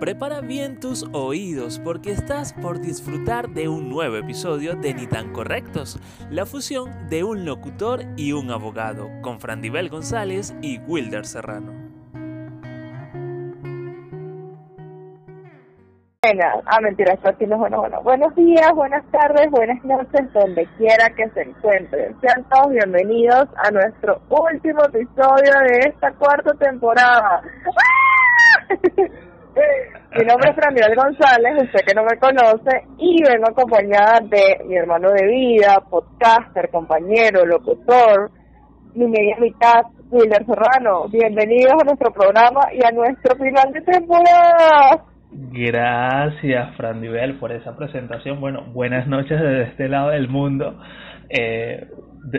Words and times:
Prepara 0.00 0.42
bien 0.42 0.78
tus 0.78 1.08
oídos 1.14 1.80
porque 1.82 2.10
estás 2.10 2.52
por 2.52 2.80
disfrutar 2.80 3.48
de 3.48 3.66
un 3.68 3.88
nuevo 3.88 4.16
episodio 4.16 4.76
de 4.76 4.92
Ni 4.92 5.06
tan 5.06 5.32
correctos, 5.32 5.98
la 6.28 6.44
fusión 6.44 7.08
de 7.08 7.24
un 7.24 7.46
locutor 7.46 8.02
y 8.14 8.32
un 8.32 8.50
abogado, 8.50 9.08
con 9.22 9.40
Frandibel 9.40 9.88
González 9.88 10.54
y 10.60 10.80
Wilder 10.80 11.24
Serrano. 11.24 11.72
Ah, 16.66 16.80
mentira, 16.82 17.14
esto 17.14 17.30
aquí 17.30 17.46
no 17.46 17.56
bueno, 17.56 17.78
bueno. 17.78 18.02
Buenos 18.02 18.34
días, 18.34 18.70
buenas 18.74 19.04
tardes, 19.10 19.50
buenas 19.50 19.82
noches, 19.82 20.30
donde 20.34 20.66
quiera 20.76 21.08
que 21.16 21.30
se 21.30 21.40
encuentren. 21.40 22.20
Sean 22.20 22.44
todos 22.50 22.70
bienvenidos 22.70 23.48
a 23.64 23.70
nuestro 23.70 24.20
último 24.28 24.84
episodio 24.84 25.52
de 25.68 25.88
esta 25.88 26.12
cuarta 26.12 26.52
temporada. 26.54 27.42
Mi 29.56 30.24
nombre 30.24 30.50
es 30.50 30.56
Framil 30.56 30.94
González, 30.94 31.62
usted 31.62 31.84
que 31.86 31.94
no 31.94 32.04
me 32.04 32.18
conoce, 32.18 32.84
y 32.98 33.22
vengo 33.22 33.48
acompañada 33.50 34.20
de 34.20 34.64
mi 34.66 34.76
hermano 34.76 35.10
de 35.12 35.26
vida, 35.26 35.80
podcaster, 35.88 36.70
compañero, 36.70 37.44
locutor, 37.46 38.30
mi 38.94 39.06
media 39.06 39.36
mitad, 39.38 39.82
Wilder 40.10 40.44
Serrano. 40.44 41.08
Bienvenidos 41.08 41.74
a 41.80 41.84
nuestro 41.84 42.12
programa 42.12 42.60
y 42.72 42.84
a 42.84 42.90
nuestro 42.92 43.36
final 43.36 43.72
de 43.72 43.80
temporada. 43.80 45.04
Gracias, 45.32 46.76
Fran 46.76 47.02
por 47.38 47.52
esa 47.52 47.76
presentación. 47.76 48.40
Bueno, 48.40 48.64
buenas 48.72 49.06
noches 49.06 49.40
desde 49.40 49.62
este 49.64 49.88
lado 49.88 50.10
del 50.10 50.28
mundo. 50.28 50.78
Eh, 51.28 51.88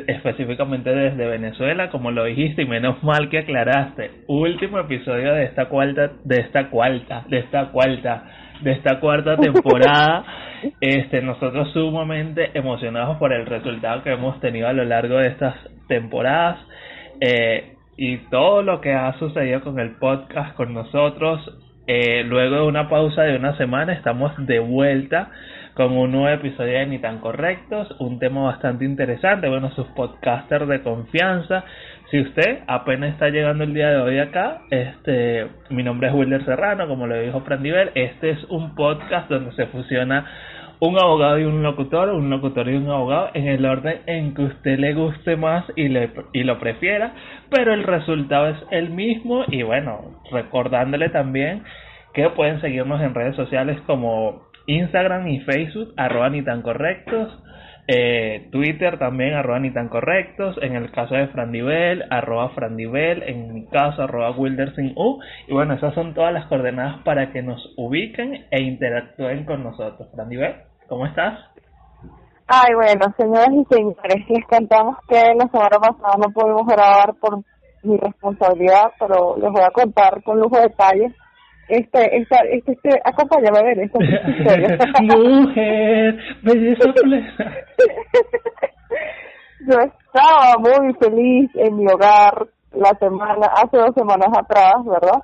específicamente 0.07 0.93
desde 0.93 1.27
Venezuela, 1.27 1.89
como 1.89 2.11
lo 2.11 2.25
dijiste, 2.25 2.63
y 2.63 2.65
menos 2.65 3.01
mal 3.03 3.29
que 3.29 3.39
aclaraste. 3.39 4.11
Último 4.27 4.79
episodio 4.79 5.33
de 5.33 5.45
esta 5.45 5.65
cuarta, 5.65 6.11
de 6.23 6.41
esta 6.41 6.69
cuarta, 6.69 7.23
de 7.27 7.39
esta 7.39 7.69
cuarta, 7.71 8.23
de 8.61 8.71
esta 8.71 8.99
cuarta 8.99 9.37
temporada. 9.37 10.25
este, 10.81 11.21
nosotros 11.21 11.71
sumamente 11.73 12.51
emocionados 12.53 13.17
por 13.17 13.33
el 13.33 13.45
resultado 13.45 14.03
que 14.03 14.11
hemos 14.11 14.39
tenido 14.39 14.67
a 14.67 14.73
lo 14.73 14.83
largo 14.83 15.17
de 15.17 15.27
estas 15.27 15.55
temporadas. 15.87 16.59
Eh, 17.21 17.73
y 17.97 18.17
todo 18.29 18.61
lo 18.61 18.79
que 18.79 18.93
ha 18.93 19.17
sucedido 19.17 19.61
con 19.61 19.79
el 19.79 19.95
podcast 19.95 20.55
con 20.55 20.73
nosotros. 20.73 21.41
Eh, 21.87 22.23
luego 22.25 22.57
de 22.57 22.61
una 22.63 22.89
pausa 22.89 23.23
de 23.23 23.37
una 23.37 23.55
semana 23.57 23.93
estamos 23.93 24.33
de 24.45 24.59
vuelta 24.59 25.31
con 25.77 25.95
un 25.95 26.11
nuevo 26.11 26.27
episodio 26.29 26.73
de 26.73 26.87
Ni 26.87 26.97
tan 26.97 27.19
Correctos, 27.19 27.95
un 27.99 28.17
tema 28.17 28.45
bastante 28.45 28.83
interesante, 28.83 29.47
bueno, 29.47 29.69
sus 29.75 29.85
podcasters 29.89 30.67
de 30.67 30.81
confianza. 30.81 31.65
Si 32.09 32.19
usted 32.19 32.61
apenas 32.65 33.13
está 33.13 33.29
llegando 33.29 33.63
el 33.63 33.75
día 33.75 33.91
de 33.91 33.97
hoy 33.97 34.17
acá, 34.17 34.61
este, 34.71 35.45
mi 35.69 35.83
nombre 35.83 36.07
es 36.07 36.15
Wilder 36.15 36.43
Serrano, 36.45 36.87
como 36.87 37.05
lo 37.05 37.21
dijo 37.21 37.43
Prandivel, 37.43 37.91
este 37.93 38.31
es 38.31 38.43
un 38.45 38.73
podcast 38.73 39.29
donde 39.29 39.51
se 39.51 39.67
fusiona 39.67 40.25
un 40.79 40.97
abogado 40.97 41.37
y 41.37 41.43
un 41.43 41.61
locutor, 41.61 42.09
un 42.09 42.31
locutor 42.31 42.67
y 42.69 42.75
un 42.75 42.89
abogado 42.89 43.29
en 43.35 43.47
el 43.47 43.63
orden 43.63 44.01
en 44.07 44.33
que 44.33 44.45
usted 44.45 44.79
le 44.79 44.95
guste 44.95 45.35
más 45.35 45.63
y, 45.75 45.89
le, 45.89 46.09
y 46.33 46.41
lo 46.41 46.57
prefiera, 46.57 47.13
pero 47.51 47.75
el 47.75 47.83
resultado 47.83 48.47
es 48.47 48.57
el 48.71 48.89
mismo 48.89 49.43
y 49.47 49.61
bueno, 49.61 50.21
recordándole 50.31 51.09
también 51.09 51.61
que 52.15 52.27
pueden 52.31 52.61
seguirnos 52.61 52.99
en 52.99 53.13
redes 53.13 53.35
sociales 53.35 53.79
como 53.85 54.46
Instagram 54.67 55.27
y 55.27 55.39
Facebook, 55.39 55.93
arroba 55.97 56.29
ni 56.29 56.43
tan 56.43 56.61
correctos. 56.61 57.43
Eh, 57.87 58.49
Twitter 58.51 58.99
también, 58.99 59.33
arroba 59.33 59.59
ni 59.59 59.71
tan 59.71 59.87
correctos. 59.87 60.57
En 60.61 60.75
el 60.75 60.91
caso 60.91 61.15
de 61.15 61.27
Frandivel, 61.29 62.03
arroba 62.09 62.49
Frandivel. 62.49 63.23
En 63.23 63.53
mi 63.53 63.65
caso, 63.67 64.03
arroba 64.03 64.31
Wilder 64.31 64.75
sin 64.75 64.93
U. 64.97 65.19
Y 65.47 65.53
bueno, 65.53 65.73
esas 65.73 65.93
son 65.93 66.13
todas 66.13 66.33
las 66.33 66.47
coordenadas 66.47 67.01
para 67.03 67.31
que 67.31 67.41
nos 67.41 67.73
ubiquen 67.77 68.45
e 68.51 68.61
interactúen 68.61 69.45
con 69.45 69.63
nosotros. 69.63 70.09
Frandivel, 70.13 70.55
¿cómo 70.87 71.05
estás? 71.05 71.39
Ay, 72.47 72.73
bueno, 72.75 73.13
señoras 73.17 73.49
y 73.51 73.73
señores, 73.73 74.29
les 74.29 74.45
contamos 74.45 74.97
que 75.07 75.15
la 75.15 75.47
semana 75.47 75.79
pasada 75.79 76.15
no 76.17 76.31
pudimos 76.33 76.65
grabar 76.65 77.13
por 77.19 77.39
mi 77.83 77.97
responsabilidad, 77.97 78.91
pero 78.99 79.37
les 79.37 79.51
voy 79.51 79.63
a 79.63 79.71
contar 79.71 80.23
con 80.23 80.39
lujo 80.39 80.55
de 80.57 80.63
detalles 80.63 81.13
este, 81.67 82.17
esta, 82.17 82.37
este, 82.49 82.71
este, 82.73 83.01
acompáñame 83.03 83.59
a 83.59 83.63
ver 83.63 83.79
esta 83.79 84.03
historia. 84.03 84.77
Mujer, 85.01 86.17
belleza 86.43 86.93
plena. 87.01 87.55
Yo 89.67 89.79
estaba 89.79 90.57
muy 90.59 90.93
feliz 90.93 91.51
en 91.55 91.75
mi 91.75 91.85
hogar 91.91 92.47
la 92.71 92.91
semana, 92.99 93.47
hace 93.47 93.77
dos 93.77 93.93
semanas 93.95 94.29
atrás, 94.37 94.75
¿verdad? 94.85 95.21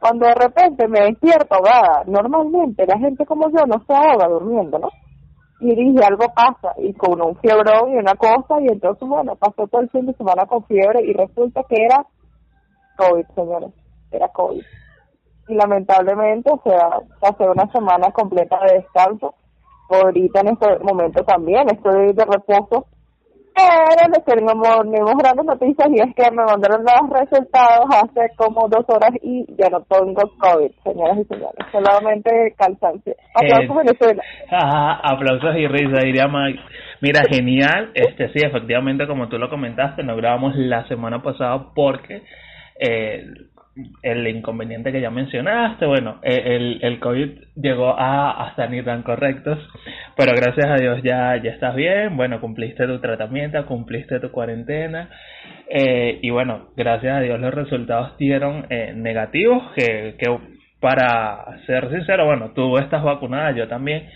Cuando 0.00 0.26
de 0.26 0.34
repente 0.34 0.86
me 0.88 1.00
despierto 1.00 1.54
ahogada. 1.54 2.04
Normalmente 2.06 2.84
la 2.86 2.98
gente 2.98 3.24
como 3.24 3.48
yo 3.48 3.64
no 3.66 3.82
se 3.86 3.94
ahoga 3.94 4.28
durmiendo, 4.28 4.78
¿no? 4.78 4.90
Y 5.60 5.74
dije, 5.74 6.04
algo 6.04 6.26
pasa, 6.34 6.74
y 6.76 6.92
con 6.92 7.22
un 7.22 7.34
fiebrón 7.36 7.92
y 7.92 7.96
una 7.96 8.14
cosa, 8.14 8.60
y 8.60 8.66
entonces, 8.66 9.08
bueno, 9.08 9.36
pasó 9.36 9.66
todo 9.66 9.80
el 9.80 9.88
fin 9.88 10.04
de 10.04 10.12
semana 10.12 10.44
con 10.44 10.62
fiebre, 10.66 11.00
y 11.02 11.14
resulta 11.14 11.62
que 11.66 11.82
era 11.82 12.04
COVID, 12.98 13.24
señores, 13.34 13.70
era 14.12 14.28
COVID 14.28 14.62
y 15.48 15.54
lamentablemente, 15.54 16.50
o 16.50 16.60
sea, 16.62 17.00
pasé 17.20 17.48
una 17.48 17.70
semana 17.72 18.10
completa 18.12 18.58
de 18.66 18.74
descanso. 18.78 19.34
Ahorita 19.88 20.40
en 20.40 20.48
este 20.48 20.78
momento 20.80 21.22
también 21.24 21.68
estoy 21.70 22.12
de 22.12 22.24
reposo. 22.24 22.86
Pero 23.56 24.12
les 24.12 24.24
tenemos, 24.26 25.16
grandes 25.16 25.46
noticias 25.46 25.88
y 25.90 26.00
es 26.00 26.14
que 26.14 26.30
me 26.30 26.44
mandaron 26.44 26.84
los 26.84 27.20
resultados 27.20 27.86
hace 27.88 28.28
como 28.36 28.68
dos 28.68 28.84
horas 28.88 29.12
y 29.22 29.46
ya 29.56 29.70
no 29.70 29.80
tengo 29.88 30.30
COVID, 30.38 30.70
señoras 30.84 31.16
y 31.16 31.24
señores. 31.24 31.66
Solamente 31.72 32.54
cansancio. 32.58 33.14
Aplausos 33.34 33.76
Venezuela. 33.78 34.22
aplausos 34.50 35.56
y 35.56 35.66
risa, 35.68 36.04
diría 36.04 36.28
Mike. 36.28 36.60
Mira, 37.00 37.22
genial. 37.30 37.92
Este 37.94 38.28
sí, 38.34 38.40
efectivamente, 38.44 39.06
como 39.06 39.28
tú 39.28 39.38
lo 39.38 39.48
comentaste, 39.48 40.02
nos 40.02 40.18
grabamos 40.18 40.54
la 40.56 40.86
semana 40.88 41.22
pasada 41.22 41.72
porque 41.74 42.24
eh, 42.78 43.24
el 44.02 44.26
inconveniente 44.28 44.90
que 44.90 45.00
ya 45.00 45.10
mencionaste, 45.10 45.84
bueno, 45.86 46.18
e, 46.22 46.56
el, 46.56 46.78
el 46.82 46.98
COVID 46.98 47.30
llegó 47.56 47.98
a 47.98 48.46
hasta 48.46 48.66
ni 48.68 48.82
tan 48.82 49.02
correctos, 49.02 49.58
pero 50.16 50.32
gracias 50.34 50.66
a 50.66 50.76
Dios 50.76 51.02
ya, 51.02 51.36
ya 51.42 51.50
estás 51.50 51.74
bien, 51.74 52.16
bueno, 52.16 52.40
cumpliste 52.40 52.86
tu 52.86 52.98
tratamiento, 53.00 53.64
cumpliste 53.66 54.18
tu 54.20 54.30
cuarentena, 54.30 55.10
eh, 55.68 56.18
y 56.22 56.30
bueno, 56.30 56.68
gracias 56.76 57.16
a 57.16 57.20
Dios 57.20 57.38
los 57.38 57.52
resultados 57.52 58.16
dieron 58.16 58.66
eh, 58.70 58.92
negativos, 58.94 59.62
que, 59.74 60.14
que 60.18 60.38
para 60.80 61.44
ser 61.66 61.90
sincero, 61.90 62.24
bueno, 62.26 62.52
tú 62.54 62.78
estás 62.78 63.02
vacunada, 63.02 63.52
yo 63.52 63.68
también, 63.68 64.08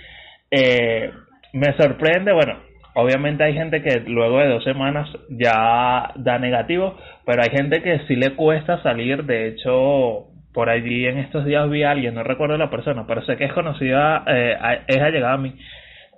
eh, 0.51 1.11
me 1.53 1.77
sorprende, 1.77 2.33
bueno, 2.33 2.70
obviamente 2.95 3.45
hay 3.45 3.55
gente 3.55 3.83
que 3.83 4.01
luego 4.01 4.39
de 4.39 4.49
dos 4.49 4.65
semanas 4.65 5.09
ya 5.29 6.13
da 6.17 6.39
negativo, 6.39 6.97
pero 7.25 7.43
hay 7.43 7.51
gente 7.51 7.83
que 7.83 8.01
sí 8.07 8.17
le 8.17 8.35
cuesta 8.35 8.83
salir. 8.83 9.25
De 9.25 9.49
hecho, 9.49 10.27
por 10.53 10.69
allí 10.69 11.07
en 11.07 11.19
estos 11.19 11.45
días 11.45 11.69
vi 11.71 11.83
a 11.83 11.93
alguien, 11.93 12.15
no 12.15 12.23
recuerdo 12.23 12.57
la 12.57 12.71
persona, 12.71 13.07
pero 13.07 13.23
sé 13.23 13.37
que 13.37 13.45
es 13.45 13.53
conocida, 13.53 14.25
eh, 14.27 14.57
es 14.87 15.01
allegada 15.01 15.35
a 15.35 15.39
mí, 15.39 15.55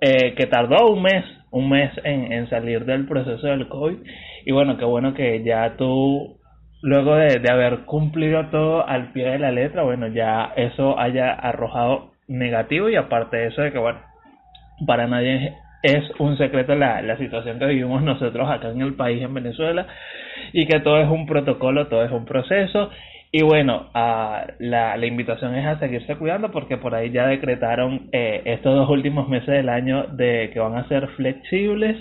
eh, 0.01 0.33
que 0.35 0.47
tardó 0.47 0.89
un 0.89 1.03
mes, 1.03 1.23
un 1.51 1.69
mes 1.69 1.91
en, 2.03 2.31
en 2.31 2.49
salir 2.49 2.85
del 2.85 3.07
proceso 3.07 3.47
del 3.47 3.67
COVID. 3.67 3.97
Y 4.45 4.51
bueno, 4.51 4.77
qué 4.77 4.85
bueno 4.85 5.13
que 5.13 5.43
ya 5.43 5.75
tú, 5.77 6.39
luego 6.81 7.15
de, 7.15 7.39
de 7.39 7.51
haber 7.51 7.85
cumplido 7.85 8.47
todo 8.47 8.87
al 8.87 9.11
pie 9.11 9.29
de 9.29 9.39
la 9.39 9.51
letra, 9.51 9.83
bueno, 9.83 10.07
ya 10.07 10.51
eso 10.55 10.99
haya 10.99 11.31
arrojado 11.31 12.11
negativo 12.27 12.89
y 12.89 12.95
aparte 12.95 13.37
de 13.37 13.47
eso 13.47 13.61
de 13.61 13.71
que, 13.71 13.79
bueno, 13.79 13.99
para 14.87 15.07
nadie 15.07 15.53
es 15.83 16.09
un 16.17 16.37
secreto 16.37 16.73
la, 16.75 17.01
la 17.01 17.17
situación 17.17 17.59
que 17.59 17.65
vivimos 17.65 18.01
nosotros 18.01 18.49
acá 18.49 18.69
en 18.69 18.81
el 18.81 18.95
país, 18.95 19.21
en 19.21 19.33
Venezuela, 19.33 19.85
y 20.53 20.65
que 20.65 20.79
todo 20.79 20.99
es 20.99 21.09
un 21.09 21.25
protocolo, 21.27 21.87
todo 21.87 22.03
es 22.03 22.11
un 22.11 22.25
proceso. 22.25 22.89
Y 23.31 23.43
bueno, 23.43 23.89
uh, 23.93 24.45
la, 24.59 24.95
la 24.95 25.05
invitación 25.05 25.55
es 25.55 25.65
a 25.65 25.79
seguirse 25.79 26.15
cuidando 26.15 26.51
porque 26.51 26.77
por 26.77 26.95
ahí 26.95 27.11
ya 27.11 27.27
decretaron 27.27 28.09
eh, 28.11 28.43
estos 28.45 28.75
dos 28.75 28.89
últimos 28.89 29.27
meses 29.27 29.47
del 29.47 29.69
año 29.69 30.03
de 30.03 30.51
que 30.53 30.59
van 30.59 30.75
a 30.75 30.87
ser 30.87 31.07
flexibles. 31.17 31.97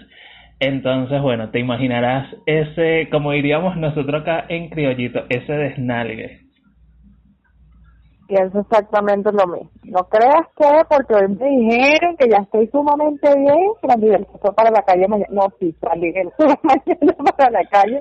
Entonces, 0.61 1.21
bueno, 1.21 1.51
te 1.51 1.59
imaginarás 1.59 2.29
ese, 2.47 3.09
como 3.11 3.33
diríamos 3.33 3.77
nosotros 3.77 4.23
acá 4.23 4.45
en 4.49 4.69
criollito, 4.69 5.25
ese 5.29 5.53
desnalgue 5.53 6.42
pienso 8.33 8.61
exactamente 8.61 9.31
lo 9.31 9.47
mismo. 9.47 9.71
No 9.85 10.09
creas 10.09 10.49
que 10.57 10.65
porque 10.89 11.15
hoy 11.15 11.29
me 11.29 11.47
dijeron 11.47 12.17
que 12.17 12.29
ya 12.31 12.39
estoy 12.39 12.67
sumamente 12.69 13.29
bien, 13.37 13.77
Fran 13.81 14.01
se 14.01 14.39
fue 14.39 14.55
para 14.55 14.71
la 14.71 14.83
calle 14.83 15.07
mañana. 15.07 15.29
No, 15.31 15.43
sí, 15.61 15.73
se 15.73 15.87
fue 16.37 16.47
mañana 16.63 17.13
para 17.37 17.51
la 17.51 17.65
calle, 17.69 18.01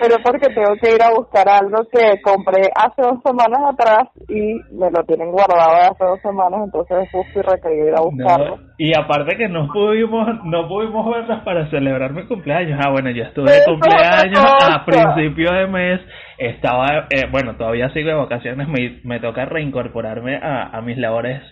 pero 0.00 0.16
porque 0.22 0.54
tengo 0.54 0.74
que 0.80 0.94
ir 0.94 1.02
a 1.02 1.10
buscar 1.10 1.48
algo 1.48 1.82
que 1.90 2.20
compré 2.22 2.70
hace 2.76 3.02
dos 3.02 3.18
semanas 3.24 3.74
atrás 3.74 4.08
y 4.28 4.54
me 4.72 4.90
lo 4.90 5.02
tienen 5.04 5.32
guardado 5.32 5.90
hace 5.90 6.04
dos 6.04 6.20
semanas, 6.20 6.60
entonces 6.64 6.98
es 7.02 7.10
justo 7.10 7.40
y 7.40 7.42
requerido 7.42 7.88
ir 7.88 7.94
a 7.96 8.02
buscarlo. 8.02 8.58
y 8.78 8.92
aparte 8.96 9.36
que 9.36 9.48
no 9.48 9.66
pudimos, 9.72 10.28
no 10.44 10.68
pudimos 10.68 11.10
verlas 11.10 11.42
para 11.42 11.68
celebrar 11.70 12.12
mi 12.12 12.24
cumpleaños. 12.26 12.78
Ah, 12.82 12.90
bueno, 12.90 13.10
yo 13.10 13.24
estuve 13.24 13.50
de 13.50 13.64
cumpleaños 13.64 14.40
a 14.62 14.84
principio 14.84 15.52
de 15.52 15.66
mes 15.66 16.00
estaba, 16.38 17.06
eh, 17.10 17.26
bueno, 17.30 17.56
todavía 17.56 17.90
sigo 17.90 18.08
de 18.08 18.14
vacaciones, 18.14 18.68
me, 18.68 19.00
me 19.04 19.20
toca 19.20 19.44
reincorporarme 19.44 20.36
a, 20.36 20.76
a 20.76 20.80
mis 20.82 20.98
labores, 20.98 21.42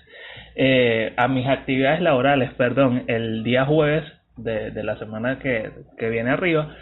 eh, 0.56 1.12
a 1.16 1.28
mis 1.28 1.46
actividades 1.46 2.00
laborales, 2.00 2.52
perdón, 2.54 3.04
el 3.06 3.42
día 3.44 3.64
jueves 3.64 4.04
de, 4.36 4.70
de 4.70 4.82
la 4.82 4.96
semana 4.98 5.38
que, 5.38 5.70
que 5.98 6.08
viene 6.10 6.30
arriba. 6.30 6.74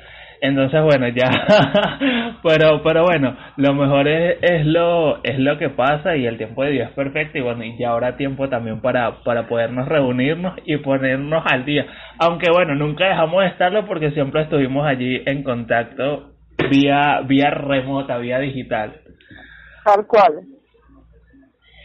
Entonces, 0.44 0.82
bueno, 0.82 1.06
ya, 1.06 1.30
pero, 2.42 2.82
pero 2.82 3.04
bueno, 3.04 3.36
lo 3.58 3.74
mejor 3.74 4.08
es, 4.08 4.38
es 4.42 4.66
lo, 4.66 5.22
es 5.22 5.38
lo 5.38 5.56
que 5.56 5.68
pasa 5.68 6.16
y 6.16 6.26
el 6.26 6.36
tiempo 6.36 6.64
de 6.64 6.72
Dios 6.72 6.88
es 6.88 6.94
perfecto 6.96 7.38
y 7.38 7.42
bueno, 7.42 7.62
y 7.62 7.78
ya 7.78 7.90
habrá 7.92 8.16
tiempo 8.16 8.48
también 8.48 8.80
para, 8.80 9.22
para 9.22 9.46
podernos 9.46 9.86
reunirnos 9.86 10.54
y 10.64 10.78
ponernos 10.78 11.44
al 11.48 11.64
día. 11.64 11.86
Aunque 12.18 12.50
bueno, 12.50 12.74
nunca 12.74 13.06
dejamos 13.06 13.42
de 13.42 13.50
estarlo 13.50 13.86
porque 13.86 14.10
siempre 14.10 14.42
estuvimos 14.42 14.84
allí 14.84 15.22
en 15.26 15.44
contacto 15.44 16.31
vía, 16.70 17.20
vía 17.26 17.50
remota, 17.50 18.18
vía 18.18 18.38
digital. 18.38 19.00
Tal 19.84 20.06
cual. 20.06 20.42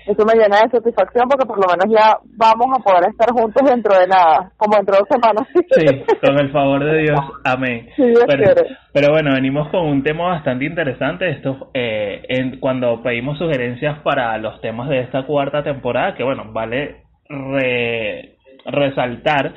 Eso 0.08 0.26
me 0.26 0.36
llena 0.36 0.62
de 0.62 0.70
satisfacción 0.70 1.28
porque 1.28 1.46
por 1.46 1.58
lo 1.58 1.68
menos 1.68 1.94
ya 1.94 2.18
vamos 2.38 2.68
a 2.74 2.82
poder 2.82 3.10
estar 3.10 3.30
juntos 3.32 3.62
dentro 3.70 3.94
de 4.00 4.08
nada, 4.08 4.52
como 4.56 4.78
dentro 4.78 4.96
de 4.96 5.02
dos 5.02 5.10
semanas. 5.10 5.48
Sí, 5.72 5.86
con 6.26 6.40
el 6.40 6.50
favor 6.52 6.86
de 6.86 6.98
Dios, 7.00 7.20
amén. 7.44 7.90
Sí, 7.98 8.04
Dios 8.04 8.24
pero, 8.26 8.54
pero 8.94 9.12
bueno, 9.12 9.34
venimos 9.34 9.68
con 9.68 9.86
un 9.86 10.04
tema 10.04 10.30
bastante 10.30 10.64
interesante. 10.64 11.30
Esto, 11.30 11.72
eh, 11.74 12.24
en, 12.30 12.58
cuando 12.62 13.04
pedimos 13.04 13.38
sugerencias 13.38 14.00
para 14.00 14.38
los 14.38 14.62
temas 14.62 14.88
de 14.88 15.02
esta 15.02 15.26
cuarta 15.26 15.62
temporada, 15.62 16.16
que 16.16 16.24
bueno, 16.24 16.54
vale 16.54 17.02
re, 17.28 18.38
resaltar 18.66 19.56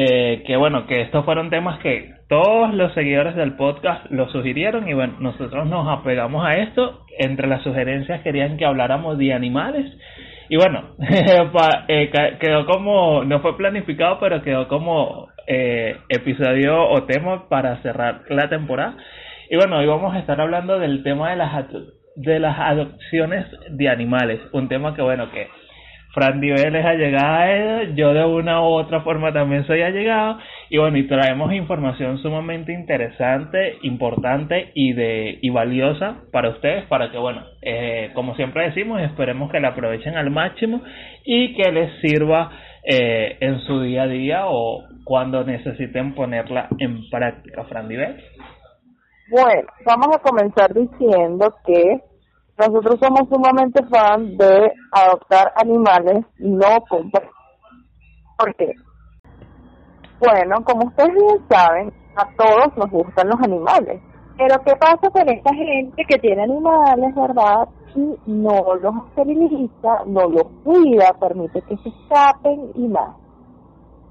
eh, 0.00 0.44
que 0.46 0.56
bueno, 0.56 0.86
que 0.86 1.00
estos 1.00 1.24
fueron 1.24 1.50
temas 1.50 1.80
que 1.80 2.14
todos 2.28 2.72
los 2.72 2.94
seguidores 2.94 3.34
del 3.34 3.56
podcast 3.56 4.08
lo 4.12 4.28
sugirieron 4.28 4.88
y 4.88 4.94
bueno, 4.94 5.14
nosotros 5.18 5.66
nos 5.66 5.88
apegamos 5.88 6.46
a 6.46 6.56
esto. 6.56 7.04
Entre 7.18 7.48
las 7.48 7.64
sugerencias 7.64 8.22
querían 8.22 8.58
que 8.58 8.64
habláramos 8.64 9.18
de 9.18 9.32
animales 9.34 9.86
y 10.48 10.56
bueno, 10.56 10.94
eh, 11.88 12.12
quedó 12.38 12.64
como, 12.66 13.24
no 13.24 13.40
fue 13.40 13.56
planificado, 13.56 14.20
pero 14.20 14.40
quedó 14.40 14.68
como 14.68 15.30
eh, 15.48 15.96
episodio 16.08 16.88
o 16.88 17.02
tema 17.02 17.48
para 17.48 17.82
cerrar 17.82 18.22
la 18.28 18.48
temporada. 18.48 18.96
Y 19.50 19.56
bueno, 19.56 19.78
hoy 19.78 19.86
vamos 19.86 20.14
a 20.14 20.20
estar 20.20 20.40
hablando 20.40 20.78
del 20.78 21.02
tema 21.02 21.30
de 21.30 21.36
las, 21.38 21.66
de 22.14 22.38
las 22.38 22.56
adopciones 22.56 23.46
de 23.68 23.88
animales, 23.88 24.38
un 24.52 24.68
tema 24.68 24.94
que 24.94 25.02
bueno, 25.02 25.28
que 25.32 25.48
Fran 26.18 26.40
Divel 26.40 26.74
es 26.74 26.84
allegada 26.84 27.38
a 27.38 27.50
él, 27.52 27.94
yo 27.94 28.12
de 28.12 28.24
una 28.24 28.60
u 28.60 28.64
otra 28.64 29.02
forma 29.02 29.32
también 29.32 29.64
soy 29.68 29.82
allegado 29.82 30.38
y 30.68 30.76
bueno, 30.76 30.98
y 30.98 31.06
traemos 31.06 31.52
información 31.52 32.18
sumamente 32.18 32.72
interesante, 32.72 33.76
importante 33.82 34.72
y 34.74 34.94
de 34.94 35.38
y 35.40 35.50
valiosa 35.50 36.16
para 36.32 36.48
ustedes 36.48 36.86
para 36.86 37.12
que 37.12 37.18
bueno, 37.18 37.44
eh, 37.62 38.10
como 38.14 38.34
siempre 38.34 38.64
decimos, 38.64 39.00
esperemos 39.00 39.48
que 39.52 39.60
la 39.60 39.68
aprovechen 39.68 40.16
al 40.16 40.30
máximo 40.30 40.82
y 41.24 41.54
que 41.54 41.70
les 41.70 42.00
sirva 42.00 42.50
eh, 42.82 43.36
en 43.38 43.60
su 43.60 43.80
día 43.82 44.02
a 44.02 44.08
día 44.08 44.42
o 44.46 44.82
cuando 45.04 45.44
necesiten 45.44 46.16
ponerla 46.16 46.66
en 46.80 47.08
práctica, 47.10 47.62
Fran 47.62 47.86
Divel. 47.86 48.16
Bueno, 49.30 49.68
vamos 49.84 50.16
a 50.16 50.18
comenzar 50.18 50.74
diciendo 50.74 51.54
que 51.64 52.00
nosotros 52.58 52.98
somos 53.00 53.28
sumamente 53.28 53.84
fan 53.86 54.36
de 54.36 54.72
adoptar 54.90 55.52
animales, 55.56 56.24
no 56.38 56.80
comprar. 56.88 57.30
¿Por 58.36 58.54
qué? 58.56 58.72
Bueno, 60.18 60.56
como 60.64 60.88
ustedes 60.88 61.14
bien 61.14 61.48
saben, 61.48 61.92
a 62.16 62.26
todos 62.36 62.76
nos 62.76 62.90
gustan 62.90 63.28
los 63.28 63.40
animales. 63.40 64.02
Pero 64.36 64.56
¿qué 64.64 64.72
pasa 64.76 65.08
con 65.10 65.28
esta 65.28 65.54
gente 65.54 66.04
que 66.08 66.18
tiene 66.18 66.42
animales, 66.42 67.14
verdad? 67.14 67.68
Y 67.94 68.16
no 68.26 68.74
los 68.74 68.94
esteriliza, 69.08 70.04
no 70.06 70.28
los 70.28 70.44
cuida, 70.64 71.12
permite 71.20 71.62
que 71.62 71.76
se 71.76 71.88
escapen 71.88 72.72
y 72.74 72.88
más. 72.88 73.16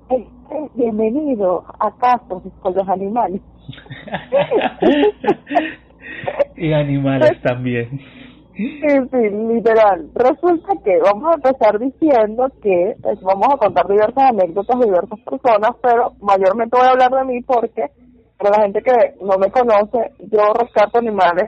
Este, 0.10 0.70
bienvenido 0.74 1.66
a 1.80 1.92
casos 1.98 2.44
con 2.62 2.74
los 2.74 2.88
animales. 2.88 3.42
y 6.56 6.74
animales 6.74 7.42
también. 7.42 8.00
Sí, 8.58 8.80
sí, 8.80 9.30
literal. 9.30 10.10
Resulta 10.16 10.74
que 10.84 10.98
vamos 10.98 11.30
a 11.30 11.36
empezar 11.36 11.78
diciendo 11.78 12.52
que 12.64 12.96
pues, 13.04 13.22
vamos 13.22 13.50
a 13.54 13.58
contar 13.58 13.88
diversas 13.88 14.32
anécdotas 14.32 14.80
de 14.80 14.86
diversas 14.86 15.20
personas, 15.20 15.72
pero 15.80 16.14
mayormente 16.22 16.76
voy 16.76 16.88
a 16.88 16.92
hablar 16.92 17.12
de 17.12 17.26
mí 17.26 17.42
porque 17.44 17.86
para 18.40 18.58
la 18.58 18.64
gente 18.64 18.82
que 18.82 19.16
no 19.22 19.38
me 19.38 19.52
conoce, 19.52 20.12
yo 20.32 20.40
rescato 20.60 20.98
animales. 20.98 21.46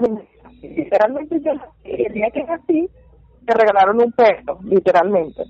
Literalmente 0.62 1.40
yo 1.42 1.52
el 1.84 2.14
día 2.14 2.30
que 2.32 2.44
nací, 2.44 2.88
me 3.48 3.54
regalaron 3.56 4.02
un 4.04 4.12
perro, 4.12 4.60
literalmente. 4.64 5.46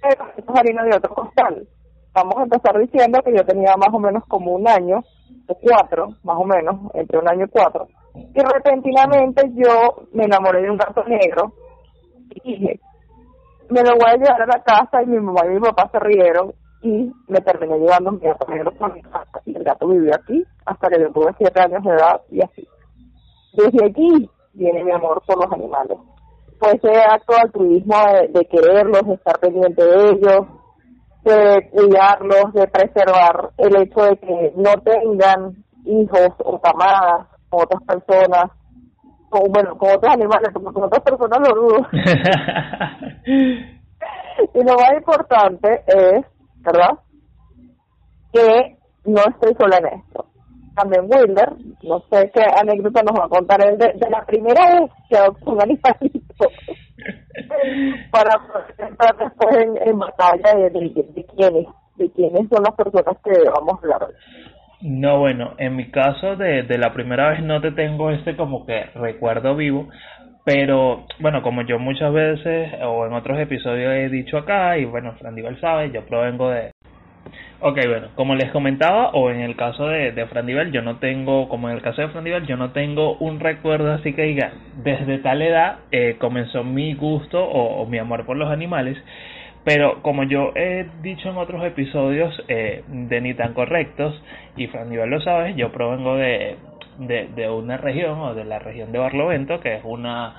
Pero 0.00 0.30
es 0.36 0.44
harina 0.60 0.84
de 0.84 0.96
otro 0.96 1.12
costal. 1.12 1.66
Vamos 2.12 2.36
a 2.36 2.42
empezar 2.44 2.78
diciendo 2.78 3.18
que 3.24 3.34
yo 3.34 3.44
tenía 3.44 3.74
más 3.76 3.92
o 3.92 3.98
menos 3.98 4.24
como 4.28 4.52
un 4.52 4.68
año, 4.68 5.02
o 5.48 5.54
cuatro, 5.54 6.10
más 6.22 6.36
o 6.38 6.44
menos, 6.44 6.76
entre 6.94 7.18
un 7.18 7.28
año 7.28 7.46
y 7.46 7.48
cuatro 7.48 7.88
y 8.14 8.40
repentinamente 8.40 9.50
yo 9.54 10.06
me 10.12 10.24
enamoré 10.24 10.62
de 10.62 10.70
un 10.70 10.76
gato 10.76 11.04
negro 11.04 11.52
y 12.30 12.52
dije, 12.52 12.80
me 13.68 13.82
lo 13.82 13.90
voy 13.92 14.10
a 14.10 14.16
llevar 14.16 14.42
a 14.42 14.46
la 14.46 14.62
casa 14.62 15.02
y 15.02 15.06
mi 15.06 15.18
mamá 15.18 15.40
y 15.46 15.50
mi 15.50 15.60
papá 15.60 15.88
se 15.92 15.98
rieron 16.00 16.52
y 16.82 17.12
me 17.28 17.40
terminé 17.40 17.78
llevando 17.78 18.12
mi 18.12 18.20
gato 18.20 18.46
negro 18.48 18.72
por 18.72 18.92
mi 18.92 19.02
casa 19.02 19.40
y 19.44 19.56
el 19.56 19.64
gato 19.64 19.86
vivió 19.88 20.12
aquí 20.14 20.44
hasta 20.64 20.88
que 20.88 21.00
yo 21.00 21.12
tuve 21.12 21.34
siete 21.38 21.60
años 21.60 21.84
de 21.84 21.90
edad 21.90 22.20
y 22.30 22.42
así. 22.42 22.66
Desde 23.52 23.86
aquí 23.86 24.30
viene 24.54 24.84
mi 24.84 24.92
amor 24.92 25.22
por 25.26 25.36
los 25.44 25.52
animales. 25.52 25.98
Pues 26.58 26.74
ese 26.74 27.00
acto 27.00 27.32
de 27.34 27.40
altruismo 27.40 27.96
de, 28.12 28.28
de 28.28 28.44
quererlos, 28.46 29.06
de 29.06 29.14
estar 29.14 29.38
pendiente 29.38 29.82
de 29.82 30.10
ellos, 30.10 30.46
de 31.24 31.70
cuidarlos, 31.70 32.52
de 32.54 32.66
preservar 32.66 33.50
el 33.58 33.76
hecho 33.76 34.02
de 34.04 34.16
que 34.16 34.52
no 34.56 34.72
tengan 34.82 35.64
hijos 35.84 36.30
o 36.44 36.60
camadas 36.60 37.26
con 37.50 37.62
otras 37.62 37.82
personas, 37.82 38.50
con, 39.28 39.52
bueno, 39.52 39.76
con 39.76 39.90
otros 39.90 40.12
animales, 40.12 40.50
con 40.54 40.84
otras 40.84 41.02
personas 41.02 41.40
lo 41.48 41.54
dudo. 41.54 41.86
y 44.54 44.64
lo 44.64 44.74
más 44.74 44.92
importante 44.96 45.82
es, 45.86 46.24
¿verdad? 46.62 46.98
Que 48.32 48.78
no 49.04 49.20
estoy 49.28 49.54
sola 49.58 49.78
en 49.78 49.86
esto. 49.98 50.26
También 50.74 51.08
Wilder, 51.10 51.52
no 51.82 52.00
sé 52.10 52.30
qué 52.32 52.42
anécdota 52.56 53.02
nos 53.02 53.18
va 53.20 53.24
a 53.26 53.28
contar 53.28 53.62
él 53.64 53.76
de, 53.76 53.92
de 53.94 54.08
la 54.08 54.24
primera 54.24 54.80
vez 54.80 54.90
que 55.08 55.16
adoptó 55.16 55.50
un 55.50 55.60
animalito 55.60 56.46
para, 58.10 58.38
para 58.96 59.24
después 59.24 59.56
en, 59.56 59.88
en 59.88 59.98
batalla 59.98 60.54
de, 60.54 60.70
de, 60.70 61.08
de 61.12 61.26
quiénes, 61.26 61.66
de 61.96 62.10
quiénes 62.12 62.48
son 62.48 62.62
las 62.62 62.74
personas 62.76 63.16
que 63.22 63.32
vamos 63.50 63.74
a 63.74 63.78
hablar 63.82 64.04
hoy. 64.04 64.14
No, 64.82 65.18
bueno, 65.18 65.54
en 65.58 65.76
mi 65.76 65.90
caso 65.90 66.36
de, 66.36 66.62
de 66.62 66.78
la 66.78 66.94
primera 66.94 67.30
vez 67.30 67.42
no 67.42 67.60
te 67.60 67.70
tengo 67.70 68.10
este 68.10 68.34
como 68.34 68.64
que 68.64 68.84
recuerdo 68.94 69.54
vivo, 69.54 69.88
pero 70.44 71.04
bueno, 71.18 71.42
como 71.42 71.62
yo 71.62 71.78
muchas 71.78 72.10
veces 72.14 72.72
o 72.82 73.06
en 73.06 73.12
otros 73.12 73.38
episodios 73.38 73.92
he 73.92 74.08
dicho 74.08 74.38
acá, 74.38 74.78
y 74.78 74.86
bueno, 74.86 75.12
Fran 75.18 75.34
Divel 75.34 75.60
sabe, 75.60 75.90
yo 75.90 76.06
provengo 76.06 76.48
de... 76.48 76.70
Ok, 77.60 77.78
bueno, 77.88 78.08
como 78.14 78.34
les 78.34 78.50
comentaba, 78.52 79.10
o 79.10 79.30
en 79.30 79.40
el 79.40 79.54
caso 79.54 79.86
de, 79.86 80.12
de 80.12 80.26
Fran 80.28 80.46
Divel, 80.46 80.72
yo 80.72 80.80
no 80.80 80.96
tengo, 80.96 81.50
como 81.50 81.68
en 81.68 81.76
el 81.76 81.82
caso 81.82 82.00
de 82.00 82.08
Fran 82.08 82.24
Divel, 82.24 82.46
yo 82.46 82.56
no 82.56 82.70
tengo 82.70 83.18
un 83.18 83.38
recuerdo 83.38 83.92
así 83.92 84.14
que 84.14 84.22
diga, 84.22 84.52
desde 84.82 85.18
tal 85.18 85.42
edad 85.42 85.80
eh, 85.92 86.16
comenzó 86.18 86.64
mi 86.64 86.94
gusto 86.94 87.44
o 87.44 87.84
mi 87.84 87.98
amor 87.98 88.24
por 88.24 88.38
los 88.38 88.50
animales, 88.50 88.96
pero 89.64 90.02
como 90.02 90.24
yo 90.24 90.52
he 90.54 90.86
dicho 91.02 91.28
en 91.28 91.36
otros 91.36 91.64
episodios 91.64 92.34
eh, 92.48 92.82
de 92.88 93.20
Ni 93.20 93.34
tan 93.34 93.54
correctos, 93.54 94.22
y 94.56 94.66
Fran 94.68 94.88
Nivel 94.88 95.10
lo 95.10 95.20
sabe, 95.20 95.54
yo 95.54 95.70
provengo 95.70 96.16
de, 96.16 96.56
de, 96.98 97.28
de, 97.34 97.50
una 97.50 97.76
región, 97.76 98.18
o 98.20 98.34
de 98.34 98.44
la 98.44 98.58
región 98.58 98.92
de 98.92 98.98
Barlovento, 98.98 99.60
que 99.60 99.76
es 99.76 99.82
una 99.84 100.34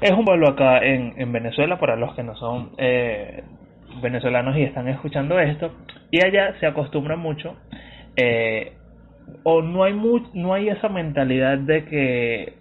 es 0.00 0.12
un 0.12 0.24
pueblo 0.24 0.48
acá 0.48 0.78
en, 0.78 1.14
en 1.18 1.30
Venezuela, 1.30 1.78
para 1.78 1.94
los 1.96 2.14
que 2.14 2.22
no 2.22 2.34
son 2.36 2.70
eh, 2.78 3.42
venezolanos 4.02 4.56
y 4.56 4.62
están 4.62 4.88
escuchando 4.88 5.38
esto, 5.38 5.72
y 6.10 6.24
allá 6.24 6.54
se 6.58 6.66
acostumbra 6.66 7.16
mucho, 7.16 7.56
eh, 8.16 8.72
o 9.44 9.62
no 9.62 9.84
hay, 9.84 9.92
mu 9.92 10.20
no 10.34 10.54
hay 10.54 10.68
esa 10.70 10.88
mentalidad 10.88 11.58
de 11.58 11.84
que 11.84 12.54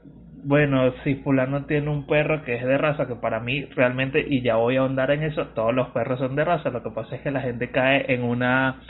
bueno, 0.44 0.94
si 1.04 1.16
fulano 1.16 1.66
tiene 1.66 1.90
un 1.90 2.06
perro 2.06 2.44
que 2.44 2.56
es 2.56 2.66
de 2.66 2.78
raza, 2.78 3.08
que 3.08 3.16
para 3.16 3.40
mí 3.40 3.66
realmente, 3.76 4.26
y 4.28 4.42
ya 4.42 4.56
voy 4.56 4.78
a 4.78 4.82
ahondar 4.82 5.12
en 5.12 5.24
eso, 5.24 5.48
todos 5.48 5.74
los 5.74 5.90
perros 5.90 6.20
son 6.20 6.36
de 6.36 6.46
raza, 6.46 6.70
lo 6.70 6.84
que 6.84 6.92
pasa 6.92 7.16
es 7.16 7.22
que 7.22 7.32
la 7.32 7.42
gente 7.42 7.72
cae 7.72 8.06
en 8.14 8.24
una 8.24 8.82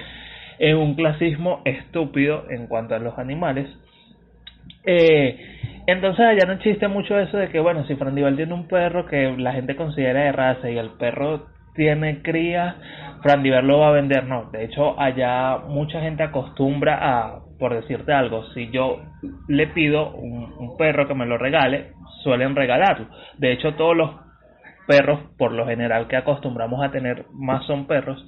en 0.59 0.75
un 0.75 0.95
clasismo 0.95 1.61
estúpido 1.63 2.45
en 2.49 2.67
cuanto 2.67 2.93
a 2.93 2.99
los 2.99 3.17
animales. 3.17 3.69
Eh, 4.85 5.39
entonces 5.87 6.25
allá 6.25 6.45
no 6.45 6.53
existe 6.53 6.87
mucho 6.87 7.17
eso 7.17 7.37
de 7.37 7.49
que, 7.49 7.59
bueno, 7.59 7.85
si 7.85 7.95
Frandival 7.95 8.35
tiene 8.35 8.53
un 8.53 8.67
perro 8.67 9.05
que 9.05 9.35
la 9.37 9.53
gente 9.53 9.75
considera 9.75 10.23
de 10.23 10.31
raza 10.31 10.69
y 10.69 10.77
el 10.77 10.91
perro 10.91 11.47
tiene 11.75 12.21
crías, 12.21 12.75
Frandival 13.23 13.67
lo 13.67 13.79
va 13.79 13.89
a 13.89 13.91
vender, 13.91 14.25
no. 14.25 14.49
De 14.51 14.65
hecho, 14.65 14.99
allá 14.99 15.57
mucha 15.67 16.01
gente 16.01 16.23
acostumbra 16.23 16.99
a 17.01 17.39
por 17.59 17.75
decirte 17.75 18.13
algo, 18.13 18.45
si 18.53 18.71
yo 18.71 19.01
le 19.47 19.67
pido 19.67 20.11
un, 20.11 20.77
perro 20.77 21.07
que 21.07 21.13
me 21.13 21.25
lo 21.25 21.37
regale, 21.37 21.91
suelen 22.23 22.55
regalarlo. 22.55 23.07
De 23.37 23.51
hecho, 23.51 23.75
todos 23.75 23.95
los 23.95 24.11
perros, 24.87 25.19
por 25.37 25.51
lo 25.51 25.67
general 25.67 26.07
que 26.07 26.15
acostumbramos 26.15 26.81
a 26.83 26.91
tener 26.91 27.25
más 27.33 27.65
son 27.65 27.85
perros, 27.85 28.25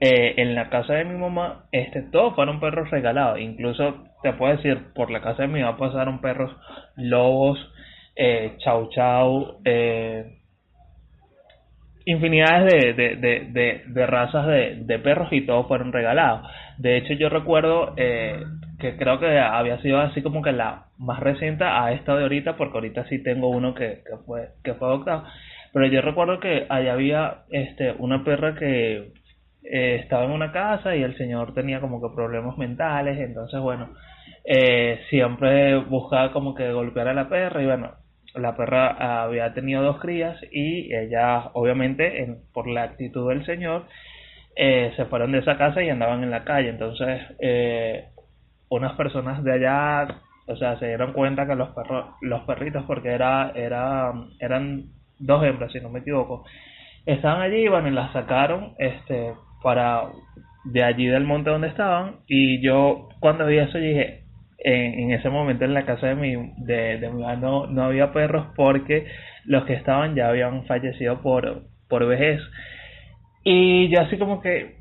eh, 0.00 0.34
en 0.38 0.56
la 0.56 0.68
casa 0.68 0.94
de 0.94 1.04
mi 1.04 1.16
mamá, 1.16 1.66
este, 1.70 2.02
todos 2.02 2.34
fueron 2.34 2.58
perros 2.58 2.90
regalados. 2.90 3.38
Incluso 3.38 4.04
te 4.22 4.32
puedo 4.32 4.56
decir, 4.56 4.92
por 4.94 5.12
la 5.12 5.20
casa 5.20 5.42
de 5.42 5.48
mi 5.48 5.60
mamá 5.60 5.78
pasaron 5.78 6.20
perros 6.20 6.50
lobos, 6.96 7.58
eh, 8.16 8.56
chau 8.58 8.90
chau, 8.90 9.60
eh, 9.64 10.38
infinidades 12.04 12.96
de, 12.96 13.16
de, 13.16 13.16
de, 13.50 13.82
de, 13.86 14.06
razas 14.06 14.46
de, 14.46 14.98
perros 14.98 15.28
y 15.32 15.46
todos 15.46 15.66
fueron 15.68 15.92
regalados. 15.92 16.48
De 16.78 16.96
hecho, 16.96 17.14
yo 17.14 17.28
recuerdo 17.28 17.94
eh, 17.96 18.42
que 18.82 18.96
creo 18.96 19.18
que 19.20 19.38
había 19.38 19.80
sido 19.80 20.00
así 20.00 20.22
como 20.22 20.42
que 20.42 20.52
la 20.52 20.86
más 20.98 21.20
reciente 21.20 21.64
a 21.64 21.92
esta 21.92 22.16
de 22.16 22.24
ahorita, 22.24 22.56
porque 22.56 22.76
ahorita 22.76 23.06
sí 23.08 23.22
tengo 23.22 23.48
uno 23.48 23.74
que, 23.74 24.02
fue 24.26 24.50
que 24.64 24.74
fue 24.74 24.88
adoptado. 24.88 25.24
Pero 25.72 25.86
yo 25.86 26.02
recuerdo 26.02 26.40
que 26.40 26.66
allá 26.68 26.92
había 26.92 27.44
este 27.50 27.94
una 27.98 28.24
perra 28.24 28.54
que 28.56 29.12
eh, 29.62 30.00
estaba 30.02 30.24
en 30.24 30.32
una 30.32 30.52
casa 30.52 30.96
y 30.96 31.02
el 31.02 31.16
señor 31.16 31.54
tenía 31.54 31.80
como 31.80 32.02
que 32.02 32.14
problemas 32.14 32.58
mentales, 32.58 33.18
entonces 33.18 33.60
bueno, 33.60 33.90
eh, 34.44 35.00
siempre 35.08 35.76
buscaba 35.78 36.32
como 36.32 36.54
que 36.54 36.72
golpear 36.72 37.08
a 37.08 37.14
la 37.14 37.28
perra 37.28 37.62
y 37.62 37.66
bueno, 37.66 37.92
la 38.34 38.56
perra 38.56 39.22
había 39.22 39.54
tenido 39.54 39.82
dos 39.82 40.00
crías 40.00 40.36
y 40.50 40.94
ella 40.94 41.50
obviamente 41.54 42.22
en, 42.22 42.38
por 42.52 42.66
la 42.68 42.82
actitud 42.82 43.28
del 43.28 43.46
señor 43.46 43.84
eh, 44.56 44.92
se 44.96 45.06
fueron 45.06 45.32
de 45.32 45.38
esa 45.38 45.56
casa 45.56 45.82
y 45.82 45.88
andaban 45.88 46.22
en 46.22 46.30
la 46.30 46.44
calle, 46.44 46.68
entonces 46.68 47.20
eh, 47.38 48.04
unas 48.76 48.92
personas 48.94 49.42
de 49.44 49.52
allá 49.52 50.06
o 50.46 50.56
sea 50.56 50.78
se 50.78 50.88
dieron 50.88 51.12
cuenta 51.12 51.46
que 51.46 51.54
los 51.54 51.70
perros 51.70 52.06
los 52.20 52.42
perritos 52.42 52.84
porque 52.86 53.10
era 53.10 53.52
era 53.54 54.12
eran 54.40 54.84
dos 55.18 55.44
hembras 55.44 55.72
si 55.72 55.80
no 55.80 55.88
me 55.88 56.00
equivoco 56.00 56.44
estaban 57.06 57.42
allí 57.42 57.68
bueno 57.68 57.88
y 57.88 57.92
las 57.92 58.12
sacaron 58.12 58.74
este 58.78 59.32
para 59.62 60.04
de 60.64 60.82
allí 60.82 61.06
del 61.06 61.24
monte 61.24 61.50
donde 61.50 61.68
estaban 61.68 62.16
y 62.26 62.60
yo 62.60 63.08
cuando 63.20 63.46
vi 63.46 63.58
eso 63.58 63.78
dije 63.78 64.22
en, 64.58 65.00
en 65.00 65.12
ese 65.12 65.28
momento 65.28 65.64
en 65.64 65.74
la 65.74 65.84
casa 65.84 66.08
de 66.08 66.14
mi 66.14 66.34
de, 66.58 66.98
de 66.98 67.10
mi 67.10 67.22
no, 67.36 67.66
no 67.66 67.84
había 67.84 68.12
perros 68.12 68.46
porque 68.54 69.06
los 69.44 69.64
que 69.64 69.74
estaban 69.74 70.14
ya 70.14 70.28
habían 70.28 70.64
fallecido 70.66 71.20
por 71.20 71.62
por 71.92 72.06
vejez. 72.06 72.40
Y 73.44 73.88
yo 73.90 74.00
así 74.00 74.16
como 74.16 74.40
que 74.40 74.76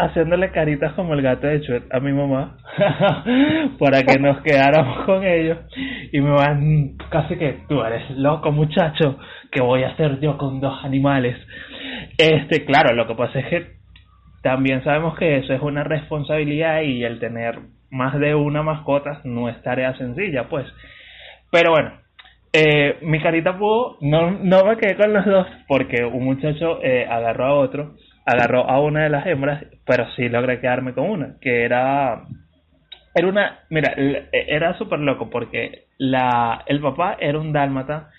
haciéndole 0.00 0.50
caritas 0.50 0.92
como 0.94 1.14
el 1.14 1.22
gato 1.22 1.46
de 1.46 1.60
Chuet 1.60 1.84
a 1.92 2.00
mi 2.00 2.12
mamá 2.12 2.56
para 3.78 4.02
que 4.02 4.18
nos 4.18 4.40
quedáramos 4.42 5.04
con 5.04 5.24
ellos. 5.24 5.58
Y 6.12 6.20
me 6.20 6.30
van 6.30 6.96
casi 7.10 7.36
que 7.36 7.60
tú 7.68 7.82
eres 7.82 8.10
loco 8.10 8.50
muchacho 8.52 9.18
que 9.50 9.60
voy 9.60 9.82
a 9.82 9.90
hacer 9.90 10.20
yo 10.20 10.38
con 10.38 10.60
dos 10.60 10.84
animales 10.84 11.36
este 12.18 12.64
claro 12.64 12.94
lo 12.94 13.06
que 13.06 13.14
pasa 13.14 13.38
es 13.40 13.46
que 13.46 13.66
también 14.42 14.82
sabemos 14.84 15.18
que 15.18 15.38
eso 15.38 15.52
es 15.52 15.60
una 15.60 15.84
responsabilidad 15.84 16.82
y 16.82 17.04
el 17.04 17.18
tener 17.18 17.58
más 17.90 18.18
de 18.18 18.34
una 18.34 18.62
mascota 18.62 19.20
no 19.24 19.48
es 19.50 19.60
tarea 19.62 19.94
sencilla, 19.98 20.48
pues. 20.48 20.66
Pero 21.50 21.72
bueno, 21.72 21.92
eh, 22.52 22.96
mi 23.02 23.20
carita 23.20 23.58
pudo, 23.58 23.98
no, 24.00 24.30
no 24.30 24.64
me 24.64 24.76
quedé 24.78 24.96
con 24.96 25.12
los 25.12 25.26
dos 25.26 25.46
porque 25.68 26.04
un 26.04 26.24
muchacho 26.24 26.82
eh, 26.82 27.06
agarró 27.06 27.44
a 27.44 27.54
otro, 27.54 27.96
agarró 28.30 28.68
a 28.68 28.80
una 28.80 29.02
de 29.04 29.10
las 29.10 29.26
hembras, 29.26 29.64
pero 29.86 30.10
sí 30.16 30.28
logré 30.28 30.60
quedarme 30.60 30.94
con 30.94 31.10
una, 31.10 31.36
que 31.40 31.64
era, 31.64 32.22
era 33.14 33.26
una, 33.28 33.60
mira, 33.70 33.94
era 34.32 34.76
súper 34.78 35.00
loco 35.00 35.30
porque 35.30 35.86
la, 35.98 36.62
el 36.66 36.80
papá 36.80 37.16
era 37.20 37.38
un 37.38 37.52
dálmata 37.52 38.10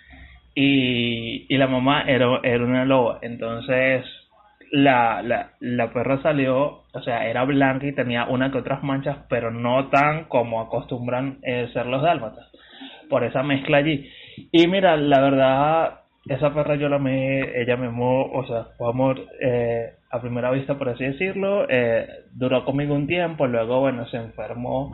y, 0.54 1.46
y 1.54 1.58
la 1.58 1.68
mamá 1.68 2.04
era, 2.04 2.40
era 2.44 2.64
una 2.64 2.86
loba, 2.86 3.20
entonces 3.22 4.06
la, 4.72 5.22
la, 5.22 5.52
la 5.60 5.92
perra 5.92 6.22
salió, 6.22 6.84
o 6.94 7.02
sea, 7.04 7.28
era 7.28 7.44
blanca 7.44 7.86
y 7.86 7.94
tenía 7.94 8.26
una 8.26 8.52
que 8.52 8.58
otras 8.58 8.84
manchas, 8.84 9.18
pero 9.30 9.52
no 9.52 9.90
tan 9.90 10.26
como 10.26 10.62
acostumbran 10.62 11.40
eh, 11.44 11.70
ser 11.74 11.86
los 11.86 12.02
dálmatas, 12.02 12.50
por 13.10 13.24
esa 13.24 13.44
mezcla 13.44 13.78
allí. 13.78 14.10
Y 14.52 14.68
mira, 14.68 14.96
la 14.96 15.20
verdad, 15.20 16.00
esa 16.26 16.54
perra 16.54 16.76
yo 16.76 16.88
la 16.88 16.96
amé, 16.96 17.62
ella 17.62 17.76
me 17.76 17.88
amó, 17.88 18.32
o 18.32 18.46
sea, 18.48 18.68
fue 18.78 18.90
amor 18.90 19.20
eh, 19.42 19.94
a 20.12 20.22
primera 20.22 20.52
vista, 20.52 20.78
por 20.78 20.90
así 20.90 21.06
decirlo, 21.06 21.66
eh, 21.70 22.08
duró 22.34 22.66
conmigo 22.66 22.94
un 22.94 23.08
tiempo, 23.08 23.48
luego, 23.48 23.80
bueno, 23.80 24.06
se 24.08 24.18
enfermó, 24.18 24.94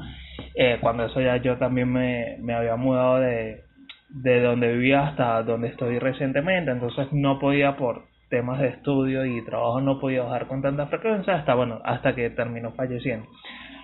eh, 0.55 0.77
cuando 0.79 1.05
eso 1.05 1.19
ya 1.21 1.37
yo 1.37 1.57
también 1.57 1.91
me, 1.91 2.37
me 2.39 2.53
había 2.53 2.75
mudado 2.75 3.19
de, 3.19 3.63
de 4.09 4.41
donde 4.41 4.73
vivía 4.73 5.07
hasta 5.07 5.43
donde 5.43 5.69
estoy 5.69 5.99
recientemente, 5.99 6.71
entonces 6.71 7.07
no 7.11 7.39
podía 7.39 7.75
por 7.75 8.03
temas 8.29 8.59
de 8.59 8.69
estudio 8.69 9.25
y 9.25 9.43
trabajo 9.45 9.81
no 9.81 9.99
podía 9.99 10.23
bajar 10.23 10.47
con 10.47 10.61
tanta 10.61 10.87
frecuencia 10.87 11.35
hasta 11.35 11.53
bueno 11.53 11.81
hasta 11.83 12.13
que 12.13 12.29
terminó 12.29 12.71
falleciendo. 12.73 13.27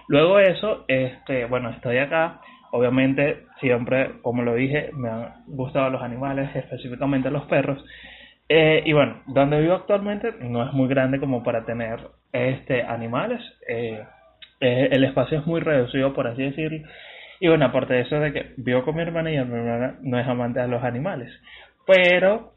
Luego 0.08 0.38
de 0.38 0.52
eso 0.52 0.86
este 0.88 1.46
bueno 1.46 1.70
estoy 1.70 1.98
acá. 1.98 2.42
Obviamente 2.72 3.46
siempre 3.60 4.22
como 4.22 4.44
lo 4.44 4.56
dije 4.56 4.90
me 4.94 5.10
han 5.10 5.34
gustado 5.48 5.90
los 5.90 6.02
animales 6.02 6.54
específicamente 6.56 7.30
los 7.30 7.44
perros 7.46 7.84
eh, 8.56 8.84
y 8.86 8.94
bueno 8.94 9.24
donde 9.26 9.60
vivo 9.60 9.74
actualmente 9.74 10.32
no 10.42 10.64
es 10.64 10.74
muy 10.74 10.88
grande 10.88 11.20
como 11.20 11.44
para 11.44 11.66
tener 11.66 12.00
este 12.32 12.84
animales. 12.84 13.42
Eh, 13.68 14.04
eh, 14.60 14.90
el 14.92 15.04
espacio 15.04 15.40
es 15.40 15.48
muy 15.48 15.60
reducido 15.60 16.14
por 16.14 16.28
así 16.28 16.44
decirlo. 16.44 16.88
Y 17.40 17.48
bueno 17.48 17.66
aparte 17.66 17.96
de 17.96 18.02
eso 18.02 18.20
de 18.20 18.32
que 18.32 18.54
vivo 18.58 18.84
con 18.84 18.96
mi 18.96 19.02
hermana 19.02 19.32
y 19.32 19.34
mi 19.34 19.58
hermana 19.58 19.96
no 20.02 20.20
es 20.20 20.28
amante 20.28 20.60
de 20.60 20.68
los 20.68 20.84
animales. 20.84 21.32
Pero 21.88 22.54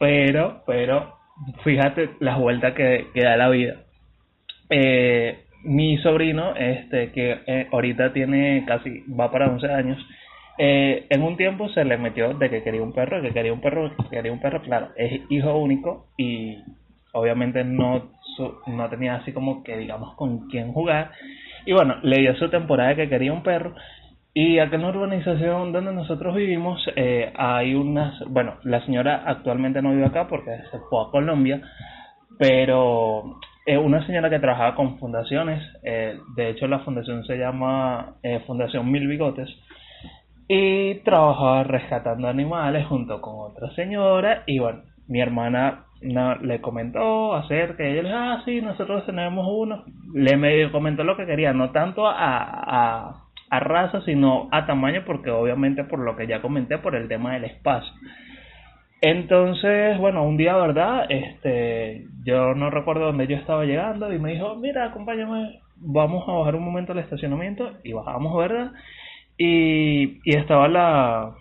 pero 0.00 0.62
pero 0.66 1.14
fíjate 1.62 2.10
las 2.20 2.38
vueltas 2.38 2.72
que, 2.72 3.08
que 3.12 3.20
da 3.20 3.36
la 3.36 3.50
vida. 3.50 3.82
Eh, 4.70 5.40
mi 5.64 5.98
sobrino, 5.98 6.54
este, 6.56 7.12
que 7.12 7.66
ahorita 7.70 8.12
tiene 8.12 8.64
casi, 8.66 9.02
va 9.08 9.30
para 9.30 9.48
11 9.48 9.66
años, 9.66 10.06
eh, 10.58 11.06
en 11.10 11.22
un 11.22 11.36
tiempo 11.36 11.68
se 11.70 11.84
le 11.84 11.98
metió 11.98 12.34
de 12.34 12.50
que 12.50 12.62
quería 12.62 12.82
un 12.82 12.92
perro, 12.92 13.20
que 13.22 13.32
quería 13.32 13.52
un 13.52 13.60
perro, 13.60 13.90
que 13.96 14.08
quería 14.08 14.32
un 14.32 14.40
perro, 14.40 14.62
claro, 14.62 14.90
es 14.96 15.22
hijo 15.30 15.56
único 15.56 16.06
y 16.16 16.58
obviamente 17.12 17.64
no, 17.64 18.10
no 18.66 18.88
tenía 18.90 19.16
así 19.16 19.32
como 19.32 19.62
que 19.62 19.76
digamos 19.76 20.14
con 20.16 20.48
quién 20.48 20.72
jugar. 20.72 21.10
Y 21.66 21.72
bueno, 21.72 21.96
le 22.02 22.18
dio 22.18 22.34
su 22.36 22.50
temporada 22.50 22.94
que 22.94 23.08
quería 23.08 23.32
un 23.32 23.42
perro 23.42 23.74
y 24.36 24.58
acá 24.58 24.74
en 24.74 24.82
la 24.82 24.88
urbanización 24.88 25.72
donde 25.72 25.92
nosotros 25.92 26.34
vivimos 26.34 26.84
eh, 26.96 27.32
hay 27.36 27.74
unas, 27.74 28.18
bueno, 28.28 28.56
la 28.64 28.84
señora 28.84 29.22
actualmente 29.26 29.80
no 29.80 29.92
vive 29.92 30.06
acá 30.06 30.26
porque 30.26 30.50
se 30.72 30.78
fue 30.90 31.02
a 31.02 31.10
Colombia, 31.12 31.62
pero 32.36 33.38
es 33.64 33.78
una 33.78 34.04
señora 34.06 34.28
que 34.28 34.40
trabajaba 34.40 34.74
con 34.74 34.98
fundaciones, 34.98 35.62
eh, 35.84 36.18
de 36.34 36.50
hecho 36.50 36.66
la 36.66 36.80
fundación 36.80 37.24
se 37.24 37.36
llama 37.38 38.16
eh, 38.24 38.40
Fundación 38.44 38.90
Mil 38.90 39.06
Bigotes, 39.06 39.48
y 40.48 40.94
trabajaba 40.96 41.64
rescatando 41.64 42.28
animales 42.28 42.86
junto 42.86 43.20
con 43.20 43.50
otra 43.50 43.70
señora, 43.74 44.42
y 44.46 44.58
bueno, 44.58 44.82
mi 45.08 45.20
hermana 45.20 45.84
le 46.00 46.60
comentó 46.60 47.34
acerca 47.34 47.78
que 47.78 47.98
ella 47.98 48.32
ah, 48.34 48.42
sí, 48.44 48.60
nosotros 48.60 49.06
tenemos 49.06 49.46
uno, 49.50 49.84
le 50.12 50.36
medio 50.36 50.70
comentó 50.70 51.02
lo 51.02 51.16
que 51.16 51.26
quería, 51.26 51.52
no 51.52 51.70
tanto 51.70 52.06
a, 52.06 52.14
a 52.16 53.24
a 53.54 53.60
raza, 53.60 54.00
sino 54.02 54.48
a 54.50 54.66
tamaño, 54.66 55.04
porque 55.06 55.30
obviamente 55.30 55.84
por 55.84 56.00
lo 56.00 56.16
que 56.16 56.26
ya 56.26 56.42
comenté, 56.42 56.78
por 56.78 56.96
el 56.96 57.08
tema 57.08 57.34
del 57.34 57.44
espacio. 57.44 57.92
Entonces, 59.00 59.98
bueno, 59.98 60.24
un 60.24 60.36
día, 60.36 60.56
¿verdad? 60.56 61.06
Este, 61.08 62.06
yo 62.24 62.54
no 62.54 62.70
recuerdo 62.70 63.06
dónde 63.06 63.26
yo 63.26 63.36
estaba 63.36 63.64
llegando 63.64 64.12
y 64.12 64.18
me 64.18 64.32
dijo, 64.32 64.56
mira, 64.56 64.86
acompáñame, 64.86 65.60
vamos 65.76 66.28
a 66.28 66.32
bajar 66.32 66.56
un 66.56 66.64
momento 66.64 66.92
al 66.92 66.98
estacionamiento 66.98 67.70
y 67.84 67.92
bajamos, 67.92 68.36
¿verdad? 68.36 68.72
Y, 69.36 70.20
estaba 70.24 70.68
la, 70.68 71.34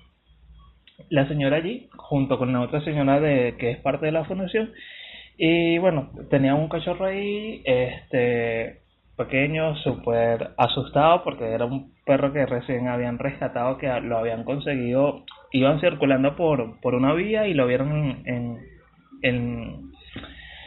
la 1.10 1.28
señora 1.28 1.58
allí, 1.58 1.90
junto 1.96 2.38
con 2.38 2.54
la 2.54 2.62
otra 2.62 2.82
señora 2.82 3.20
de 3.20 3.56
que 3.58 3.72
es 3.72 3.78
parte 3.80 4.08
de 4.08 4.12
la 4.12 4.26
fundación. 4.26 4.72
Y 5.38 5.78
bueno, 5.80 6.12
tenía 6.30 6.56
un 6.56 6.70
cachorro 6.70 7.06
ahí, 7.06 7.62
este, 7.66 8.82
pequeño, 9.18 9.76
súper 9.78 10.52
asustado 10.58 11.24
porque 11.24 11.46
era 11.46 11.66
un 11.66 11.94
perro 12.06 12.34
que 12.34 12.46
recién 12.46 12.88
habían 12.88 13.20
rescatado, 13.20 13.78
que 13.78 13.88
lo 14.02 14.18
habían 14.18 14.44
conseguido, 14.44 15.24
iban 15.52 15.80
circulando 15.80 16.36
por, 16.36 16.80
por 16.82 16.96
una 16.96 17.14
vía 17.14 17.48
y 17.48 17.54
lo 17.54 17.68
vieron 17.68 18.22
en, 18.26 18.60
en, 19.22 19.92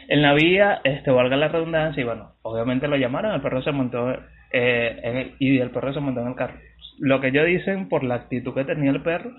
en 0.07 0.21
la 0.21 0.33
vía, 0.33 0.81
este 0.83 1.11
valga 1.11 1.35
la 1.35 1.49
redundancia, 1.49 2.01
y 2.01 2.05
bueno, 2.05 2.31
obviamente 2.41 2.87
lo 2.87 2.95
llamaron, 2.95 3.33
el 3.33 3.41
perro 3.41 3.61
se 3.61 3.71
montó 3.71 4.11
eh, 4.51 4.99
en 5.03 5.17
el, 5.17 5.35
y 5.39 5.59
el 5.59 5.71
perro 5.71 5.93
se 5.93 5.99
montó 5.99 6.21
en 6.21 6.27
el 6.27 6.35
carro. 6.35 6.55
Lo 6.99 7.21
que 7.21 7.27
ellos 7.27 7.45
dicen 7.45 7.89
por 7.89 8.03
la 8.03 8.15
actitud 8.15 8.53
que 8.53 8.65
tenía 8.65 8.91
el 8.91 9.01
perro, 9.01 9.31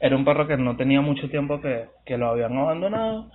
era 0.00 0.16
un 0.16 0.24
perro 0.24 0.46
que 0.46 0.56
no 0.56 0.76
tenía 0.76 1.00
mucho 1.00 1.28
tiempo 1.30 1.60
que, 1.60 1.86
que 2.04 2.18
lo 2.18 2.28
habían 2.28 2.56
abandonado 2.56 3.30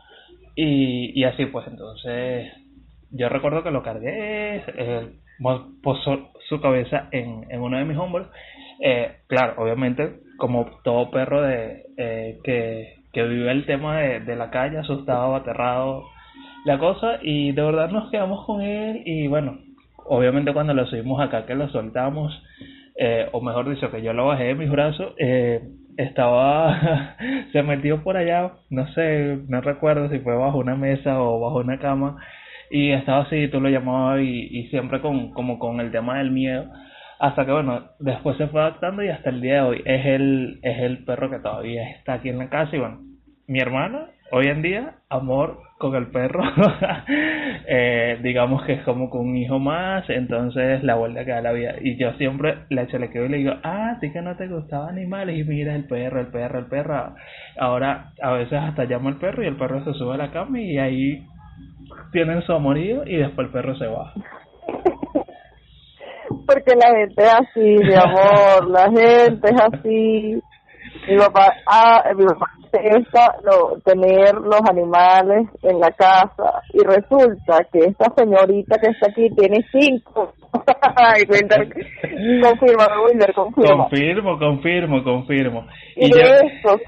y, 0.56 1.20
y 1.20 1.24
así 1.24 1.46
pues 1.48 1.68
entonces 1.68 2.52
yo 3.12 3.30
recuerdo 3.30 3.64
que 3.64 3.72
lo 3.72 3.84
cargué, 3.84 4.64
eh, 4.68 5.10
posó 5.84 6.32
su 6.48 6.62
cabeza 6.62 7.08
en, 7.12 7.46
en 7.50 7.62
uno 7.62 7.78
de 7.78 7.86
mis 7.86 7.98
hombros. 7.98 8.28
Eh, 8.80 9.18
claro, 9.28 9.56
obviamente, 9.58 10.20
como 10.38 10.66
todo 10.84 11.12
perro 11.12 11.42
de 11.42 11.84
eh, 11.98 12.40
que, 12.44 12.96
que 13.12 13.24
vive 13.24 13.52
el 13.52 13.66
tema 13.66 14.00
de, 14.00 14.22
de 14.22 14.36
la 14.36 14.50
calle, 14.50 14.78
asustado, 14.78 15.36
aterrado, 15.36 16.06
la 16.66 16.78
cosa, 16.80 17.20
y 17.22 17.52
de 17.52 17.62
verdad 17.62 17.90
nos 17.90 18.10
quedamos 18.12 18.46
con 18.46 18.62
él, 18.62 19.02
y 19.06 19.28
bueno, 19.28 19.60
obviamente 20.06 20.54
cuando 20.54 20.74
lo 20.74 20.86
subimos 20.86 21.20
acá, 21.20 21.46
que 21.46 21.56
lo 21.56 21.70
soltamos, 21.70 22.32
eh, 22.96 23.28
o 23.32 23.42
mejor 23.42 23.70
dicho, 23.70 23.92
que 23.92 24.02
yo 24.02 24.14
lo 24.14 24.28
bajé 24.28 24.46
de 24.46 24.56
mis 24.56 24.70
brazos, 24.70 25.14
eh, 25.18 25.62
estaba, 25.98 27.16
se 27.52 27.64
metió 27.64 28.04
por 28.04 28.18
allá, 28.18 28.54
no 28.70 28.88
sé, 28.94 29.40
no 29.48 29.62
recuerdo 29.62 30.10
si 30.10 30.20
fue 30.20 30.36
bajo 30.36 30.58
una 30.58 30.76
mesa 30.76 31.22
o 31.22 31.40
bajo 31.40 31.58
una 31.58 31.80
cama, 31.80 32.18
y 32.70 32.92
estaba 32.92 33.24
así, 33.24 33.48
tú 33.50 33.60
lo 33.60 33.70
llamabas 33.70 34.22
y, 34.22 34.48
y 34.60 34.68
siempre 34.70 35.02
con, 35.02 35.32
como 35.32 35.60
con 35.60 35.80
el 35.80 35.92
tema 35.92 36.20
del 36.20 36.32
miedo, 36.32 36.66
hasta 37.20 37.46
que 37.46 37.52
bueno, 37.52 37.84
después 38.00 38.36
se 38.38 38.48
fue 38.48 38.62
adaptando 38.62 39.04
y 39.04 39.10
hasta 39.10 39.30
el 39.30 39.42
día 39.42 39.56
de 39.56 39.62
hoy 39.62 39.82
es 39.86 40.06
el, 40.08 40.60
es 40.64 40.80
el 40.80 41.04
perro 41.06 41.30
que 41.30 41.38
todavía 41.38 41.90
está 41.92 42.14
aquí 42.14 42.30
en 42.30 42.40
la 42.40 42.50
casa 42.50 42.76
y 42.76 42.80
bueno, 42.80 43.00
mi 43.46 43.60
hermana 43.60 44.08
hoy 44.32 44.48
en 44.48 44.62
día, 44.62 44.96
amor 45.10 45.60
con 45.78 45.96
el 45.96 46.08
perro, 46.08 46.42
eh, 47.68 48.20
digamos 48.22 48.64
que 48.64 48.74
es 48.74 48.84
como 48.84 49.10
con 49.10 49.22
un 49.22 49.36
hijo 49.36 49.60
más, 49.60 50.10
entonces 50.10 50.84
la 50.84 50.96
vuelta 50.96 51.26
que 51.26 51.32
da 51.32 51.42
la 51.42 51.52
vida. 51.52 51.76
Y 51.82 51.98
yo 51.98 52.14
siempre 52.14 52.60
le 52.70 52.88
quedo 53.10 53.26
y 53.26 53.30
le 53.30 53.38
digo, 53.38 53.54
ah, 53.64 53.98
sí 54.00 54.12
que 54.12 54.22
no 54.22 54.38
te 54.38 54.48
gustaban 54.48 54.90
animales, 54.90 55.38
y 55.38 55.44
mira 55.44 55.76
el 55.76 55.86
perro, 55.86 56.22
el 56.22 56.28
perro, 56.28 56.60
el 56.60 56.68
perro. 56.68 57.16
Ahora 57.60 58.14
a 58.22 58.32
veces 58.32 58.60
hasta 58.60 58.86
llamo 58.86 59.10
al 59.10 59.18
perro 59.18 59.44
y 59.44 59.48
el 59.48 59.58
perro 59.58 59.84
se 59.84 59.94
sube 59.94 60.14
a 60.14 60.18
la 60.18 60.32
cama 60.32 60.60
y 60.60 60.78
ahí 60.78 61.26
tienen 62.12 62.42
su 62.44 62.54
amorío 62.54 63.06
y 63.06 63.18
después 63.18 63.48
el 63.48 63.54
perro 63.54 63.76
se 63.76 63.88
va. 63.88 64.14
Porque 66.48 66.74
la 66.76 66.96
gente 66.96 67.24
es 67.24 67.34
así, 67.34 67.60
mi 67.60 67.94
amor, 67.96 68.70
la 68.70 68.84
gente 68.90 69.50
es 69.50 69.62
así. 69.62 70.42
Mi 71.10 71.18
papá, 71.18 71.54
ah, 71.68 72.04
mi 72.16 72.26
papá 72.26 72.61
esta, 72.74 73.36
lo, 73.44 73.80
tener 73.82 74.36
los 74.36 74.62
animales 74.70 75.48
en 75.64 75.80
la 75.80 75.92
casa 75.92 76.62
y 76.74 76.84
resulta 76.84 77.66
que 77.72 77.80
esta 77.80 78.12
señorita 78.16 78.78
que 78.80 78.92
está 78.92 79.08
aquí 79.10 79.30
tiene 79.36 79.66
cinco. 79.72 80.34
confirma, 82.42 82.88
Wilder, 83.06 83.34
confirma. 83.34 83.88
Confirmo, 83.88 84.40
confirmo, 84.40 85.04
confirmo. 85.04 85.68
Y, 85.96 86.06
y 86.06 86.10
de 86.12 86.22
estos 86.22 86.82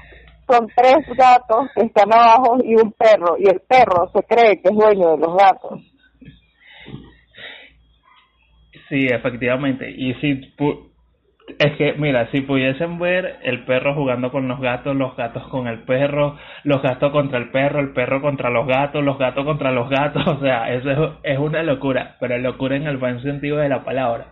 son 0.48 0.66
tres 0.76 1.06
gatos 1.16 1.68
que 1.74 1.86
están 1.86 2.12
abajo 2.12 2.58
y 2.62 2.74
un 2.74 2.92
perro, 2.92 3.36
y 3.38 3.48
el 3.48 3.60
perro 3.60 4.10
se 4.12 4.22
cree 4.24 4.60
que 4.60 4.68
es 4.70 4.76
dueño 4.76 5.12
de 5.12 5.18
los 5.18 5.36
gatos. 5.36 5.80
Sí, 8.88 9.06
efectivamente. 9.06 9.90
Y 9.90 10.14
si 10.14 10.40
es 11.46 11.76
que, 11.76 11.92
mira, 11.94 12.30
si 12.30 12.40
pudiesen 12.40 12.98
ver 12.98 13.38
el 13.42 13.64
perro 13.66 13.94
jugando 13.94 14.30
con 14.30 14.48
los 14.48 14.60
gatos, 14.60 14.96
los 14.96 15.14
gatos 15.14 15.46
con 15.48 15.66
el 15.66 15.84
perro, 15.84 16.36
los 16.62 16.80
gatos 16.82 17.12
contra 17.12 17.38
el 17.38 17.50
perro, 17.50 17.80
el 17.80 17.92
perro 17.92 18.22
contra 18.22 18.48
los 18.48 18.66
gatos, 18.66 19.04
los 19.04 19.18
gatos 19.18 19.44
contra 19.44 19.70
los 19.70 19.90
gatos, 19.90 20.26
o 20.26 20.40
sea, 20.40 20.72
eso 20.72 21.18
es, 21.22 21.38
una 21.38 21.62
locura, 21.62 22.16
pero 22.18 22.38
locura 22.38 22.76
en 22.76 22.86
el 22.86 22.96
buen 22.96 23.20
sentido 23.22 23.58
de 23.58 23.68
la 23.68 23.84
palabra. 23.84 24.26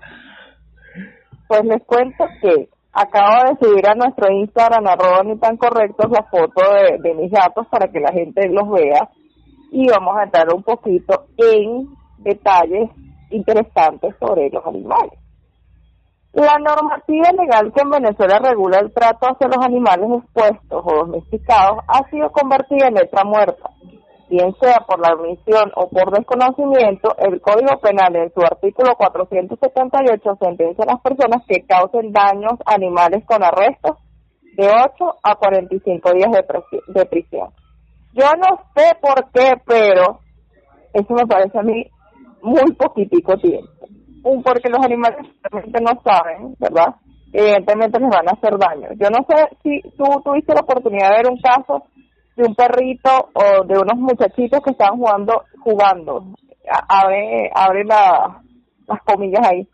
Pues 1.49 1.64
les 1.64 1.85
cuento 1.85 2.25
que 2.40 2.69
acabo 2.95 3.50
de 3.50 3.57
subir 3.61 3.87
a 3.87 3.95
nuestro 3.95 4.33
Instagram, 4.33 4.87
arroba 4.87 5.23
ni 5.23 5.38
tan 5.38 5.59
correctos, 5.59 6.11
la 6.11 6.23
foto 6.25 6.62
de, 6.75 6.99
de 6.99 7.14
mis 7.14 7.31
gatos 7.31 7.66
para 7.69 7.88
que 7.88 8.00
la 8.00 8.12
gente 8.12 8.49
los 8.49 8.71
vea 8.71 9.11
y 9.71 9.87
vamos 9.88 10.16
a 10.16 10.25
entrar 10.25 10.47
un 10.54 10.62
poquito 10.62 11.26
en 11.37 11.88
detalles 12.19 12.88
interesantes 13.31 14.14
sobre 14.19 14.49
los 14.50 14.64
animales. 14.66 15.22
La 16.33 16.59
normativa 16.59 17.31
legal 17.33 17.71
que 17.75 17.83
en 17.83 17.91
Venezuela 17.91 18.39
regula 18.39 18.79
el 18.79 18.91
trato 18.95 19.27
hacia 19.27 19.49
los 19.49 19.62
animales 19.62 20.09
expuestos 20.17 20.83
o 20.83 21.05
domesticados 21.05 21.85
ha 21.87 22.09
sido 22.09 22.31
convertida 22.33 22.89
en 22.89 22.95
letra 22.95 23.23
muerta. 23.23 23.69
Bien 24.31 24.55
sea 24.59 24.81
por 24.87 24.99
la 24.99 25.12
omisión 25.12 25.71
o 25.77 25.91
por 25.91 26.11
desconocimiento, 26.11 27.15
el 27.19 27.39
Código 27.43 27.79
Penal 27.83 28.17
en 28.17 28.33
su 28.33 28.41
artículo 28.41 28.95
478 28.97 30.38
sentencia 30.40 30.85
a 30.85 30.92
las 30.95 31.03
personas 31.03 31.42
que 31.47 31.66
causen 31.66 32.12
daños 32.12 32.55
animales 32.64 33.27
con 33.27 33.45
arrestos 33.45 33.99
de 34.57 34.68
8 34.68 35.18
a 35.23 35.35
45 35.35 36.12
días 36.14 36.31
de, 36.95 37.05
prisión. 37.05 37.51
Yo 38.14 38.25
no 38.38 38.59
sé 38.75 38.97
por 39.03 39.31
qué, 39.33 39.53
pero 39.66 40.21
eso 40.95 41.12
me 41.12 41.27
parece 41.27 41.59
a 41.59 41.62
mí 41.62 41.90
muy 42.40 42.73
poquitico 42.73 43.37
tiempo 43.37 43.71
un 44.25 44.43
porque 44.43 44.69
los 44.69 44.85
animales 44.85 45.27
realmente 45.43 45.81
no 45.81 46.01
saben, 46.03 46.55
¿verdad? 46.59 46.95
Evidentemente 47.33 47.99
les 47.99 48.11
van 48.11 48.29
a 48.29 48.33
hacer 48.33 48.59
daño. 48.59 48.89
Yo 48.97 49.09
no 49.11 49.25
sé 49.29 49.49
si 49.63 49.81
tú 49.97 50.05
tuviste 50.25 50.55
la 50.55 50.61
oportunidad 50.61 51.11
de 51.11 51.17
ver 51.17 51.31
un 51.31 51.41
caso 51.41 51.85
de 52.37 52.45
un 52.45 52.55
perrito 52.55 53.11
o 53.33 53.65
de 53.65 53.79
unos 53.79 53.97
muchachitos 53.97 54.61
que 54.61 54.71
estaban 54.71 54.99
jugando, 54.99 55.45
jugando, 55.61 56.25
abre, 56.89 57.51
abre 57.55 57.85
la, 57.85 58.43
las 58.87 59.03
comillas 59.03 59.47
ahí, 59.47 59.69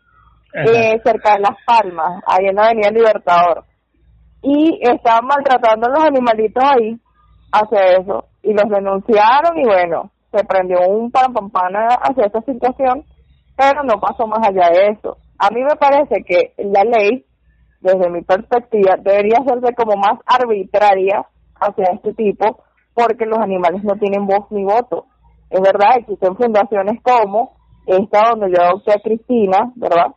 eh, 0.53 0.99
cerca 1.03 1.35
de 1.35 1.41
Las 1.41 1.57
Palmas, 1.65 2.23
ahí 2.25 2.47
en 2.47 2.55
la 2.55 2.65
Avenida 2.65 2.91
Libertador. 2.91 3.65
Y 4.41 4.79
estaban 4.81 5.25
maltratando 5.25 5.87
a 5.87 5.91
los 5.91 6.03
animalitos 6.03 6.63
ahí, 6.63 6.97
hacia 7.51 7.97
eso, 7.97 8.25
y 8.41 8.53
los 8.53 8.69
denunciaron 8.69 9.57
y 9.57 9.65
bueno, 9.65 10.11
se 10.31 10.43
prendió 10.45 10.79
un 10.87 11.11
pampana 11.11 11.87
hacia 12.01 12.25
esa 12.25 12.41
situación 12.41 13.03
pero 13.59 13.83
no 13.83 13.99
pasó 13.99 14.25
más 14.25 14.39
allá 14.47 14.69
de 14.71 14.93
eso. 14.93 15.17
A 15.37 15.49
mí 15.49 15.61
me 15.61 15.75
parece 15.75 16.23
que 16.23 16.53
la 16.63 16.85
ley, 16.85 17.25
desde 17.81 18.09
mi 18.09 18.21
perspectiva, 18.21 18.95
debería 18.97 19.43
serse 19.45 19.75
como 19.75 19.97
más 19.97 20.17
arbitraria 20.25 21.25
hacia 21.59 21.91
este 21.93 22.13
tipo, 22.13 22.63
porque 22.93 23.25
los 23.25 23.37
animales 23.37 23.83
no 23.83 23.95
tienen 23.95 24.25
voz 24.25 24.49
ni 24.51 24.63
voto. 24.63 25.07
Es 25.49 25.59
verdad, 25.59 25.97
existen 25.97 26.37
fundaciones 26.37 27.01
como 27.03 27.57
esta 27.85 28.29
donde 28.29 28.55
yo 28.55 28.63
adopté 28.63 28.93
a 28.93 29.01
Cristina, 29.01 29.73
¿verdad? 29.75 30.15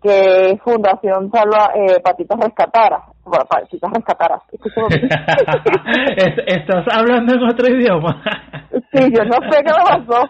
Que 0.00 0.56
Fundación 0.62 1.32
Salva 1.32 1.72
eh, 1.74 2.00
Patitas 2.04 2.38
Rescataras. 2.38 3.15
Bueno, 3.26 3.44
Patitas 3.44 3.90
Rescataras. 3.92 4.42
¿Estás 6.46 6.86
hablando 6.92 7.34
en 7.34 7.42
otro 7.42 7.66
idioma? 7.68 8.22
Sí, 8.70 9.10
yo 9.12 9.24
no 9.24 9.50
sé 9.50 9.64
qué 9.64 9.72
pasó. 9.84 10.28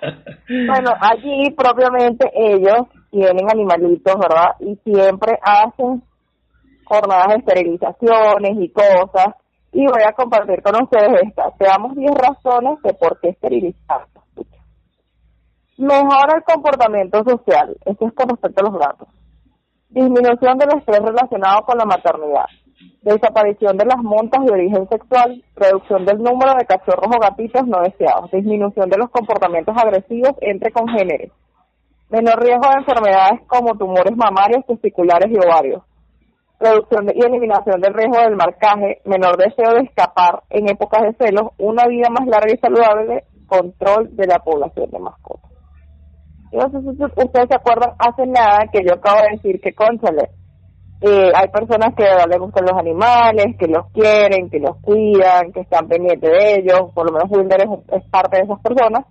Bueno, 0.48 0.92
allí 1.00 1.50
propiamente 1.50 2.30
ellos 2.34 2.86
tienen 3.10 3.50
animalitos, 3.52 4.14
¿verdad? 4.18 4.52
Y 4.60 4.76
siempre 4.76 5.38
hacen 5.42 6.02
jornadas 6.84 7.28
de 7.28 7.34
esterilizaciones 7.34 8.56
y 8.60 8.70
cosas. 8.70 9.34
Y 9.72 9.84
voy 9.84 10.02
a 10.08 10.12
compartir 10.12 10.62
con 10.62 10.82
ustedes 10.82 11.20
esta. 11.22 11.52
Veamos 11.60 11.94
10 11.96 12.12
razones 12.12 12.80
de 12.82 12.94
por 12.94 13.20
qué 13.20 13.28
esterilizar. 13.28 14.06
Mejora 15.76 16.36
el 16.36 16.44
comportamiento 16.44 17.22
social. 17.24 17.76
Esto 17.84 18.06
es 18.06 18.14
con 18.14 18.30
respecto 18.30 18.64
a 18.64 18.70
los 18.70 18.80
gatos. 18.80 19.08
Disminución 19.90 20.56
del 20.56 20.78
estrés 20.78 21.00
relacionado 21.02 21.60
con 21.66 21.76
la 21.76 21.84
maternidad 21.84 22.46
desaparición 23.02 23.76
de 23.76 23.86
las 23.86 24.02
montas 24.02 24.44
de 24.44 24.52
origen 24.52 24.88
sexual, 24.88 25.42
reducción 25.54 26.04
del 26.04 26.18
número 26.18 26.54
de 26.58 26.66
cachorros 26.66 27.08
o 27.14 27.20
gatitos 27.20 27.66
no 27.66 27.80
deseados, 27.82 28.30
disminución 28.30 28.90
de 28.90 28.98
los 28.98 29.10
comportamientos 29.10 29.74
agresivos 29.76 30.32
entre 30.40 30.72
congéneres, 30.72 31.32
menor 32.10 32.42
riesgo 32.42 32.68
de 32.68 32.80
enfermedades 32.80 33.40
como 33.46 33.76
tumores 33.76 34.16
mamarios, 34.16 34.66
testiculares 34.66 35.30
y 35.30 35.36
ovarios, 35.36 35.82
reducción 36.58 37.06
y 37.14 37.24
eliminación 37.24 37.80
del 37.80 37.94
riesgo 37.94 38.18
del 38.18 38.36
marcaje, 38.36 39.00
menor 39.04 39.36
deseo 39.36 39.74
de 39.74 39.82
escapar 39.82 40.42
en 40.50 40.68
épocas 40.68 41.02
de 41.02 41.26
celos, 41.26 41.52
una 41.58 41.86
vida 41.86 42.08
más 42.10 42.26
larga 42.26 42.52
y 42.52 42.58
saludable, 42.58 43.24
control 43.46 44.16
de 44.16 44.26
la 44.26 44.38
población 44.40 44.90
de 44.90 44.98
mascotas. 44.98 45.50
no 46.52 46.70
sé 46.70 46.80
si 46.80 47.04
ustedes 47.04 47.48
se 47.48 47.54
acuerdan 47.54 47.94
hace 47.98 48.26
nada 48.26 48.66
que 48.72 48.82
yo 48.84 48.94
acabo 48.94 49.20
de 49.22 49.36
decir 49.36 49.60
que, 49.60 49.72
conchale, 49.72 50.30
eh, 51.00 51.30
hay 51.34 51.48
personas 51.48 51.94
que 51.94 52.04
les 52.04 52.38
gustan 52.38 52.64
los 52.64 52.78
animales, 52.78 53.56
que 53.58 53.66
los 53.66 53.90
quieren, 53.92 54.48
que 54.48 54.58
los 54.58 54.76
cuidan, 54.80 55.52
que 55.52 55.60
están 55.60 55.88
pendientes 55.88 56.30
de 56.30 56.54
ellos, 56.56 56.90
por 56.94 57.06
lo 57.06 57.12
menos 57.12 57.30
Wilder 57.30 57.66
es, 57.92 58.02
parte 58.10 58.38
de 58.38 58.44
esas 58.44 58.60
personas, 58.60 59.04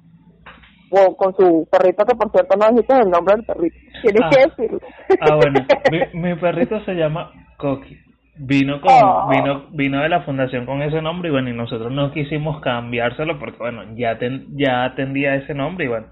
o 0.89 1.15
con 1.15 1.35
su 1.35 1.67
perrito, 1.71 2.05
que 2.05 2.15
por 2.15 2.31
cierto 2.31 2.57
no 2.57 2.69
dijiste 2.69 2.93
el 2.97 3.09
nombre 3.09 3.35
del 3.35 3.45
perrito, 3.45 3.75
tienes 4.01 4.21
ah. 4.23 4.29
que 4.31 4.41
decirlo. 4.41 4.79
Ah, 5.21 5.35
bueno, 5.35 5.59
mi, 6.13 6.35
perrito 6.35 6.83
se 6.85 6.93
llama 6.93 7.31
Coqui. 7.57 7.99
Vino 8.37 8.81
con, 8.81 8.91
ah. 8.91 9.27
vino, 9.29 9.65
vino 9.71 10.01
de 10.01 10.09
la 10.09 10.23
fundación 10.23 10.65
con 10.65 10.81
ese 10.81 11.01
nombre 11.01 11.29
y 11.29 11.31
bueno, 11.31 11.49
y 11.49 11.53
nosotros 11.53 11.91
no 11.91 12.11
quisimos 12.11 12.61
cambiárselo 12.61 13.39
porque 13.39 13.59
bueno, 13.59 13.83
ya 13.95 14.17
ten, 14.17 14.47
ya 14.57 14.85
atendía 14.85 15.35
ese 15.35 15.53
nombre 15.53 15.85
y 15.85 15.87
bueno, 15.87 16.07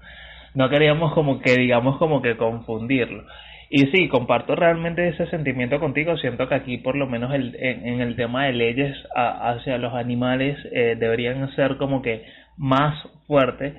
no 0.54 0.70
queríamos 0.70 1.12
como 1.12 1.40
que 1.40 1.56
digamos 1.56 1.98
como 1.98 2.22
que 2.22 2.36
confundirlo. 2.36 3.24
Y 3.70 3.86
sí, 3.86 4.08
comparto 4.08 4.54
realmente 4.54 5.08
ese 5.08 5.26
sentimiento 5.26 5.80
contigo. 5.80 6.16
Siento 6.18 6.48
que 6.48 6.54
aquí, 6.54 6.78
por 6.78 6.96
lo 6.96 7.06
menos 7.06 7.34
el, 7.34 7.56
en, 7.58 8.00
el 8.00 8.16
tema 8.16 8.46
de 8.46 8.52
leyes 8.52 8.96
hacia 9.14 9.78
los 9.78 9.94
animales, 9.94 10.58
eh, 10.72 10.96
deberían 10.98 11.54
ser 11.56 11.76
como 11.76 12.02
que 12.02 12.24
más 12.56 12.94
fuertes. 13.26 13.74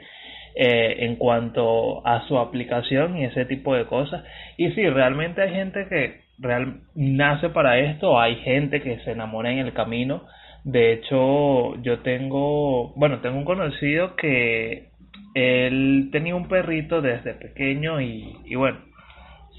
eh, 0.56 1.04
en 1.06 1.17
cuanto 1.17 2.06
a 2.08 2.26
su 2.28 2.38
aplicación 2.38 3.17
y 3.17 3.26
ese 3.26 3.45
tipo 3.45 3.76
de 3.76 3.86
cosas. 3.86 4.24
Y 4.58 4.71
sí, 4.71 4.88
realmente 4.89 5.41
hay 5.41 5.54
gente 5.54 5.86
que 5.89 6.21
real, 6.39 6.82
nace 6.95 7.50
para 7.50 7.78
esto, 7.80 8.19
hay 8.19 8.38
gente 8.38 8.82
que 8.82 9.00
se 9.00 9.12
enamora 9.12 9.52
en 9.52 9.60
el 9.60 9.74
camino. 9.74 10.24
De 10.63 10.93
hecho, 10.93 11.76
yo 11.84 12.00
tengo, 12.00 12.93
bueno, 12.95 13.19
tengo 13.19 13.38
un 13.38 13.45
conocido 13.45 14.15
que 14.15 14.89
él 15.36 16.10
tenía 16.12 16.36
un 16.36 16.48
perrito 16.48 17.02
desde 17.02 17.34
pequeño 17.34 18.00
y, 18.02 18.38
y 18.45 18.56
bueno, 18.56 18.80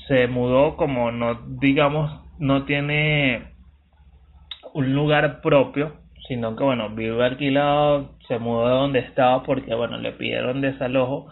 se 0.08 0.26
mudó 0.26 0.76
como 0.76 1.10
no, 1.10 1.40
digamos, 1.60 2.20
no 2.38 2.64
tiene 2.64 3.52
un 4.74 4.94
lugar 4.94 5.40
propio, 5.40 5.94
sino 6.28 6.56
que 6.56 6.64
bueno, 6.64 6.90
vive 6.90 7.24
alquilado, 7.24 8.10
se 8.28 8.38
mudó 8.38 8.68
de 8.68 8.74
donde 8.74 8.98
estaba 9.00 9.42
porque 9.42 9.74
bueno, 9.74 9.98
le 9.98 10.12
pidieron 10.12 10.60
desalojo. 10.60 11.28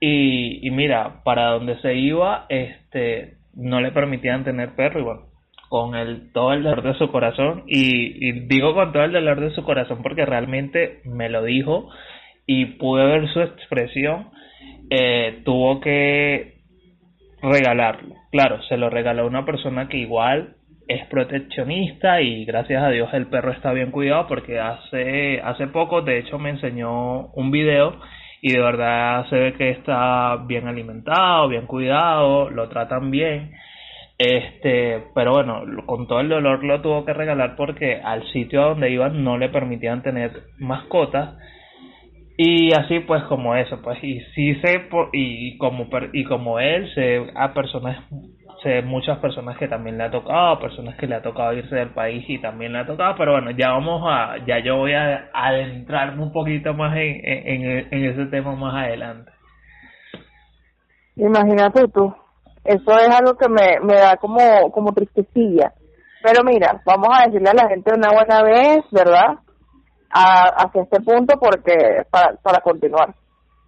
Y, 0.00 0.66
y 0.66 0.70
mira, 0.70 1.22
para 1.22 1.50
donde 1.50 1.80
se 1.80 1.94
iba, 1.94 2.46
este, 2.48 3.36
no 3.54 3.80
le 3.80 3.92
permitían 3.92 4.44
tener 4.44 4.74
perro 4.74 5.00
y 5.00 5.02
bueno, 5.04 5.22
con 5.68 5.94
el 5.94 6.32
todo 6.32 6.52
el 6.52 6.62
dolor 6.62 6.82
de 6.82 6.94
su 6.98 7.10
corazón. 7.10 7.64
Y, 7.66 8.32
digo 8.46 8.74
con 8.74 8.92
todo 8.92 9.04
el 9.04 9.12
dolor 9.12 9.40
de 9.40 9.54
su 9.54 9.62
corazón 9.62 10.02
porque 10.02 10.26
realmente 10.26 11.00
me 11.04 11.28
lo 11.28 11.42
dijo 11.42 11.88
y 12.46 12.66
pude 12.76 13.06
ver 13.06 13.28
su 13.32 13.40
expresión, 13.40 14.28
eh, 14.90 15.40
tuvo 15.44 15.80
que 15.80 16.61
regalarlo. 17.42 18.14
Claro, 18.30 18.62
se 18.62 18.76
lo 18.76 18.88
regaló 18.88 19.22
a 19.22 19.26
una 19.26 19.44
persona 19.44 19.88
que 19.88 19.98
igual 19.98 20.56
es 20.88 21.06
proteccionista 21.06 22.20
y 22.20 22.44
gracias 22.44 22.82
a 22.82 22.90
Dios 22.90 23.08
el 23.12 23.26
perro 23.26 23.52
está 23.52 23.72
bien 23.72 23.90
cuidado 23.90 24.26
porque 24.26 24.58
hace 24.58 25.40
hace 25.40 25.68
poco 25.68 26.02
de 26.02 26.18
hecho 26.18 26.38
me 26.38 26.50
enseñó 26.50 27.28
un 27.28 27.50
video 27.50 27.98
y 28.40 28.52
de 28.52 28.60
verdad 28.60 29.26
se 29.30 29.36
ve 29.36 29.52
que 29.54 29.70
está 29.70 30.36
bien 30.46 30.66
alimentado, 30.66 31.48
bien 31.48 31.66
cuidado, 31.66 32.50
lo 32.50 32.68
tratan 32.68 33.10
bien. 33.12 33.52
Este, 34.18 35.04
pero 35.14 35.32
bueno, 35.32 35.62
con 35.86 36.08
todo 36.08 36.20
el 36.20 36.28
dolor 36.28 36.62
lo 36.64 36.80
tuvo 36.80 37.04
que 37.04 37.12
regalar 37.12 37.54
porque 37.56 38.00
al 38.02 38.26
sitio 38.32 38.62
donde 38.62 38.90
iban 38.90 39.22
no 39.22 39.38
le 39.38 39.48
permitían 39.48 40.02
tener 40.02 40.32
mascotas 40.58 41.36
y 42.36 42.72
así 42.72 43.00
pues 43.00 43.22
como 43.24 43.54
eso, 43.54 43.80
pues 43.82 44.02
y 44.02 44.20
sí 44.34 44.54
sé 44.56 44.88
y 45.12 45.58
como 45.58 45.88
y 46.12 46.24
como 46.24 46.58
él 46.58 46.92
sé 46.94 47.30
a 47.34 47.52
personas 47.52 47.98
sé 48.62 48.82
muchas 48.82 49.18
personas 49.18 49.56
que 49.58 49.68
también 49.68 49.98
le 49.98 50.04
ha 50.04 50.10
tocado, 50.10 50.60
personas 50.60 50.96
que 50.96 51.06
le 51.06 51.16
ha 51.16 51.22
tocado 51.22 51.52
irse 51.52 51.74
del 51.74 51.90
país 51.90 52.24
y 52.28 52.40
también 52.40 52.72
le 52.72 52.80
ha 52.80 52.86
tocado, 52.86 53.14
pero 53.16 53.32
bueno, 53.32 53.50
ya 53.50 53.70
vamos 53.70 54.02
a, 54.06 54.36
ya 54.46 54.60
yo 54.60 54.76
voy 54.76 54.92
a 54.94 55.30
adentrarme 55.32 56.22
un 56.22 56.32
poquito 56.32 56.72
más 56.72 56.96
en, 56.96 57.20
en, 57.24 57.88
en 57.90 58.04
ese 58.04 58.26
tema 58.26 58.54
más 58.54 58.74
adelante. 58.86 59.32
Imagínate 61.16 61.88
tú, 61.88 62.14
eso 62.64 62.92
es 62.98 63.08
algo 63.08 63.34
que 63.36 63.48
me, 63.48 63.80
me 63.82 63.94
da 63.94 64.16
como, 64.16 64.70
como 64.70 64.92
tristecilla. 64.92 65.72
Pero 66.22 66.44
mira, 66.44 66.80
vamos 66.86 67.08
a 67.12 67.26
decirle 67.26 67.50
a 67.50 67.54
la 67.54 67.68
gente 67.68 67.92
una 67.92 68.10
buena 68.12 68.42
vez, 68.44 68.84
¿verdad? 68.92 69.38
A, 70.14 70.44
hacia 70.64 70.82
este 70.82 71.00
punto 71.00 71.38
porque 71.40 72.04
para, 72.10 72.36
para 72.42 72.60
continuar. 72.60 73.14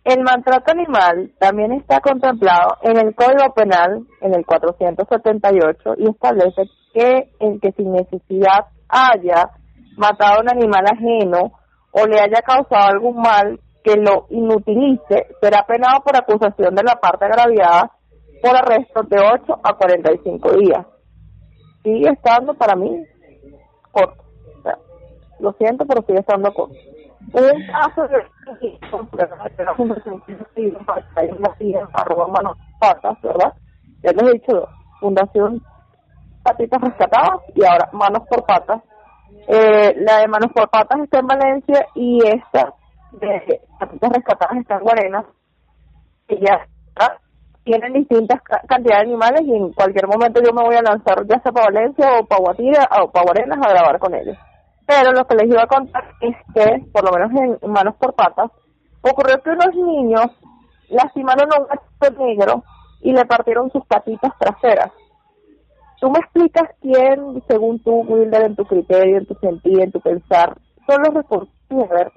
El 0.04 0.22
maltrato 0.22 0.70
animal 0.72 1.32
también 1.38 1.72
está 1.72 2.00
contemplado 2.00 2.76
en 2.82 2.98
el 2.98 3.14
Código 3.14 3.54
Penal, 3.54 4.06
en 4.20 4.34
el 4.34 4.44
478, 4.44 5.94
y 5.96 6.10
establece 6.10 6.64
que 6.92 7.30
el 7.40 7.58
que 7.58 7.72
sin 7.72 7.92
necesidad 7.92 8.66
haya 8.88 9.48
matado 9.96 10.38
a 10.38 10.40
un 10.42 10.50
animal 10.50 10.84
ajeno 10.84 11.52
o 11.92 12.06
le 12.06 12.20
haya 12.20 12.42
causado 12.42 12.90
algún 12.90 13.16
mal 13.16 13.58
que 13.82 13.96
lo 13.96 14.26
inutilice, 14.30 15.28
será 15.40 15.64
penado 15.66 16.00
por 16.04 16.16
acusación 16.16 16.74
de 16.74 16.82
la 16.82 16.96
parte 16.96 17.24
agraviada 17.24 17.90
por 18.42 18.56
arresto 18.56 19.02
de 19.04 19.16
8 19.18 19.60
a 19.62 19.72
45 19.74 20.52
días. 20.56 20.86
Sigue 21.82 22.10
estando 22.10 22.54
para 22.54 22.76
mí 22.76 23.04
corto. 23.90 24.23
Lo 25.44 25.52
siento, 25.52 25.86
pero 25.86 26.02
sigue 26.02 26.20
estando 26.20 26.52
corto 26.52 26.74
un 27.32 27.66
caso 27.66 28.06
de 28.08 28.24
fundación 31.28 31.88
arroba 31.92 32.26
manos 32.28 32.56
patas, 32.78 33.20
¿verdad? 33.22 33.52
Ya 34.02 34.12
les 34.12 34.22
he 34.22 34.32
dicho, 34.34 34.68
fundación 35.00 35.62
patitas 36.42 36.80
rescatadas 36.80 37.40
y 37.54 37.64
ahora 37.64 37.88
manos 37.92 38.22
por 38.28 38.44
patas. 38.44 38.82
Eh, 39.48 39.94
la 39.98 40.18
de 40.18 40.28
manos 40.28 40.52
por 40.54 40.68
patas 40.68 41.00
está 41.00 41.20
en 41.20 41.26
Valencia 41.26 41.86
y 41.94 42.18
esta 42.26 42.74
de 43.12 43.60
patitas 43.78 44.10
rescatadas 44.12 44.58
está 44.58 44.76
en 44.76 44.82
Guarenas. 44.82 45.24
Y 46.28 46.40
ya 46.40 46.66
tienen 47.64 47.94
distintas 47.94 48.42
cantidades 48.42 49.06
de 49.06 49.10
animales 49.10 49.40
y 49.42 49.54
en 49.54 49.72
cualquier 49.72 50.06
momento 50.06 50.40
yo 50.42 50.52
me 50.52 50.62
voy 50.62 50.76
a 50.76 50.82
lanzar 50.82 51.26
ya 51.26 51.40
sea 51.40 51.50
para 51.50 51.72
Valencia 51.72 52.20
o 52.20 52.26
para 52.26 52.40
Guatira 52.40 52.88
o 53.02 53.10
para 53.10 53.24
Guarenas 53.24 53.58
a 53.58 53.70
grabar 53.70 53.98
con 53.98 54.14
ellos. 54.14 54.36
Pero 54.86 55.12
lo 55.12 55.26
que 55.26 55.36
les 55.36 55.48
iba 55.48 55.62
a 55.62 55.66
contar 55.66 56.04
es 56.20 56.36
que, 56.54 56.84
por 56.92 57.04
lo 57.04 57.12
menos 57.12 57.58
en 57.62 57.70
Manos 57.70 57.94
por 57.96 58.14
Patas, 58.14 58.50
ocurrió 59.00 59.42
que 59.42 59.50
unos 59.50 59.74
niños 59.74 60.26
lastimaron 60.88 61.48
a 61.52 61.60
un 61.60 61.66
gato 61.66 62.24
negro 62.24 62.64
y 63.00 63.12
le 63.12 63.24
partieron 63.24 63.70
sus 63.70 63.84
patitas 63.86 64.32
traseras. 64.38 64.92
¿Tú 66.00 66.10
me 66.10 66.18
explicas 66.18 66.68
quién, 66.80 67.42
según 67.48 67.82
tú, 67.82 68.00
Wilder, 68.00 68.44
en 68.44 68.56
tu 68.56 68.64
criterio, 68.64 69.18
en 69.18 69.26
tu 69.26 69.34
sentido, 69.36 69.82
en 69.82 69.92
tu 69.92 70.00
pensar, 70.00 70.56
son 70.86 71.02
los 71.02 71.14
responsables 71.14 71.54
de 71.68 71.84
haber 71.84 72.12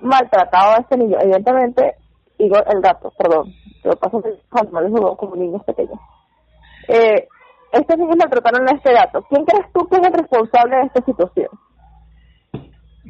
maltratado 0.00 0.72
a 0.72 0.78
este 0.78 0.96
niño? 0.96 1.18
Evidentemente, 1.20 1.96
digo 2.38 2.56
el 2.66 2.80
gato, 2.80 3.12
perdón, 3.16 3.52
pero 3.82 3.96
pasa 3.96 4.18
que 4.22 4.30
los 4.30 4.62
animales 4.62 4.92
como 5.18 5.36
niños 5.36 5.62
pequeños. 5.64 5.98
Eh, 6.88 7.28
estos 7.72 7.96
niños 7.96 8.16
maltrataron 8.18 8.68
a 8.68 8.76
este 8.76 8.92
gato. 8.92 9.22
¿Quién 9.28 9.44
crees 9.44 9.72
tú 9.72 9.86
que 9.88 9.96
es 9.96 10.06
el 10.06 10.12
responsable 10.12 10.76
de 10.76 10.82
esta 10.82 11.04
situación? 11.04 11.48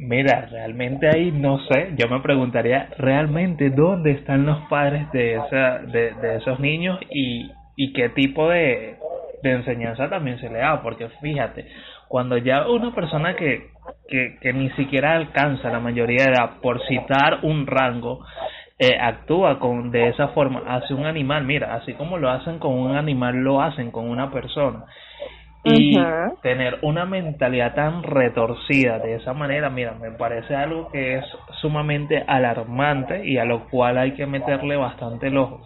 Mira, 0.05 0.47
realmente 0.51 1.07
ahí 1.07 1.31
no 1.31 1.59
sé, 1.59 1.93
yo 1.95 2.09
me 2.09 2.19
preguntaría 2.19 2.89
realmente 2.97 3.69
dónde 3.69 4.11
están 4.11 4.45
los 4.45 4.59
padres 4.67 5.09
de, 5.13 5.35
esa, 5.35 5.79
de, 5.79 6.11
de 6.15 6.35
esos 6.37 6.59
niños 6.59 6.99
y, 7.09 7.49
y 7.77 7.93
qué 7.93 8.09
tipo 8.09 8.49
de, 8.49 8.97
de 9.41 9.51
enseñanza 9.51 10.09
también 10.09 10.39
se 10.39 10.49
le 10.49 10.59
da, 10.59 10.81
porque 10.81 11.07
fíjate, 11.21 11.67
cuando 12.09 12.35
ya 12.35 12.67
una 12.67 12.93
persona 12.93 13.37
que, 13.37 13.69
que, 14.09 14.39
que 14.41 14.51
ni 14.51 14.69
siquiera 14.71 15.13
alcanza 15.13 15.69
la 15.69 15.79
mayoría 15.79 16.25
de 16.25 16.31
edad, 16.31 16.59
por 16.61 16.85
citar 16.85 17.39
un 17.43 17.65
rango, 17.65 18.25
eh, 18.79 18.97
actúa 18.99 19.57
con 19.57 19.89
de 19.91 20.09
esa 20.09 20.29
forma 20.29 20.63
hace 20.67 20.93
un 20.93 21.05
animal, 21.05 21.45
mira, 21.45 21.75
así 21.75 21.93
como 21.93 22.17
lo 22.17 22.29
hacen 22.29 22.59
con 22.59 22.73
un 22.73 22.97
animal, 22.97 23.37
lo 23.37 23.61
hacen 23.61 23.89
con 23.91 24.09
una 24.09 24.31
persona 24.31 24.83
y 25.63 25.97
tener 26.41 26.79
una 26.81 27.05
mentalidad 27.05 27.73
tan 27.73 28.03
retorcida 28.03 28.99
de 28.99 29.15
esa 29.15 29.33
manera, 29.33 29.69
mira, 29.69 29.93
me 29.93 30.11
parece 30.11 30.55
algo 30.55 30.89
que 30.89 31.17
es 31.17 31.25
sumamente 31.61 32.23
alarmante 32.27 33.25
y 33.25 33.37
a 33.37 33.45
lo 33.45 33.69
cual 33.69 33.97
hay 33.97 34.13
que 34.13 34.25
meterle 34.25 34.75
bastante 34.75 35.27
el 35.27 35.37
ojo. 35.37 35.61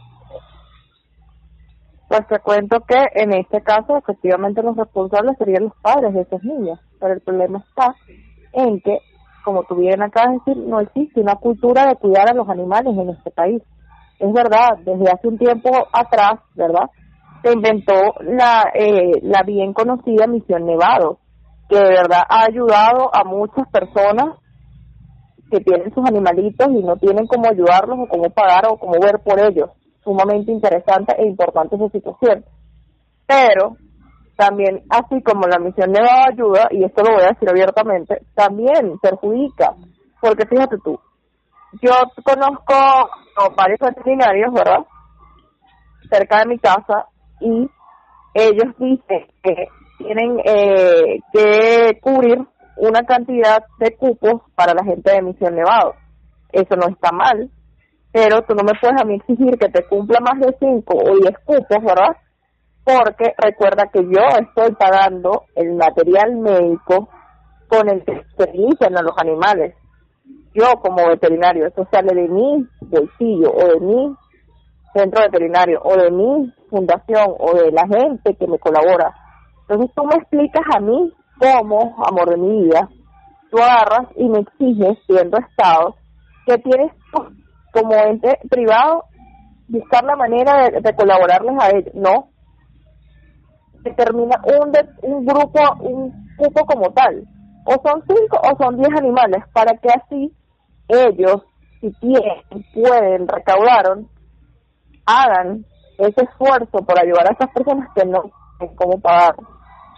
Pues 2.07 2.25
te 2.27 2.39
cuento 2.39 2.79
que 2.81 3.03
en 3.15 3.33
este 3.33 3.61
caso 3.61 3.97
efectivamente 3.97 4.61
los 4.61 4.77
responsables 4.77 5.35
serían 5.37 5.63
los 5.63 5.75
padres 5.81 6.13
de 6.13 6.21
esos 6.21 6.43
niños, 6.43 6.79
pero 6.99 7.13
el 7.13 7.21
problema 7.21 7.59
está 7.67 7.95
en 8.53 8.79
que, 8.81 8.99
como 9.43 9.63
tú 9.63 9.75
bien 9.75 10.01
acabas 10.01 10.45
de 10.45 10.53
decir, 10.53 10.67
no 10.67 10.79
existe 10.79 11.19
una 11.19 11.35
cultura 11.35 11.87
de 11.87 11.95
cuidar 11.95 12.29
a 12.29 12.33
los 12.33 12.47
animales 12.47 12.95
en 12.97 13.09
este 13.09 13.31
país. 13.31 13.61
Es 14.19 14.31
verdad, 14.31 14.77
desde 14.85 15.11
hace 15.11 15.27
un 15.27 15.37
tiempo 15.37 15.69
atrás, 15.91 16.39
¿verdad? 16.55 16.89
Se 17.47 17.53
inventó 17.53 18.15
la, 18.21 18.71
eh, 18.73 19.19
la 19.21 19.43
bien 19.43 19.73
conocida 19.73 20.27
Misión 20.27 20.65
Nevado, 20.65 21.19
que 21.69 21.77
de 21.77 21.89
verdad 21.89 22.23
ha 22.27 22.45
ayudado 22.45 23.09
a 23.13 23.23
muchas 23.23 23.67
personas 23.69 24.37
que 25.49 25.61
tienen 25.61 25.93
sus 25.93 26.05
animalitos 26.05 26.67
y 26.69 26.83
no 26.83 26.97
tienen 26.97 27.25
cómo 27.25 27.49
ayudarlos 27.49 27.99
o 27.99 28.07
cómo 28.07 28.29
pagar 28.31 28.67
o 28.67 28.77
cómo 28.77 28.99
ver 28.99 29.21
por 29.23 29.39
ellos. 29.39 29.69
Sumamente 30.03 30.51
interesante 30.51 31.15
e 31.17 31.25
importante 31.25 31.75
esa 31.75 31.89
situación. 31.89 32.45
Pero 33.25 33.77
también, 34.35 34.83
así 34.89 35.21
como 35.23 35.47
la 35.47 35.59
Misión 35.59 35.91
Nevado 35.91 36.31
ayuda, 36.31 36.67
y 36.71 36.83
esto 36.83 37.01
lo 37.03 37.15
voy 37.15 37.23
a 37.23 37.29
decir 37.29 37.49
abiertamente, 37.49 38.21
también 38.35 38.99
perjudica. 39.01 39.73
Porque 40.19 40.45
fíjate 40.47 40.77
tú, 40.83 40.99
yo 41.81 41.91
conozco 42.23 42.73
varios 43.55 43.79
veterinarios, 43.79 44.53
¿verdad? 44.53 44.85
Cerca 46.09 46.39
de 46.39 46.45
mi 46.47 46.59
casa 46.59 47.07
y 47.39 47.69
ellos 48.33 48.75
dicen 48.77 49.25
que 49.43 49.67
tienen 49.97 50.39
eh, 50.45 51.19
que 51.33 51.99
cubrir 52.01 52.39
una 52.77 53.01
cantidad 53.03 53.63
de 53.79 53.95
cupos 53.95 54.41
para 54.55 54.73
la 54.73 54.83
gente 54.83 55.11
de 55.11 55.21
Misión 55.21 55.55
Nevado. 55.55 55.95
Eso 56.51 56.75
no 56.75 56.87
está 56.87 57.11
mal, 57.11 57.49
pero 58.11 58.41
tú 58.43 58.53
no 58.55 58.63
me 58.63 58.79
puedes 58.79 59.01
a 59.01 59.05
mí 59.05 59.15
exigir 59.15 59.57
que 59.57 59.69
te 59.69 59.83
cumpla 59.87 60.19
más 60.19 60.39
de 60.39 60.55
5 60.59 60.93
o 60.95 61.17
10 61.17 61.37
cupos, 61.43 61.83
¿verdad? 61.83 62.15
Porque 62.83 63.33
recuerda 63.37 63.89
que 63.91 64.03
yo 64.03 64.21
estoy 64.39 64.73
pagando 64.75 65.45
el 65.55 65.73
material 65.73 66.37
médico 66.37 67.09
con 67.67 67.89
el 67.89 68.03
que 68.05 68.23
se 68.37 68.43
utilizan 68.43 68.97
a 68.97 69.01
los 69.01 69.13
animales. 69.17 69.75
yo 70.53 70.65
como 70.81 71.07
veterinario, 71.07 71.67
eso 71.67 71.87
sale 71.91 72.15
de 72.15 72.27
mi 72.27 72.65
bolsillo 72.81 73.51
o 73.51 73.67
de 73.73 73.79
mi 73.79 74.15
centro 74.97 75.23
veterinario 75.23 75.81
o 75.83 75.95
de 75.95 76.11
mi 76.11 76.53
fundación 76.69 77.33
o 77.39 77.53
de 77.53 77.71
la 77.71 77.87
gente 77.87 78.35
que 78.35 78.47
me 78.47 78.59
colabora. 78.59 79.13
Entonces 79.61 79.93
tú 79.95 80.05
me 80.05 80.15
explicas 80.15 80.63
a 80.75 80.79
mí 80.79 81.13
cómo, 81.39 81.95
amor 82.05 82.29
de 82.29 82.37
mi 82.37 82.63
vida, 82.63 82.89
tú 83.51 83.57
agarras 83.57 84.07
y 84.15 84.27
me 84.27 84.39
exiges, 84.39 84.97
siendo 85.05 85.37
Estado, 85.37 85.95
que 86.45 86.57
tienes 86.59 86.91
como 87.73 87.93
ente 87.93 88.39
privado 88.49 89.03
buscar 89.67 90.03
la 90.03 90.15
manera 90.15 90.69
de, 90.69 90.95
colaborarles 90.95 91.55
a 91.59 91.69
ellos. 91.69 91.93
No. 91.93 92.29
Determina 93.83 94.41
un, 94.45 94.71
un 95.03 95.25
grupo, 95.25 95.59
un 95.81 96.27
grupo 96.37 96.65
como 96.65 96.91
tal. 96.93 97.23
O 97.65 97.73
son 97.85 98.01
cinco 98.07 98.39
o 98.41 98.57
son 98.57 98.77
diez 98.77 98.89
animales, 98.97 99.43
para 99.53 99.77
que 99.77 99.89
así 99.89 100.33
ellos, 100.87 101.43
si 101.81 101.91
tienen, 101.99 102.41
pueden, 102.73 103.27
recaudaron, 103.27 104.07
hagan 105.07 105.65
ese 105.97 106.23
esfuerzo 106.23 106.85
por 106.85 106.99
ayudar 106.99 107.27
a 107.27 107.33
esas 107.33 107.49
personas 107.51 107.89
que 107.95 108.05
no 108.05 108.29
tienen 108.59 108.75
cómo 108.75 108.99
pagar. 108.99 109.35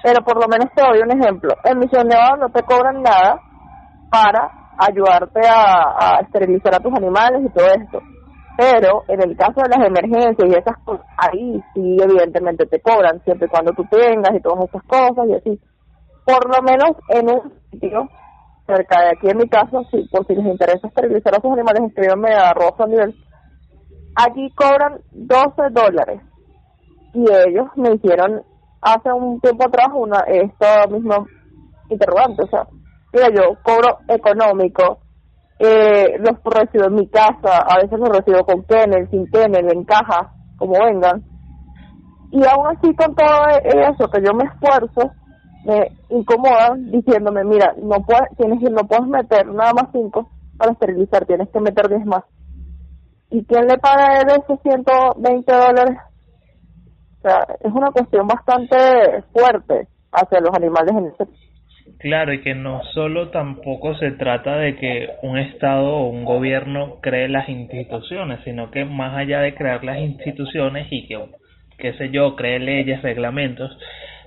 Pero 0.02 0.24
por 0.24 0.40
lo 0.42 0.48
menos 0.48 0.72
te 0.74 0.82
doy 0.82 1.00
un 1.00 1.12
ejemplo. 1.12 1.54
En 1.66 1.80
Misión 1.80 2.08
Nevada 2.08 2.38
no 2.38 2.50
te 2.50 2.64
cobran 2.64 3.02
nada 3.02 3.42
para 4.10 4.50
ayudarte 4.78 5.42
a, 5.46 6.20
esterilizar 6.22 6.76
a 6.76 6.80
tus 6.80 6.94
animales 6.94 7.42
y 7.46 7.50
todo 7.50 7.68
esto. 7.68 8.00
Pero 8.58 9.04
en 9.08 9.22
el 9.22 9.38
caso 9.38 9.62
de 9.62 9.70
las 9.70 9.88
emergencias 9.88 10.50
y 10.50 10.56
esas 10.56 10.78
cosas, 10.84 11.06
ahí 11.18 11.62
sí 11.74 11.98
evidentemente 12.02 12.66
te 12.66 12.82
cobran, 12.82 13.22
siempre 13.24 13.48
y 13.48 13.50
cuando 13.50 13.72
tú 13.74 13.86
tengas 13.90 14.36
y 14.36 14.42
todas 14.42 14.68
esas 14.68 14.84
cosas 14.84 15.28
y 15.28 15.34
así. 15.34 15.60
Por 16.26 16.56
lo 16.56 16.62
menos 16.62 16.92
en 17.10 17.30
un 17.30 17.54
sitio 17.72 18.10
cerca 18.68 19.02
de 19.02 19.10
aquí 19.10 19.30
en 19.30 19.38
mi 19.38 19.50
caso, 19.50 19.84
sí, 19.92 20.08
por 20.12 20.26
si 20.28 20.36
les 20.36 20.46
interesa 20.46 20.88
esterilizar 20.88 21.34
a 21.34 21.42
sus 21.42 21.52
animales, 21.52 21.84
escríbanme 21.88 22.34
a 22.34 22.54
Rosa 22.54 22.86
Nivel. 22.86 23.16
Allí 24.20 24.50
cobran 24.52 25.00
12 25.14 25.70
dólares 25.72 26.22
y 27.14 27.22
ellos 27.22 27.68
me 27.78 27.94
hicieron 27.94 28.42
hace 28.82 29.14
un 29.14 29.40
tiempo 29.40 29.66
atrás 29.66 29.88
una 29.94 30.20
esta 30.28 30.88
misma 30.88 31.26
interrogante, 31.90 32.44
o 32.44 32.48
sea, 32.48 32.68
mira, 33.14 33.30
yo 33.34 33.58
cobro 33.64 34.00
económico, 34.10 35.00
eh, 35.58 36.18
los 36.20 36.36
recibo 36.44 36.88
en 36.88 36.96
mi 36.96 37.08
casa, 37.08 37.60
a 37.66 37.78
veces 37.82 37.98
los 37.98 38.10
recibo 38.10 38.44
con 38.44 38.64
kennel, 38.64 39.10
sin 39.10 39.26
kennel, 39.32 39.72
en 39.72 39.86
caja, 39.86 40.34
como 40.58 40.74
vengan. 40.74 41.24
Y 42.32 42.46
aún 42.46 42.68
así 42.68 42.94
con 42.96 43.16
todo 43.16 43.48
eso 43.64 44.10
que 44.10 44.22
yo 44.22 44.34
me 44.34 44.44
esfuerzo, 44.44 45.14
me 45.64 45.96
incomodan 46.10 46.92
diciéndome, 46.92 47.46
mira, 47.46 47.74
no 47.82 48.02
puedes, 48.06 48.36
tienes 48.38 48.60
no 48.70 48.86
puedes 48.86 49.08
meter 49.08 49.48
nada 49.48 49.72
más 49.74 49.86
cinco 49.94 50.30
para 50.58 50.74
esterilizar, 50.74 51.26
tienes 51.26 51.48
que 51.52 51.62
meter 51.62 51.88
diez 51.88 52.06
más. 52.06 52.26
¿Y 53.32 53.44
quién 53.46 53.68
le 53.68 53.78
paga 53.78 54.22
él 54.22 54.28
esos 54.30 54.60
120 54.62 55.52
dólares? 55.52 55.98
O 57.20 57.22
sea, 57.22 57.46
es 57.60 57.72
una 57.72 57.92
cuestión 57.92 58.28
bastante 58.28 58.76
fuerte 59.34 59.88
hacia 60.12 60.40
los 60.40 60.56
animales 60.56 60.96
en 60.96 61.06
ese 61.08 61.26
Claro, 62.00 62.32
y 62.32 62.42
que 62.42 62.56
no 62.56 62.82
solo 62.94 63.30
tampoco 63.30 63.94
se 63.96 64.12
trata 64.12 64.56
de 64.58 64.78
que 64.78 65.10
un 65.22 65.38
Estado 65.38 65.98
o 65.98 66.08
un 66.08 66.24
gobierno 66.24 67.00
cree 67.02 67.28
las 67.28 67.50
instituciones, 67.50 68.40
sino 68.46 68.72
que 68.72 68.86
más 68.86 69.18
allá 69.18 69.42
de 69.42 69.54
crear 69.54 69.84
las 69.84 70.00
instituciones 70.00 70.88
y 70.92 71.08
que, 71.08 71.20
qué 71.78 71.94
sé 71.96 72.10
yo, 72.10 72.38
cree 72.38 72.60
leyes, 72.60 73.02
reglamentos, 73.02 73.78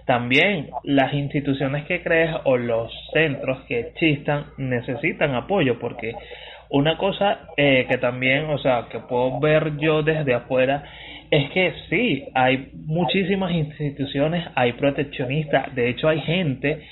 también 0.04 0.68
las 0.84 1.14
instituciones 1.14 1.86
que 1.86 2.02
crees 2.02 2.34
o 2.44 2.58
los 2.58 2.92
centros 3.14 3.62
que 3.66 3.80
existan 3.80 4.46
necesitan 4.58 5.34
apoyo 5.34 5.78
porque 5.78 6.14
una 6.72 6.96
cosa 6.96 7.48
eh, 7.56 7.86
que 7.88 7.98
también, 7.98 8.46
o 8.46 8.58
sea, 8.58 8.86
que 8.90 8.98
puedo 8.98 9.38
ver 9.40 9.76
yo 9.76 10.02
desde 10.02 10.34
afuera 10.34 10.84
es 11.30 11.50
que 11.50 11.72
sí, 11.88 12.24
hay 12.34 12.70
muchísimas 12.86 13.52
instituciones, 13.52 14.46
hay 14.54 14.72
proteccionistas, 14.72 15.74
de 15.74 15.88
hecho 15.88 16.08
hay 16.08 16.20
gente 16.20 16.82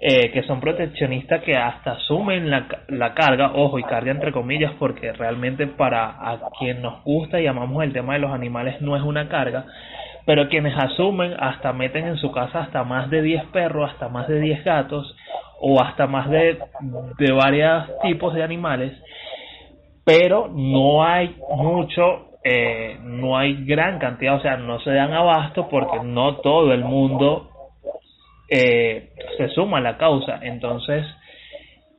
eh, 0.00 0.30
que 0.30 0.42
son 0.44 0.60
proteccionistas 0.60 1.42
que 1.42 1.56
hasta 1.56 1.92
asumen 1.92 2.50
la, 2.50 2.66
la 2.88 3.12
carga, 3.14 3.52
ojo, 3.54 3.78
y 3.78 3.82
carga 3.82 4.10
entre 4.10 4.32
comillas, 4.32 4.72
porque 4.78 5.12
realmente 5.12 5.66
para 5.66 6.06
a 6.06 6.38
quien 6.58 6.80
nos 6.80 7.02
gusta 7.04 7.40
y 7.40 7.46
amamos 7.46 7.82
el 7.84 7.92
tema 7.92 8.14
de 8.14 8.20
los 8.20 8.32
animales 8.32 8.80
no 8.80 8.96
es 8.96 9.02
una 9.02 9.28
carga, 9.28 9.66
pero 10.26 10.48
quienes 10.48 10.74
asumen 10.76 11.34
hasta 11.38 11.72
meten 11.72 12.06
en 12.06 12.16
su 12.16 12.30
casa 12.30 12.60
hasta 12.60 12.84
más 12.84 13.10
de 13.10 13.22
10 13.22 13.46
perros, 13.52 13.90
hasta 13.90 14.08
más 14.08 14.28
de 14.28 14.40
10 14.40 14.64
gatos 14.64 15.16
o 15.60 15.82
hasta 15.82 16.06
más 16.06 16.30
de, 16.30 16.58
de 17.18 17.32
varios 17.32 17.84
tipos 18.02 18.34
de 18.34 18.42
animales, 18.42 18.92
pero 20.04 20.48
no 20.48 21.04
hay 21.04 21.36
mucho, 21.54 22.38
eh, 22.44 22.98
no 23.02 23.36
hay 23.36 23.64
gran 23.64 23.98
cantidad, 23.98 24.36
o 24.36 24.40
sea, 24.40 24.56
no 24.56 24.80
se 24.80 24.90
dan 24.90 25.12
abasto 25.12 25.68
porque 25.68 26.00
no 26.02 26.36
todo 26.36 26.72
el 26.72 26.84
mundo 26.84 27.50
eh, 28.48 29.10
se 29.36 29.48
suma 29.50 29.78
a 29.78 29.82
la 29.82 29.96
causa. 29.96 30.40
Entonces, 30.42 31.06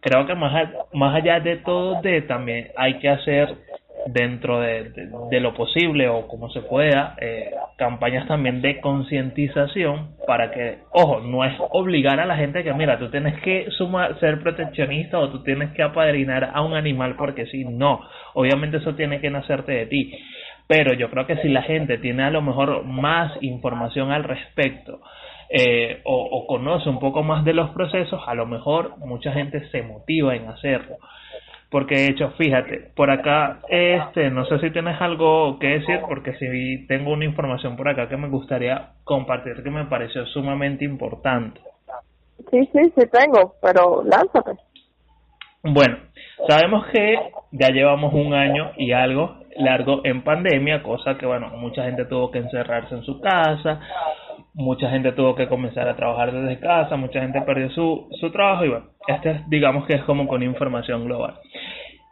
creo 0.02 0.26
que 0.26 0.36
más, 0.36 0.70
más 0.94 1.16
allá 1.16 1.40
de 1.40 1.58
todo, 1.58 2.02
de 2.02 2.22
también 2.24 2.70
hay 2.76 3.00
que 3.00 3.10
hacer 3.10 3.56
dentro 4.08 4.60
de, 4.60 4.92
de, 5.30 5.40
lo 5.40 5.54
posible 5.54 6.10
o 6.10 6.28
como 6.28 6.50
se 6.50 6.62
pueda 6.62 7.16
eh, 7.20 7.52
campañas 7.78 8.28
también 8.28 8.62
de 8.62 8.80
concientización 8.80 10.16
para 10.26 10.52
que 10.52 10.80
ojo 10.92 11.20
no 11.22 11.46
es 11.46 11.54
obligar 11.70 12.20
a 12.20 12.26
la 12.26 12.36
gente 12.36 12.64
que 12.64 12.74
mira 12.74 12.98
tú 12.98 13.10
tienes 13.10 13.40
que 13.42 13.70
sumar 13.78 14.20
ser 14.20 14.42
proteccionista 14.42 15.20
o 15.20 15.30
tú 15.30 15.44
tienes 15.44 15.72
que 15.74 15.84
apadrinar 15.84 16.52
a 16.54 16.62
un 16.62 16.74
animal 16.74 17.16
porque 17.16 17.46
si 17.48 17.64
no 17.64 18.02
obviamente 18.34 18.78
eso 18.78 18.96
tiene 18.96 19.22
que 19.22 19.30
nacerte 19.30 19.72
de 19.72 19.86
ti 19.86 20.18
pero 20.68 20.94
yo 20.94 21.10
creo 21.10 21.28
que 21.28 21.38
si 21.38 21.50
la 21.50 21.64
gente 21.64 21.98
tiene 21.98 22.24
a 22.24 22.32
lo 22.32 22.42
mejor 22.42 22.86
más 22.86 23.32
información 23.42 24.12
al 24.12 24.24
respecto 24.24 25.02
eh, 25.54 26.00
o, 26.06 26.48
conoce 26.48 26.88
un 26.88 27.00
poco 27.00 27.24
más 27.24 27.44
de 27.44 27.54
los 27.54 27.72
procesos, 27.72 28.22
a 28.26 28.34
lo 28.36 28.46
mejor 28.46 28.98
mucha 29.00 29.34
gente 29.34 29.68
se 29.70 29.82
motiva 29.82 30.34
en 30.34 30.48
hacerlo. 30.48 30.96
Porque 31.72 31.96
de 31.96 32.08
hecho, 32.08 32.32
fíjate, 32.32 32.92
por 32.98 33.10
acá, 33.10 33.62
este, 33.70 34.30
no 34.30 34.46
sé 34.46 34.60
si 34.60 34.72
tienes 34.72 35.02
algo 35.02 35.58
que 35.58 35.68
decir, 35.68 36.02
porque 36.06 36.34
si 36.34 36.86
tengo 36.88 37.14
una 37.14 37.24
información 37.24 37.78
por 37.78 37.88
acá 37.88 38.10
que 38.10 38.18
me 38.18 38.28
gustaría 38.28 38.90
compartir 39.06 39.64
que 39.64 39.70
me 39.72 39.86
pareció 39.86 40.26
sumamente 40.28 40.84
importante. 40.84 41.62
Sí, 42.52 42.70
sí, 42.74 42.94
sí 42.94 43.08
tengo, 43.10 43.56
pero 43.62 44.04
lánzate. 44.04 44.62
Bueno, 45.64 45.98
sabemos 46.50 46.88
que 46.88 47.16
ya 47.52 47.70
llevamos 47.70 48.14
un 48.14 48.34
año 48.34 48.72
y 48.76 48.92
algo 48.92 49.38
largo 49.56 50.02
en 50.04 50.24
pandemia, 50.24 50.84
cosa 50.84 51.18
que, 51.18 51.26
bueno, 51.26 51.50
mucha 51.58 51.84
gente 51.84 52.06
tuvo 52.06 52.32
que 52.32 52.40
encerrarse 52.40 52.96
en 52.96 53.04
su 53.04 53.20
casa, 53.22 53.80
mucha 54.54 54.90
gente 54.90 55.12
tuvo 55.14 55.36
que 55.36 55.48
comenzar 55.48 55.88
a 55.88 55.96
trabajar 55.96 56.32
desde 56.32 56.60
casa, 56.60 56.96
mucha 56.98 57.22
gente 57.22 57.42
perdió 57.42 57.70
su, 57.72 58.08
su 58.20 58.32
trabajo 58.32 58.66
y 58.66 58.70
bueno, 58.70 58.86
este 59.08 59.44
digamos 59.48 59.86
que 59.88 59.96
es 59.96 60.04
como 60.04 60.28
con 60.28 60.44
información 60.44 61.06
global. 61.06 61.36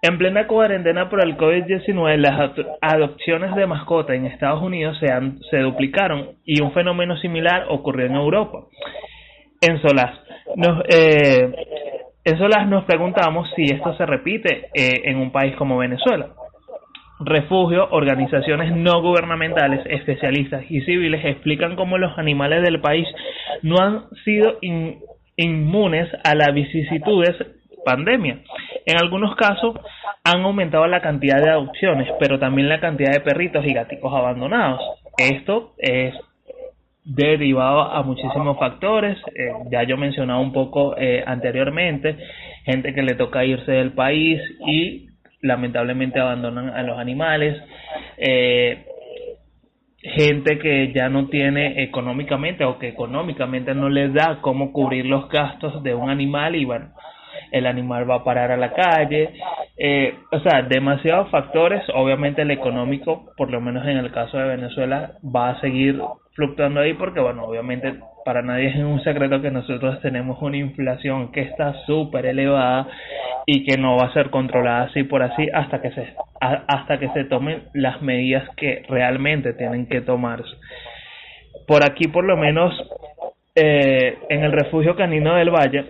En 0.01 0.17
plena 0.17 0.47
cuarentena 0.47 1.09
por 1.09 1.21
el 1.21 1.35
COVID-19, 1.35 2.15
las 2.17 2.51
adopciones 2.81 3.53
de 3.55 3.67
mascotas 3.67 4.15
en 4.15 4.27
Estados 4.27 4.61
Unidos 4.61 4.97
se, 4.97 5.11
han, 5.11 5.39
se 5.51 5.57
duplicaron 5.57 6.37
y 6.45 6.61
un 6.61 6.71
fenómeno 6.71 7.17
similar 7.17 7.65
ocurrió 7.69 8.05
en 8.05 8.15
Europa. 8.15 8.59
En 9.59 9.81
Solas, 9.81 10.17
nos, 10.55 10.85
eh, 10.87 11.51
en 12.23 12.37
Solas 12.37 12.65
nos 12.69 12.85
preguntamos 12.85 13.49
si 13.57 13.63
esto 13.63 13.93
se 13.97 14.05
repite 14.05 14.69
eh, 14.73 15.01
en 15.03 15.17
un 15.17 15.33
país 15.33 15.53
como 15.57 15.77
Venezuela 15.77 16.29
refugio, 17.19 17.87
organizaciones 17.91 18.75
no 18.75 19.01
gubernamentales, 19.01 19.85
especialistas 19.85 20.63
y 20.69 20.81
civiles 20.81 21.23
explican 21.25 21.75
cómo 21.75 21.97
los 21.97 22.17
animales 22.17 22.63
del 22.63 22.79
país 22.79 23.07
no 23.61 23.77
han 23.79 24.09
sido 24.23 24.57
inmunes 25.35 26.09
a 26.23 26.35
las 26.35 26.53
vicisitudes 26.53 27.35
pandemia. 27.83 28.39
En 28.85 28.97
algunos 28.97 29.35
casos 29.35 29.75
han 30.23 30.41
aumentado 30.41 30.85
la 30.87 31.01
cantidad 31.01 31.41
de 31.41 31.49
adopciones, 31.49 32.07
pero 32.19 32.39
también 32.39 32.69
la 32.69 32.79
cantidad 32.79 33.11
de 33.11 33.21
perritos 33.21 33.65
y 33.65 33.73
gaticos 33.73 34.13
abandonados. 34.13 34.81
Esto 35.17 35.73
es 35.77 36.13
derivado 37.03 37.81
a 37.81 38.03
muchísimos 38.03 38.57
factores, 38.59 39.17
eh, 39.33 39.51
ya 39.71 39.83
yo 39.83 39.97
mencionaba 39.97 40.39
un 40.39 40.53
poco 40.53 40.95
eh, 40.97 41.23
anteriormente, 41.25 42.17
gente 42.65 42.93
que 42.93 43.01
le 43.01 43.15
toca 43.15 43.43
irse 43.45 43.71
del 43.71 43.93
país 43.93 44.39
y 44.67 45.08
lamentablemente 45.41 46.19
abandonan 46.19 46.69
a 46.69 46.83
los 46.83 46.97
animales, 46.97 47.61
eh, 48.17 48.85
gente 50.01 50.59
que 50.59 50.93
ya 50.93 51.09
no 51.09 51.27
tiene 51.27 51.83
económicamente 51.83 52.63
o 52.63 52.79
que 52.79 52.89
económicamente 52.89 53.73
no 53.73 53.89
les 53.89 54.13
da 54.13 54.39
cómo 54.41 54.71
cubrir 54.71 55.05
los 55.05 55.29
gastos 55.29 55.83
de 55.83 55.93
un 55.93 56.09
animal 56.09 56.55
y 56.55 56.65
bueno, 56.65 56.89
el 57.51 57.65
animal 57.65 58.09
va 58.09 58.15
a 58.15 58.23
parar 58.23 58.51
a 58.51 58.57
la 58.57 58.73
calle, 58.73 59.33
eh, 59.77 60.13
o 60.31 60.39
sea, 60.39 60.61
demasiados 60.61 61.29
factores, 61.29 61.81
obviamente 61.93 62.41
el 62.41 62.51
económico, 62.51 63.31
por 63.37 63.49
lo 63.49 63.61
menos 63.61 63.85
en 63.87 63.97
el 63.97 64.11
caso 64.11 64.37
de 64.37 64.47
Venezuela, 64.47 65.13
va 65.23 65.51
a 65.51 65.61
seguir 65.61 65.99
fluctuando 66.33 66.81
ahí 66.81 66.93
porque 66.93 67.19
bueno, 67.19 67.45
obviamente 67.45 67.99
para 68.29 68.43
nadie 68.43 68.67
es 68.67 68.75
un 68.75 69.03
secreto 69.03 69.41
que 69.41 69.49
nosotros 69.49 69.99
tenemos 70.01 70.39
una 70.39 70.55
inflación 70.55 71.31
que 71.31 71.41
está 71.41 71.73
súper 71.87 72.27
elevada 72.27 72.85
y 73.47 73.65
que 73.65 73.75
no 73.75 73.97
va 73.97 74.05
a 74.05 74.13
ser 74.13 74.29
controlada 74.29 74.83
así 74.83 75.01
por 75.01 75.23
así 75.23 75.49
hasta 75.51 75.81
que 75.81 75.89
se 75.89 76.13
hasta 76.39 76.99
que 76.99 77.09
se 77.09 77.23
tomen 77.23 77.63
las 77.73 78.03
medidas 78.03 78.47
que 78.55 78.83
realmente 78.87 79.53
tienen 79.53 79.87
que 79.87 80.01
tomarse. 80.01 80.55
Por 81.67 81.83
aquí 81.83 82.07
por 82.07 82.23
lo 82.23 82.37
menos 82.37 82.71
eh, 83.55 84.19
en 84.29 84.43
el 84.43 84.51
refugio 84.51 84.95
canino 84.95 85.33
del 85.33 85.49
Valle 85.49 85.85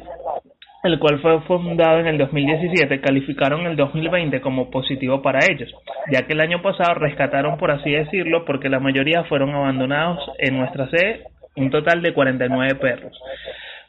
el 0.84 0.98
cual 0.98 1.20
fue 1.20 1.42
fundado 1.42 2.00
en 2.00 2.08
el 2.08 2.18
2017, 2.18 3.02
calificaron 3.02 3.68
el 3.68 3.76
2020 3.76 4.40
como 4.40 4.70
positivo 4.70 5.22
para 5.22 5.40
ellos, 5.46 5.70
ya 6.10 6.26
que 6.26 6.32
el 6.32 6.40
año 6.40 6.62
pasado 6.62 6.94
rescataron, 6.94 7.58
por 7.58 7.72
así 7.72 7.92
decirlo, 7.92 8.46
porque 8.46 8.70
la 8.70 8.80
mayoría 8.80 9.26
fueron 9.26 9.50
abandonados 9.54 10.20
en 10.38 10.58
nuestra 10.58 10.90
sede, 10.90 11.26
un 11.60 11.70
total 11.70 12.02
de 12.02 12.14
49 12.14 12.76
perros, 12.76 13.20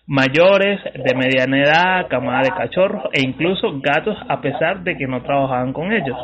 mayores, 0.07 0.81
de 0.95 1.15
mediana 1.15 1.63
edad, 1.63 2.09
camada 2.09 2.43
de 2.43 2.51
cachorros 2.51 3.05
e 3.13 3.23
incluso 3.23 3.81
gatos 3.81 4.17
a 4.29 4.41
pesar 4.41 4.83
de 4.83 4.97
que 4.97 5.07
no 5.07 5.23
trabajaban 5.23 5.73
con 5.73 5.93
ellos. 5.93 6.17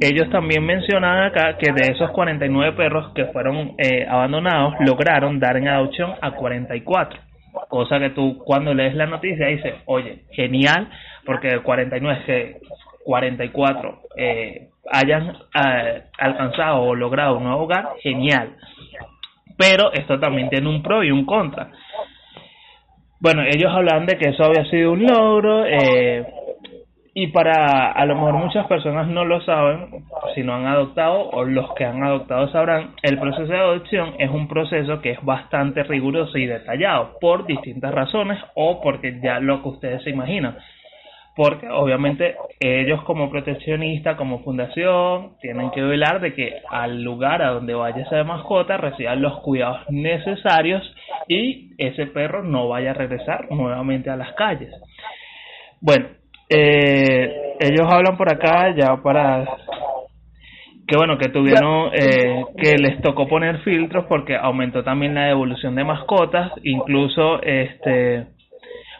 Ellos 0.00 0.30
también 0.30 0.64
mencionan 0.64 1.26
acá 1.26 1.56
que 1.58 1.72
de 1.72 1.92
esos 1.92 2.10
49 2.10 2.72
perros 2.76 3.12
que 3.14 3.26
fueron 3.26 3.74
eh, 3.78 4.06
abandonados, 4.08 4.74
lograron 4.80 5.38
dar 5.38 5.56
en 5.56 5.68
adopción 5.68 6.14
a 6.20 6.32
44 6.32 7.20
Cosa 7.68 7.98
que 7.98 8.10
tú 8.10 8.38
cuando 8.38 8.72
lees 8.72 8.94
la 8.94 9.06
noticia 9.06 9.46
dices, 9.46 9.74
oye, 9.84 10.24
genial, 10.30 10.88
porque 11.24 11.60
49 11.60 12.18
es 12.20 12.26
que 12.26 12.56
44 13.04 14.02
eh, 14.16 14.68
hayan 14.90 15.36
eh, 15.54 16.02
alcanzado 16.18 16.82
o 16.82 16.94
logrado 16.94 17.36
un 17.36 17.44
nuevo 17.44 17.64
hogar, 17.64 17.90
genial. 18.02 18.56
Pero 19.62 19.92
esto 19.92 20.18
también 20.18 20.50
tiene 20.50 20.68
un 20.68 20.82
pro 20.82 21.04
y 21.04 21.12
un 21.12 21.24
contra. 21.24 21.70
Bueno, 23.20 23.42
ellos 23.42 23.70
hablan 23.72 24.06
de 24.06 24.18
que 24.18 24.30
eso 24.30 24.42
había 24.42 24.64
sido 24.64 24.90
un 24.90 25.06
logro, 25.06 25.64
eh, 25.64 26.26
y 27.14 27.28
para, 27.28 27.92
a 27.92 28.06
lo 28.06 28.16
mejor 28.16 28.34
muchas 28.34 28.66
personas 28.66 29.06
no 29.06 29.24
lo 29.24 29.40
saben, 29.42 30.04
si 30.34 30.42
no 30.42 30.54
han 30.54 30.66
adoptado 30.66 31.28
o 31.30 31.44
los 31.44 31.72
que 31.74 31.84
han 31.84 32.02
adoptado 32.02 32.48
sabrán, 32.50 32.94
el 33.02 33.18
proceso 33.18 33.52
de 33.52 33.58
adopción 33.58 34.14
es 34.18 34.30
un 34.30 34.48
proceso 34.48 35.00
que 35.00 35.10
es 35.10 35.22
bastante 35.22 35.84
riguroso 35.84 36.38
y 36.38 36.46
detallado 36.46 37.18
por 37.20 37.46
distintas 37.46 37.94
razones 37.94 38.38
o 38.54 38.80
porque 38.80 39.20
ya 39.22 39.38
lo 39.40 39.62
que 39.62 39.68
ustedes 39.68 40.02
se 40.02 40.10
imaginan. 40.10 40.56
Porque 41.34 41.68
obviamente 41.68 42.36
ellos 42.60 43.02
como 43.04 43.30
proteccionista, 43.30 44.16
como 44.16 44.42
fundación, 44.42 45.38
tienen 45.40 45.70
que 45.70 45.80
velar 45.80 46.20
de 46.20 46.34
que 46.34 46.60
al 46.68 47.02
lugar 47.02 47.40
a 47.42 47.52
donde 47.52 47.74
vaya 47.74 48.02
esa 48.02 48.22
mascota 48.24 48.76
reciban 48.76 49.22
los 49.22 49.40
cuidados 49.40 49.80
necesarios 49.88 50.82
y 51.28 51.70
ese 51.78 52.06
perro 52.06 52.42
no 52.42 52.68
vaya 52.68 52.90
a 52.90 52.94
regresar 52.94 53.50
nuevamente 53.50 54.10
a 54.10 54.16
las 54.16 54.34
calles. 54.34 54.74
Bueno, 55.80 56.06
eh, 56.50 57.54
ellos 57.60 57.86
hablan 57.90 58.16
por 58.16 58.30
acá 58.30 58.74
ya 58.76 58.96
para 59.02 59.44
que 60.86 60.96
bueno 60.96 61.16
que 61.16 61.30
tuvieron 61.30 61.90
eh, 61.94 62.44
que 62.58 62.76
les 62.76 63.00
tocó 63.00 63.26
poner 63.26 63.60
filtros 63.60 64.04
porque 64.06 64.36
aumentó 64.36 64.84
también 64.84 65.14
la 65.14 65.26
devolución 65.26 65.74
de 65.74 65.84
mascotas 65.84 66.52
incluso 66.62 67.40
este 67.42 68.26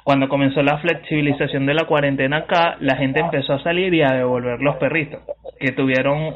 cuando 0.05 0.29
comenzó 0.29 0.63
la 0.63 0.79
flexibilización 0.79 1.67
de 1.67 1.75
la 1.75 1.85
cuarentena 1.85 2.39
acá 2.39 2.77
la 2.81 2.97
gente 2.97 3.21
empezó 3.21 3.55
a 3.55 3.63
salir 3.63 3.95
y 3.95 4.03
a 4.03 4.13
devolver 4.13 4.61
los 4.61 4.77
perritos 4.77 5.21
que 5.61 5.73
tuvieron 5.73 6.35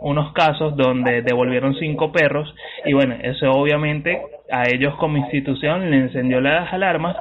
unos 0.00 0.32
casos 0.32 0.76
donde 0.76 1.22
devolvieron 1.22 1.74
cinco 1.74 2.12
perros 2.12 2.54
y 2.84 2.92
bueno 2.92 3.16
eso 3.22 3.50
obviamente 3.50 4.20
a 4.50 4.64
ellos 4.68 4.94
como 4.96 5.18
institución 5.18 5.90
le 5.90 5.96
encendió 5.98 6.40
las 6.40 6.72
alarmas 6.72 7.16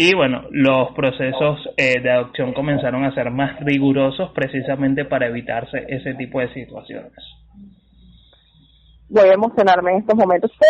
y 0.00 0.14
bueno, 0.14 0.44
los 0.52 0.92
procesos 0.92 1.68
eh, 1.76 2.00
de 2.00 2.08
adopción 2.08 2.52
comenzaron 2.52 3.04
a 3.04 3.12
ser 3.14 3.32
más 3.32 3.58
rigurosos 3.58 4.30
precisamente 4.30 5.04
para 5.04 5.26
evitarse 5.26 5.86
ese 5.88 6.14
tipo 6.14 6.38
de 6.38 6.52
situaciones. 6.54 7.12
Voy 9.10 9.28
a 9.28 9.34
emocionarme 9.34 9.92
en 9.92 9.98
estos 9.98 10.16
momentos. 10.16 10.50
¡Sí! 10.52 10.66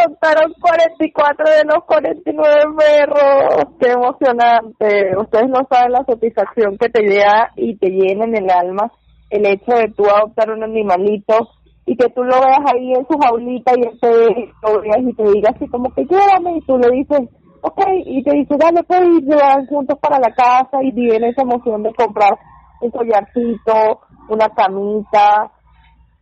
Adoptaron 0.00 0.52
44 0.60 1.50
de 1.50 1.64
los 1.64 1.84
49 1.84 2.54
perros. 2.78 3.64
¡Qué 3.78 3.90
emocionante! 3.90 5.16
Ustedes 5.18 5.48
no 5.48 5.66
saben 5.70 5.92
la 5.92 6.04
satisfacción 6.04 6.78
que 6.78 6.88
te 6.88 7.02
llega 7.02 7.52
y 7.56 7.76
te 7.76 7.90
llena 7.90 8.24
en 8.24 8.36
el 8.36 8.50
alma 8.50 8.90
el 9.30 9.46
hecho 9.46 9.72
de 9.72 9.92
tú 9.96 10.04
adoptar 10.08 10.50
un 10.50 10.62
animalito 10.62 11.48
y 11.86 11.96
que 11.96 12.08
tú 12.10 12.22
lo 12.22 12.40
veas 12.40 12.72
ahí 12.72 12.92
en 12.92 13.06
su 13.06 13.18
jaulita 13.18 13.72
y 13.76 13.82
él 13.82 13.98
te, 14.00 15.00
y 15.00 15.14
te 15.14 15.22
diga 15.32 15.50
así 15.54 15.66
como 15.68 15.92
que 15.92 16.04
llévame 16.04 16.56
y 16.56 16.60
tú 16.62 16.78
le 16.78 16.88
dices 16.90 17.28
ok, 17.64 17.80
y 18.04 18.22
te 18.22 18.32
dice, 18.32 18.56
dale, 18.58 18.82
pues, 18.84 19.00
y 19.00 19.24
van 19.26 19.66
juntos 19.66 19.98
para 19.98 20.18
la 20.18 20.30
casa 20.34 20.82
y 20.82 20.92
viene 20.92 21.30
esa 21.30 21.42
emoción 21.42 21.82
de 21.82 21.94
comprar 21.94 22.38
un 22.80 22.90
collarcito, 22.90 24.00
una 24.28 24.50
camita, 24.50 25.50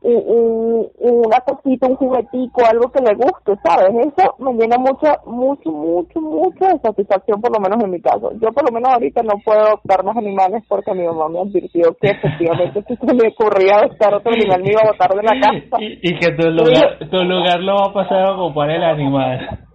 un, 0.02 0.88
una 0.98 1.40
cosita, 1.40 1.86
un 1.86 1.96
juguetico, 1.96 2.62
algo 2.64 2.90
que 2.90 3.02
le 3.02 3.14
guste, 3.14 3.54
¿sabes? 3.62 3.94
Eso 4.06 4.34
me 4.38 4.52
llena 4.54 4.76
mucho, 4.78 5.08
mucho, 5.26 5.70
mucho, 5.70 6.20
mucho 6.20 6.64
de 6.66 6.78
satisfacción, 6.80 7.40
por 7.40 7.52
lo 7.52 7.60
menos 7.60 7.82
en 7.84 7.90
mi 7.90 8.00
caso. 8.00 8.32
Yo 8.40 8.50
por 8.52 8.68
lo 8.68 8.72
menos 8.74 8.92
ahorita 8.92 9.22
no 9.22 9.34
puedo 9.44 9.60
adoptar 9.60 10.04
más 10.04 10.16
animales 10.16 10.64
porque 10.68 10.92
mi 10.94 11.04
mamá 11.04 11.28
me 11.28 11.40
advirtió 11.40 11.96
que 12.00 12.10
efectivamente 12.10 12.82
si 12.88 12.96
se 13.06 13.14
me 13.14 13.28
ocurría 13.28 13.76
adoptar 13.76 14.14
otro 14.14 14.32
animal 14.32 14.62
me 14.62 14.72
iba 14.72 14.82
a 14.82 14.92
botar 14.92 15.10
de 15.10 15.22
la 15.22 15.40
casa. 15.40 15.76
Y, 16.02 16.18
que 16.18 16.32
tu 16.32 16.48
lugar, 16.50 16.98
tu 17.10 17.24
lugar 17.24 17.60
lo 17.60 17.74
va 17.74 17.86
a 17.90 17.92
pasar 17.92 18.24
a 18.24 18.36
ocupar 18.36 18.70
el 18.70 18.82
animal. 18.82 19.58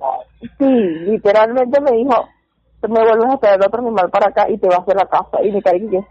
Sí, 0.59 0.65
literalmente 0.65 1.81
me 1.81 1.97
dijo, 1.97 2.13
me 2.83 3.01
vuelves 3.03 3.33
a 3.33 3.37
traer 3.37 3.59
otro 3.65 3.81
animal 3.81 4.09
para 4.11 4.29
acá 4.29 4.49
y 4.49 4.57
te 4.57 4.67
vas 4.67 4.85
de 4.85 4.93
la 4.93 5.05
casa. 5.05 5.43
Y 5.43 5.51
me 5.51 5.61
que... 5.61 6.03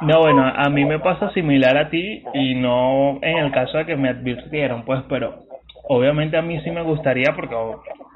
No, 0.00 0.20
bueno, 0.20 0.44
a 0.44 0.68
mí 0.70 0.84
me 0.84 0.98
pasa 0.98 1.30
similar 1.32 1.76
a 1.76 1.90
ti 1.90 2.24
y 2.32 2.54
no 2.54 3.18
en 3.22 3.38
el 3.38 3.52
caso 3.52 3.78
de 3.78 3.86
que 3.86 3.96
me 3.96 4.08
advirtieron, 4.08 4.84
pues, 4.84 5.02
pero 5.08 5.44
obviamente 5.88 6.36
a 6.36 6.42
mí 6.42 6.60
sí 6.60 6.70
me 6.70 6.82
gustaría 6.82 7.34
porque 7.36 7.54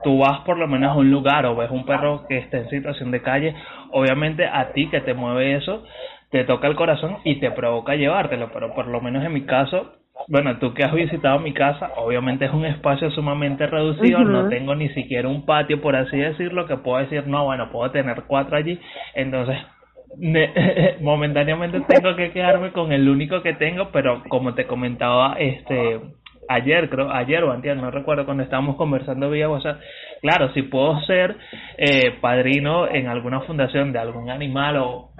tú 0.02 0.18
vas 0.18 0.40
por 0.40 0.56
lo 0.56 0.66
menos 0.66 0.92
a 0.92 0.98
un 0.98 1.10
lugar 1.10 1.44
o 1.46 1.56
ves 1.56 1.70
un 1.70 1.84
perro 1.84 2.26
que 2.28 2.38
está 2.38 2.58
en 2.58 2.70
situación 2.70 3.10
de 3.10 3.22
calle, 3.22 3.54
obviamente 3.92 4.46
a 4.46 4.72
ti 4.72 4.88
que 4.88 5.00
te 5.00 5.14
mueve 5.14 5.56
eso, 5.56 5.84
te 6.30 6.44
toca 6.44 6.66
el 6.66 6.76
corazón 6.76 7.18
y 7.24 7.40
te 7.40 7.50
provoca 7.50 7.94
llevártelo, 7.94 8.50
pero 8.52 8.74
por 8.74 8.86
lo 8.86 9.00
menos 9.00 9.24
en 9.24 9.32
mi 9.32 9.44
caso 9.44 9.92
bueno, 10.26 10.58
tú 10.58 10.74
que 10.74 10.84
has 10.84 10.92
visitado 10.92 11.38
mi 11.38 11.52
casa, 11.52 11.92
obviamente 11.96 12.46
es 12.46 12.52
un 12.52 12.66
espacio 12.66 13.10
sumamente 13.12 13.66
reducido, 13.66 14.20
no 14.24 14.48
tengo 14.48 14.74
ni 14.74 14.88
siquiera 14.90 15.28
un 15.28 15.46
patio, 15.46 15.80
por 15.80 15.94
así 15.94 16.18
decirlo, 16.18 16.66
que 16.66 16.76
puedo 16.76 16.98
decir, 16.98 17.26
no, 17.26 17.44
bueno, 17.44 17.70
puedo 17.70 17.90
tener 17.90 18.24
cuatro 18.26 18.56
allí, 18.56 18.80
entonces 19.14 19.56
momentáneamente 21.00 21.80
tengo 21.82 22.16
que 22.16 22.32
quedarme 22.32 22.72
con 22.72 22.92
el 22.92 23.08
único 23.08 23.42
que 23.42 23.54
tengo, 23.54 23.90
pero 23.92 24.22
como 24.28 24.54
te 24.54 24.66
comentaba 24.66 25.36
este 25.38 26.00
ayer, 26.48 26.88
creo, 26.88 27.12
ayer 27.12 27.44
o 27.44 27.52
antes, 27.52 27.76
no 27.76 27.90
recuerdo, 27.90 28.24
cuando 28.24 28.42
estábamos 28.42 28.76
conversando 28.76 29.30
vía 29.30 29.48
WhatsApp, 29.48 29.80
claro, 30.22 30.52
si 30.54 30.62
puedo 30.62 31.00
ser 31.02 31.36
eh, 31.76 32.12
padrino 32.20 32.88
en 32.88 33.06
alguna 33.06 33.42
fundación 33.42 33.92
de 33.92 33.98
algún 33.98 34.30
animal 34.30 34.78
o 34.78 35.10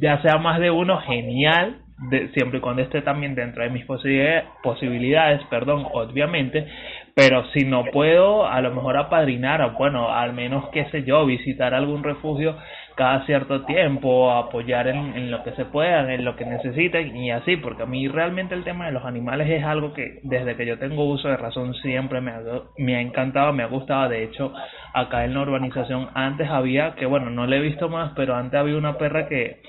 ya 0.00 0.20
sea 0.22 0.38
más 0.38 0.58
de 0.60 0.70
uno, 0.70 0.98
genial, 1.02 1.82
de, 1.98 2.28
siempre 2.28 2.58
y 2.58 2.60
cuando 2.60 2.82
esté 2.82 3.02
también 3.02 3.34
dentro 3.34 3.62
de 3.62 3.70
mis 3.70 3.84
posibilidades, 3.84 5.42
perdón, 5.50 5.86
obviamente, 5.92 6.66
pero 7.14 7.44
si 7.52 7.64
no 7.64 7.84
puedo, 7.86 8.46
a 8.46 8.60
lo 8.60 8.72
mejor 8.72 8.96
apadrinar, 8.96 9.60
o 9.62 9.72
bueno, 9.72 10.10
al 10.10 10.32
menos, 10.32 10.68
qué 10.68 10.84
sé 10.90 11.02
yo, 11.02 11.26
visitar 11.26 11.74
algún 11.74 12.04
refugio 12.04 12.56
cada 12.94 13.24
cierto 13.26 13.64
tiempo, 13.64 14.32
apoyar 14.32 14.88
en, 14.88 15.16
en 15.16 15.30
lo 15.30 15.44
que 15.44 15.52
se 15.52 15.64
pueda, 15.64 16.12
en 16.12 16.24
lo 16.24 16.34
que 16.34 16.44
necesiten 16.44 17.16
y 17.16 17.30
así, 17.30 17.56
porque 17.56 17.84
a 17.84 17.86
mí 17.86 18.08
realmente 18.08 18.56
el 18.56 18.64
tema 18.64 18.86
de 18.86 18.92
los 18.92 19.04
animales 19.04 19.48
es 19.48 19.62
algo 19.64 19.92
que 19.92 20.18
desde 20.24 20.56
que 20.56 20.66
yo 20.66 20.78
tengo 20.78 21.04
uso 21.04 21.28
de 21.28 21.36
razón 21.36 21.74
siempre 21.74 22.20
me 22.20 22.32
ha, 22.32 22.40
me 22.76 22.96
ha 22.96 23.00
encantado, 23.00 23.52
me 23.52 23.62
ha 23.62 23.66
gustado, 23.68 24.08
de 24.08 24.24
hecho, 24.24 24.52
acá 24.94 25.24
en 25.24 25.34
la 25.34 25.42
urbanización 25.42 26.08
antes 26.14 26.48
había, 26.48 26.96
que 26.96 27.06
bueno, 27.06 27.30
no 27.30 27.46
le 27.46 27.58
he 27.58 27.60
visto 27.60 27.88
más, 27.88 28.12
pero 28.16 28.34
antes 28.34 28.58
había 28.58 28.76
una 28.76 28.98
perra 28.98 29.28
que 29.28 29.60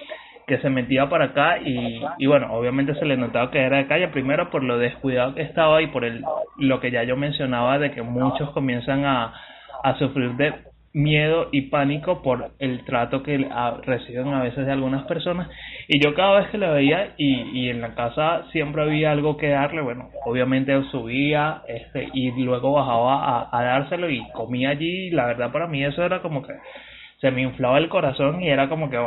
que 0.50 0.58
se 0.58 0.70
metía 0.72 1.08
para 1.08 1.26
acá 1.26 1.60
y, 1.60 2.02
y 2.18 2.26
bueno, 2.26 2.52
obviamente 2.52 2.96
se 2.96 3.06
le 3.06 3.16
notaba 3.16 3.52
que 3.52 3.60
era 3.60 3.78
de 3.78 3.86
calle, 3.86 4.08
primero 4.08 4.50
por 4.50 4.64
lo 4.64 4.80
descuidado 4.80 5.36
que 5.36 5.44
estaba 5.44 5.80
y 5.84 5.88
por 5.88 6.04
el, 6.04 6.24
lo 6.58 6.80
que 6.80 6.90
ya 6.90 7.04
yo 7.04 7.16
mencionaba 7.16 7.78
de 7.78 7.92
que 7.92 8.02
muchos 8.02 8.50
comienzan 8.50 9.06
a, 9.06 9.32
a 9.84 10.00
sufrir 10.00 10.32
de 10.38 10.56
miedo 10.92 11.50
y 11.52 11.70
pánico 11.70 12.24
por 12.24 12.50
el 12.58 12.84
trato 12.84 13.22
que 13.22 13.48
reciben 13.84 14.34
a 14.34 14.42
veces 14.42 14.66
de 14.66 14.72
algunas 14.72 15.06
personas. 15.06 15.48
Y 15.88 16.04
yo 16.04 16.16
cada 16.16 16.40
vez 16.40 16.50
que 16.50 16.58
le 16.58 16.68
veía 16.68 17.14
y, 17.16 17.42
y 17.54 17.70
en 17.70 17.80
la 17.80 17.94
casa 17.94 18.46
siempre 18.52 18.82
había 18.82 19.12
algo 19.12 19.38
que 19.38 19.50
darle 19.50 19.82
bueno 19.82 20.10
obviamente 20.26 20.74
subía 20.90 21.62
este 21.68 22.10
y 22.12 22.32
luego 22.44 22.74
bajaba 22.74 23.24
a, 23.24 23.50
a 23.52 23.64
dárselo 23.64 24.10
y 24.10 24.28
comía 24.32 24.72
allí 24.72 25.08
y 25.08 25.12
la 25.12 25.28
verdad 25.28 25.52
para 25.52 25.68
mí 25.68 25.84
eso 25.84 26.04
era 26.04 26.24
como 26.24 26.42
que 26.42 26.54
se 27.22 27.30
me 27.30 27.44
inflaba 27.44 27.78
el 27.78 27.90
corazón 27.90 28.42
y 28.42 28.50
era 28.50 28.68
como 28.68 28.90
que 28.90 28.98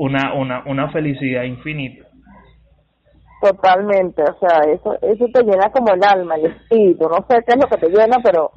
una, 0.00 0.32
una, 0.32 0.62
una 0.64 0.90
felicidad 0.90 1.42
infinita. 1.42 2.06
Totalmente, 3.42 4.22
o 4.22 4.38
sea, 4.38 4.60
eso, 4.72 4.94
eso 5.02 5.26
te 5.32 5.42
llena 5.42 5.70
como 5.70 5.92
el 5.92 6.02
alma, 6.02 6.36
el 6.36 6.46
espíritu, 6.46 7.06
no 7.06 7.18
sé 7.28 7.42
qué 7.46 7.52
es 7.52 7.56
lo 7.56 7.68
que 7.68 7.76
te 7.76 7.88
llena, 7.88 8.16
pero 8.22 8.50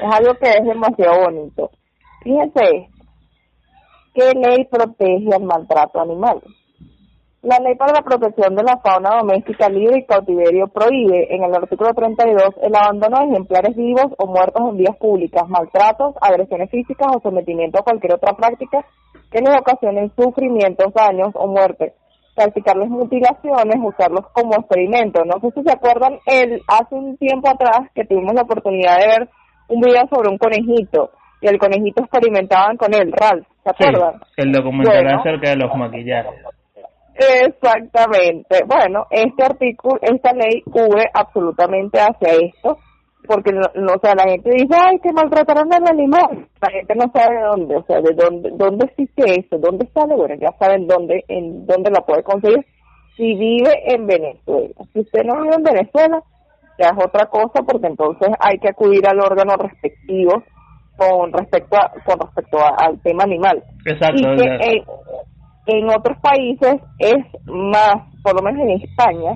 Es 0.00 0.14
algo 0.14 0.34
que 0.34 0.48
es 0.50 0.64
demasiado 0.64 1.24
bonito. 1.24 1.70
Fíjense, 2.22 2.88
¿qué 4.14 4.32
ley 4.34 4.64
protege 4.70 5.34
al 5.34 5.42
maltrato 5.42 6.00
animal? 6.00 6.40
La 7.44 7.58
ley 7.58 7.74
para 7.74 7.92
la 7.92 8.00
protección 8.00 8.56
de 8.56 8.62
la 8.62 8.78
fauna 8.78 9.18
doméstica 9.20 9.68
libre 9.68 9.98
y 9.98 10.06
cautiverio 10.06 10.66
prohíbe 10.68 11.28
en 11.28 11.44
el 11.44 11.54
artículo 11.54 11.92
32 11.92 12.54
el 12.62 12.74
abandono 12.74 13.18
de 13.18 13.32
ejemplares 13.32 13.76
vivos 13.76 14.06
o 14.16 14.26
muertos 14.26 14.62
en 14.70 14.78
vías 14.78 14.96
públicas, 14.96 15.46
maltratos, 15.46 16.14
agresiones 16.22 16.70
físicas 16.70 17.06
o 17.14 17.20
sometimiento 17.20 17.78
a 17.78 17.84
cualquier 17.84 18.14
otra 18.14 18.32
práctica 18.32 18.86
que 19.30 19.40
les 19.40 19.60
ocasionen 19.60 20.10
sufrimientos, 20.16 20.94
daños 20.94 21.32
o 21.34 21.46
muerte, 21.46 21.92
practicarles 22.34 22.88
mutilaciones, 22.88 23.76
usarlos 23.76 24.24
como 24.32 24.54
experimento. 24.54 25.22
No 25.26 25.38
sé 25.40 25.50
si 25.54 25.68
se 25.68 25.72
acuerdan, 25.72 26.16
el, 26.24 26.62
hace 26.66 26.94
un 26.94 27.18
tiempo 27.18 27.50
atrás 27.50 27.90
que 27.94 28.06
tuvimos 28.06 28.32
la 28.32 28.42
oportunidad 28.42 28.98
de 29.00 29.06
ver 29.06 29.28
un 29.68 29.82
video 29.82 30.08
sobre 30.08 30.30
un 30.30 30.38
conejito 30.38 31.10
y 31.42 31.48
el 31.48 31.58
conejito 31.58 32.04
experimentaban 32.04 32.78
con 32.78 32.94
él, 32.94 33.12
Ralph, 33.12 33.46
¿se 33.64 33.70
acuerdan? 33.70 34.14
el 34.38 34.50
documental 34.50 35.08
acerca 35.08 35.50
de 35.50 35.56
los 35.56 35.76
maquillajes. 35.76 36.54
Exactamente. 37.14 38.64
Bueno, 38.66 39.06
este 39.10 39.44
artículo, 39.44 39.98
esta 40.02 40.32
ley 40.32 40.62
cubre 40.62 41.04
absolutamente 41.12 42.00
hacia 42.00 42.32
esto, 42.32 42.78
porque 43.26 43.52
no, 43.52 43.62
no 43.74 43.94
o 43.94 44.00
sea, 44.00 44.14
la 44.14 44.30
gente 44.30 44.50
dice, 44.50 44.74
ay, 44.76 44.98
que 44.98 45.12
maltrataron 45.12 45.72
al 45.72 45.88
animal. 45.88 46.48
La 46.60 46.70
gente 46.70 46.94
no 46.94 47.10
sabe 47.12 47.36
de 47.36 47.42
dónde, 47.42 47.76
o 47.76 47.84
sea, 47.84 48.00
de 48.00 48.14
dónde, 48.14 48.50
dónde 48.54 48.86
existe 48.86 49.40
eso, 49.40 49.58
dónde 49.58 49.86
sale, 49.94 50.14
bueno, 50.14 50.34
ya 50.40 50.52
saben 50.58 50.86
dónde, 50.86 51.24
en 51.28 51.66
dónde 51.66 51.90
la 51.90 52.00
puede 52.00 52.22
conseguir. 52.22 52.66
Si 53.16 53.34
vive 53.34 53.94
en 53.94 54.06
Venezuela. 54.06 54.74
Si 54.92 55.00
usted 55.00 55.22
no 55.24 55.40
vive 55.42 55.54
en 55.54 55.62
Venezuela, 55.62 56.22
ya 56.78 56.88
es 56.88 57.04
otra 57.04 57.26
cosa, 57.26 57.62
porque 57.64 57.86
entonces 57.86 58.28
hay 58.40 58.58
que 58.58 58.68
acudir 58.68 59.06
al 59.06 59.20
órgano 59.20 59.54
respectivo 59.56 60.42
con 60.96 61.32
respecto 61.32 61.76
a, 61.76 61.92
con 62.04 62.18
respecto 62.18 62.58
al 62.58 63.00
tema 63.02 63.24
animal. 63.24 63.62
Exacto. 63.86 64.20
Y 64.20 64.36
que, 64.36 64.84
en 65.66 65.88
otros 65.88 66.18
países 66.18 66.76
es 66.98 67.24
más, 67.46 67.96
por 68.22 68.34
lo 68.36 68.42
menos 68.42 68.62
en 68.62 68.80
España, 68.82 69.32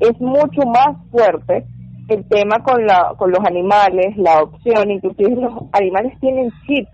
es 0.00 0.20
mucho 0.20 0.62
más 0.66 0.96
fuerte 1.10 1.64
el 2.08 2.24
tema 2.28 2.62
con 2.62 2.84
la 2.84 3.14
con 3.16 3.30
los 3.30 3.40
animales, 3.46 4.16
la 4.16 4.34
adopción, 4.34 4.90
inclusive 4.90 5.40
los 5.40 5.52
animales 5.72 6.18
tienen 6.20 6.50
chip 6.66 6.88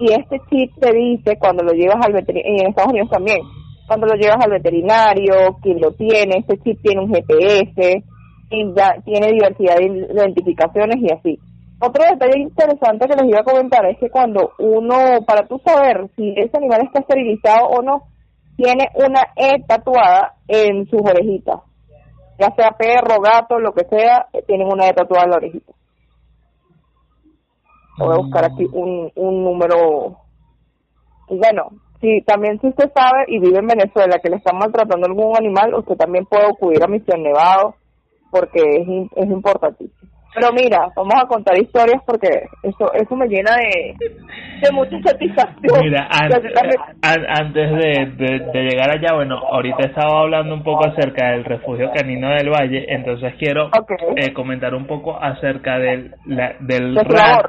y 0.00 0.12
este 0.12 0.40
chip 0.50 0.72
te 0.80 0.92
dice 0.92 1.36
cuando 1.38 1.64
lo 1.64 1.72
llevas 1.72 2.04
al 2.04 2.12
veterinario, 2.12 2.62
en 2.62 2.68
Estados 2.68 2.92
Unidos 2.92 3.10
también, 3.10 3.38
cuando 3.86 4.06
lo 4.06 4.14
llevas 4.14 4.44
al 4.44 4.50
veterinario, 4.50 5.58
quién 5.62 5.80
lo 5.80 5.92
tiene, 5.92 6.38
este 6.38 6.58
chip 6.58 6.80
tiene 6.82 7.02
un 7.02 7.12
GPS, 7.12 8.04
tiene 8.48 9.32
diversidad 9.32 9.76
de 9.76 10.06
identificaciones 10.14 10.96
y 11.00 11.12
así. 11.12 11.38
Otro 11.80 12.04
detalle 12.04 12.40
interesante 12.40 13.06
que 13.06 13.14
les 13.14 13.28
iba 13.30 13.40
a 13.40 13.44
comentar 13.44 13.86
es 13.86 13.98
que 13.98 14.10
cuando 14.10 14.52
uno, 14.58 15.22
para 15.24 15.46
tú 15.46 15.60
saber 15.64 16.08
si 16.16 16.34
ese 16.36 16.56
animal 16.56 16.82
está 16.82 17.00
esterilizado 17.00 17.68
o 17.68 17.82
no, 17.82 18.08
tiene 18.56 18.88
una 18.94 19.20
E 19.36 19.62
tatuada 19.62 20.34
en 20.48 20.86
sus 20.88 21.00
orejitas. 21.00 21.60
Ya 22.38 22.52
sea 22.56 22.72
perro, 22.72 23.20
gato, 23.20 23.60
lo 23.60 23.72
que 23.72 23.84
sea, 23.84 24.26
tienen 24.46 24.66
una 24.66 24.88
E 24.88 24.92
tatuada 24.92 25.24
en 25.24 25.30
la 25.30 25.36
orejita. 25.36 25.72
Voy 27.98 28.14
a 28.14 28.18
buscar 28.18 28.44
aquí 28.44 28.66
un, 28.72 29.12
un 29.14 29.44
número. 29.44 30.18
Y 31.28 31.36
bueno, 31.36 31.70
si 32.00 32.22
también 32.22 32.60
si 32.60 32.68
usted 32.68 32.90
sabe 32.92 33.24
y 33.28 33.38
vive 33.38 33.58
en 33.58 33.66
Venezuela 33.66 34.18
que 34.20 34.30
le 34.30 34.36
están 34.36 34.58
maltratando 34.58 35.06
a 35.06 35.10
algún 35.10 35.36
animal, 35.36 35.74
usted 35.74 35.96
también 35.96 36.26
puede 36.26 36.46
acudir 36.46 36.82
a 36.82 36.88
Misión 36.88 37.22
Nevado 37.22 37.76
porque 38.30 38.60
es, 38.60 38.88
es 39.16 39.30
importantísimo. 39.30 40.17
Pero 40.34 40.52
mira, 40.52 40.88
vamos 40.94 41.14
a 41.16 41.26
contar 41.26 41.56
historias 41.58 42.02
porque 42.06 42.28
eso 42.62 42.92
eso 42.92 43.16
me 43.16 43.26
llena 43.26 43.56
de, 43.56 43.94
de 44.60 44.72
mucha 44.72 44.98
satisfacción. 45.02 45.80
Mira, 45.82 46.06
antes, 46.10 47.70
de, 47.70 48.12
de, 48.52 48.62
llegar 48.62 48.90
allá, 48.90 49.14
bueno, 49.14 49.38
ahorita 49.38 49.86
estaba 49.86 50.20
hablando 50.20 50.54
un 50.54 50.62
poco 50.62 50.86
acerca 50.86 51.30
del 51.30 51.44
refugio 51.44 51.90
canino 51.92 52.28
del 52.30 52.50
Valle, 52.50 52.86
entonces 52.88 53.34
quiero 53.38 53.70
eh, 54.16 54.32
comentar 54.32 54.74
un 54.74 54.86
poco 54.86 55.18
acerca 55.20 55.78
del 55.78 56.14
la, 56.26 56.54
del 56.60 56.96
RAD, 56.96 57.44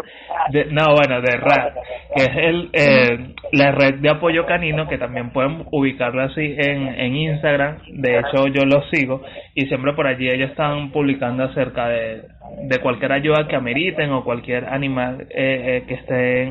no, 0.71 0.95
bueno, 0.95 1.21
del 1.21 1.41
RAD, 1.41 1.73
que 2.15 2.23
es 2.23 2.38
el 2.38 2.69
eh, 2.73 3.34
la 3.51 3.71
red 3.71 3.95
de 3.95 4.09
apoyo 4.09 4.45
canino, 4.45 4.88
que 4.88 4.97
también 4.97 5.32
pueden 5.32 5.65
ubicarlo 5.71 6.23
así 6.23 6.55
en, 6.57 6.88
en 6.88 7.15
Instagram, 7.15 7.80
de 7.88 8.19
hecho 8.19 8.47
yo 8.47 8.65
lo 8.65 8.84
sigo, 8.89 9.21
y 9.53 9.65
siempre 9.67 9.93
por 9.93 10.07
allí 10.07 10.30
ellos 10.30 10.51
están 10.51 10.91
publicando 10.91 11.43
acerca 11.43 11.89
de 11.89 12.39
de 12.64 12.80
cualquier 12.80 13.12
ayuda 13.12 13.47
que 13.47 13.56
ameriten 13.56 14.12
o 14.12 14.24
cualquier 14.24 14.66
animal 14.66 15.28
eh, 15.30 15.78
eh, 15.78 15.84
que 15.88 15.93
esté 15.95 16.43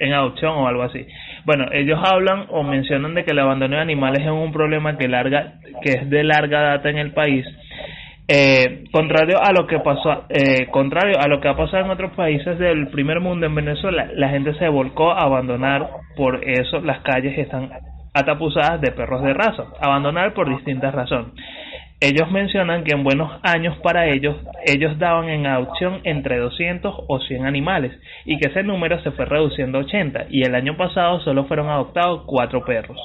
en, 0.00 0.12
adopción 0.12 0.52
o 0.56 0.66
algo 0.66 0.82
así. 0.82 1.06
Bueno, 1.44 1.66
ellos 1.72 1.98
hablan 2.02 2.46
o 2.50 2.62
mencionan 2.62 3.14
de 3.14 3.24
que 3.24 3.32
el 3.32 3.38
abandono 3.38 3.76
de 3.76 3.82
animales 3.82 4.24
es 4.24 4.30
un 4.30 4.52
problema 4.52 4.96
que 4.96 5.08
larga 5.08 5.54
que 5.82 5.92
es 5.92 6.10
de 6.10 6.24
larga 6.24 6.60
data 6.60 6.88
en 6.88 6.98
el 6.98 7.12
país. 7.12 7.46
Eh, 8.28 8.84
contrario 8.92 9.38
a 9.42 9.52
lo 9.52 9.66
que 9.66 9.80
pasó, 9.80 10.24
contrario 10.70 11.16
a 11.20 11.26
lo 11.26 11.40
que 11.40 11.48
ha 11.48 11.56
pasado 11.56 11.84
en 11.84 11.90
otros 11.90 12.12
países 12.12 12.58
del 12.58 12.88
primer 12.88 13.20
mundo 13.20 13.46
en 13.46 13.54
Venezuela, 13.54 14.08
la 14.14 14.28
gente 14.28 14.54
se 14.54 14.68
volcó 14.68 15.10
a 15.10 15.24
abandonar 15.24 15.88
por 16.16 16.48
eso 16.48 16.80
las 16.80 17.00
calles 17.00 17.36
están 17.36 17.70
atapuzadas 18.14 18.80
de 18.80 18.92
perros 18.92 19.22
de 19.22 19.34
raza, 19.34 19.64
abandonar 19.80 20.32
por 20.34 20.48
distintas 20.48 20.94
razones. 20.94 21.32
Ellos 22.00 22.30
mencionan 22.30 22.82
que 22.82 22.92
en 22.92 23.04
buenos 23.04 23.30
años 23.42 23.76
para 23.82 24.08
ellos, 24.08 24.34
ellos 24.64 24.98
daban 24.98 25.28
en 25.28 25.46
adopción 25.46 26.00
entre 26.04 26.38
200 26.38 26.94
o 27.06 27.20
100 27.20 27.44
animales 27.44 27.92
y 28.24 28.38
que 28.38 28.48
ese 28.48 28.62
número 28.62 29.02
se 29.02 29.10
fue 29.10 29.26
reduciendo 29.26 29.78
a 29.78 29.82
80 29.82 30.26
y 30.30 30.42
el 30.42 30.54
año 30.54 30.78
pasado 30.78 31.20
solo 31.20 31.44
fueron 31.44 31.68
adoptados 31.68 32.22
cuatro 32.26 32.64
perros. 32.64 32.98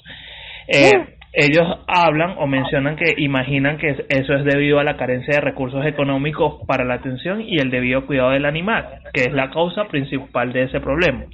Eh, 0.69 0.93
ellos 1.33 1.67
hablan 1.87 2.35
o 2.37 2.47
mencionan 2.47 2.95
que 2.95 3.13
imaginan 3.17 3.77
que 3.77 4.05
eso 4.07 4.33
es 4.33 4.45
debido 4.45 4.79
a 4.79 4.85
la 4.85 4.95
carencia 4.95 5.35
de 5.35 5.41
recursos 5.41 5.85
económicos 5.85 6.61
para 6.65 6.85
la 6.85 6.93
atención 6.93 7.41
y 7.41 7.57
el 7.57 7.69
debido 7.69 8.05
cuidado 8.05 8.29
del 8.29 8.45
animal, 8.45 8.85
que 9.13 9.23
es 9.23 9.33
la 9.33 9.49
causa 9.49 9.89
principal 9.89 10.53
de 10.53 10.63
ese 10.63 10.79
problema. 10.79 11.25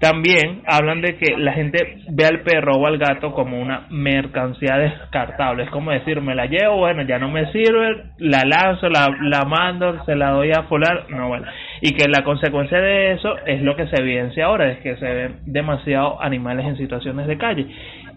También 0.00 0.62
hablan 0.66 1.02
de 1.02 1.18
que 1.18 1.36
la 1.36 1.52
gente 1.52 1.98
ve 2.08 2.24
al 2.24 2.40
perro 2.40 2.72
o 2.72 2.86
al 2.86 2.96
gato 2.96 3.34
como 3.34 3.60
una 3.60 3.86
mercancía 3.90 4.78
descartable. 4.78 5.64
Es 5.64 5.70
como 5.70 5.90
decir, 5.90 6.22
me 6.22 6.34
la 6.34 6.46
llevo, 6.46 6.78
bueno, 6.78 7.02
ya 7.02 7.18
no 7.18 7.30
me 7.30 7.52
sirve, 7.52 8.04
la 8.16 8.44
lanzo, 8.46 8.88
la, 8.88 9.14
la 9.20 9.44
mando, 9.44 10.02
se 10.06 10.16
la 10.16 10.30
doy 10.30 10.52
a 10.52 10.62
folar. 10.62 11.04
No, 11.10 11.28
bueno. 11.28 11.46
Y 11.82 11.92
que 11.92 12.08
la 12.08 12.24
consecuencia 12.24 12.80
de 12.80 13.12
eso 13.12 13.36
es 13.44 13.60
lo 13.60 13.76
que 13.76 13.88
se 13.88 14.00
evidencia 14.00 14.46
ahora, 14.46 14.70
es 14.70 14.78
que 14.78 14.96
se 14.96 15.04
ven 15.04 15.40
demasiados 15.44 16.16
animales 16.20 16.64
en 16.64 16.78
situaciones 16.78 17.26
de 17.26 17.36
calle. 17.36 17.66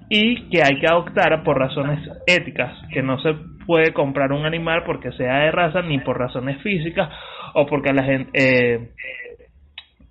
Y 0.08 0.50
que 0.50 0.64
hay 0.64 0.80
que 0.80 0.88
adoptar 0.88 1.44
por 1.44 1.60
razones 1.60 2.00
éticas, 2.28 2.72
que 2.94 3.02
no 3.02 3.20
se 3.20 3.34
puede 3.66 3.92
comprar 3.92 4.32
un 4.32 4.46
animal 4.46 4.84
porque 4.86 5.12
sea 5.12 5.40
de 5.40 5.52
raza 5.52 5.82
ni 5.82 6.00
por 6.00 6.18
razones 6.18 6.62
físicas 6.62 7.10
o 7.56 7.66
porque 7.66 7.92
la 7.92 8.04
gente... 8.04 8.30
Eh, 8.34 8.90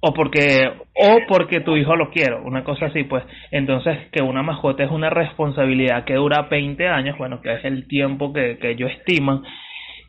o 0.05 0.12
porque 0.12 0.70
o 0.94 1.18
porque 1.28 1.61
tu 1.61 1.76
hijo 1.76 1.96
lo 1.96 2.11
quiere, 2.11 2.34
una 2.34 2.64
cosa 2.64 2.86
así, 2.86 3.05
pues. 3.05 3.24
Entonces 3.50 4.11
que 4.11 4.22
una 4.22 4.42
mascota 4.42 4.84
es 4.84 4.90
una 4.90 5.11
responsabilidad 5.11 6.05
que 6.05 6.14
dura 6.14 6.48
20 6.50 6.86
años, 6.88 7.16
bueno, 7.16 7.40
que 7.40 7.55
es 7.55 7.64
el 7.64 7.86
tiempo 7.86 8.32
que, 8.32 8.59
que 8.59 8.72
ellos 8.72 8.90
estiman. 8.98 9.42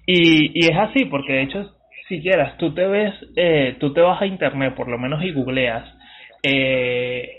Y, 0.06 0.52
y 0.60 0.66
es 0.66 0.78
así, 0.78 1.06
porque 1.06 1.34
de 1.34 1.44
hecho 1.44 1.72
si 2.08 2.22
quieras, 2.22 2.58
tú 2.58 2.74
te 2.74 2.86
ves, 2.86 3.14
eh, 3.36 3.78
tú 3.80 3.94
te 3.94 4.02
vas 4.02 4.22
a 4.22 4.26
internet 4.26 4.76
por 4.76 4.90
lo 4.90 4.98
menos 4.98 5.24
y 5.24 5.32
googleas 5.32 5.86
eh, 6.44 7.38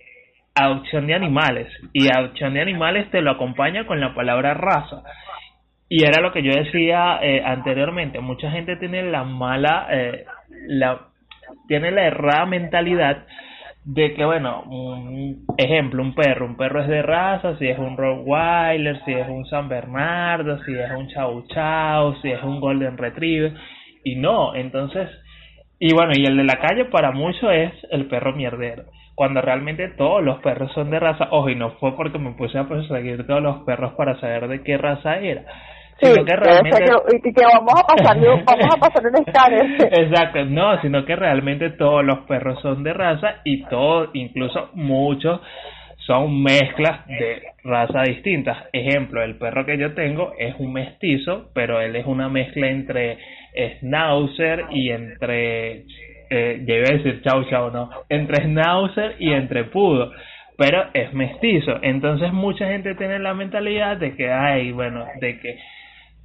adopción 0.54 1.06
de 1.06 1.14
animales. 1.14 1.68
Y 1.92 2.08
adopción 2.08 2.54
de 2.54 2.62
animales 2.62 3.10
te 3.10 3.20
lo 3.20 3.32
acompaña 3.32 3.86
con 3.86 4.00
la 4.00 4.14
palabra 4.14 4.54
raza. 4.54 5.02
Y 5.88 6.04
era 6.04 6.20
lo 6.20 6.32
que 6.32 6.42
yo 6.42 6.52
decía 6.52 7.18
eh, 7.22 7.42
anteriormente, 7.44 8.18
mucha 8.20 8.50
gente 8.50 8.76
tiene 8.76 9.02
la 9.02 9.22
mala, 9.24 9.86
eh, 9.90 10.24
la 10.66 11.08
tiene 11.68 11.90
la 11.90 12.06
errada 12.06 12.46
mentalidad 12.46 13.24
de 13.84 14.14
que, 14.14 14.24
bueno, 14.24 14.62
un 14.62 15.44
ejemplo, 15.58 16.02
un 16.02 16.14
perro, 16.14 16.46
un 16.46 16.56
perro 16.56 16.80
es 16.80 16.88
de 16.88 17.02
raza, 17.02 17.58
si 17.58 17.68
es 17.68 17.78
un 17.78 17.96
Rottweiler, 17.96 18.98
si 19.04 19.12
es 19.12 19.28
un 19.28 19.44
San 19.46 19.68
Bernardo, 19.68 20.58
si 20.64 20.72
es 20.72 20.90
un 20.90 21.08
Chow 21.08 21.44
Chow, 21.48 22.14
si 22.22 22.30
es 22.30 22.42
un 22.42 22.60
Golden 22.60 22.96
Retriever, 22.96 23.52
y 24.02 24.16
no, 24.16 24.54
entonces, 24.54 25.10
y 25.78 25.92
bueno, 25.92 26.12
y 26.14 26.24
el 26.24 26.36
de 26.36 26.44
la 26.44 26.56
calle 26.56 26.86
para 26.86 27.12
muchos 27.12 27.52
es 27.52 27.72
el 27.90 28.06
perro 28.06 28.34
mierdero, 28.34 28.84
cuando 29.14 29.42
realmente 29.42 29.88
todos 29.88 30.22
los 30.22 30.38
perros 30.38 30.72
son 30.72 30.90
de 30.90 30.98
raza, 30.98 31.28
ojo, 31.30 31.50
y 31.50 31.54
no 31.54 31.72
fue 31.72 31.94
porque 31.94 32.18
me 32.18 32.32
puse 32.32 32.58
a 32.58 32.68
perseguir 32.68 33.26
todos 33.26 33.42
los 33.42 33.58
perros 33.64 33.92
para 33.94 34.18
saber 34.18 34.48
de 34.48 34.62
qué 34.62 34.78
raza 34.78 35.18
era, 35.18 35.44
sino 36.04 36.24
que 36.24 36.36
realmente... 36.36 36.84
Que, 37.22 37.32
que 37.32 37.42
vamos 37.44 37.74
a 37.80 37.86
pasar, 37.86 38.18
vamos 38.18 38.74
a 38.74 38.80
pasar 38.80 39.06
un 39.06 39.16
escáner. 39.16 39.82
Exacto, 40.02 40.44
no, 40.44 40.80
sino 40.82 41.04
que 41.04 41.16
realmente 41.16 41.70
todos 41.70 42.04
los 42.04 42.20
perros 42.20 42.60
son 42.62 42.82
de 42.82 42.92
raza 42.92 43.36
y 43.44 43.64
todos, 43.64 44.10
incluso 44.14 44.70
muchos, 44.74 45.40
son 46.06 46.42
mezclas 46.42 47.06
de 47.06 47.42
raza 47.62 48.02
distintas. 48.02 48.58
Ejemplo, 48.72 49.22
el 49.22 49.36
perro 49.36 49.64
que 49.64 49.78
yo 49.78 49.94
tengo 49.94 50.32
es 50.38 50.54
un 50.58 50.72
mestizo, 50.72 51.50
pero 51.54 51.80
él 51.80 51.96
es 51.96 52.06
una 52.06 52.28
mezcla 52.28 52.68
entre 52.68 53.18
schnauzer 53.78 54.66
y 54.70 54.90
entre 54.90 55.84
eh, 56.30 56.86
a 56.88 56.92
decir 56.92 57.22
chau 57.22 57.44
chau, 57.44 57.70
no, 57.70 57.90
entre 58.08 58.44
schnauzer 58.44 59.16
y 59.18 59.32
entre 59.32 59.64
pudo, 59.64 60.12
pero 60.56 60.84
es 60.94 61.12
mestizo, 61.12 61.78
entonces 61.82 62.32
mucha 62.32 62.66
gente 62.68 62.94
tiene 62.94 63.18
la 63.18 63.34
mentalidad 63.34 63.96
de 63.96 64.14
que 64.14 64.30
hay, 64.30 64.72
bueno, 64.72 65.04
de 65.20 65.38
que 65.40 65.58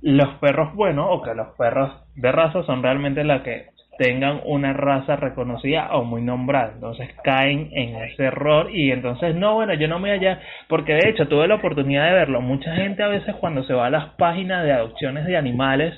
los 0.02 0.36
perros 0.36 0.74
buenos 0.76 1.08
o 1.10 1.22
que 1.22 1.34
los 1.34 1.50
perros 1.58 1.92
de 2.16 2.32
raza 2.32 2.64
son 2.64 2.84
realmente 2.84 3.24
la 3.24 3.44
que 3.44 3.68
tengan 4.00 4.40
una 4.46 4.72
raza 4.72 5.18
reconocida 5.18 5.90
o 5.92 6.06
muy 6.06 6.22
nombrada. 6.22 6.72
Entonces 6.74 7.10
caen 7.22 7.70
en 7.74 7.96
ese 7.98 8.24
error 8.24 8.74
y 8.74 8.92
entonces 8.92 9.36
no, 9.36 9.56
bueno, 9.56 9.74
yo 9.74 9.90
no 9.90 10.00
me 10.00 10.12
allá, 10.12 10.40
porque 10.70 10.94
de 10.94 11.10
hecho 11.10 11.28
tuve 11.28 11.50
la 11.50 11.56
oportunidad 11.56 12.06
de 12.06 12.14
verlo. 12.14 12.40
Mucha 12.40 12.74
gente 12.76 13.04
a 13.04 13.10
veces 13.10 13.36
cuando 13.36 13.64
se 13.64 13.74
va 13.74 13.88
a 13.88 13.90
las 13.90 14.14
páginas 14.14 14.64
de 14.64 14.72
adopciones 14.72 15.26
de 15.26 15.36
animales, 15.36 15.94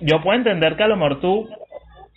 yo 0.00 0.22
puedo 0.22 0.38
entender 0.38 0.76
que 0.76 0.82
a 0.82 0.88
lo 0.88 0.96
mejor 0.96 1.20
tú, 1.20 1.48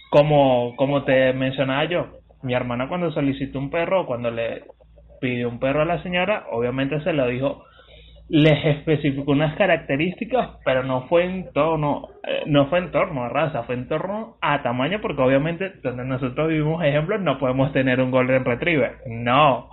como, 0.10 0.74
como 0.78 1.04
te 1.04 1.34
mencionaba 1.34 1.84
yo, 1.84 2.08
mi 2.42 2.54
hermana 2.54 2.88
cuando 2.88 3.12
solicitó 3.12 3.60
un 3.60 3.70
perro, 3.70 4.06
cuando 4.06 4.32
le 4.32 4.64
pidió 5.20 5.50
un 5.50 5.60
perro 5.60 5.82
a 5.82 5.86
la 5.86 6.02
señora, 6.02 6.46
obviamente 6.50 7.02
se 7.02 7.12
lo 7.12 7.28
dijo 7.28 7.66
les 8.30 8.65
especificó 8.65 9.32
unas 9.32 9.55
características, 9.55 10.57
pero 10.65 10.84
no 10.84 11.07
fue 11.07 11.23
en 11.23 11.51
torno, 11.53 12.09
eh, 12.28 12.43
no 12.45 12.67
fue 12.67 12.80
en 12.80 12.91
torno 12.91 13.23
a 13.23 13.30
raza, 13.30 13.63
fue 13.63 13.75
en 13.75 13.88
torno 13.88 14.36
a 14.41 14.61
tamaño, 14.63 14.99
porque 15.01 15.21
obviamente 15.21 15.71
donde 15.82 16.03
nosotros 16.03 16.49
vivimos 16.49 16.84
ejemplos 16.84 17.21
no 17.21 17.39
podemos 17.39 17.71
tener 17.71 18.01
un 18.01 18.11
golden 18.11 18.43
retriever, 18.43 18.97
no, 19.07 19.69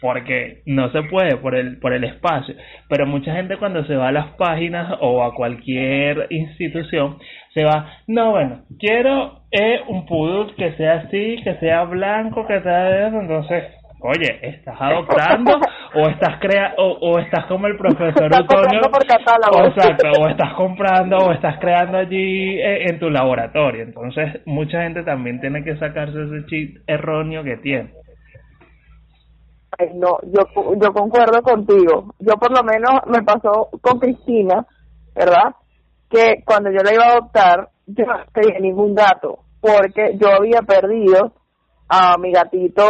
porque 0.00 0.62
no 0.64 0.90
se 0.90 1.02
puede 1.02 1.36
por 1.36 1.54
el 1.54 1.78
por 1.80 1.92
el 1.92 2.04
espacio, 2.04 2.54
pero 2.88 3.06
mucha 3.06 3.34
gente 3.34 3.58
cuando 3.58 3.84
se 3.84 3.96
va 3.96 4.08
a 4.08 4.12
las 4.12 4.28
páginas 4.36 4.96
o 5.00 5.22
a 5.22 5.34
cualquier 5.34 6.28
institución 6.30 7.18
se 7.52 7.64
va, 7.64 7.98
no 8.06 8.30
bueno, 8.30 8.62
quiero 8.78 9.42
eh, 9.50 9.80
un 9.86 10.06
poodle 10.06 10.54
que 10.56 10.72
sea 10.76 10.94
así, 10.94 11.36
que 11.44 11.56
sea 11.56 11.84
blanco, 11.84 12.46
que 12.46 12.60
sea 12.62 12.84
de 12.84 13.08
eso, 13.08 13.20
entonces 13.20 13.64
oye, 14.02 14.38
¿estás 14.42 14.76
adoptando 14.80 15.60
o 15.94 16.08
estás 16.08 16.38
crea 16.40 16.74
o, 16.76 16.98
o 17.00 17.18
estás 17.18 17.46
como 17.46 17.66
el 17.66 17.76
profesor 17.76 18.34
Antonio? 18.34 18.80
O, 19.52 19.64
exacto, 19.66 20.08
o 20.20 20.28
estás 20.28 20.54
comprando 20.54 21.16
o 21.18 21.32
estás 21.32 21.58
creando 21.60 21.98
allí 21.98 22.58
eh, 22.58 22.86
en, 22.88 22.98
tu 22.98 23.10
laboratorio. 23.10 23.82
Entonces, 23.82 24.40
mucha 24.46 24.82
gente 24.82 25.02
también 25.02 25.40
tiene 25.40 25.62
que 25.62 25.76
sacarse 25.78 26.22
ese 26.22 26.46
chip 26.46 26.78
erróneo 26.86 27.44
que 27.44 27.56
tiene. 27.58 27.92
Ay, 29.78 29.90
no, 29.94 30.18
yo, 30.24 30.42
yo 30.80 30.92
concuerdo 30.92 31.42
contigo. 31.42 32.14
Yo 32.18 32.34
por 32.34 32.50
lo 32.50 32.62
menos 32.62 33.00
me 33.06 33.22
pasó 33.22 33.70
con 33.80 33.98
Cristina, 33.98 34.66
¿verdad? 35.14 35.54
Que 36.10 36.42
cuando 36.44 36.70
yo 36.70 36.82
la 36.84 36.92
iba 36.92 37.04
a 37.04 37.12
adoptar, 37.12 37.68
yo 37.86 38.04
no 38.04 38.14
tenía 38.32 38.58
ningún 38.60 38.94
dato, 38.94 39.38
porque 39.60 40.16
yo 40.18 40.28
había 40.28 40.60
perdido 40.62 41.32
a 41.94 42.16
mi 42.16 42.32
gatito 42.32 42.82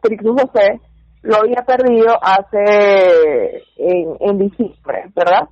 Crixus 0.00 0.40
José, 0.40 0.80
lo 1.22 1.38
había 1.38 1.64
perdido 1.66 2.16
hace 2.22 3.64
en, 3.76 4.38
diciembre, 4.38 5.10
¿verdad? 5.16 5.48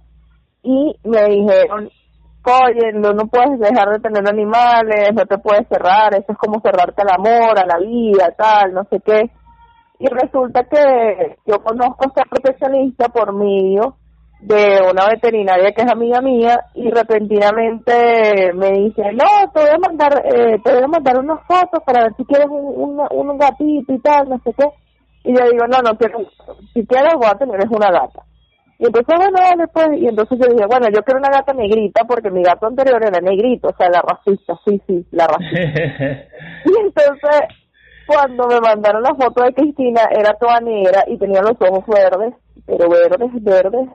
Y 0.62 0.94
me 1.02 1.24
dijeron, 1.24 1.90
oye, 2.44 2.92
no, 2.92 3.12
no 3.12 3.26
puedes 3.26 3.58
dejar 3.58 3.90
de 3.90 3.98
tener 3.98 4.28
animales, 4.28 5.12
no 5.12 5.26
te 5.26 5.38
puedes 5.38 5.66
cerrar, 5.66 6.14
eso 6.14 6.30
es 6.30 6.38
como 6.38 6.60
cerrarte 6.60 7.02
al 7.02 7.18
amor, 7.18 7.58
a 7.58 7.66
la 7.66 7.78
vida, 7.84 8.32
tal, 8.38 8.72
no 8.72 8.84
sé 8.84 9.00
qué. 9.04 9.28
Y 9.98 10.06
resulta 10.06 10.62
que 10.62 11.36
yo 11.46 11.64
conozco 11.64 12.04
a 12.04 12.06
esta 12.06 12.22
profesionista 12.30 13.08
por 13.08 13.34
medio 13.34 13.96
de 14.44 14.78
una 14.90 15.08
veterinaria 15.08 15.72
que 15.72 15.82
es 15.82 15.90
amiga 15.90 16.20
mía 16.20 16.60
y 16.74 16.90
repentinamente 16.90 18.52
me 18.52 18.72
dice, 18.72 19.02
no, 19.12 19.50
te 19.54 19.60
voy 19.60 19.70
a 19.70 19.78
mandar, 19.78 20.22
eh, 20.26 20.58
te 20.62 20.74
voy 20.74 20.82
a 20.82 20.88
mandar 20.88 21.18
unas 21.18 21.40
fotos 21.46 21.82
para 21.84 22.02
ver 22.02 22.12
si 22.18 22.24
quieres 22.26 22.48
un, 22.50 23.00
un, 23.10 23.38
gatito 23.38 23.94
y 23.94 23.98
tal, 24.00 24.28
no 24.28 24.38
sé 24.44 24.52
qué. 24.52 24.66
Y 25.24 25.34
yo 25.34 25.44
digo, 25.50 25.66
no, 25.66 25.78
no 25.80 25.96
quiero, 25.96 26.18
si 26.74 26.86
quieres 26.86 27.14
voy 27.14 27.26
a 27.26 27.38
tener 27.38 27.58
es 27.58 27.70
una 27.70 27.90
gata. 27.90 28.22
Y 28.78 28.84
entonces, 28.84 29.16
bueno, 29.32 29.62
después, 29.62 29.88
y 29.98 30.08
entonces 30.08 30.38
yo 30.38 30.52
dije, 30.52 30.66
bueno, 30.66 30.88
yo 30.94 31.02
quiero 31.02 31.20
una 31.20 31.30
gata 31.30 31.54
negrita 31.54 32.04
porque 32.04 32.30
mi 32.30 32.42
gato 32.42 32.66
anterior 32.66 33.02
era 33.02 33.20
negrito, 33.20 33.68
o 33.68 33.76
sea, 33.78 33.88
la 33.88 34.02
racista, 34.02 34.60
sí, 34.66 34.78
sí, 34.86 35.06
la 35.12 35.26
racista. 35.26 35.58
y 36.66 36.80
entonces, 36.84 37.40
cuando 38.06 38.46
me 38.48 38.60
mandaron 38.60 39.02
la 39.02 39.14
foto 39.14 39.42
de 39.42 39.54
Cristina, 39.54 40.02
era 40.10 40.34
toda 40.34 40.60
negra 40.60 41.02
y 41.06 41.16
tenía 41.16 41.40
los 41.40 41.56
ojos 41.60 41.86
verdes, 41.86 42.34
pero 42.66 42.90
verdes, 42.90 43.30
verdes, 43.42 43.88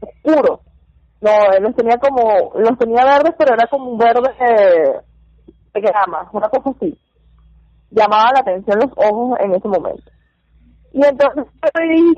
oscuro. 0.00 0.60
No, 1.20 1.30
los 1.60 1.76
tenía 1.76 1.98
como, 1.98 2.52
los 2.54 2.78
tenía 2.78 3.04
verdes, 3.04 3.34
pero 3.38 3.54
era 3.54 3.66
como 3.68 3.90
un 3.90 3.98
verde 3.98 4.30
de 5.74 5.80
grama, 5.80 6.28
una 6.32 6.48
cosa 6.48 6.70
así. 6.70 6.98
Llamaba 7.90 8.30
la 8.34 8.40
atención 8.40 8.78
los 8.80 8.92
ojos 8.96 9.38
en 9.40 9.54
ese 9.54 9.68
momento. 9.68 10.10
Y 10.92 11.04
entonces 11.04 11.44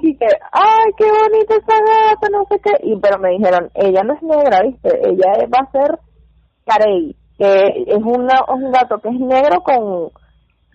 dije 0.00 0.26
ay, 0.52 0.92
qué 0.96 1.04
bonita 1.04 1.54
esa 1.56 1.78
gata, 1.78 2.28
no 2.30 2.44
sé 2.48 2.58
qué. 2.60 2.72
Y 2.82 2.98
pero 3.00 3.18
me 3.18 3.30
dijeron, 3.30 3.70
ella 3.74 4.02
no 4.02 4.14
es 4.14 4.22
negra, 4.22 4.60
¿viste? 4.62 5.08
Ella 5.08 5.46
va 5.52 5.66
a 5.66 5.72
ser 5.72 5.98
carey, 6.64 7.16
que 7.36 7.84
es, 7.86 7.98
una, 7.98 8.34
es 8.34 8.54
un 8.54 8.70
gato 8.70 8.98
que 8.98 9.08
es 9.08 9.20
negro 9.20 9.60
con 9.62 10.10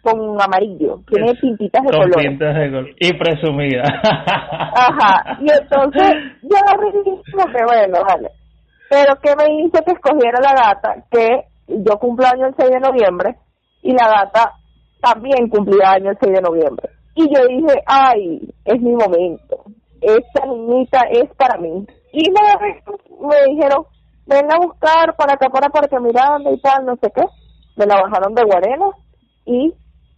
con 0.07 0.41
amarillo, 0.41 0.99
tiene 1.11 1.33
pintitas 1.35 1.83
de 1.83 1.91
con 1.91 2.09
color. 2.09 2.37
de 2.39 2.69
color. 2.71 2.89
Y 2.99 3.13
presumida. 3.13 3.83
Ajá, 4.03 5.37
y 5.41 5.51
entonces 5.51 6.13
yo 6.43 6.57
como 7.31 7.45
que 7.51 7.63
bueno, 7.65 7.99
vale. 8.07 8.29
Pero 8.89 9.15
¿qué 9.21 9.33
me 9.35 9.63
hizo 9.63 9.83
que 9.83 9.91
escogiera 9.91 10.39
la 10.41 10.53
gata? 10.53 11.03
Que 11.11 11.41
yo 11.67 11.97
cumplo 11.99 12.25
año 12.25 12.47
el 12.47 12.55
6 12.57 12.69
de 12.69 12.79
noviembre 12.79 13.35
y 13.81 13.91
la 13.91 14.07
gata 14.07 14.53
también 15.01 15.49
cumplía 15.49 15.91
año 15.91 16.11
el 16.11 16.17
6 16.21 16.33
de 16.33 16.41
noviembre. 16.41 16.89
Y 17.15 17.23
yo 17.23 17.45
dije, 17.47 17.83
ay, 17.85 18.47
es 18.63 18.81
mi 18.81 18.93
momento. 18.93 19.63
Esta 20.01 20.45
niñita 20.45 21.01
es 21.11 21.29
para 21.35 21.59
mí. 21.59 21.85
Y 22.13 22.31
me, 22.31 23.27
me 23.27 23.53
dijeron, 23.53 23.83
ven 24.25 24.51
a 24.51 24.57
buscar 24.57 25.15
para 25.17 25.33
acá, 25.33 25.49
para 25.49 25.69
Parque 25.69 25.99
Miranda 25.99 26.49
y 26.51 26.59
tal, 26.61 26.85
no 26.85 26.95
sé 26.95 27.11
qué. 27.13 27.23
Me 27.75 27.85
la 27.85 28.01
bajaron 28.01 28.33
de 28.33 28.43
Guarena 28.43 28.85
y 29.45 29.73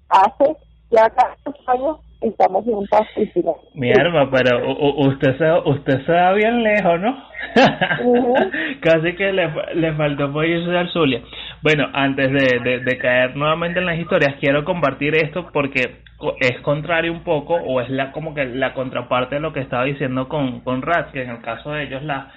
hace 0.09 0.55
ya 0.91 1.09
casi 1.09 1.57
años 1.67 1.97
estamos 2.21 2.65
juntas 2.65 3.07
y 3.15 3.79
Mi 3.79 3.91
arma, 3.91 4.29
pero 4.29 4.75
usted 4.97 5.37
se, 5.37 5.69
usted 5.69 6.05
se 6.05 6.11
va 6.11 6.33
bien 6.33 6.63
lejos, 6.63 6.99
¿no? 6.99 7.23
Casi 8.81 9.15
que 9.15 9.31
le, 9.31 9.49
le 9.75 9.93
faltó 9.93 10.31
por 10.31 10.45
irse 10.45 10.77
al 10.77 10.89
Zulia. 10.89 11.21
Bueno, 11.61 11.89
antes 11.93 12.31
de, 12.31 12.79
de, 12.79 12.97
caer 12.97 13.35
nuevamente 13.35 13.79
en 13.79 13.85
las 13.85 13.97
historias, 13.97 14.35
quiero 14.39 14.65
compartir 14.65 15.15
esto 15.15 15.49
porque 15.53 16.01
es 16.41 16.59
contrario 16.61 17.11
un 17.11 17.23
poco, 17.23 17.55
o 17.55 17.79
es 17.81 17.89
la 17.89 18.11
como 18.11 18.33
que 18.33 18.45
la 18.45 18.73
contraparte 18.73 19.35
de 19.35 19.41
lo 19.41 19.53
que 19.53 19.61
estaba 19.61 19.85
diciendo 19.85 20.27
con, 20.27 20.61
con 20.61 20.81
Rat, 20.81 21.11
que 21.11 21.23
en 21.23 21.29
el 21.29 21.41
caso 21.41 21.71
de 21.71 21.83
ellos 21.83 22.03
las 22.03 22.27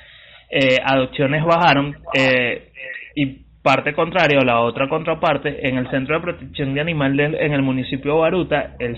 eh, 0.50 0.78
adopciones 0.84 1.44
bajaron 1.44 1.96
eh, 2.14 2.70
y 3.16 3.46
parte 3.62 3.94
contraria 3.94 4.40
o 4.40 4.44
la 4.44 4.60
otra 4.60 4.88
contraparte, 4.88 5.68
en 5.68 5.78
el 5.78 5.88
Centro 5.90 6.16
de 6.16 6.22
Protección 6.22 6.74
de 6.74 6.80
Animales 6.80 7.34
en 7.38 7.52
el 7.52 7.62
municipio 7.62 8.14
de 8.14 8.20
Baruta, 8.20 8.76
el 8.78 8.96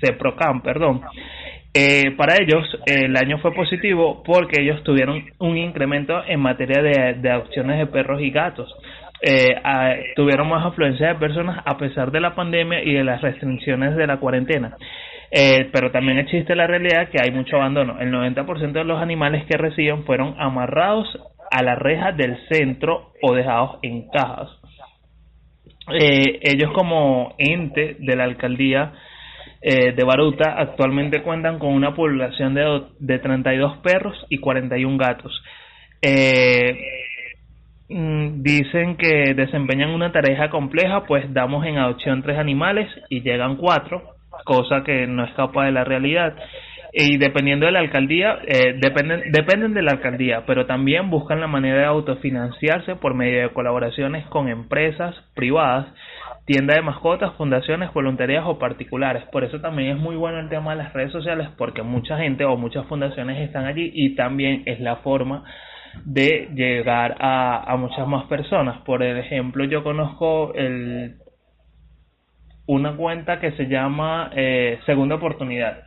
CEPROCAM, 0.00 0.62
perdón, 0.62 1.02
eh, 1.72 2.10
para 2.16 2.34
ellos 2.34 2.66
el 2.84 3.16
año 3.16 3.38
fue 3.38 3.54
positivo 3.54 4.22
porque 4.24 4.60
ellos 4.60 4.82
tuvieron 4.82 5.24
un 5.38 5.56
incremento 5.56 6.20
en 6.26 6.40
materia 6.40 6.82
de, 6.82 7.30
adopciones 7.30 7.78
de 7.78 7.86
perros 7.86 8.20
y 8.20 8.30
gatos. 8.30 8.74
Eh, 9.22 9.54
tuvieron 10.16 10.48
más 10.48 10.66
afluencia 10.66 11.08
de 11.08 11.14
personas 11.16 11.62
a 11.64 11.76
pesar 11.76 12.10
de 12.10 12.20
la 12.20 12.34
pandemia 12.34 12.82
y 12.82 12.94
de 12.94 13.04
las 13.04 13.20
restricciones 13.20 13.94
de 13.94 14.06
la 14.06 14.18
cuarentena. 14.18 14.76
Eh, 15.30 15.68
pero 15.72 15.92
también 15.92 16.18
existe 16.18 16.56
la 16.56 16.66
realidad 16.66 17.08
que 17.08 17.20
hay 17.22 17.30
mucho 17.30 17.56
abandono. 17.56 18.00
El 18.00 18.10
90% 18.10 18.72
de 18.72 18.84
los 18.84 19.00
animales 19.00 19.44
que 19.46 19.56
reciben 19.56 20.04
fueron 20.04 20.34
amarrados 20.38 21.06
a 21.50 21.62
la 21.62 21.74
reja 21.74 22.12
del 22.12 22.38
centro 22.48 23.12
o 23.22 23.34
dejados 23.34 23.78
en 23.82 24.08
cajas. 24.08 24.48
Eh, 25.92 26.40
ellos 26.42 26.70
como 26.72 27.34
ente 27.38 27.96
de 27.98 28.16
la 28.16 28.24
alcaldía 28.24 28.92
eh, 29.60 29.92
de 29.92 30.04
Baruta 30.04 30.54
actualmente 30.56 31.22
cuentan 31.22 31.58
con 31.58 31.74
una 31.74 31.94
población 31.94 32.54
de, 32.54 32.82
de 32.98 33.18
32 33.18 33.78
perros 33.78 34.26
y 34.28 34.38
41 34.38 34.96
gatos. 34.96 35.42
Eh, 36.00 36.78
mm, 37.88 38.42
dicen 38.42 38.96
que 38.96 39.34
desempeñan 39.34 39.90
una 39.90 40.12
tarea 40.12 40.48
compleja, 40.48 41.04
pues 41.04 41.24
damos 41.34 41.66
en 41.66 41.78
adopción 41.78 42.22
tres 42.22 42.38
animales 42.38 42.88
y 43.08 43.20
llegan 43.20 43.56
cuatro, 43.56 44.02
cosa 44.44 44.82
que 44.84 45.06
no 45.06 45.24
escapa 45.24 45.66
de 45.66 45.72
la 45.72 45.84
realidad 45.84 46.36
y 46.92 47.18
dependiendo 47.18 47.66
de 47.66 47.72
la 47.72 47.80
alcaldía, 47.80 48.38
eh, 48.46 48.74
dependen, 48.80 49.30
dependen 49.30 49.74
de 49.74 49.82
la 49.82 49.92
alcaldía, 49.92 50.44
pero 50.46 50.66
también 50.66 51.10
buscan 51.10 51.40
la 51.40 51.46
manera 51.46 51.78
de 51.78 51.84
autofinanciarse 51.84 52.96
por 52.96 53.14
medio 53.14 53.42
de 53.42 53.50
colaboraciones 53.50 54.26
con 54.26 54.48
empresas 54.48 55.14
privadas, 55.34 55.86
tiendas 56.46 56.76
de 56.76 56.82
mascotas, 56.82 57.34
fundaciones, 57.34 57.92
voluntarias 57.92 58.44
o 58.46 58.58
particulares. 58.58 59.22
Por 59.30 59.44
eso 59.44 59.60
también 59.60 59.96
es 59.96 60.02
muy 60.02 60.16
bueno 60.16 60.40
el 60.40 60.48
tema 60.48 60.72
de 60.72 60.82
las 60.82 60.92
redes 60.92 61.12
sociales, 61.12 61.48
porque 61.56 61.82
mucha 61.82 62.18
gente 62.18 62.44
o 62.44 62.56
muchas 62.56 62.86
fundaciones 62.86 63.38
están 63.40 63.66
allí 63.66 63.90
y 63.94 64.16
también 64.16 64.64
es 64.66 64.80
la 64.80 64.96
forma 64.96 65.44
de 66.04 66.48
llegar 66.54 67.16
a, 67.20 67.72
a 67.72 67.76
muchas 67.76 68.06
más 68.08 68.24
personas. 68.26 68.80
Por 68.82 69.02
ejemplo, 69.02 69.64
yo 69.64 69.84
conozco 69.84 70.52
el 70.54 71.16
una 72.66 72.96
cuenta 72.96 73.40
que 73.40 73.50
se 73.52 73.66
llama 73.66 74.30
eh, 74.32 74.78
Segunda 74.86 75.16
Oportunidad. 75.16 75.82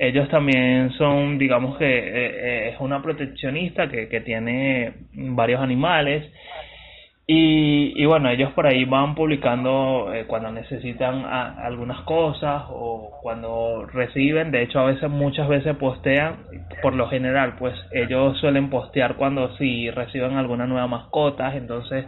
Ellos 0.00 0.28
también 0.28 0.92
son, 0.92 1.38
digamos 1.38 1.76
que 1.76 1.84
eh, 1.86 2.68
es 2.68 2.80
una 2.80 3.02
proteccionista 3.02 3.88
que, 3.88 4.08
que 4.08 4.20
tiene 4.20 4.92
varios 5.12 5.60
animales. 5.60 6.24
Y, 7.26 7.92
y, 8.00 8.06
bueno, 8.06 8.30
ellos 8.30 8.52
por 8.52 8.66
ahí 8.66 8.84
van 8.84 9.14
publicando 9.14 10.14
eh, 10.14 10.24
cuando 10.26 10.50
necesitan 10.52 11.26
algunas 11.26 12.00
cosas 12.02 12.62
o 12.70 13.18
cuando 13.20 13.84
reciben, 13.92 14.50
de 14.50 14.62
hecho 14.62 14.80
a 14.80 14.84
veces 14.84 15.10
muchas 15.10 15.46
veces 15.46 15.76
postean, 15.76 16.36
por 16.80 16.94
lo 16.94 17.08
general 17.08 17.56
pues 17.58 17.74
ellos 17.92 18.38
suelen 18.38 18.70
postear 18.70 19.16
cuando 19.16 19.54
si 19.56 19.90
reciben 19.90 20.36
alguna 20.36 20.66
nueva 20.66 20.86
mascota, 20.86 21.54
entonces 21.54 22.06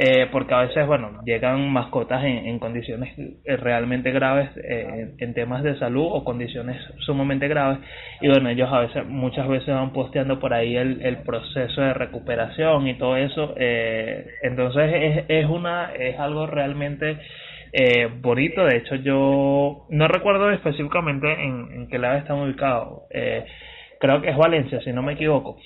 eh, 0.00 0.28
porque 0.30 0.54
a 0.54 0.60
veces, 0.60 0.86
bueno, 0.86 1.10
llegan 1.24 1.72
mascotas 1.72 2.22
en, 2.22 2.46
en 2.46 2.60
condiciones 2.60 3.18
eh, 3.18 3.56
realmente 3.56 4.12
graves, 4.12 4.48
eh, 4.62 5.12
en 5.18 5.34
temas 5.34 5.64
de 5.64 5.76
salud 5.76 6.06
o 6.12 6.22
condiciones 6.22 6.80
sumamente 6.98 7.48
graves, 7.48 7.80
y 8.20 8.28
bueno, 8.28 8.48
ellos 8.48 8.72
a 8.72 8.78
veces, 8.78 9.04
muchas 9.06 9.48
veces 9.48 9.74
van 9.74 9.92
posteando 9.92 10.38
por 10.38 10.54
ahí 10.54 10.76
el, 10.76 11.02
el 11.02 11.16
proceso 11.24 11.80
de 11.80 11.94
recuperación 11.94 12.86
y 12.86 12.94
todo 12.94 13.16
eso, 13.16 13.54
eh, 13.56 14.24
entonces 14.42 14.88
es, 14.94 15.24
es 15.26 15.46
una, 15.46 15.92
es 15.92 16.16
algo 16.20 16.46
realmente 16.46 17.18
eh, 17.72 18.08
bonito, 18.20 18.64
de 18.66 18.76
hecho 18.76 18.94
yo 18.94 19.84
no 19.90 20.06
recuerdo 20.06 20.48
específicamente 20.52 21.26
en, 21.42 21.72
en 21.72 21.88
qué 21.88 21.98
lado 21.98 22.18
están 22.18 22.38
ubicados, 22.38 23.02
eh, 23.10 23.44
creo 23.98 24.22
que 24.22 24.30
es 24.30 24.36
Valencia, 24.36 24.80
si 24.80 24.92
no 24.92 25.02
me 25.02 25.14
equivoco, 25.14 25.58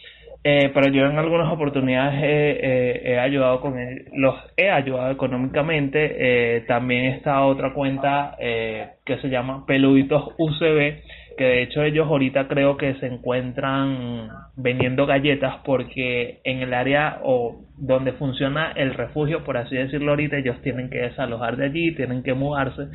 eh, 0.44 0.72
pero 0.74 0.90
yo 0.90 1.06
en 1.06 1.18
algunas 1.18 1.52
oportunidades 1.52 2.20
he, 2.20 3.18
ayudado 3.18 3.60
con 3.60 3.76
los 4.14 4.34
he 4.56 4.70
ayudado 4.70 5.12
económicamente. 5.12 6.16
Eh, 6.56 6.60
también 6.62 7.12
está 7.14 7.44
otra 7.44 7.72
cuenta 7.72 8.36
eh, 8.40 8.88
que 9.04 9.18
se 9.18 9.28
llama 9.28 9.64
Peluditos 9.66 10.34
UCB, 10.38 11.36
que 11.38 11.44
de 11.44 11.62
hecho 11.62 11.84
ellos 11.84 12.08
ahorita 12.08 12.48
creo 12.48 12.76
que 12.76 12.94
se 12.94 13.06
encuentran 13.06 14.30
vendiendo 14.56 15.06
galletas 15.06 15.58
porque 15.64 16.40
en 16.42 16.60
el 16.60 16.74
área 16.74 17.20
o 17.22 17.60
donde 17.78 18.12
funciona 18.12 18.72
el 18.72 18.94
refugio, 18.94 19.44
por 19.44 19.56
así 19.56 19.76
decirlo 19.76 20.10
ahorita, 20.10 20.38
ellos 20.38 20.60
tienen 20.62 20.90
que 20.90 20.98
desalojar 20.98 21.56
de 21.56 21.66
allí, 21.66 21.94
tienen 21.94 22.24
que 22.24 22.34
mudarse. 22.34 22.88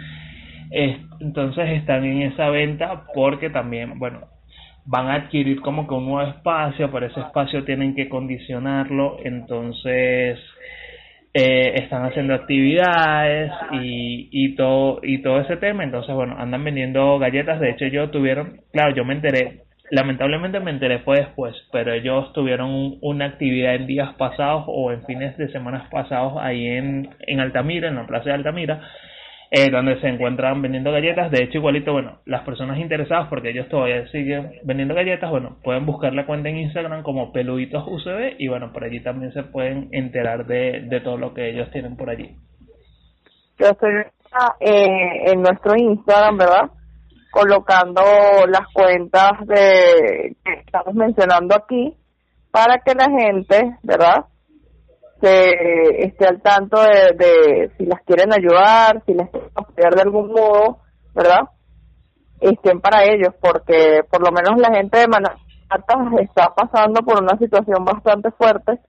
entonces 1.22 1.70
están 1.70 2.04
en 2.04 2.24
esa 2.24 2.50
venta 2.50 3.04
porque 3.14 3.50
también, 3.50 3.98
bueno, 4.00 4.28
van 4.88 5.08
a 5.08 5.16
adquirir 5.16 5.62
como 5.62 5.86
que 5.86 5.94
un 5.94 6.06
nuevo 6.06 6.30
espacio, 6.30 6.90
pero 6.92 7.08
ese 7.08 7.20
espacio 7.20 7.64
tienen 7.66 7.94
que 7.94 8.08
condicionarlo, 8.08 9.18
entonces 9.24 10.40
eh, 11.34 11.74
están 11.76 12.06
haciendo 12.06 12.34
actividades 12.34 13.52
y, 13.74 14.30
y 14.32 14.56
todo 14.56 15.02
y 15.04 15.22
todo 15.22 15.42
ese 15.42 15.58
tema, 15.58 15.84
entonces 15.84 16.16
bueno, 16.16 16.36
andan 16.40 16.64
vendiendo 16.64 17.20
galletas, 17.20 17.60
de 17.60 17.72
hecho 17.72 17.84
ellos 17.84 18.12
tuvieron, 18.12 18.62
claro, 18.72 18.96
yo 18.96 19.04
me 19.04 19.14
enteré, 19.14 19.64
lamentablemente 19.92 20.62
me 20.62 20.72
enteré 20.72 21.00
fue 21.00 21.18
después, 21.18 21.54
pero 21.74 21.94
ellos 21.94 22.32
tuvieron 22.32 22.98
una 23.02 23.26
actividad 23.26 23.76
en 23.76 23.88
días 23.88 24.16
pasados 24.16 24.64
o 24.68 24.94
en 24.94 25.06
fines 25.06 25.38
de 25.38 25.52
semanas 25.52 25.90
pasados 25.92 26.36
ahí 26.40 26.66
en, 26.66 27.10
en 27.20 27.40
Altamira, 27.42 27.90
en 27.90 27.96
la 27.96 28.08
plaza 28.08 28.30
de 28.30 28.36
Altamira, 28.36 28.82
eh, 29.50 29.70
donde 29.70 30.00
se 30.02 30.08
encuentran 30.08 30.62
vendiendo 30.62 30.92
galletas. 30.92 31.32
De 31.32 31.44
hecho, 31.44 31.60
igualito, 31.60 31.94
bueno, 31.94 32.20
las 32.26 32.44
personas 32.44 32.80
interesadas, 32.80 33.28
porque 33.30 33.50
ellos 33.52 33.70
todavía 33.70 34.08
siguen 34.10 34.54
vendiendo 34.64 34.94
galletas, 34.94 35.30
bueno, 35.30 35.58
pueden 35.64 35.86
buscar 35.86 36.14
la 36.14 36.26
cuenta 36.26 36.50
en 36.50 36.58
Instagram 36.58 37.04
como 37.04 37.32
Peluditos 37.32 37.86
UCB 37.88 38.36
y 38.40 38.48
bueno, 38.48 38.74
por 38.74 38.84
allí 38.84 39.00
también 39.00 39.32
se 39.34 39.44
pueden 39.44 39.90
enterar 39.92 40.46
de, 40.46 40.82
de 40.82 41.00
todo 41.02 41.18
lo 41.18 41.34
que 41.34 41.50
ellos 41.50 41.72
tienen 41.72 41.96
por 41.96 42.10
allí. 42.10 42.36
Yo 43.58 43.68
estoy 43.68 43.92
eh, 44.60 45.32
en 45.32 45.42
nuestro 45.42 45.76
Instagram, 45.76 46.38
¿verdad? 46.38 46.70
Colocando 47.32 48.02
las 48.48 48.68
cuentas 48.74 49.32
de 49.48 50.36
que 50.44 50.54
estamos 50.66 50.94
mencionando 50.94 51.56
aquí 51.56 51.96
para 52.52 52.80
que 52.80 52.94
la 52.94 53.10
gente, 53.10 53.78
¿verdad? 53.84 54.26
Se 55.22 56.04
esté 56.06 56.28
al 56.28 56.42
tanto 56.42 56.82
de, 56.82 57.16
de 57.18 57.72
si 57.78 57.86
las 57.86 58.02
quieren 58.04 58.32
ayudar, 58.34 59.04
si 59.06 59.14
las 59.14 59.30
quieren 59.30 59.50
apoyar 59.56 59.96
de 59.96 60.02
algún 60.02 60.28
modo, 60.28 60.80
¿verdad? 61.14 61.50
Estén 62.40 62.80
para 62.82 63.04
ellos, 63.06 63.34
porque 63.42 64.02
por 64.10 64.22
lo 64.22 64.32
menos 64.32 64.60
la 64.60 64.76
gente 64.76 65.00
de 65.00 65.08
Manhattan 65.08 66.20
está 66.20 66.54
pasando 66.56 67.02
por 67.02 67.22
una 67.22 67.38
situación 67.38 67.84
bastante 67.84 68.32
fuerte, 68.32 68.80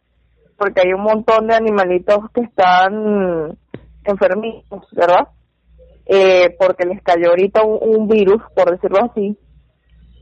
porque 0.56 0.82
hay 0.84 0.92
un 0.92 1.02
montón 1.02 1.46
de 1.46 1.54
animalitos 1.54 2.18
que 2.34 2.42
están 2.42 3.56
enfermitos, 4.04 4.86
¿verdad? 4.92 5.28
Eh, 6.06 6.56
porque 6.58 6.86
les 6.86 7.02
cayó 7.02 7.30
ahorita 7.30 7.62
un, 7.62 7.78
un, 7.80 8.08
virus, 8.08 8.42
por 8.54 8.70
decirlo 8.70 9.04
así, 9.04 9.38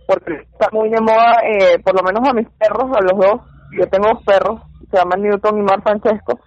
porque 0.07 0.35
está 0.53 0.69
muy 0.73 0.89
de 0.89 1.01
moda, 1.01 1.41
eh, 1.45 1.79
por 1.83 1.95
lo 1.95 2.03
menos 2.03 2.29
a 2.29 2.33
mis 2.33 2.49
perros, 2.51 2.91
a 2.97 3.03
los 3.03 3.19
dos, 3.19 3.41
yo 3.77 3.87
tengo 3.89 4.09
dos 4.09 4.25
perros, 4.25 4.61
se 4.97 5.03
llaman 5.03 5.23
Newton 5.23 5.59
y 5.59 5.63
Mar 5.63 5.83
Francesco, 5.83 6.41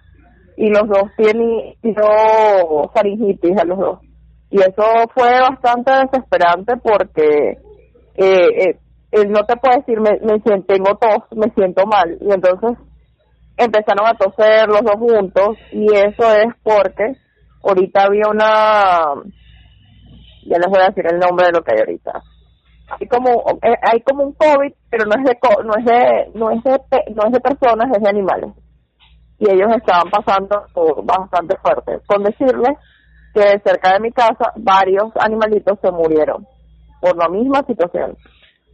y 0.56 0.68
los 0.70 0.88
dos 0.88 1.10
tienen 1.16 1.74
faringitis 2.92 3.58
a 3.58 3.64
los 3.64 3.78
dos. 3.78 4.00
Y 4.50 4.58
eso 4.58 4.82
fue 5.14 5.30
bastante 5.40 5.92
desesperante 5.92 6.74
porque 6.82 7.58
eh, 8.16 8.76
eh, 9.12 9.26
no 9.28 9.44
te 9.44 9.56
puede 9.56 9.78
decir, 9.78 10.00
me, 10.00 10.18
me 10.20 10.40
tengo 10.40 10.96
tos, 10.96 11.24
me 11.36 11.50
siento 11.54 11.86
mal. 11.86 12.18
Y 12.20 12.32
entonces 12.32 12.76
empezaron 13.56 14.06
a 14.06 14.14
toser 14.14 14.68
los 14.68 14.82
dos 14.82 14.96
juntos 14.96 15.56
y 15.72 15.86
eso 15.94 16.32
es 16.34 16.52
porque 16.62 17.14
ahorita 17.62 18.04
había 18.04 18.28
una, 18.28 19.22
ya 20.46 20.58
les 20.58 20.66
voy 20.68 20.80
a 20.80 20.88
decir 20.88 21.04
el 21.10 21.18
nombre 21.18 21.46
de 21.46 21.52
lo 21.52 21.62
que 21.62 21.72
hay 21.72 21.80
ahorita, 21.80 22.22
hay 22.98 23.06
como 23.06 23.58
eh, 23.62 23.76
hay 23.82 24.00
como 24.00 24.24
un 24.24 24.32
covid 24.32 24.72
pero 24.90 25.04
no 25.06 25.14
es 25.16 25.24
de 25.24 25.38
no 25.64 25.72
es 25.78 25.84
de 25.84 26.30
no 26.34 26.50
es 26.50 26.64
de 26.64 26.80
no 27.14 27.26
es 27.26 27.32
de 27.32 27.40
personas 27.40 27.88
es 27.94 28.02
de 28.02 28.08
animales. 28.08 28.50
Y 29.38 29.50
ellos 29.50 29.70
estaban 29.74 30.10
pasando 30.10 30.66
bastante 31.02 31.56
fuerte. 31.56 32.00
Con 32.06 32.22
decirles 32.24 32.76
que 33.32 33.58
cerca 33.64 33.94
de 33.94 34.00
mi 34.00 34.12
casa 34.12 34.52
varios 34.56 35.10
animalitos 35.18 35.78
se 35.80 35.90
murieron 35.90 36.46
por 37.00 37.16
la 37.16 37.28
misma 37.28 37.62
situación 37.66 38.18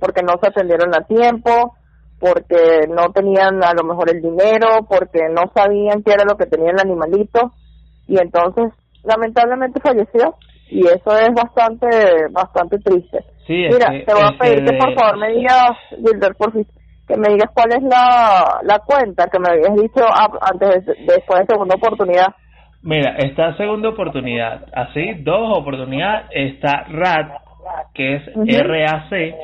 porque 0.01 0.23
no 0.23 0.35
se 0.41 0.49
atendieron 0.49 0.93
a 0.95 1.05
tiempo 1.05 1.77
porque 2.19 2.89
no 2.89 3.13
tenían 3.13 3.63
a 3.63 3.75
lo 3.75 3.85
mejor 3.85 4.11
el 4.11 4.23
dinero 4.23 4.87
porque 4.89 5.29
no 5.31 5.53
sabían 5.55 6.03
qué 6.03 6.13
era 6.13 6.25
lo 6.25 6.37
que 6.37 6.47
tenía 6.47 6.71
el 6.71 6.81
animalito. 6.81 7.53
Y 8.09 8.19
entonces 8.19 8.73
lamentablemente 9.05 9.81
falleció 9.81 10.35
y 10.69 10.87
eso 10.87 11.17
es 11.17 11.29
bastante 11.35 11.89
bastante 12.33 12.79
triste 12.79 13.36
Sí, 13.47 13.55
Mira, 13.55 13.91
que, 13.91 14.05
te 14.05 14.13
voy 14.13 14.25
a 14.25 14.39
pedir 14.39 14.65
que 14.65 14.77
por 14.77 14.95
favor 14.95 15.19
me 15.19 15.29
digas, 15.33 15.77
Gilder, 15.91 16.35
por 16.37 16.53
fin, 16.53 16.67
que 17.07 17.17
me 17.17 17.29
digas 17.29 17.51
cuál 17.55 17.71
es 17.71 17.83
la, 17.83 18.61
la 18.63 18.79
cuenta 18.81 19.29
que 19.29 19.39
me 19.39 19.51
habías 19.51 19.75
dicho 19.77 20.05
antes 20.41 20.85
de, 20.85 20.95
después 21.07 21.41
de 21.41 21.47
segunda 21.47 21.77
oportunidad. 21.77 22.27
Mira, 22.83 23.17
esta 23.19 23.57
segunda 23.57 23.91
oportunidad, 23.91 24.67
así, 24.73 25.15
dos 25.23 25.59
oportunidades, 25.59 26.27
está 26.33 26.85
RAT, 26.89 27.33
que 27.95 28.17
es 28.17 28.29
uh 28.35 28.43
-huh. 28.43 28.63
RAC, 28.63 29.35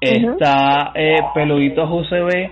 está 0.00 0.92
eh, 0.94 1.18
Peluditos 1.34 1.90
UCB. 1.90 2.50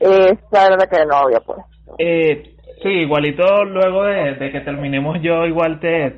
Esa 0.00 0.66
era 0.66 0.76
la 0.76 0.86
que 0.86 1.04
no 1.06 1.16
había 1.16 1.40
puesto. 1.40 1.64
Eh, 1.98 2.54
sí, 2.82 2.88
igualito 2.88 3.64
luego 3.64 4.04
de, 4.04 4.34
de 4.34 4.50
que 4.50 4.60
terminemos 4.60 5.18
yo 5.22 5.46
igual 5.46 5.80
te, 5.80 6.16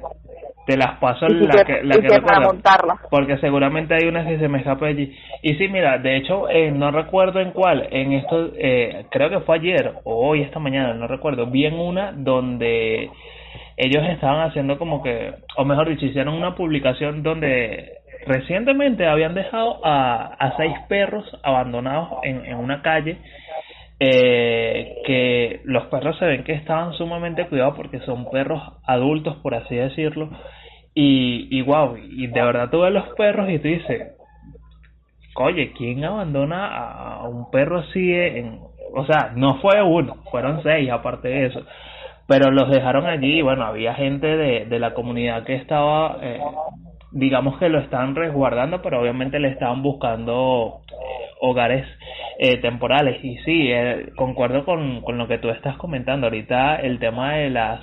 te 0.68 0.76
las 0.76 0.98
paso 0.98 1.26
y 1.28 1.46
la 1.46 1.64
que, 1.64 1.82
la 1.82 1.96
que, 1.96 2.40
montarla. 2.42 2.98
porque 3.08 3.38
seguramente 3.38 3.94
hay 3.94 4.06
unas 4.06 4.26
que 4.26 4.38
se 4.38 4.48
me 4.48 4.58
escapa 4.58 4.84
allí 4.84 5.16
y 5.40 5.54
sí 5.54 5.66
mira 5.66 5.96
de 5.96 6.18
hecho 6.18 6.46
eh, 6.50 6.70
no 6.70 6.90
recuerdo 6.90 7.40
en 7.40 7.52
cuál 7.52 7.88
en 7.90 8.12
esto 8.12 8.50
eh, 8.54 9.06
creo 9.10 9.30
que 9.30 9.40
fue 9.40 9.56
ayer 9.56 9.94
o 10.04 10.28
hoy 10.28 10.42
esta 10.42 10.58
mañana 10.58 10.92
no 10.92 11.06
recuerdo 11.06 11.46
vi 11.46 11.64
en 11.64 11.78
una 11.78 12.12
donde 12.12 13.08
ellos 13.78 14.04
estaban 14.10 14.46
haciendo 14.46 14.76
como 14.76 15.02
que 15.02 15.32
o 15.56 15.64
mejor 15.64 15.88
dicho 15.88 16.04
hicieron 16.04 16.34
una 16.34 16.54
publicación 16.54 17.22
donde 17.22 17.92
recientemente 18.26 19.06
habían 19.06 19.34
dejado 19.34 19.80
a, 19.86 20.34
a 20.38 20.54
seis 20.58 20.74
perros 20.86 21.24
abandonados 21.44 22.10
en, 22.24 22.44
en 22.44 22.58
una 22.58 22.82
calle 22.82 23.16
eh, 24.01 25.03
que 25.05 25.61
los 25.64 25.86
perros 25.86 26.16
se 26.18 26.24
ven 26.24 26.44
que 26.44 26.53
estaban 26.53 26.92
sumamente 26.92 27.46
cuidados 27.49 27.74
porque 27.74 27.99
son 28.01 28.30
perros 28.30 28.62
adultos, 28.84 29.36
por 29.36 29.55
así 29.55 29.74
decirlo, 29.74 30.30
y, 30.94 31.49
y 31.51 31.62
wow, 31.62 31.96
y 31.96 32.26
de 32.26 32.42
verdad 32.42 32.70
tú 32.70 32.80
ves 32.80 32.92
los 32.92 33.09
perros 33.16 33.51
y 33.51 33.59
tú 33.59 33.68
dices, 33.68 34.12
oye, 35.36 35.72
¿quién 35.76 36.05
abandona 36.05 36.66
a 36.66 37.28
un 37.28 37.51
perro 37.51 37.78
así 37.78 38.12
o 38.94 39.05
sea, 39.05 39.32
no 39.34 39.61
fue 39.61 39.82
uno, 39.82 40.16
fueron 40.30 40.62
seis 40.62 40.90
aparte 40.90 41.28
de 41.28 41.46
eso, 41.46 41.61
pero 42.26 42.51
los 42.51 42.70
dejaron 42.70 43.07
allí 43.07 43.38
y 43.38 43.42
bueno, 43.42 43.64
había 43.64 43.94
gente 43.94 44.26
de, 44.26 44.66
de 44.66 44.78
la 44.78 44.94
comunidad 44.94 45.44
que 45.44 45.55
estaba, 45.55 46.18
eh, 46.22 46.40
digamos 47.11 47.59
que 47.59 47.68
lo 47.68 47.78
estaban 47.80 48.14
resguardando, 48.14 48.82
pero 48.82 49.01
obviamente 49.01 49.38
le 49.38 49.49
estaban 49.49 49.82
buscando 49.82 50.80
hogares 51.41 51.86
eh, 52.39 52.59
temporales. 52.59 53.22
Y 53.24 53.36
sí, 53.39 53.70
eh, 53.70 54.11
concuerdo 54.16 54.64
con, 54.64 55.03
con 55.03 55.18
lo 55.18 55.28
que 55.28 55.39
tú 55.39 55.51
estás 55.51 55.76
comentando 55.76 56.26
ahorita, 56.26 56.76
el 56.76 56.99
tema 56.99 57.34
de 57.34 57.51
las 57.51 57.80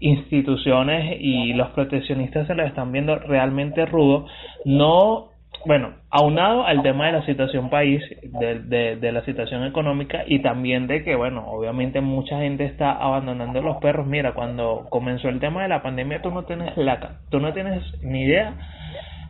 instituciones 0.00 1.18
y 1.20 1.52
los 1.54 1.70
proteccionistas 1.70 2.46
se 2.46 2.54
les 2.54 2.66
están 2.66 2.92
viendo 2.92 3.16
realmente 3.16 3.86
rudos, 3.86 4.30
no 4.64 5.30
bueno, 5.66 5.94
aunado 6.10 6.66
al 6.66 6.82
tema 6.82 7.06
de 7.06 7.12
la 7.12 7.26
situación 7.26 7.70
país, 7.70 8.02
de, 8.22 8.96
de, 8.96 9.12
la 9.12 9.24
situación 9.24 9.64
económica 9.64 10.24
y 10.26 10.40
también 10.40 10.86
de 10.86 11.02
que, 11.02 11.14
bueno, 11.14 11.46
obviamente 11.46 12.02
mucha 12.02 12.40
gente 12.40 12.64
está 12.64 12.92
abandonando 12.92 13.62
los 13.62 13.78
perros. 13.78 14.06
Mira, 14.06 14.32
cuando 14.32 14.86
comenzó 14.90 15.28
el 15.28 15.40
tema 15.40 15.62
de 15.62 15.68
la 15.68 15.82
pandemia, 15.82 16.20
tú 16.20 16.30
no 16.30 16.44
tienes 16.44 16.76
la, 16.76 17.20
tú 17.30 17.40
no 17.40 17.52
tienes 17.54 17.82
ni 18.02 18.24
idea 18.24 18.54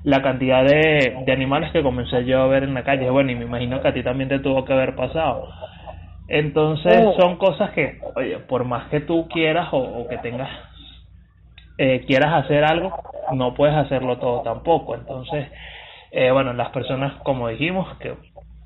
la 0.05 0.23
cantidad 0.23 0.65
de, 0.65 1.23
de 1.25 1.33
animales 1.33 1.73
que 1.73 1.83
comencé 1.83 2.25
yo 2.25 2.43
a 2.43 2.47
ver 2.47 2.63
en 2.63 2.75
la 2.75 2.85
calle. 2.85 3.11
Bueno, 3.11 3.33
y 3.33 3.35
me 3.35 3.47
imagino 3.47 3.81
que 3.81 3.89
a 3.89 3.95
ti 3.95 4.03
también 4.03 4.29
te 4.29 4.39
tuvo 4.39 4.65
que 4.65 4.73
haber 4.73 4.95
pasado. 4.95 5.49
Entonces 6.29 7.03
oh. 7.05 7.15
son 7.19 7.37
cosas 7.37 7.71
que, 7.73 7.99
oye, 8.15 8.39
por 8.39 8.65
más 8.65 8.89
que 8.89 9.01
tú 9.01 9.29
quieras 9.29 9.69
o, 9.73 9.79
o 9.79 10.09
que 10.09 10.19
tengas, 10.19 10.51
eh, 11.79 12.05
quieras 12.07 12.45
hacer 12.45 12.65
algo, 12.65 12.93
no 13.33 13.55
puedes 13.55 13.75
hacerlo 13.77 14.19
todo 14.19 14.43
tampoco. 14.43 14.95
Entonces, 14.95 15.49
eh, 16.13 16.31
bueno, 16.31 16.53
las 16.53 16.71
personas, 16.71 17.15
como 17.23 17.49
dijimos, 17.49 17.97
que 17.99 18.15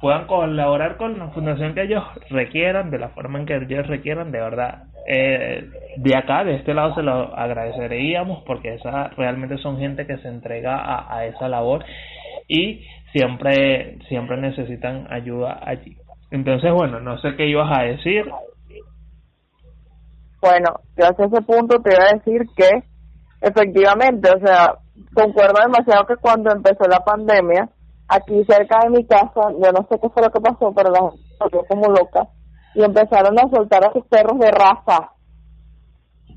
puedan 0.01 0.27
colaborar 0.27 0.97
con 0.97 1.19
la 1.19 1.29
fundación 1.29 1.75
que 1.75 1.83
ellos 1.83 2.05
requieran, 2.31 2.91
de 2.91 2.99
la 2.99 3.09
forma 3.11 3.39
en 3.39 3.47
que 3.47 3.57
ellos 3.57 3.87
requieran, 3.87 4.31
de 4.31 4.41
verdad, 4.41 4.85
eh, 5.07 5.69
de 5.97 6.17
acá, 6.17 6.45
de 6.45 6.57
este 6.57 6.75
lado, 6.75 6.95
se 6.95 7.03
lo 7.03 7.35
agradeceríamos 7.37 8.43
porque 8.47 8.75
esa 8.75 9.09
realmente 9.17 9.59
son 9.59 9.79
gente 9.79 10.07
que 10.07 10.19
se 10.19 10.29
entrega 10.29 10.77
a, 10.77 11.17
a 11.17 11.27
esa 11.27 11.49
labor 11.49 11.85
y 12.47 12.85
siempre, 13.13 13.99
siempre 14.09 14.37
necesitan 14.37 15.07
ayuda 15.11 15.61
allí. 15.65 15.97
Entonces, 16.31 16.73
bueno, 16.73 17.01
no 17.01 17.19
sé 17.19 17.35
qué 17.37 17.47
ibas 17.47 17.77
a 17.77 17.83
decir. 17.83 18.25
Bueno, 20.41 20.81
yo 20.97 21.07
hacia 21.07 21.25
ese 21.25 21.43
punto 21.43 21.81
te 21.81 21.95
iba 21.95 22.05
a 22.05 22.15
decir 22.15 22.43
que 22.57 22.83
efectivamente, 23.41 24.31
o 24.31 24.47
sea, 24.47 24.75
concuerdo 25.15 25.61
demasiado 25.63 26.07
que 26.07 26.17
cuando 26.17 26.53
empezó 26.53 26.85
la 26.89 27.01
pandemia, 27.01 27.69
aquí 28.09 28.45
cerca 28.45 28.81
de 28.85 28.91
mi 28.91 29.05
casa, 29.07 29.53
yo 29.53 29.73
no 29.73 29.87
sé 29.89 29.99
qué 30.01 30.09
fue 30.09 30.23
lo 30.23 30.31
que 30.31 30.41
pasó, 30.41 30.73
pero 30.75 30.91
la 30.91 31.11
gente 31.11 31.69
como 31.69 31.89
loca 31.89 32.29
y 32.75 32.83
empezaron 32.83 33.39
a 33.39 33.49
soltar 33.51 33.85
a 33.85 33.93
sus 33.93 34.05
perros 34.07 34.39
de 34.39 34.51
raza. 34.51 35.13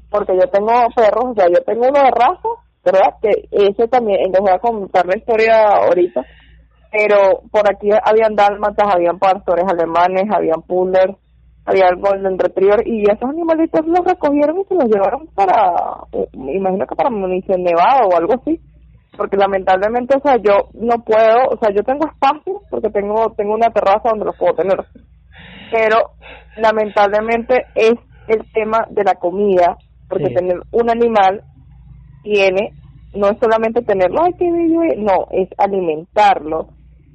Porque 0.10 0.34
yo 0.36 0.50
tengo 0.50 0.72
perros, 0.96 1.26
o 1.26 1.34
sea, 1.36 1.48
yo 1.48 1.64
tengo 1.66 1.88
uno 1.88 2.00
de 2.00 2.12
raza, 2.12 2.50
¿verdad? 2.84 3.16
Que 3.22 3.48
ese 3.52 3.88
también, 3.88 4.20
entonces 4.26 4.42
voy 4.42 4.54
a 4.54 4.60
contar 4.60 5.06
la 5.06 5.18
historia 5.18 5.68
ahorita, 5.86 6.26
pero 6.92 7.44
por 7.50 7.72
aquí 7.72 7.90
habían 8.04 8.36
dálmatas, 8.36 8.94
habían 8.94 9.18
pastores 9.20 9.66
alemanes, 9.68 10.24
habían 10.34 10.62
pullers, 10.64 11.16
había 11.66 11.88
el 11.90 11.98
golden 11.98 12.38
retriever 12.38 12.86
y 12.86 13.04
esos 13.04 13.30
animalitos 13.30 13.86
los 13.86 14.04
recogieron 14.04 14.60
y 14.60 14.66
se 14.66 14.76
los 14.76 14.86
llevaron 14.86 15.28
para, 15.28 15.76
eh, 16.12 16.28
imagino 16.34 16.86
que 16.88 16.96
para 16.96 17.10
munición 17.10 17.64
nevada 17.64 18.02
o 18.12 18.18
algo 18.18 18.34
así, 18.34 18.60
porque 19.18 19.38
lamentablemente, 19.38 20.18
o 20.18 20.22
sea, 20.22 20.38
yo 20.38 20.70
no 20.74 21.04
puedo, 21.04 21.50
o 21.50 21.58
sea, 21.60 21.74
yo 21.74 21.84
tengo 21.84 22.08
espacio 22.08 22.62
porque 22.70 22.90
tengo 22.90 23.34
tengo 23.36 23.54
una 23.54 23.70
terraza 23.70 24.10
donde 24.10 24.26
los 24.26 24.38
puedo 24.38 24.56
tener, 24.56 24.86
pero 25.72 26.12
lamentablemente 26.58 27.66
es 27.76 27.94
el 28.28 28.52
tema 28.54 28.86
de 28.90 29.04
la 29.04 29.16
comida, 29.16 29.78
porque 30.08 30.30
tener 30.30 30.62
un 30.72 30.90
animal 30.90 31.44
tiene, 32.24 32.74
no 33.14 33.30
es 33.30 33.38
solamente 33.42 33.82
tenerlo, 33.82 34.24
ay, 34.24 34.34
qué 34.38 34.52
bello, 34.52 34.82
no, 34.98 35.28
es 35.32 35.50
alimentarlo, 35.58 36.70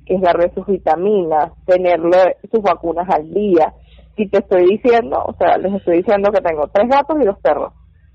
es 0.05 0.21
darle 0.21 0.53
sus 0.55 0.67
vitaminas, 0.67 1.53
tenerle 1.65 2.37
sus 2.51 2.63
vacunas 2.63 3.09
al 3.09 3.33
día, 3.33 3.73
y 4.17 4.29
te 4.29 4.39
estoy 4.39 4.67
diciendo, 4.67 5.23
o 5.27 5.35
sea, 5.35 5.59
les 5.59 5.75
estoy 5.75 5.99
diciendo 5.99 6.31
que 6.31 6.41
tengo 6.41 6.69
tres 6.69 6.89
gatos 6.89 7.17
y 7.21 7.27
dos 7.27 7.39
perros. 7.41 7.73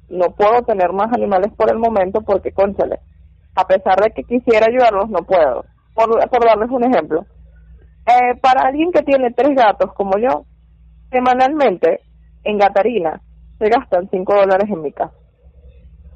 No 0.10 0.26
puedo 0.36 0.64
tener 0.64 0.92
más 0.94 1.14
animales 1.14 1.54
por 1.56 1.72
el 1.72 1.78
momento 1.78 2.22
porque, 2.22 2.52
conchale, 2.52 3.00
a 3.56 3.66
pesar 3.66 4.00
de 4.02 4.12
que 4.12 4.24
quisiera 4.24 4.68
ayudarlos, 4.68 5.10
no 5.10 5.20
puedo. 5.20 5.66
Por, 5.94 6.46
darles 6.46 6.70
un 6.70 6.84
ejemplo, 6.84 7.26
eh, 8.08 8.36
para 8.42 8.68
alguien 8.68 8.92
que 8.92 9.04
tiene 9.04 9.32
tres 9.32 9.56
gatos 9.56 9.94
como 9.94 10.18
yo, 10.18 10.46
semanalmente 11.12 12.00
en 12.44 12.58
Gatarina 12.58 13.22
se 13.60 13.70
gastan 13.70 14.10
cinco 14.10 14.34
dólares 14.34 14.70
en 14.70 14.82
mi 14.82 14.92
casa. 14.92 15.14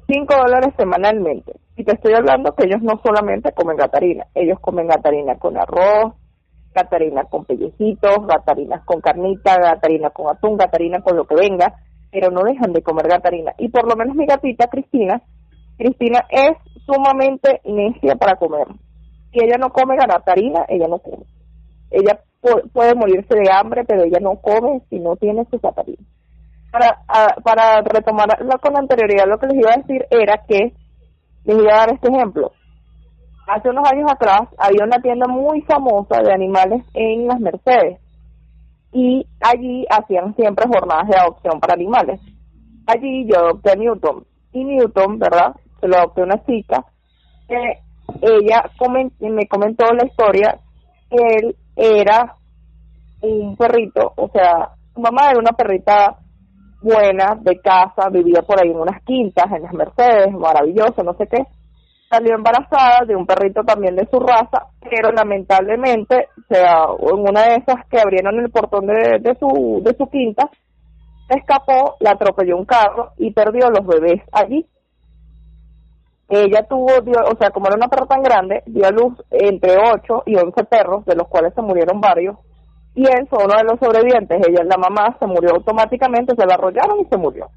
Cinco 0.08 0.34
dólares 0.36 0.72
semanalmente. 0.76 1.52
Y 1.76 1.84
te 1.84 1.94
estoy 1.94 2.14
hablando 2.14 2.54
que 2.54 2.66
ellos 2.66 2.82
no 2.82 3.00
solamente 3.04 3.52
comen 3.52 3.76
Gatarina, 3.76 4.26
ellos 4.34 4.58
comen 4.60 4.88
Gatarina 4.88 5.36
con 5.36 5.56
arroz, 5.56 6.14
gatarina 6.76 7.24
con 7.24 7.44
pellejitos, 7.44 8.26
gatarinas 8.26 8.84
con 8.84 9.00
carnita, 9.00 9.56
gatarina 9.56 10.10
con 10.10 10.28
atún, 10.28 10.56
gatarina 10.56 11.00
con 11.00 11.16
lo 11.16 11.24
que 11.24 11.34
venga, 11.34 11.74
pero 12.10 12.30
no 12.30 12.42
dejan 12.42 12.72
de 12.72 12.82
comer 12.82 13.08
gatarina. 13.08 13.52
Y 13.58 13.68
por 13.68 13.88
lo 13.88 13.96
menos 13.96 14.14
mi 14.14 14.26
gatita, 14.26 14.68
Cristina, 14.68 15.22
Cristina 15.78 16.24
es 16.30 16.56
sumamente 16.86 17.60
necia 17.64 18.16
para 18.16 18.36
comer. 18.36 18.68
Si 19.32 19.44
ella 19.44 19.56
no 19.58 19.70
come 19.70 19.96
gatarina, 19.96 20.64
ella 20.68 20.86
no 20.88 20.98
come. 20.98 21.24
Ella 21.90 22.20
puede 22.72 22.94
morirse 22.94 23.34
de 23.34 23.50
hambre, 23.52 23.84
pero 23.84 24.04
ella 24.04 24.18
no 24.20 24.36
come 24.36 24.82
si 24.88 24.98
no 24.98 25.16
tiene 25.16 25.44
su 25.50 25.58
gatarina. 25.58 26.02
Para, 26.70 26.98
para 27.42 27.80
retomar 27.82 28.28
con 28.60 28.76
anterioridad, 28.76 29.26
lo 29.26 29.38
que 29.38 29.46
les 29.46 29.56
iba 29.56 29.70
a 29.72 29.78
decir 29.78 30.06
era 30.10 30.44
que 30.46 30.72
les 31.44 31.58
iba 31.58 31.72
a 31.72 31.78
dar 31.78 31.92
este 31.92 32.08
ejemplo 32.08 32.52
hace 33.46 33.70
unos 33.70 33.88
años 33.90 34.10
atrás 34.10 34.48
había 34.58 34.84
una 34.84 35.00
tienda 35.00 35.26
muy 35.28 35.62
famosa 35.62 36.20
de 36.22 36.32
animales 36.32 36.84
en 36.94 37.26
las 37.26 37.40
Mercedes 37.40 38.00
y 38.92 39.26
allí 39.40 39.84
hacían 39.88 40.34
siempre 40.36 40.66
jornadas 40.68 41.08
de 41.08 41.18
adopción 41.18 41.60
para 41.60 41.74
animales. 41.74 42.20
Allí 42.86 43.26
yo 43.26 43.38
adopté 43.38 43.72
a 43.72 43.76
Newton 43.76 44.24
y 44.52 44.64
Newton, 44.64 45.18
¿verdad? 45.18 45.54
Lo 45.86 45.96
adopté 45.96 46.22
a 46.22 46.24
una 46.24 46.44
chica 46.44 46.84
que 47.48 47.80
ella 48.22 48.70
me 49.20 49.46
comentó 49.46 49.84
la 49.92 50.06
historia 50.06 50.58
que 51.10 51.16
él 51.16 51.56
era 51.76 52.34
un 53.20 53.56
perrito, 53.56 54.12
o 54.16 54.28
sea, 54.28 54.70
su 54.94 55.00
mamá 55.00 55.30
era 55.30 55.38
una 55.38 55.52
perrita 55.52 56.18
buena, 56.82 57.36
de 57.40 57.60
casa, 57.60 58.08
vivía 58.10 58.42
por 58.42 58.60
ahí 58.60 58.70
en 58.70 58.78
unas 58.78 59.02
quintas, 59.02 59.46
en 59.52 59.62
las 59.62 59.72
Mercedes, 59.72 60.32
maravilloso, 60.32 61.02
no 61.02 61.14
sé 61.14 61.26
qué 61.26 61.44
salió 62.08 62.34
embarazada 62.34 63.04
de 63.06 63.16
un 63.16 63.26
perrito 63.26 63.62
también 63.64 63.96
de 63.96 64.06
su 64.06 64.18
raza, 64.20 64.66
pero 64.80 65.10
lamentablemente, 65.12 66.28
o 66.38 66.54
sea, 66.54 66.84
en 67.00 67.18
una 67.18 67.42
de 67.42 67.54
esas 67.56 67.86
que 67.90 67.98
abrieron 67.98 68.38
el 68.38 68.50
portón 68.50 68.86
de, 68.86 69.18
de 69.20 69.36
su 69.38 69.82
de 69.82 69.94
su 69.96 70.08
quinta, 70.08 70.48
escapó, 71.28 71.96
la 72.00 72.12
atropelló 72.12 72.56
un 72.56 72.64
carro 72.64 73.12
y 73.18 73.32
perdió 73.32 73.68
los 73.70 73.86
bebés 73.86 74.22
allí. 74.32 74.66
Ella 76.28 76.66
tuvo, 76.68 76.86
o 76.86 77.36
sea, 77.38 77.50
como 77.50 77.68
era 77.68 77.76
una 77.76 77.88
perra 77.88 78.06
tan 78.06 78.22
grande, 78.22 78.62
dio 78.66 78.86
a 78.86 78.90
luz 78.90 79.14
entre 79.30 79.76
8 79.78 80.24
y 80.26 80.36
11 80.36 80.64
perros, 80.64 81.04
de 81.04 81.14
los 81.14 81.28
cuales 81.28 81.54
se 81.54 81.62
murieron 81.62 82.00
varios, 82.00 82.36
y 82.94 83.06
él 83.06 83.26
fue 83.28 83.44
uno 83.44 83.54
de 83.56 83.64
los 83.64 83.78
sobrevivientes. 83.78 84.40
Ella, 84.48 84.64
la 84.64 84.76
mamá, 84.76 85.16
se 85.20 85.26
murió 85.26 85.50
automáticamente, 85.54 86.34
se 86.34 86.46
la 86.46 86.54
arrollaron 86.54 87.00
y 87.00 87.04
se 87.04 87.16
murió 87.16 87.48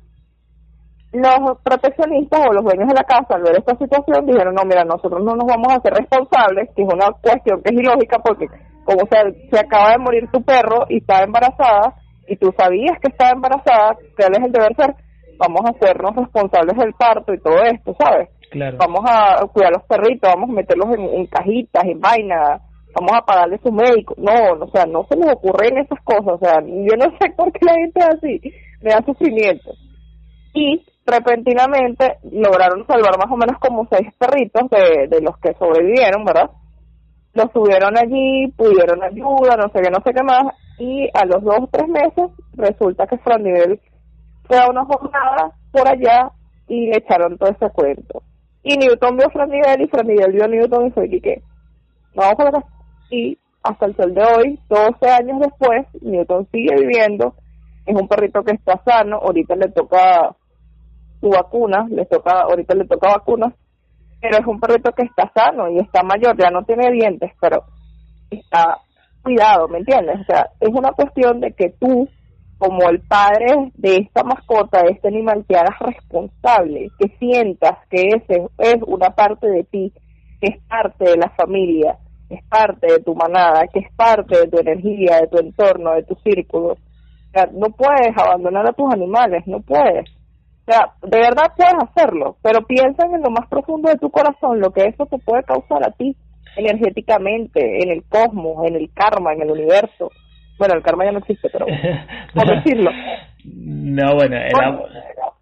los 1.11 1.57
proteccionistas 1.63 2.39
o 2.47 2.53
los 2.53 2.63
dueños 2.63 2.87
de 2.87 2.93
la 2.93 3.03
casa 3.03 3.35
al 3.35 3.41
ver 3.41 3.57
esta 3.57 3.75
situación 3.77 4.25
dijeron 4.27 4.53
no 4.53 4.63
mira 4.63 4.83
nosotros 4.83 5.23
no 5.23 5.35
nos 5.35 5.47
vamos 5.47 5.73
a 5.73 5.77
hacer 5.77 5.93
responsables 5.93 6.69
que 6.75 6.83
es 6.83 6.87
una 6.87 7.09
cuestión 7.21 7.61
que 7.63 7.73
es 7.73 7.81
ilógica 7.81 8.19
porque 8.19 8.45
como 8.83 9.01
se, 9.09 9.49
se 9.49 9.59
acaba 9.59 9.91
de 9.91 9.97
morir 9.97 10.29
tu 10.31 10.43
perro 10.43 10.85
y 10.87 10.97
está 10.97 11.23
embarazada 11.23 11.95
y 12.27 12.35
tú 12.37 12.53
sabías 12.55 12.99
que 13.01 13.09
estaba 13.09 13.31
embarazada 13.31 13.97
cuál 14.15 14.33
es 14.37 14.45
el 14.45 14.51
deber 14.51 14.75
ser 14.75 14.95
vamos 15.39 15.61
a 15.65 15.71
hacernos 15.71 16.15
responsables 16.15 16.77
del 16.77 16.93
parto 16.93 17.33
y 17.33 17.39
todo 17.39 17.57
esto 17.63 17.95
sabes 17.99 18.29
vamos 18.77 19.01
a 19.05 19.45
cuidar 19.47 19.73
a 19.73 19.77
los 19.77 19.87
perritos 19.87 20.31
vamos 20.33 20.49
a 20.49 20.53
meterlos 20.53 20.87
en, 20.97 21.25
cajitas 21.27 21.83
en 21.85 21.99
vainas 21.99 22.61
vamos 22.93 23.11
a 23.13 23.25
pagarle 23.25 23.59
su 23.63 23.71
médico 23.71 24.15
no 24.17 24.33
o 24.59 24.69
sea 24.71 24.85
no 24.85 25.05
se 25.09 25.15
les 25.15 25.33
ocurren 25.33 25.77
esas 25.77 25.99
cosas 26.03 26.33
o 26.33 26.39
sea 26.39 26.61
yo 26.61 26.95
no 26.97 27.17
sé 27.19 27.29
por 27.35 27.51
qué 27.51 27.65
la 27.65 27.73
gente 27.73 27.99
es 27.99 28.07
así 28.07 28.41
me 28.81 28.91
da 28.91 29.03
sufrimiento 29.05 29.71
y 30.53 30.83
repentinamente 31.09 32.17
lograron 32.31 32.85
salvar 32.85 33.17
más 33.17 33.31
o 33.31 33.37
menos 33.37 33.59
como 33.59 33.87
seis 33.89 34.09
perritos 34.17 34.69
de, 34.69 35.07
de 35.07 35.21
los 35.21 35.37
que 35.39 35.53
sobrevivieron, 35.55 36.23
¿verdad? 36.23 36.51
Los 37.33 37.51
subieron 37.51 37.97
allí, 37.97 38.47
pudieron 38.55 39.03
ayuda, 39.03 39.55
no 39.57 39.69
sé 39.71 39.81
qué, 39.81 39.89
no 39.89 40.01
sé 40.03 40.13
qué 40.13 40.23
más, 40.23 40.53
y 40.77 41.07
a 41.13 41.25
los 41.25 41.43
dos 41.43 41.59
o 41.61 41.69
tres 41.71 41.87
meses 41.87 42.31
resulta 42.53 43.07
que 43.07 43.17
Fran 43.19 43.43
Nivel 43.43 43.79
fue 44.45 44.57
a 44.57 44.69
una 44.69 44.85
jornada 44.85 45.51
por 45.71 45.87
allá 45.87 46.31
y 46.67 46.87
le 46.87 46.97
echaron 46.97 47.37
todo 47.37 47.49
ese 47.49 47.69
cuento. 47.71 48.23
Y 48.63 48.77
Newton 48.77 49.17
vio 49.17 49.27
a 49.27 49.31
Fran 49.31 49.49
Nivel 49.49 49.81
y 49.81 49.87
Fran 49.87 50.07
Nivel 50.07 50.31
vio 50.31 50.45
a 50.45 50.47
Newton 50.47 50.87
y 50.87 50.91
fue 50.91 51.09
que, 51.09 51.41
vamos 52.13 52.39
a 52.39 52.51
la 52.51 52.63
Y 53.09 53.37
hasta 53.63 53.85
el 53.85 53.95
sol 53.95 54.13
de 54.13 54.23
hoy, 54.23 54.59
12 54.69 55.09
años 55.09 55.39
después, 55.39 55.85
Newton 56.01 56.47
sigue 56.51 56.75
viviendo, 56.75 57.35
es 57.85 57.95
un 57.95 58.07
perrito 58.07 58.43
que 58.43 58.53
está 58.53 58.81
sano, 58.85 59.17
ahorita 59.17 59.55
le 59.55 59.69
toca 59.69 60.35
su 61.19 61.29
vacuna, 61.29 61.87
le 61.89 62.05
toca, 62.05 62.41
ahorita 62.41 62.75
le 62.75 62.85
toca 62.85 63.09
vacuna, 63.09 63.53
pero 64.21 64.37
es 64.37 64.45
un 64.45 64.59
perrito 64.59 64.91
que 64.91 65.03
está 65.03 65.31
sano 65.33 65.69
y 65.69 65.79
está 65.79 66.03
mayor, 66.03 66.37
ya 66.37 66.49
no 66.49 66.63
tiene 66.63 66.91
dientes, 66.91 67.31
pero 67.39 67.63
está 68.29 68.77
cuidado, 69.23 69.67
¿me 69.67 69.79
entiendes? 69.79 70.21
O 70.21 70.23
sea, 70.23 70.49
es 70.59 70.69
una 70.69 70.91
cuestión 70.91 71.39
de 71.39 71.51
que 71.53 71.69
tú 71.79 72.07
como 72.59 72.89
el 72.89 72.99
padre 72.99 73.71
de 73.75 73.95
esta 73.95 74.23
mascota, 74.23 74.83
de 74.83 74.91
este 74.91 75.07
animal, 75.07 75.45
te 75.47 75.57
hagas 75.57 75.79
responsable, 75.79 76.91
que 76.99 77.07
sientas 77.17 77.77
que 77.89 78.09
ese 78.09 78.47
es 78.57 78.75
una 78.85 79.11
parte 79.11 79.47
de 79.47 79.63
ti, 79.63 79.93
que 80.41 80.47
es 80.47 80.63
parte 80.67 81.05
de 81.05 81.17
la 81.17 81.29
familia, 81.29 81.97
es 82.29 82.43
parte 82.47 82.91
de 82.91 82.99
tu 82.99 83.15
manada, 83.15 83.65
que 83.73 83.79
es 83.79 83.91
parte 83.95 84.41
de 84.41 84.47
tu 84.49 84.59
energía, 84.59 85.21
de 85.21 85.27
tu 85.27 85.37
entorno, 85.37 85.93
de 85.93 86.03
tu 86.03 86.15
círculo. 86.15 86.73
O 86.73 87.31
sea, 87.31 87.49
no 87.53 87.69
puedes 87.69 88.15
abandonar 88.17 88.67
a 88.67 88.73
tus 88.73 88.93
animales, 88.93 89.47
no 89.47 89.61
puedes. 89.61 90.09
O 90.67 90.71
sea, 90.71 90.93
de 91.01 91.17
verdad 91.17 91.53
puedes 91.55 91.75
hacerlo, 91.81 92.35
pero 92.43 92.67
piensa 92.67 93.05
en 93.05 93.23
lo 93.23 93.31
más 93.31 93.47
profundo 93.47 93.89
de 93.89 93.97
tu 93.97 94.11
corazón, 94.11 94.59
lo 94.59 94.71
que 94.71 94.85
eso 94.85 95.05
te 95.05 95.17
puede 95.17 95.43
causar 95.43 95.83
a 95.83 95.91
ti 95.91 96.15
energéticamente, 96.57 97.83
en 97.83 97.89
el 97.89 98.03
cosmos, 98.03 98.67
en 98.67 98.75
el 98.75 98.91
karma, 98.93 99.33
en 99.33 99.43
el 99.43 99.51
universo. 99.51 100.11
Bueno, 100.59 100.75
el 100.75 100.83
karma 100.83 101.05
ya 101.05 101.13
no 101.13 101.19
existe, 101.19 101.49
pero 101.49 101.65
¿cómo 102.33 102.51
decirlo? 102.51 102.91
No, 103.45 104.15
bueno, 104.15 104.35
era, 104.35 104.77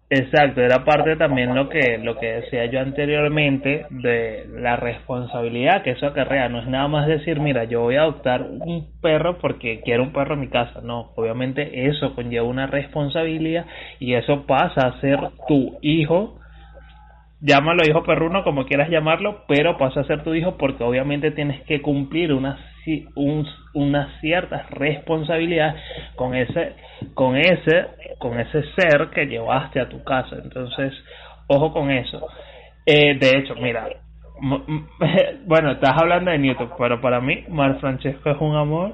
exacto, 0.08 0.60
era 0.60 0.84
parte 0.84 1.16
también 1.16 1.54
lo 1.56 1.68
que 1.68 1.98
lo 1.98 2.16
que 2.16 2.26
decía 2.26 2.66
yo 2.66 2.80
anteriormente 2.80 3.86
de 3.90 4.46
la 4.54 4.76
responsabilidad 4.76 5.82
que 5.82 5.90
eso 5.90 6.06
acarrea. 6.06 6.48
No 6.48 6.60
es 6.60 6.68
nada 6.68 6.86
más 6.86 7.08
decir, 7.08 7.40
mira, 7.40 7.64
yo 7.64 7.80
voy 7.80 7.96
a 7.96 8.02
adoptar 8.02 8.42
un 8.42 8.86
perro 9.02 9.38
porque 9.38 9.80
quiero 9.84 10.04
un 10.04 10.12
perro 10.12 10.34
en 10.34 10.40
mi 10.40 10.48
casa. 10.48 10.80
No, 10.82 11.10
obviamente 11.16 11.88
eso 11.88 12.14
conlleva 12.14 12.46
una 12.46 12.68
responsabilidad 12.68 13.66
y 13.98 14.14
eso 14.14 14.46
pasa 14.46 14.86
a 14.86 15.00
ser 15.00 15.18
tu 15.48 15.78
hijo 15.82 16.38
llámalo 17.40 17.82
hijo 17.88 18.02
perruno 18.02 18.42
como 18.42 18.66
quieras 18.66 18.90
llamarlo, 18.90 19.44
pero 19.46 19.76
pasa 19.78 20.00
a 20.00 20.04
ser 20.04 20.24
tu 20.24 20.34
hijo 20.34 20.56
porque 20.56 20.84
obviamente 20.84 21.30
tienes 21.30 21.62
que 21.64 21.80
cumplir 21.80 22.32
unas 22.32 22.58
un, 23.16 23.46
unas 23.74 24.18
ciertas 24.20 24.68
responsabilidades 24.70 25.74
con 26.16 26.34
ese 26.34 26.74
con 27.14 27.36
ese 27.36 27.86
con 28.18 28.40
ese 28.40 28.62
ser 28.76 29.10
que 29.10 29.26
llevaste 29.26 29.80
a 29.80 29.88
tu 29.88 30.02
casa. 30.04 30.36
Entonces, 30.42 30.92
ojo 31.48 31.72
con 31.72 31.90
eso. 31.90 32.26
Eh, 32.86 33.18
de 33.18 33.38
hecho, 33.38 33.54
mira, 33.56 33.88
bueno, 35.44 35.72
estás 35.72 35.92
hablando 36.00 36.30
de 36.30 36.38
Newton, 36.38 36.70
pero 36.78 37.00
para 37.00 37.20
mí 37.20 37.44
Mar 37.48 37.78
Francesco 37.80 38.30
es 38.30 38.40
un 38.40 38.56
amor. 38.56 38.92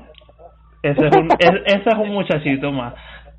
Ese 0.83 1.07
es 1.07 1.17
un, 1.17 1.29
ese 1.39 1.89
es 1.89 1.97
un 1.97 2.11
muchachito 2.11 2.73
más 2.73 2.95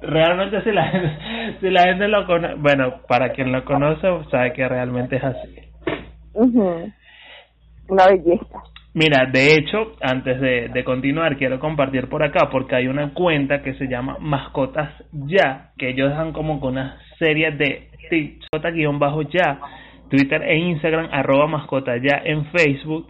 realmente 0.05 0.61
si 0.63 0.71
la 0.71 0.83
gente, 0.87 1.17
si 1.61 1.69
la 1.69 1.83
gente 1.83 2.07
lo 2.07 2.25
conoce, 2.25 2.55
bueno, 2.55 3.01
para 3.07 3.29
quien 3.29 3.51
lo 3.51 3.63
conoce 3.65 4.07
sabe 4.31 4.53
que 4.53 4.67
realmente 4.67 5.17
es 5.17 5.23
así. 5.23 5.55
Una 7.87 8.07
belleza. 8.07 8.63
Mira, 8.93 9.25
de 9.25 9.55
hecho, 9.55 9.93
antes 10.01 10.39
de, 10.39 10.69
de 10.69 10.83
continuar, 10.85 11.35
quiero 11.37 11.59
compartir 11.59 12.07
por 12.07 12.23
acá 12.23 12.49
porque 12.49 12.75
hay 12.75 12.87
una 12.87 13.13
cuenta 13.13 13.61
que 13.61 13.73
se 13.73 13.87
llama 13.87 14.17
Mascotas 14.21 14.89
Ya, 15.11 15.71
que 15.77 15.89
ellos 15.89 16.11
dan 16.11 16.31
como 16.31 16.61
con 16.61 16.73
una 16.73 16.97
serie 17.19 17.51
de 17.51 17.89
bajo 18.99 19.21
ya 19.23 19.59
Twitter 20.09 20.41
e 20.43 20.57
Instagram, 20.57 21.09
arroba 21.11 21.47
mascota 21.47 21.97
ya 21.97 22.21
en 22.23 22.45
Facebook 22.45 23.07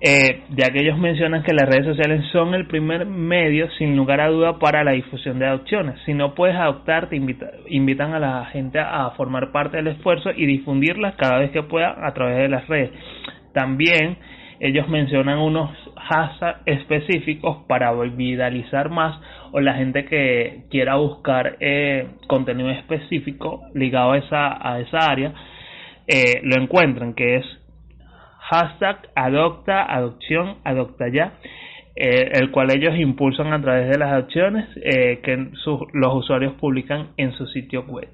eh, 0.00 0.42
ya 0.50 0.70
que 0.70 0.80
ellos 0.80 0.96
mencionan 0.96 1.42
que 1.42 1.52
las 1.52 1.68
redes 1.68 1.86
sociales 1.86 2.24
son 2.30 2.54
el 2.54 2.66
primer 2.66 3.04
medio, 3.04 3.68
sin 3.78 3.96
lugar 3.96 4.20
a 4.20 4.28
duda, 4.28 4.58
para 4.58 4.84
la 4.84 4.92
difusión 4.92 5.38
de 5.38 5.46
adopciones. 5.46 6.00
Si 6.06 6.14
no 6.14 6.34
puedes 6.34 6.56
adoptar, 6.56 7.08
te 7.08 7.16
invitan 7.16 8.14
a 8.14 8.20
la 8.20 8.44
gente 8.46 8.78
a 8.78 9.10
formar 9.16 9.50
parte 9.50 9.78
del 9.78 9.88
esfuerzo 9.88 10.30
y 10.30 10.46
difundirlas 10.46 11.16
cada 11.16 11.38
vez 11.38 11.50
que 11.50 11.62
puedan 11.64 12.04
a 12.04 12.14
través 12.14 12.38
de 12.38 12.48
las 12.48 12.68
redes. 12.68 12.90
También 13.52 14.18
ellos 14.60 14.88
mencionan 14.88 15.38
unos 15.38 15.70
hashtags 15.96 16.60
específicos 16.66 17.58
para 17.66 17.92
viralizar 17.92 18.90
más 18.90 19.20
o 19.52 19.60
la 19.60 19.74
gente 19.74 20.04
que 20.04 20.64
quiera 20.70 20.96
buscar 20.96 21.56
eh, 21.60 22.08
contenido 22.26 22.70
específico 22.70 23.62
ligado 23.74 24.12
a 24.12 24.18
esa, 24.18 24.68
a 24.68 24.80
esa 24.80 24.98
área 24.98 25.32
eh, 26.06 26.40
lo 26.42 26.60
encuentran, 26.60 27.14
que 27.14 27.36
es 27.36 27.44
hashtag 28.48 29.08
adopta, 29.14 29.84
adopción, 29.84 30.56
adopta 30.64 31.08
ya, 31.08 31.34
eh, 31.96 32.30
el 32.34 32.50
cual 32.50 32.70
ellos 32.70 32.96
impulsan 32.98 33.52
a 33.52 33.60
través 33.60 33.88
de 33.90 33.98
las 33.98 34.12
adopciones 34.12 34.66
eh, 34.76 35.20
que 35.22 35.50
los 35.92 36.14
usuarios 36.14 36.54
publican 36.54 37.08
en 37.16 37.32
su 37.32 37.46
sitio 37.46 37.84
web. 37.84 38.08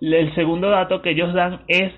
El 0.00 0.34
segundo 0.34 0.70
dato 0.70 1.02
que 1.02 1.10
ellos 1.10 1.32
dan 1.34 1.60
es 1.68 1.92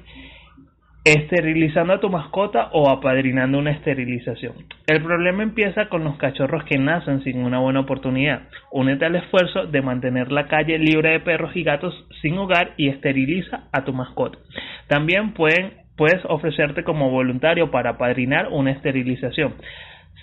esterilizando 1.05 1.95
a 1.95 2.01
tu 2.01 2.11
mascota 2.11 2.68
o 2.72 2.91
apadrinando 2.91 3.59
una 3.59 3.70
esterilización. 3.70 4.53
El 4.86 5.03
problema 5.03 5.43
empieza 5.43 5.88
con 5.88 6.05
los 6.05 6.16
cachorros 6.18 6.64
que 6.64 6.78
nacen 6.78 7.22
sin 7.24 7.43
una 7.43 7.59
buena 7.59 7.80
oportunidad. 7.80 8.43
Únete 8.70 9.07
al 9.07 9.16
esfuerzo 9.16 9.66
de 9.66 9.80
mantener 9.80 10.30
la 10.30 10.47
calle 10.47 10.78
libre 10.78 11.12
de 11.12 11.20
perros 11.20 11.57
y 11.57 11.62
gatos 11.62 11.95
sin 12.20 12.36
hogar 12.36 12.74
y 12.76 12.88
esteriliza 12.88 13.64
a 13.72 13.84
tu 13.84 13.95
mascota. 13.95 14.38
También 14.88 15.32
pueden 15.32 15.80
puedes 16.01 16.25
ofrecerte 16.25 16.83
como 16.83 17.11
voluntario 17.11 17.71
para 17.71 17.99
padrinar 17.99 18.49
una 18.51 18.71
esterilización, 18.71 19.57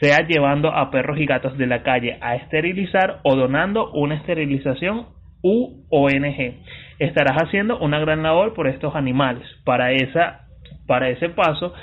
sea 0.01 0.25
llevando 0.27 0.71
a 0.71 0.89
perros 0.89 1.19
y 1.19 1.27
gatos 1.27 1.55
de 1.55 1.67
la 1.67 1.83
calle 1.83 2.17
a 2.19 2.35
esterilizar 2.35 3.19
o 3.21 3.35
donando 3.35 3.91
una 3.91 4.15
esterilización 4.15 5.05
u 5.43 5.85
ONG. 5.91 6.55
Estarás 6.97 7.43
haciendo 7.43 7.77
una 7.77 7.99
gran 7.99 8.23
labor 8.23 8.55
por 8.55 8.67
estos 8.67 8.95
animales. 8.95 9.43
Para, 9.65 9.91
esa, 9.91 10.47
para 10.87 11.09
ese 11.09 11.29
paso, 11.29 11.75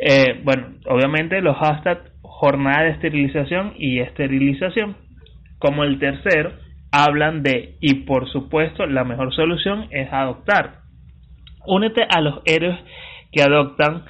eh, 0.00 0.40
bueno, 0.42 0.66
obviamente 0.86 1.40
los 1.40 1.56
hashtags 1.56 2.10
jornada 2.22 2.82
de 2.82 2.90
esterilización 2.90 3.74
y 3.78 4.00
esterilización, 4.00 4.96
como 5.60 5.84
el 5.84 6.00
tercero, 6.00 6.50
hablan 6.90 7.44
de, 7.44 7.76
y 7.80 7.94
por 8.06 8.28
supuesto, 8.28 8.86
la 8.86 9.04
mejor 9.04 9.32
solución 9.32 9.86
es 9.92 10.12
adoptar. 10.12 10.80
Únete 11.64 12.02
a 12.12 12.20
los 12.20 12.42
héroes 12.44 12.76
que 13.32 13.42
adoptan 13.42 14.04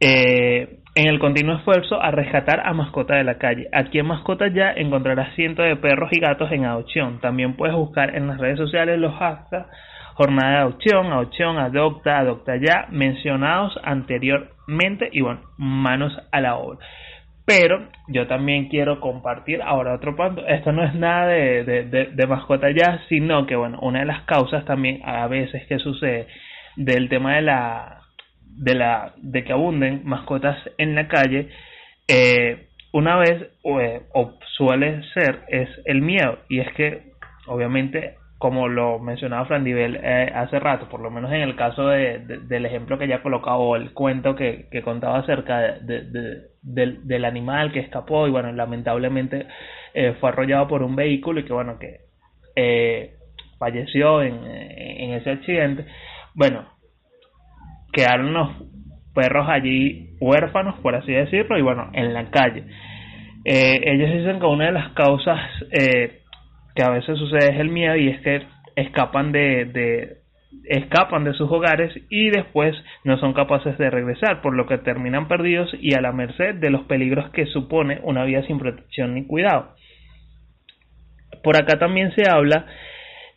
eh, 0.00 0.78
en 0.94 1.06
el 1.06 1.18
continuo 1.18 1.56
esfuerzo 1.56 2.02
a 2.02 2.10
rescatar 2.10 2.66
a 2.66 2.72
mascotas 2.72 3.18
de 3.18 3.24
la 3.24 3.38
calle. 3.38 3.68
Aquí 3.72 3.98
en 3.98 4.06
Mascotas 4.06 4.52
Ya 4.52 4.72
encontrarás 4.72 5.34
cientos 5.34 5.64
de 5.64 5.76
perros 5.76 6.10
y 6.12 6.20
gatos 6.20 6.50
en 6.52 6.64
adopción. 6.64 7.20
También 7.20 7.54
puedes 7.56 7.76
buscar 7.76 8.16
en 8.16 8.26
las 8.26 8.38
redes 8.38 8.58
sociales 8.58 8.98
los 8.98 9.14
hashtags 9.14 9.68
jornada 10.20 10.50
de 10.50 10.58
adopción, 10.58 11.06
adopción, 11.06 11.58
adopta, 11.58 12.18
adopta 12.18 12.56
ya, 12.56 12.88
mencionados 12.90 13.78
anteriormente 13.82 15.08
y 15.12 15.22
bueno, 15.22 15.40
manos 15.56 16.12
a 16.30 16.42
la 16.42 16.56
obra. 16.56 16.78
Pero 17.46 17.88
yo 18.08 18.26
también 18.26 18.68
quiero 18.68 19.00
compartir 19.00 19.62
ahora 19.62 19.94
otro 19.94 20.14
punto. 20.14 20.46
Esto 20.46 20.72
no 20.72 20.84
es 20.84 20.94
nada 20.94 21.26
de, 21.26 21.64
de, 21.64 22.10
de 22.12 22.26
mascota 22.26 22.68
ya, 22.70 23.00
sino 23.08 23.46
que 23.46 23.56
bueno, 23.56 23.78
una 23.80 24.00
de 24.00 24.04
las 24.04 24.22
causas 24.24 24.66
también 24.66 25.00
a 25.06 25.26
veces 25.26 25.66
que 25.66 25.78
sucede 25.78 26.26
del 26.76 27.08
tema 27.08 27.36
de 27.36 27.42
la 27.42 27.99
de, 28.56 28.74
la, 28.74 29.14
de 29.16 29.44
que 29.44 29.52
abunden 29.52 30.02
mascotas 30.04 30.56
en 30.78 30.94
la 30.94 31.08
calle, 31.08 31.48
eh, 32.08 32.68
una 32.92 33.16
vez 33.16 33.50
eh, 33.64 34.02
o, 34.12 34.32
suele 34.56 35.02
ser 35.14 35.44
es 35.48 35.68
el 35.84 36.02
miedo 36.02 36.38
y 36.48 36.60
es 36.60 36.72
que 36.74 37.12
obviamente 37.46 38.16
como 38.38 38.68
lo 38.68 38.98
mencionaba 38.98 39.44
Fran 39.44 39.66
eh, 39.66 40.32
hace 40.34 40.58
rato, 40.58 40.88
por 40.88 41.00
lo 41.00 41.10
menos 41.10 41.30
en 41.30 41.42
el 41.42 41.56
caso 41.56 41.88
de, 41.88 42.18
del 42.18 42.64
ejemplo 42.64 42.98
que 42.98 43.06
ya 43.06 43.22
colocado 43.22 43.58
o 43.58 43.76
el 43.76 43.92
cuento 43.92 44.34
que, 44.34 44.66
que 44.70 44.82
contaba 44.82 45.18
acerca 45.18 45.58
de, 45.80 46.48
del, 46.62 47.06
del, 47.06 47.24
animal 47.26 47.70
que 47.70 47.80
escapó 47.80 48.26
y 48.26 48.30
bueno, 48.30 48.50
lamentablemente 48.52 49.46
fue 50.20 50.30
arrollado 50.30 50.68
por 50.68 50.82
un 50.82 50.96
vehículo 50.96 51.40
y 51.40 51.44
que 51.44 51.52
bueno, 51.52 51.78
que 51.78 53.10
falleció 53.58 54.22
en, 54.22 54.42
en 54.46 55.12
ese 55.12 55.30
accidente. 55.30 55.84
Bueno, 56.34 56.64
quedaron 57.92 58.32
los 58.32 58.50
perros 59.14 59.48
allí 59.48 60.10
huérfanos, 60.20 60.78
por 60.80 60.94
así 60.94 61.12
decirlo, 61.12 61.58
y 61.58 61.62
bueno, 61.62 61.90
en 61.92 62.12
la 62.14 62.30
calle. 62.30 62.64
Eh, 63.44 63.80
ellos 63.84 64.10
dicen 64.10 64.38
que 64.38 64.46
una 64.46 64.66
de 64.66 64.72
las 64.72 64.92
causas 64.92 65.40
eh, 65.72 66.20
que 66.74 66.82
a 66.82 66.90
veces 66.90 67.18
sucede 67.18 67.54
es 67.54 67.60
el 67.60 67.70
miedo 67.70 67.96
y 67.96 68.08
es 68.08 68.20
que 68.20 68.42
escapan 68.76 69.32
de, 69.32 69.64
de, 69.64 70.20
escapan 70.64 71.24
de 71.24 71.34
sus 71.34 71.50
hogares 71.50 71.92
y 72.10 72.30
después 72.30 72.76
no 73.04 73.18
son 73.18 73.32
capaces 73.32 73.76
de 73.78 73.90
regresar, 73.90 74.42
por 74.42 74.54
lo 74.54 74.66
que 74.66 74.78
terminan 74.78 75.28
perdidos 75.28 75.70
y 75.80 75.94
a 75.94 76.00
la 76.00 76.12
merced 76.12 76.56
de 76.56 76.70
los 76.70 76.82
peligros 76.82 77.30
que 77.30 77.46
supone 77.46 78.00
una 78.02 78.24
vida 78.24 78.42
sin 78.46 78.58
protección 78.58 79.14
ni 79.14 79.26
cuidado. 79.26 79.74
Por 81.42 81.56
acá 81.56 81.78
también 81.78 82.12
se 82.14 82.28
habla 82.28 82.66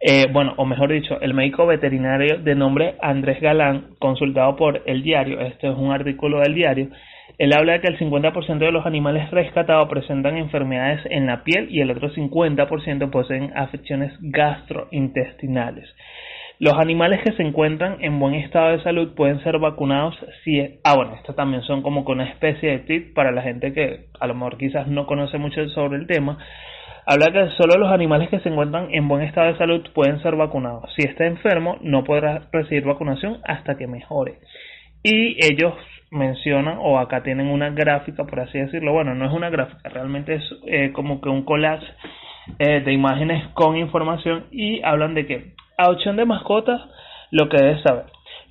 eh, 0.06 0.28
bueno, 0.30 0.54
o 0.58 0.66
mejor 0.66 0.92
dicho, 0.92 1.18
el 1.22 1.34
médico 1.34 1.66
veterinario 1.66 2.38
de 2.40 2.56
nombre 2.56 2.96
Andrés 3.02 3.40
Galán, 3.40 3.96
consultado 4.00 4.58
por 4.58 4.82
el 4.86 5.02
diario, 5.02 5.40
este 5.40 5.70
es 5.70 5.78
un 5.78 5.94
artículo 5.94 6.42
del 6.42 6.56
diario, 6.56 6.90
él 7.38 7.54
habla 7.54 7.72
de 7.72 7.80
que 7.80 7.88
el 7.88 7.98
50% 7.98 8.58
de 8.58 8.72
los 8.74 8.86
animales 8.86 9.32
rescatados 9.32 9.88
presentan 9.88 10.36
enfermedades 10.36 11.00
en 11.10 11.26
la 11.26 11.46
piel 11.46 11.70
y 11.72 11.80
el 11.80 11.90
otro 11.90 12.10
50% 12.12 13.10
poseen 13.12 13.54
afecciones 13.56 14.12
gastrointestinales. 14.20 15.90
Los 16.60 16.74
animales 16.74 17.22
que 17.24 17.32
se 17.32 17.42
encuentran 17.42 17.96
en 18.02 18.20
buen 18.20 18.34
estado 18.34 18.72
de 18.72 18.84
salud 18.84 19.16
pueden 19.16 19.42
ser 19.42 19.58
vacunados 19.58 20.16
si... 20.44 20.60
ah, 20.84 20.98
bueno, 20.98 21.16
estos 21.16 21.34
también 21.34 21.64
son 21.64 21.82
como 21.82 22.04
con 22.04 22.20
una 22.20 22.30
especie 22.30 22.72
de 22.72 22.80
tip 22.80 23.14
para 23.14 23.32
la 23.32 23.42
gente 23.42 23.72
que 23.72 24.08
a 24.20 24.28
lo 24.28 24.34
mejor 24.34 24.58
quizás 24.58 24.86
no 24.88 25.08
conoce 25.08 25.38
mucho 25.38 25.66
sobre 25.70 25.98
el 25.98 26.08
tema, 26.08 26.40
habla 27.06 27.32
que 27.32 27.50
solo 27.58 27.78
los 27.78 27.92
animales 27.92 28.30
que 28.30 28.40
se 28.40 28.50
encuentran 28.50 28.88
en 28.92 29.08
buen 29.08 29.24
estado 29.24 29.48
de 29.48 29.58
salud 29.58 29.86
pueden 29.94 30.22
ser 30.22 30.36
vacunados. 30.36 30.92
Si 30.96 31.04
está 31.04 31.26
enfermo, 31.26 31.78
no 31.82 32.04
podrá 32.04 32.48
recibir 32.52 32.86
vacunación 32.86 33.40
hasta 33.44 33.76
que 33.78 33.88
mejore. 33.88 34.40
Y 35.04 35.38
ellos 35.44 35.74
mencionan, 36.12 36.78
o 36.80 37.00
acá 37.00 37.24
tienen 37.24 37.48
una 37.48 37.70
gráfica, 37.72 38.24
por 38.24 38.40
así 38.40 38.60
decirlo, 38.60 38.94
bueno, 38.94 39.16
no 39.16 39.26
es 39.26 39.34
una 39.34 39.50
gráfica, 39.50 39.90
realmente 39.90 40.36
es 40.36 40.44
eh, 40.68 40.92
como 40.94 41.20
que 41.20 41.30
un 41.30 41.44
collage 41.44 41.86
eh, 42.60 42.82
de 42.82 42.94
imágenes 42.94 43.48
con 43.54 43.76
información 43.78 44.46
y 44.52 44.82
hablan 44.84 45.16
de 45.16 45.26
que 45.26 45.54
a 45.78 45.90
opción 45.90 46.16
de 46.16 46.26
mascotas, 46.26 46.82
lo 47.32 47.50
que 47.50 47.58
debes 47.58 47.82
saber. 47.82 48.06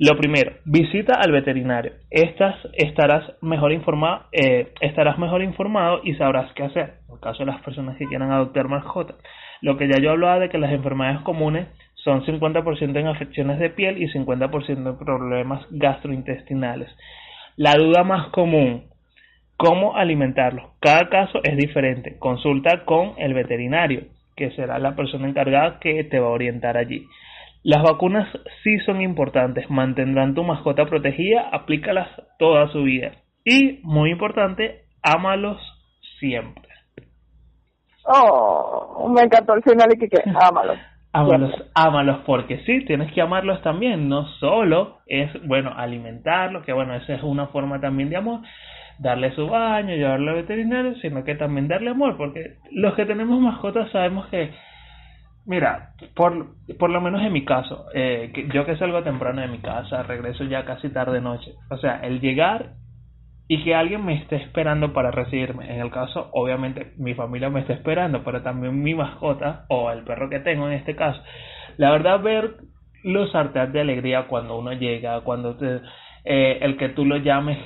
Lo 0.05 0.17
primero, 0.17 0.55
visita 0.65 1.15
al 1.15 1.31
veterinario. 1.31 1.93
Estas 2.11 2.57
estarás 2.73 3.23
mejor 3.41 3.71
informado, 3.71 4.25
eh, 4.33 4.73
estarás 4.81 5.17
mejor 5.17 5.43
informado 5.43 6.01
y 6.03 6.15
sabrás 6.15 6.53
qué 6.55 6.65
hacer. 6.65 6.95
En 7.07 7.15
el 7.15 7.21
caso 7.21 7.45
de 7.45 7.53
las 7.53 7.63
personas 7.63 7.97
que 7.97 8.07
quieran 8.07 8.33
adoptar 8.33 8.67
mascotas. 8.67 9.15
Lo 9.61 9.77
que 9.77 9.87
ya 9.87 10.03
yo 10.03 10.11
hablaba 10.11 10.41
de 10.41 10.49
que 10.49 10.59
las 10.59 10.73
enfermedades 10.73 11.21
comunes 11.21 11.69
son 11.95 12.25
50% 12.27 12.99
en 12.99 13.07
afecciones 13.07 13.61
de 13.61 13.71
piel 13.71 14.03
y 14.03 14.09
50% 14.09 14.89
en 14.89 14.99
problemas 14.99 15.65
gastrointestinales. 15.71 16.91
La 17.55 17.75
duda 17.75 18.03
más 18.03 18.27
común, 18.31 18.89
¿cómo 19.57 19.97
alimentarlos? 19.97 20.65
Cada 20.81 21.09
caso 21.11 21.39
es 21.45 21.57
diferente. 21.57 22.19
Consulta 22.19 22.85
con 22.87 23.13
el 23.19 23.35
veterinario, 23.35 24.07
que 24.35 24.51
será 24.51 24.81
la 24.81 24.97
persona 24.97 25.29
encargada 25.29 25.79
que 25.79 26.03
te 26.03 26.19
va 26.19 26.27
a 26.27 26.31
orientar 26.31 26.77
allí. 26.77 27.07
Las 27.65 27.83
vacunas 27.83 28.29
sí 28.65 28.79
son 28.81 29.01
importantes, 29.01 29.71
mantendrán 29.71 30.35
tu 30.35 30.43
mascota 30.43 30.87
protegida, 30.87 31.49
aplícalas 31.53 32.09
toda 32.39 32.69
su 32.69 32.83
vida. 32.83 33.13
Y, 33.45 33.81
muy 33.85 34.11
importante, 34.11 34.87
ámalos 35.03 35.61
siempre. 36.19 36.69
Oh, 38.05 39.09
me 39.15 39.23
encantó 39.23 39.55
el 39.55 39.63
final 39.63 39.89
y 39.95 39.99
que, 39.99 40.09
que 40.09 40.23
ámalos. 40.41 40.79
Ámalos, 41.15 41.53
ámalos, 41.75 42.21
porque 42.25 42.63
sí, 42.65 42.87
tienes 42.87 43.13
que 43.13 43.21
amarlos 43.21 43.61
también, 43.63 44.09
no 44.09 44.27
solo 44.41 45.01
es, 45.07 45.31
bueno, 45.47 45.71
alimentarlos, 45.77 46.65
que 46.65 46.73
bueno, 46.73 46.95
esa 46.95 47.15
es 47.15 47.23
una 47.23 47.49
forma 47.49 47.81
también 47.81 48.09
de 48.09 48.17
amor, 48.17 48.41
darle 48.99 49.35
su 49.35 49.47
baño, 49.47 49.95
llevarlo 49.95 50.31
al 50.31 50.37
veterinario, 50.39 50.95
sino 51.03 51.23
que 51.23 51.35
también 51.35 51.69
darle 51.69 51.91
amor, 51.91 52.17
porque 52.17 52.57
los 52.71 52.95
que 52.95 53.05
tenemos 53.05 53.39
mascotas 53.41 53.91
sabemos 53.91 54.27
que, 54.29 54.53
mira, 55.47 55.95
por, 56.15 56.55
por 56.79 56.91
lo 56.91 57.01
menos 57.01 57.23
en 57.23 57.33
mi 57.33 57.45
caso, 57.45 57.87
eh, 57.95 58.31
que 58.35 58.49
yo 58.49 58.65
que 58.65 58.77
salgo 58.77 59.03
temprano 59.03 59.41
de 59.41 59.49
mi 59.49 59.59
casa, 59.59 60.03
regreso 60.03 60.45
ya 60.45 60.65
casi 60.65 60.89
tarde 60.91 61.21
noche, 61.21 61.53
o 61.71 61.77
sea, 61.79 62.01
el 62.01 62.21
llegar 62.21 62.75
y 63.49 63.65
que 63.65 63.75
alguien 63.75 64.05
me 64.05 64.15
esté 64.15 64.37
esperando 64.37 64.93
para 64.93 65.11
recibirme. 65.11 65.75
En 65.75 65.81
el 65.81 65.91
caso, 65.91 66.31
obviamente, 66.33 66.93
mi 66.97 67.15
familia 67.15 67.51
me 67.51 67.61
está 67.61 67.75
esperando, 67.75 68.23
pero 68.25 68.43
también 68.43 68.83
mi 68.83 68.95
mascota 68.95 69.67
o 69.69 69.91
el 69.91 70.05
perro 70.05 70.31
que 70.31 70.41
tengo 70.41 70.69
en 70.69 70.75
este 70.75 70.97
caso. 70.97 71.21
La 71.77 71.91
verdad, 71.91 72.21
ver 72.21 72.57
los 73.03 73.35
artes 73.35 73.73
de 73.73 73.81
alegría 73.81 74.27
cuando 74.29 74.59
uno 74.59 74.73
llega, 74.73 75.21
cuando 75.23 75.57
te, 75.57 75.81
eh, 76.25 76.59
el 76.61 76.77
que 76.77 76.91
tú 76.91 77.05
lo 77.05 77.17
llames, 77.17 77.59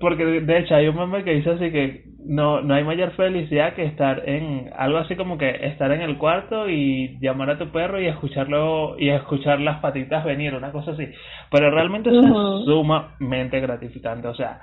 porque 0.00 0.24
de 0.24 0.58
hecho 0.58 0.74
hay 0.74 0.88
un 0.88 0.96
meme 0.96 1.22
que 1.22 1.34
dice 1.34 1.50
así 1.50 1.70
que 1.70 2.04
no, 2.24 2.62
no 2.62 2.74
hay 2.74 2.84
mayor 2.84 3.10
felicidad 3.12 3.74
que 3.74 3.84
estar 3.84 4.28
en 4.28 4.70
algo 4.76 4.98
así 4.98 5.16
como 5.16 5.36
que 5.36 5.50
estar 5.66 5.90
en 5.92 6.00
el 6.00 6.16
cuarto 6.16 6.68
y 6.68 7.18
llamar 7.20 7.50
a 7.50 7.58
tu 7.58 7.68
perro 7.68 8.00
y 8.00 8.06
escucharlo 8.06 8.98
y 8.98 9.10
escuchar 9.10 9.60
las 9.60 9.80
patitas 9.80 10.24
venir, 10.24 10.54
una 10.54 10.72
cosa 10.72 10.92
así. 10.92 11.06
Pero 11.50 11.70
realmente 11.70 12.10
eso 12.10 12.20
es 12.20 12.64
sumamente 12.64 13.60
gratificante, 13.60 14.28
o 14.28 14.34
sea, 14.34 14.60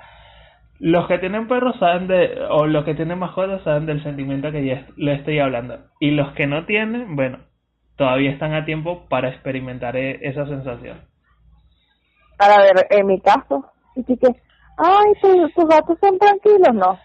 los 0.80 1.08
que 1.08 1.18
tienen 1.18 1.48
perros 1.48 1.76
saben 1.78 2.06
de, 2.06 2.38
o 2.50 2.66
los 2.66 2.84
que 2.84 2.94
tienen 2.94 3.18
mascotas 3.18 3.62
saben 3.62 3.86
del 3.86 4.02
sentimiento 4.02 4.52
que 4.52 4.64
ya 4.64 4.86
le 4.96 5.14
estoy 5.14 5.40
hablando. 5.40 5.78
Y 6.00 6.12
los 6.12 6.32
que 6.32 6.46
no 6.46 6.66
tienen, 6.66 7.16
bueno, 7.16 7.38
todavía 7.96 8.30
están 8.30 8.54
a 8.54 8.64
tiempo 8.64 9.06
para 9.08 9.28
experimentar 9.28 9.96
e, 9.96 10.20
esa 10.22 10.46
sensación. 10.46 10.98
Para 12.38 12.62
ver, 12.62 12.86
en 12.90 13.06
mi 13.06 13.20
caso, 13.20 13.64
y 13.96 14.04
que, 14.04 14.28
ay, 14.78 15.12
tus, 15.20 15.68
gatos 15.68 15.98
son 16.00 16.18
tranquilos, 16.18 16.72
no. 16.72 16.98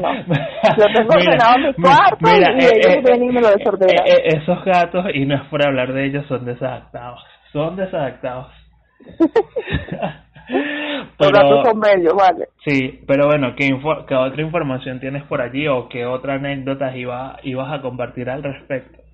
No. 0.00 0.14
Yo 0.78 0.84
tengo 0.94 1.14
ordenado 1.14 1.58
mi 1.58 1.74
cuarto 1.74 2.18
y 2.22 2.40
eh, 2.40 2.70
ellos 2.74 2.94
eh, 2.94 3.02
vienen 3.04 3.30
y 3.30 3.32
me 3.32 3.40
lo 3.40 3.48
eh, 3.48 3.54
desordenan. 3.58 4.04
esos 4.06 4.64
gatos, 4.64 5.06
y 5.12 5.24
no 5.24 5.34
es 5.34 5.42
por 5.48 5.66
hablar 5.66 5.92
de 5.92 6.06
ellos, 6.06 6.24
son 6.28 6.44
desadaptados. 6.44 7.20
Son 7.52 7.74
desadaptados. 7.74 8.52
pero, 11.18 11.64
son 11.64 11.80
bellos, 11.80 12.14
vale. 12.14 12.48
Sí, 12.64 13.00
pero 13.06 13.26
bueno, 13.26 13.54
¿qué, 13.56 13.68
¿qué 14.06 14.14
otra 14.14 14.42
información 14.42 15.00
tienes 15.00 15.24
por 15.24 15.40
allí 15.40 15.66
o 15.66 15.88
qué 15.88 16.06
otra 16.06 16.34
anécdotas 16.34 16.94
iba, 16.94 17.38
ibas 17.42 17.72
a 17.72 17.80
compartir 17.80 18.30
al 18.30 18.42
respecto? 18.42 19.05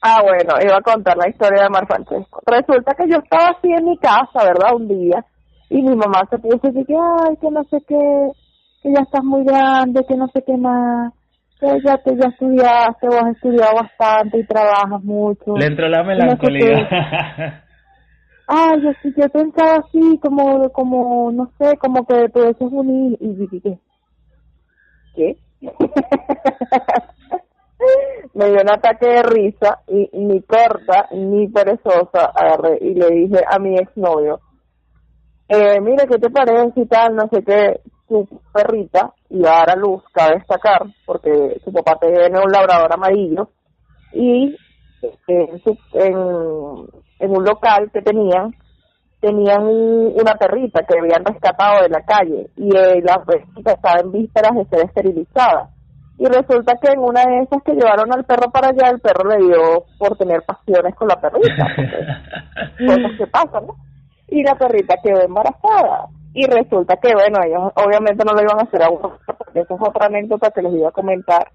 Ah, 0.00 0.22
bueno, 0.22 0.54
iba 0.62 0.76
a 0.76 0.82
contar 0.82 1.16
la 1.16 1.28
historia 1.28 1.64
de 1.64 1.70
Mar 1.70 1.86
Francesco. 1.86 2.40
Resulta 2.46 2.94
que 2.94 3.08
yo 3.08 3.18
estaba 3.18 3.48
así 3.48 3.68
en 3.70 3.84
mi 3.84 3.98
casa, 3.98 4.44
¿verdad? 4.44 4.74
Un 4.76 4.86
día, 4.86 5.24
y 5.70 5.82
mi 5.82 5.96
mamá 5.96 6.22
se 6.30 6.38
puso 6.38 6.68
así 6.68 6.84
que, 6.84 6.94
ay, 6.94 7.36
que 7.40 7.50
no 7.50 7.64
sé 7.64 7.78
qué, 7.86 8.30
que 8.82 8.92
ya 8.92 9.02
estás 9.02 9.24
muy 9.24 9.44
grande, 9.44 10.04
que 10.06 10.16
no 10.16 10.28
sé 10.28 10.42
qué 10.46 10.56
más, 10.56 11.12
que 11.60 11.66
ya, 11.84 11.98
que 11.98 12.16
ya 12.16 12.28
estudiaste, 12.28 13.08
vos 13.08 13.22
has 13.22 13.34
estudiado 13.34 13.74
bastante 13.74 14.38
y 14.38 14.46
trabajas 14.46 15.02
mucho. 15.02 15.56
Le 15.56 15.66
entró 15.66 15.88
la 15.88 16.04
melancolía. 16.04 16.88
ah, 18.48 18.76
yo 18.80 18.92
sí, 19.02 19.12
yo 19.16 19.28
pensaba 19.28 19.84
así, 19.84 20.18
como, 20.22 20.70
como, 20.70 21.32
no 21.32 21.50
sé, 21.58 21.76
como 21.78 22.06
que 22.06 22.28
tú 22.28 22.40
eres 22.40 22.56
un 22.60 22.88
y, 22.88 23.18
y, 23.20 23.60
¿qué? 23.60 23.78
¿Qué? 25.16 25.36
me 28.34 28.50
dio 28.50 28.60
un 28.60 28.70
ataque 28.70 29.06
de 29.06 29.22
risa 29.22 29.80
y 29.86 30.10
ni 30.12 30.42
corta 30.42 31.08
ni 31.12 31.48
perezosa 31.48 32.26
agarré 32.34 32.78
y 32.80 32.94
le 32.94 33.10
dije 33.10 33.42
a 33.48 33.58
mi 33.58 33.76
exnovio, 33.76 34.40
eh, 35.48 35.80
mira, 35.80 36.06
¿qué 36.06 36.18
te 36.18 36.30
parece 36.30 36.80
y 36.80 36.86
tal? 36.86 37.16
No 37.16 37.28
sé 37.28 37.42
qué, 37.42 37.80
su 38.06 38.28
perrita 38.52 39.14
iba 39.30 39.50
a 39.50 39.58
dar 39.60 39.70
a 39.70 39.76
luz, 39.76 40.02
cabe 40.12 40.36
destacar, 40.36 40.82
porque 41.06 41.60
su 41.64 41.72
papá 41.72 41.98
tiene 42.00 42.38
un 42.38 42.50
labrador 42.50 42.92
amarillo 42.92 43.48
y 44.12 44.56
en, 45.26 45.62
su, 45.62 45.78
en 45.92 47.30
un 47.30 47.44
local 47.44 47.90
que 47.92 48.02
tenían, 48.02 48.54
tenían 49.20 49.66
una 49.66 50.34
perrita 50.38 50.82
que 50.82 50.98
habían 50.98 51.24
rescatado 51.24 51.82
de 51.82 51.88
la 51.88 52.02
calle 52.02 52.50
y 52.56 52.76
eh, 52.76 53.00
la 53.02 53.22
perrita 53.24 53.72
estaba 53.72 54.00
en 54.00 54.12
vísperas 54.12 54.54
de 54.54 54.64
ser 54.66 54.86
esterilizada. 54.86 55.70
Y 56.18 56.26
resulta 56.26 56.74
que 56.82 56.92
en 56.92 56.98
una 56.98 57.24
de 57.24 57.42
esas 57.42 57.62
que 57.62 57.74
llevaron 57.74 58.12
al 58.12 58.24
perro 58.24 58.50
para 58.50 58.68
allá, 58.68 58.90
el 58.90 59.00
perro 59.00 59.30
le 59.30 59.46
dio 59.46 59.84
por 59.98 60.16
tener 60.16 60.42
pasiones 60.42 60.94
con 60.96 61.06
la 61.06 61.20
perrita. 61.20 61.66
cosas 62.86 63.12
que 63.16 63.26
pasan, 63.28 63.66
¿no? 63.66 63.76
Y 64.26 64.42
la 64.42 64.56
perrita 64.56 64.96
quedó 65.02 65.22
embarazada. 65.22 66.08
Y 66.34 66.44
resulta 66.46 66.96
que, 66.96 67.12
bueno, 67.14 67.38
ellos 67.44 67.72
obviamente 67.76 68.24
no 68.24 68.32
lo 68.32 68.42
iban 68.42 68.58
a 68.58 68.62
hacer 68.62 68.82
a 68.82 68.90
uno, 68.90 69.18
porque 69.26 69.60
esa 69.60 69.74
es 69.74 69.80
otra 69.80 70.06
anécdota 70.06 70.50
que 70.50 70.62
les 70.62 70.74
iba 70.74 70.88
a 70.88 70.92
comentar, 70.92 71.50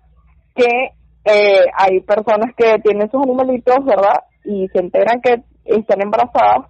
que 0.56 0.94
eh, 1.26 1.66
hay 1.78 2.00
personas 2.02 2.56
que 2.56 2.80
tienen 2.80 3.12
sus 3.12 3.22
animalitos, 3.22 3.84
¿verdad? 3.86 4.24
Y 4.46 4.68
se 4.70 4.80
enteran 4.80 5.22
que 5.22 5.44
están 5.66 6.02
embarazadas 6.02 6.70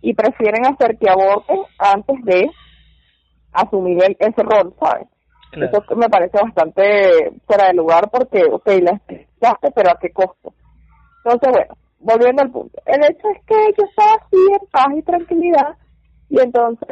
y 0.00 0.14
prefieren 0.14 0.66
hacer 0.66 0.96
que 0.98 1.10
aborten 1.10 1.58
antes 1.78 2.24
de 2.24 2.50
asumir 3.52 4.16
ese 4.18 4.42
rol, 4.42 4.74
¿sabes? 4.80 5.06
Eso 5.52 5.84
me 5.96 6.08
parece 6.08 6.38
bastante 6.42 7.32
fuera 7.46 7.66
de 7.68 7.74
lugar 7.74 8.08
porque, 8.10 8.44
ok, 8.44 8.66
la 8.82 8.92
explicaste, 8.92 9.70
pero 9.74 9.90
¿a 9.90 9.98
qué 10.00 10.10
costo? 10.10 10.54
Entonces, 11.24 11.50
bueno, 11.52 11.74
volviendo 12.00 12.42
al 12.42 12.50
punto. 12.50 12.80
El 12.86 13.04
hecho 13.04 13.28
es 13.28 13.44
que 13.44 13.54
yo 13.78 13.84
estaba 13.84 14.14
así 14.14 14.36
en 14.50 14.66
paz 14.70 14.88
y 14.96 15.02
tranquilidad 15.02 15.76
y 16.28 16.40
entonces 16.40 16.88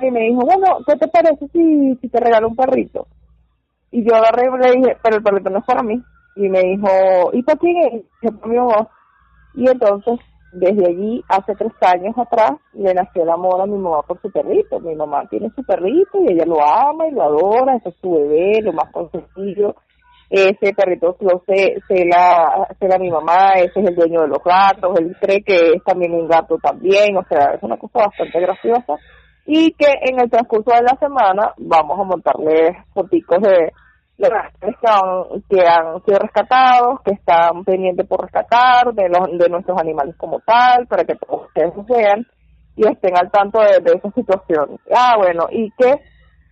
mí 0.00 0.10
me 0.12 0.20
dijo, 0.20 0.42
bueno, 0.42 0.78
¿qué 0.86 0.96
te 0.96 1.08
parece 1.08 1.48
si, 1.48 1.96
si 1.96 2.08
te 2.08 2.20
regalo 2.20 2.48
un 2.48 2.56
perrito? 2.56 3.08
Y 3.90 4.04
yo 4.04 4.14
agarré 4.14 4.46
y 4.46 4.58
le 4.58 4.72
dije, 4.72 4.96
pero 5.02 5.16
el 5.16 5.22
perrito 5.22 5.50
no 5.50 5.58
es 5.58 5.64
para 5.64 5.82
mí 5.82 6.00
y 6.36 6.48
me 6.48 6.60
dijo, 6.60 6.88
¿y 7.32 7.42
para 7.42 7.58
quién 7.58 7.76
es? 7.76 8.32
mi 8.44 8.56
Y 9.54 9.68
entonces, 9.68 10.20
desde 10.54 10.86
allí, 10.86 11.24
hace 11.28 11.54
tres 11.56 11.72
años 11.80 12.16
atrás, 12.16 12.52
le 12.72 12.94
nació 12.94 13.24
el 13.24 13.30
amor 13.30 13.60
a 13.60 13.66
mi 13.66 13.76
mamá 13.76 14.02
por 14.02 14.20
su 14.22 14.30
perrito. 14.30 14.78
Mi 14.80 14.94
mamá 14.94 15.26
tiene 15.28 15.50
su 15.54 15.64
perrito 15.64 16.18
y 16.20 16.32
ella 16.32 16.44
lo 16.46 16.62
ama 16.62 17.08
y 17.08 17.10
lo 17.12 17.22
adora, 17.22 17.76
ese 17.76 17.88
es 17.88 17.96
su 18.00 18.12
bebé, 18.12 18.62
lo 18.62 18.72
más 18.72 18.90
consentido. 18.92 19.74
Ese 20.30 20.72
perrito 20.74 21.16
lo 21.20 21.42
sé, 21.46 21.76
se 21.86 22.06
la, 22.06 22.68
se 22.78 22.88
la 22.88 22.98
mi 22.98 23.10
mamá, 23.10 23.54
ese 23.56 23.80
es 23.80 23.88
el 23.88 23.94
dueño 23.94 24.22
de 24.22 24.28
los 24.28 24.42
gatos, 24.42 24.98
él 24.98 25.14
cree 25.20 25.42
que 25.42 25.72
es 25.74 25.84
también 25.84 26.14
un 26.14 26.26
gato 26.26 26.56
también, 26.58 27.16
o 27.16 27.24
sea, 27.28 27.54
es 27.54 27.62
una 27.62 27.76
cosa 27.76 28.06
bastante 28.06 28.40
graciosa. 28.40 28.94
Y 29.46 29.72
que 29.72 29.86
en 30.00 30.20
el 30.20 30.30
transcurso 30.30 30.70
de 30.70 30.82
la 30.82 30.96
semana 30.98 31.52
vamos 31.58 32.00
a 32.00 32.04
montarle 32.04 32.84
foticos 32.94 33.42
de, 33.42 33.70
los 34.16 34.30
que 35.50 35.66
han, 35.66 36.02
sido 36.04 36.18
rescatados, 36.18 37.00
que 37.04 37.12
están 37.12 37.64
pendientes 37.64 38.06
por 38.06 38.22
rescatar, 38.22 38.92
de, 38.94 39.08
los, 39.08 39.38
de 39.38 39.48
nuestros 39.48 39.78
animales 39.80 40.14
como 40.16 40.40
tal, 40.40 40.86
para 40.86 41.04
que 41.04 41.16
todos 41.16 41.46
ustedes 41.46 41.72
vean 41.86 42.26
y 42.76 42.86
estén 42.86 43.16
al 43.16 43.30
tanto 43.30 43.60
de, 43.60 43.92
esa 43.92 44.10
situación. 44.12 44.78
Ah, 44.94 45.14
bueno, 45.18 45.46
y 45.50 45.70
que 45.72 45.94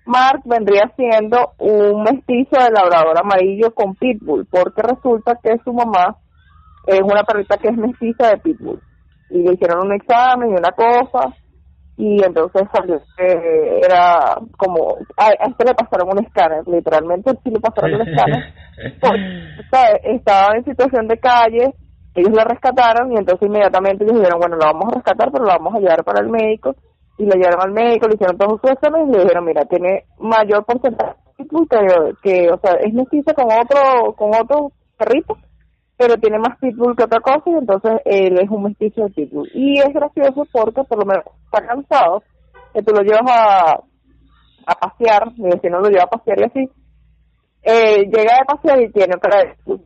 Mark 0.07 0.41
vendría 0.45 0.91
siendo 0.97 1.53
un 1.59 2.03
mestizo 2.03 2.63
de 2.63 2.71
labrador 2.71 3.19
amarillo 3.19 3.73
con 3.75 3.95
pitbull, 3.95 4.47
porque 4.51 4.83
resulta 4.83 5.39
que 5.43 5.59
su 5.65 5.73
mamá 5.73 6.17
es 6.87 7.01
una 7.01 7.23
perrita 7.23 7.57
que 7.59 7.69
es 7.69 7.77
mestiza 7.77 8.29
de 8.29 8.39
pitbull. 8.39 8.81
Y 9.31 9.43
le 9.43 9.55
hicieron 9.55 9.87
un 9.87 9.93
examen 9.93 10.51
y 10.51 10.55
una 10.55 10.73
cosa, 10.73 11.35
y 11.97 12.25
entonces 12.25 12.63
salió 12.73 13.01
que 13.17 13.81
era 13.85 14.37
como, 14.57 14.97
a, 15.17 15.29
este 15.29 15.65
le 15.65 15.75
pasaron 15.75 16.09
un 16.13 16.25
escáner, 16.25 16.67
literalmente 16.67 17.31
sí 17.43 17.51
le 17.51 17.61
pasaron 17.61 18.01
un 18.01 18.09
escáner, 18.09 18.55
estaba 20.05 20.57
en 20.57 20.65
situación 20.65 21.09
de 21.09 21.19
calle, 21.19 21.75
ellos 22.15 22.33
la 22.33 22.45
rescataron 22.45 23.13
y 23.13 23.17
entonces 23.17 23.49
inmediatamente 23.49 24.05
ellos 24.05 24.19
dijeron, 24.19 24.41
bueno, 24.41 24.57
lo 24.57 24.67
vamos 24.67 24.85
a 24.89 24.97
rescatar, 24.97 25.31
pero 25.31 25.45
lo 25.45 25.51
vamos 25.51 25.75
a 25.75 25.79
llevar 25.79 26.05
para 26.05 26.21
el 26.21 26.31
médico, 26.31 26.75
y 27.19 27.25
lo 27.25 27.35
llevaron 27.35 27.63
al 27.63 27.73
médico, 27.73 28.09
le 28.09 28.15
hicieron 28.15 28.39
todos 28.39 28.61
sus 28.61 28.71
exámenes 28.71 29.09
y 29.09 29.13
le 29.13 29.23
dijeron, 29.23 29.45
mira, 29.45 29.65
tiene 29.67 30.05
mayor 30.19 30.65
porcentaje 30.65 31.23
que, 31.37 32.15
que 32.23 32.51
o 32.51 32.59
sea, 32.59 32.73
es 32.81 32.93
mestiza 32.93 33.35
con 33.35 33.47
otro, 33.47 34.15
con 34.15 34.31
otro 34.35 34.73
perrito, 34.99 35.37
pero 36.03 36.17
tiene 36.17 36.39
más 36.39 36.59
pitbull 36.59 36.97
que 36.97 37.05
otra 37.05 37.21
cosa 37.21 37.45
y 37.47 37.53
entonces 37.53 37.93
él 38.05 38.37
es 38.41 38.51
un 38.51 38.65
mestizo 38.65 39.05
de 39.05 39.11
pitbull. 39.11 39.49
Y 39.55 39.79
es 39.79 39.95
gracioso 39.95 40.45
porque 40.51 40.83
por 40.83 40.99
lo 40.99 41.07
menos 41.07 41.25
está 41.45 41.65
cansado, 41.65 42.25
que 42.75 42.83
tú 42.83 42.93
lo 42.93 43.03
llevas 43.03 43.23
a, 43.31 43.81
a 44.67 44.75
pasear, 44.75 45.33
si 45.37 45.69
no 45.69 45.79
lo 45.79 45.89
lleva 45.89 46.05
a 46.05 46.11
pasear 46.11 46.41
y 46.41 46.45
así, 46.45 46.71
eh, 47.63 48.03
llega 48.07 48.35
de 48.35 48.45
pasear 48.49 48.83
y 48.83 48.91
tiene 48.91 49.15
cara 49.21 49.45
de 49.45 49.79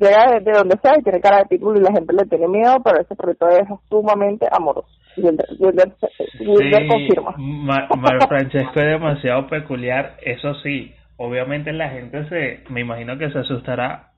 llega 0.00 0.40
de, 0.40 0.52
donde 0.52 0.78
sea 0.82 0.98
y 0.98 1.02
tiene 1.02 1.20
cara 1.20 1.38
de 1.38 1.46
pitbull 1.46 1.76
y 1.76 1.82
la 1.82 1.92
gente 1.92 2.12
le 2.14 2.24
tiene 2.24 2.48
miedo, 2.48 2.78
pero 2.82 3.00
ese 3.00 3.14
perrito 3.14 3.46
es 3.48 3.68
sumamente 3.88 4.48
amoroso. 4.50 4.88
Y 5.16 5.26
el, 5.26 5.36
sí, 5.38 6.88
confirma. 6.88 7.34
Mar, 7.36 8.26
Francesco 8.26 8.80
es 8.80 8.86
demasiado 8.86 9.46
peculiar, 9.46 10.16
eso 10.22 10.54
sí, 10.64 10.92
obviamente 11.16 11.72
la 11.72 11.90
gente 11.90 12.28
se, 12.28 12.72
me 12.72 12.80
imagino 12.80 13.18
que 13.18 13.30
se 13.30 13.38
asustará 13.38 14.10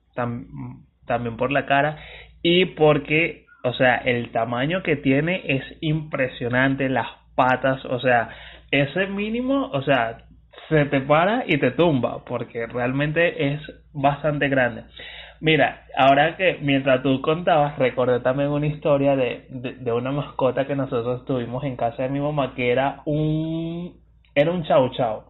también 1.05 1.37
por 1.37 1.51
la 1.51 1.65
cara 1.65 1.97
y 2.41 2.65
porque, 2.65 3.45
o 3.63 3.73
sea, 3.73 3.95
el 3.95 4.31
tamaño 4.31 4.83
que 4.83 4.95
tiene 4.95 5.41
es 5.45 5.63
impresionante, 5.81 6.89
las 6.89 7.07
patas, 7.35 7.83
o 7.85 7.99
sea, 7.99 8.29
ese 8.71 9.07
mínimo, 9.07 9.69
o 9.71 9.81
sea, 9.81 10.17
se 10.69 10.85
te 10.85 11.01
para 11.01 11.43
y 11.47 11.57
te 11.57 11.71
tumba, 11.71 12.23
porque 12.25 12.67
realmente 12.67 13.53
es 13.53 13.61
bastante 13.93 14.49
grande. 14.49 14.83
Mira, 15.39 15.85
ahora 15.97 16.37
que 16.37 16.57
mientras 16.61 17.03
tú 17.03 17.21
contabas, 17.21 17.77
recordé 17.77 18.21
también 18.21 18.49
una 18.49 18.67
historia 18.67 19.15
de, 19.15 19.45
de, 19.49 19.91
una 19.91 20.11
mascota 20.11 20.65
que 20.65 20.75
nosotros 20.75 21.25
tuvimos 21.25 21.65
en 21.65 21.75
casa 21.75 22.03
de 22.03 22.09
mi 22.09 22.21
mamá, 22.21 22.53
que 22.55 22.71
era 22.71 23.01
un, 23.05 23.93
era 24.33 24.51
un 24.51 24.63
chau 24.63 24.89
chau. 24.91 25.23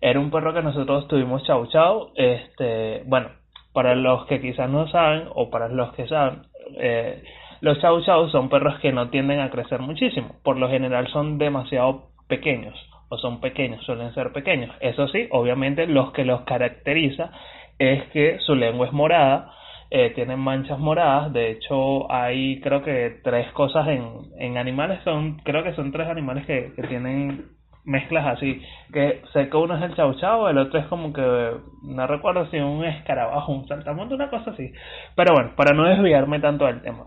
Era 0.00 0.18
un 0.18 0.30
perro 0.30 0.52
que 0.52 0.62
nosotros 0.62 1.06
tuvimos 1.06 1.44
chau 1.44 1.66
chau. 1.66 2.10
Este, 2.16 3.04
bueno, 3.06 3.28
para 3.72 3.94
los 3.94 4.26
que 4.26 4.40
quizás 4.40 4.68
no 4.68 4.88
saben, 4.88 5.28
o 5.34 5.50
para 5.50 5.68
los 5.68 5.92
que 5.94 6.06
saben, 6.06 6.42
eh, 6.78 7.22
los 7.60 7.78
chau 7.80 8.00
chau 8.02 8.28
son 8.30 8.48
perros 8.48 8.78
que 8.80 8.92
no 8.92 9.10
tienden 9.10 9.40
a 9.40 9.50
crecer 9.50 9.80
muchísimo. 9.80 10.36
Por 10.42 10.56
lo 10.56 10.68
general 10.68 11.08
son 11.08 11.38
demasiado 11.38 12.10
pequeños, 12.28 12.74
o 13.08 13.18
son 13.18 13.40
pequeños, 13.40 13.84
suelen 13.84 14.12
ser 14.14 14.32
pequeños. 14.32 14.74
Eso 14.80 15.08
sí, 15.08 15.28
obviamente 15.30 15.86
los 15.86 16.12
que 16.12 16.24
los 16.24 16.42
caracteriza 16.42 17.30
es 17.78 18.04
que 18.10 18.38
su 18.40 18.54
lengua 18.54 18.86
es 18.86 18.92
morada, 18.92 19.52
eh, 19.90 20.10
tienen 20.14 20.38
manchas 20.38 20.78
moradas, 20.78 21.32
de 21.32 21.50
hecho 21.50 22.10
hay 22.12 22.60
creo 22.60 22.82
que 22.82 23.18
tres 23.24 23.50
cosas 23.52 23.88
en, 23.88 24.04
en 24.38 24.56
animales, 24.56 25.00
son 25.02 25.38
creo 25.38 25.64
que 25.64 25.74
son 25.74 25.90
tres 25.90 26.08
animales 26.08 26.46
que, 26.46 26.72
que 26.76 26.82
tienen 26.84 27.59
mezclas 27.84 28.26
así, 28.26 28.62
que 28.92 29.22
sé 29.32 29.48
que 29.48 29.56
uno 29.56 29.76
es 29.76 29.82
el 29.82 29.94
chau 29.96 30.14
chau, 30.14 30.48
el 30.48 30.58
otro 30.58 30.78
es 30.80 30.86
como 30.86 31.12
que, 31.12 31.52
no 31.82 32.06
recuerdo 32.06 32.46
si 32.46 32.58
un 32.58 32.84
escarabajo, 32.84 33.52
un 33.52 33.66
saltamonte, 33.66 34.14
una 34.14 34.30
cosa 34.30 34.50
así, 34.50 34.72
pero 35.16 35.34
bueno, 35.34 35.52
para 35.56 35.74
no 35.74 35.84
desviarme 35.84 36.40
tanto 36.40 36.66
del 36.66 36.82
tema. 36.82 37.06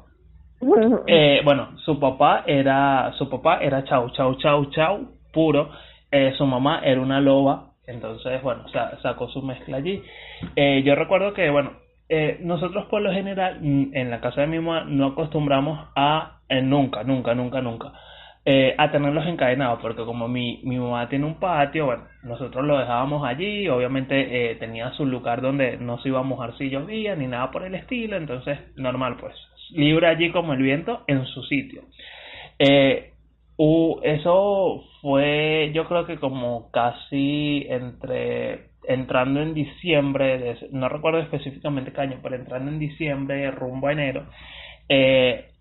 Eh, 1.07 1.41
bueno, 1.43 1.77
su 1.79 1.99
papá 1.99 2.43
era, 2.47 3.11
su 3.17 3.29
papá 3.29 3.57
era 3.57 3.83
chau 3.83 4.09
chau 4.11 4.35
chau 4.35 4.65
chau 4.71 5.09
puro, 5.33 5.69
eh, 6.09 6.33
su 6.37 6.45
mamá 6.45 6.79
era 6.85 7.01
una 7.01 7.19
loba 7.19 7.73
entonces, 7.85 8.41
bueno, 8.41 8.65
sacó 9.01 9.27
su 9.29 9.41
mezcla 9.41 9.77
allí. 9.77 10.01
Eh, 10.55 10.83
yo 10.85 10.95
recuerdo 10.95 11.33
que, 11.33 11.49
bueno, 11.49 11.73
eh, 12.09 12.39
nosotros 12.41 12.85
por 12.85 13.01
lo 13.01 13.11
general 13.11 13.59
en 13.61 14.09
la 14.09 14.21
casa 14.21 14.41
de 14.41 14.47
mi 14.47 14.59
mamá 14.59 14.85
no 14.85 15.07
acostumbramos 15.07 15.87
a, 15.95 16.39
eh, 16.49 16.61
nunca, 16.61 17.03
nunca, 17.03 17.33
nunca, 17.33 17.61
nunca, 17.61 17.93
a 18.45 18.91
tenerlos 18.91 19.25
encadenados, 19.25 19.79
porque 19.81 20.03
como 20.03 20.27
mi, 20.27 20.59
mi 20.63 20.77
mamá 20.77 21.07
tiene 21.07 21.25
un 21.25 21.35
patio, 21.35 21.85
bueno, 21.85 22.03
nosotros 22.23 22.65
lo 22.65 22.77
dejábamos 22.77 23.25
allí, 23.25 23.69
obviamente 23.69 24.57
tenía 24.59 24.91
su 24.91 25.05
lugar 25.05 25.41
donde 25.41 25.77
no 25.77 25.97
se 25.99 26.09
iba 26.09 26.19
a 26.19 26.23
mojar 26.23 26.57
si 26.57 26.69
llovía 26.69 27.15
ni 27.15 27.27
nada 27.27 27.51
por 27.51 27.63
el 27.63 27.73
estilo, 27.73 28.17
entonces 28.17 28.59
normal 28.75 29.15
pues, 29.17 29.33
libre 29.71 30.07
allí 30.07 30.31
como 30.31 30.53
el 30.53 30.61
viento 30.61 31.03
en 31.07 31.25
su 31.25 31.43
sitio. 31.43 31.83
Eh, 32.59 33.13
eso 34.03 34.83
fue, 35.01 35.71
yo 35.73 35.85
creo 35.87 36.05
que 36.05 36.17
como 36.17 36.71
casi 36.71 37.65
entre 37.69 38.71
entrando 38.85 39.41
en 39.41 39.53
diciembre, 39.53 40.57
no 40.71 40.89
recuerdo 40.89 41.19
específicamente 41.19 41.93
qué 41.93 42.01
año, 42.01 42.19
pero 42.21 42.35
entrando 42.35 42.69
en 42.69 42.79
diciembre, 42.79 43.49
rumbo 43.51 43.87
a 43.87 43.93
enero, 43.93 44.25
eh, 44.89 45.51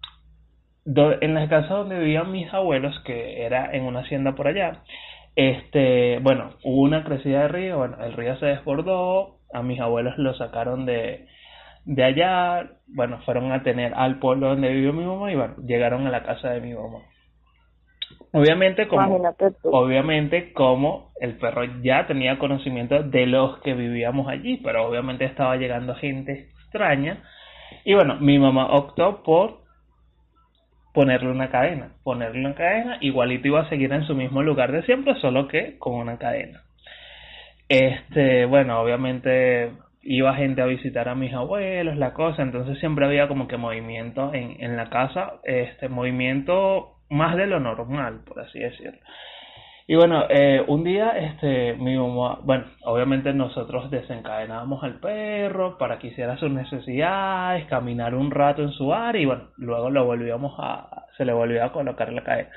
en 0.85 1.35
la 1.35 1.49
casa 1.49 1.75
donde 1.75 1.99
vivían 1.99 2.33
mis 2.33 2.53
abuelos, 2.53 2.99
que 3.05 3.45
era 3.45 3.71
en 3.73 3.85
una 3.85 4.01
hacienda 4.01 4.35
por 4.35 4.49
allá, 4.49 4.83
este, 5.37 6.19
bueno, 6.21 6.51
hubo 6.63 6.83
una 6.83 7.05
crecida 7.05 7.43
de 7.43 7.49
río, 7.49 7.79
bueno, 7.79 7.97
el 8.05 8.13
río 8.13 8.37
se 8.37 8.47
desbordó, 8.47 9.39
a 9.53 9.63
mis 9.63 9.81
abuelos 9.81 10.17
lo 10.19 10.35
sacaron 10.35 10.85
de, 10.87 11.27
de 11.85 12.05
allá, 12.05 12.71
bueno, 12.87 13.21
fueron 13.25 13.53
a 13.53 13.63
tener 13.63 13.95
al 13.95 14.19
pueblo 14.19 14.49
donde 14.49 14.73
vivió 14.73 14.93
mi 14.93 15.05
mamá 15.05 15.33
y 15.33 15.37
bueno, 15.37 15.55
llegaron 15.65 16.07
a 16.07 16.11
la 16.11 16.23
casa 16.23 16.51
de 16.51 16.61
mi 16.61 16.75
mamá. 16.75 16.99
Obviamente 18.35 18.89
como, 18.89 19.21
obviamente 19.65 20.53
como 20.53 21.13
el 21.21 21.37
perro 21.37 21.65
ya 21.83 22.07
tenía 22.07 22.39
conocimiento 22.39 23.03
de 23.03 23.27
los 23.27 23.59
que 23.61 23.75
vivíamos 23.75 24.29
allí, 24.29 24.59
pero 24.59 24.87
obviamente 24.87 25.25
estaba 25.27 25.57
llegando 25.57 25.95
gente 25.95 26.49
extraña. 26.63 27.23
Y 27.85 27.95
bueno, 27.95 28.17
mi 28.21 28.39
mamá 28.39 28.75
optó 28.75 29.23
por 29.23 29.62
ponerle 30.93 31.31
una 31.31 31.51
cadena, 31.51 31.93
ponerle 32.03 32.41
una 32.41 32.55
cadena, 32.55 32.99
igualito 33.01 33.49
iba 33.49 33.61
a 33.61 33.69
seguir 33.69 33.93
en 33.93 34.05
su 34.05 34.15
mismo 34.15 34.43
lugar 34.43 34.73
de 34.73 34.83
siempre, 34.83 35.15
solo 35.21 35.49
que 35.49 35.79
con 35.79 35.95
una 35.95 36.19
cadena. 36.19 36.63
Este, 37.69 38.45
bueno, 38.45 38.81
obviamente 38.81 39.73
iba 40.03 40.35
gente 40.35 40.61
a 40.63 40.67
visitar 40.67 41.09
a 41.09 41.15
mis 41.15 41.33
abuelos, 41.33 41.97
la 41.97 42.13
cosa, 42.13 42.43
entonces 42.43 42.79
siempre 42.79 43.07
había 43.07 43.29
como 43.29 43.49
que 43.49 43.57
movimiento 43.57 44.35
en, 44.35 44.57
en 44.59 44.77
la 44.77 44.91
casa, 44.91 45.35
este 45.45 45.89
movimiento 45.89 46.97
más 47.09 47.37
de 47.37 47.47
lo 47.47 47.61
normal, 47.61 48.21
por 48.27 48.41
así 48.41 48.59
decirlo. 48.59 48.99
Y 49.87 49.97
bueno, 49.97 50.25
eh, 50.29 50.65
un 50.69 50.85
día, 50.85 51.11
este, 51.11 51.75
mi 51.75 51.97
mamá, 51.97 52.39
bueno, 52.43 52.65
obviamente 52.85 53.33
nosotros 53.33 53.91
desencadenábamos 53.91 54.83
al 54.85 55.01
perro 55.01 55.77
para 55.77 55.99
que 55.99 56.09
hiciera 56.09 56.37
sus 56.37 56.51
necesidades, 56.51 57.67
caminar 57.67 58.15
un 58.15 58.31
rato 58.31 58.63
en 58.63 58.71
su 58.71 58.95
área 58.95 59.21
y 59.21 59.27
bueno, 59.27 59.49
luego 59.57 59.91
lo 59.91 60.05
volvíamos 60.05 60.55
a, 60.59 61.07
se 61.17 61.25
le 61.25 61.33
volvía 61.33 61.67
a 61.67 61.73
colocar 61.73 62.13
la 62.13 62.23
cadena. 62.23 62.49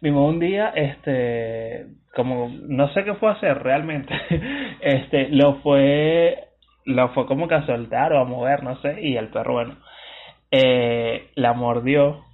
Mi 0.00 0.10
mamá 0.10 0.26
un 0.26 0.40
día, 0.40 0.72
este, 0.74 1.86
como, 2.14 2.48
no 2.48 2.92
sé 2.92 3.04
qué 3.04 3.14
fue 3.14 3.30
a 3.30 3.34
hacer 3.34 3.62
realmente, 3.62 4.12
este, 4.80 5.28
lo 5.28 5.56
fue, 5.62 6.48
lo 6.84 7.10
fue 7.10 7.26
como 7.26 7.46
que 7.46 7.54
a 7.54 7.66
soltar 7.66 8.12
o 8.12 8.20
a 8.20 8.24
mover, 8.24 8.64
no 8.64 8.76
sé, 8.80 9.00
y 9.00 9.16
el 9.16 9.28
perro, 9.28 9.54
bueno, 9.54 9.76
eh, 10.50 11.30
la 11.36 11.52
mordió 11.52 12.24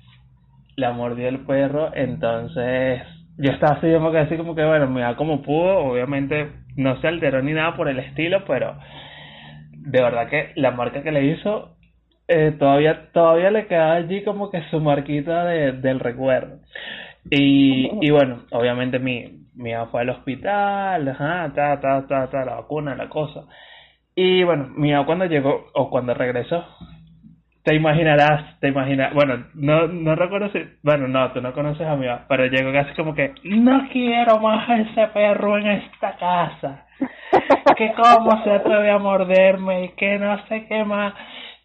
la 0.80 0.92
mordió 0.92 1.28
el 1.28 1.40
perro, 1.40 1.90
entonces 1.94 3.02
yo 3.40 3.52
estaba 3.52 3.78
así 3.78 3.92
como 3.92 4.12
que 4.12 4.18
así 4.18 4.36
como 4.36 4.54
que 4.54 4.64
bueno, 4.64 4.86
mira 4.88 5.16
como 5.16 5.42
pudo, 5.42 5.78
obviamente 5.78 6.50
no 6.76 7.00
se 7.00 7.08
alteró 7.08 7.42
ni 7.42 7.52
nada 7.52 7.76
por 7.76 7.88
el 7.88 7.98
estilo, 7.98 8.44
pero 8.46 8.76
de 9.72 10.02
verdad 10.02 10.28
que 10.28 10.52
la 10.56 10.70
marca 10.72 11.02
que 11.02 11.12
le 11.12 11.24
hizo 11.24 11.76
eh, 12.28 12.54
todavía 12.58 13.10
todavía 13.12 13.50
le 13.50 13.66
queda 13.66 13.94
allí 13.94 14.22
como 14.22 14.50
que 14.50 14.62
su 14.70 14.80
marquita 14.80 15.44
de, 15.44 15.72
del 15.72 16.00
recuerdo. 16.00 16.60
Y, 17.30 17.90
y 18.00 18.10
bueno, 18.10 18.44
obviamente 18.52 18.98
mi, 18.98 19.46
mi 19.54 19.72
fue 19.90 20.02
al 20.02 20.10
hospital, 20.10 21.08
ajá, 21.08 21.52
ta, 21.54 21.80
ta, 21.80 22.06
ta, 22.06 22.30
ta, 22.30 22.44
la 22.44 22.56
vacuna, 22.56 22.94
la 22.94 23.08
cosa. 23.08 23.46
Y 24.14 24.42
bueno, 24.44 24.68
mi 24.76 24.92
cuando 25.04 25.26
llegó 25.26 25.66
o 25.74 25.90
cuando 25.90 26.14
regresó, 26.14 26.64
te 27.62 27.74
imaginarás, 27.74 28.58
te 28.60 28.68
imaginas, 28.68 29.12
bueno, 29.12 29.44
no, 29.54 29.86
no 29.86 30.14
recuerdo 30.14 30.50
si, 30.50 30.60
bueno, 30.82 31.08
no, 31.08 31.30
tú 31.32 31.40
no 31.40 31.52
conoces 31.52 31.86
a 31.86 31.96
mi 31.96 32.06
mamá, 32.06 32.24
pero 32.28 32.46
llegó 32.46 32.72
casi 32.72 32.94
como 32.94 33.14
que, 33.14 33.34
no 33.44 33.88
quiero 33.92 34.38
más 34.38 34.68
a 34.68 34.78
ese 34.78 35.06
perro 35.08 35.58
en 35.58 35.66
esta 35.66 36.16
casa, 36.16 36.86
que 37.76 37.92
cómo 37.92 38.42
se 38.44 38.50
atreve 38.50 38.90
a 38.90 38.98
morderme 38.98 39.84
y 39.84 39.88
que 39.90 40.18
no 40.18 40.38
sé 40.46 40.66
qué 40.68 40.84
más. 40.84 41.14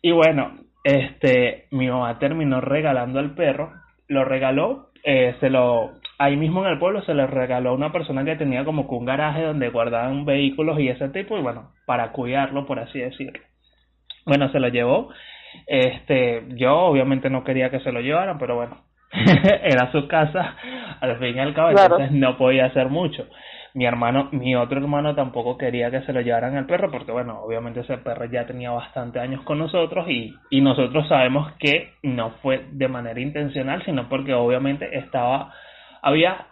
Y 0.01 0.11
bueno, 0.11 0.51
este, 0.84 1.65
mi 1.72 1.89
mamá 1.89 2.19
terminó 2.19 2.59
regalando 2.59 3.19
al 3.19 3.34
perro, 3.34 3.72
lo 4.07 4.26
regaló, 4.26 4.89
eh, 5.03 5.35
se 5.39 5.49
lo, 5.49 5.91
ahí 6.17 6.35
mismo 6.35 6.65
en 6.65 6.73
el 6.73 6.80
pueblo 6.80 7.03
se 7.03 7.13
le 7.13 7.26
regaló 7.26 7.69
a 7.69 7.76
una 7.76 7.91
persona 7.93 8.26
que 8.26 8.35
tenía 8.35 8.65
como 8.65 8.88
que 8.88 8.95
un 8.95 9.05
garaje 9.05 9.43
donde 9.43 9.69
guardaban 9.69 10.26
vehículos 10.26 10.77
y 10.80 10.89
ese 10.89 11.07
tipo, 11.09 11.38
y 11.38 11.41
bueno, 11.41 11.72
para 11.85 12.11
cuidarlo, 12.11 12.65
por 12.65 12.80
así 12.80 12.99
decirlo. 12.99 13.39
Bueno, 14.26 14.51
se 14.51 14.59
lo 14.59 14.67
llevó. 14.69 15.09
Este, 15.68 16.44
yo 16.49 16.77
obviamente 16.77 17.30
no 17.30 17.44
quería 17.44 17.69
que 17.69 17.80
se 17.80 17.91
lo 17.91 18.02
llevaran, 18.02 18.38
pero 18.38 18.56
bueno, 18.56 18.77
era 19.11 19.91
su 19.91 20.07
casa, 20.07 20.56
al 20.99 21.18
fin 21.19 21.36
y 21.36 21.40
al 21.40 21.53
cabo, 21.53 21.72
entonces 21.72 22.11
no 22.11 22.38
podía 22.38 22.65
hacer 22.65 22.90
mucho. 22.90 23.27
Mi 23.73 23.86
hermano, 23.86 24.30
mi 24.32 24.56
otro 24.56 24.77
hermano 24.77 25.15
tampoco 25.15 25.57
quería 25.57 25.91
que 25.91 26.02
se 26.02 26.14
lo 26.14 26.22
llevaran 26.22 26.56
al 26.56 26.65
perro, 26.65 26.90
porque 26.90 27.11
bueno, 27.11 27.41
obviamente 27.41 27.82
ese 27.82 27.98
perro 27.98 28.26
ya 28.26 28.45
tenía 28.45 28.72
bastante 28.72 29.19
años 29.19 29.41
con 29.44 29.60
nosotros 29.60 30.07
y, 30.07 30.34
y 30.49 30.61
nosotros 30.61 31.07
sabemos 31.10 31.52
que 31.60 31.91
no 32.02 32.32
fue 32.41 32.65
de 32.72 32.88
manera 32.88 33.19
intencional, 33.19 33.84
sino 33.84 34.07
porque 34.07 34.34
obviamente 34.34 34.98
estaba 34.98 35.53
había 36.02 36.48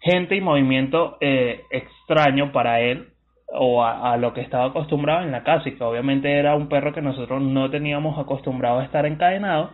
gente 0.00 0.36
y 0.36 0.40
movimiento 0.40 1.16
eh, 1.20 1.62
extraño 1.70 2.52
para 2.52 2.80
él 2.80 3.08
o 3.48 3.84
a, 3.84 4.16
lo 4.16 4.32
que 4.34 4.40
estaba 4.40 4.66
acostumbrado 4.66 5.22
en 5.22 5.32
la 5.32 5.44
casa 5.44 5.68
y 5.68 5.76
que 5.76 5.84
obviamente 5.84 6.32
era 6.32 6.54
un 6.54 6.68
perro 6.68 6.92
que 6.92 7.02
nosotros 7.02 7.40
no 7.40 7.70
teníamos 7.70 8.18
acostumbrado 8.18 8.80
a 8.80 8.84
estar 8.84 9.06
encadenado 9.06 9.70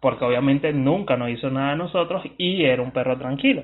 porque 0.00 0.24
obviamente 0.24 0.72
nunca 0.72 1.16
nos 1.16 1.30
hizo 1.30 1.50
nada 1.50 1.72
a 1.72 1.76
nosotros 1.76 2.22
y 2.36 2.64
era 2.64 2.82
un 2.82 2.92
perro 2.92 3.16
tranquilo. 3.16 3.62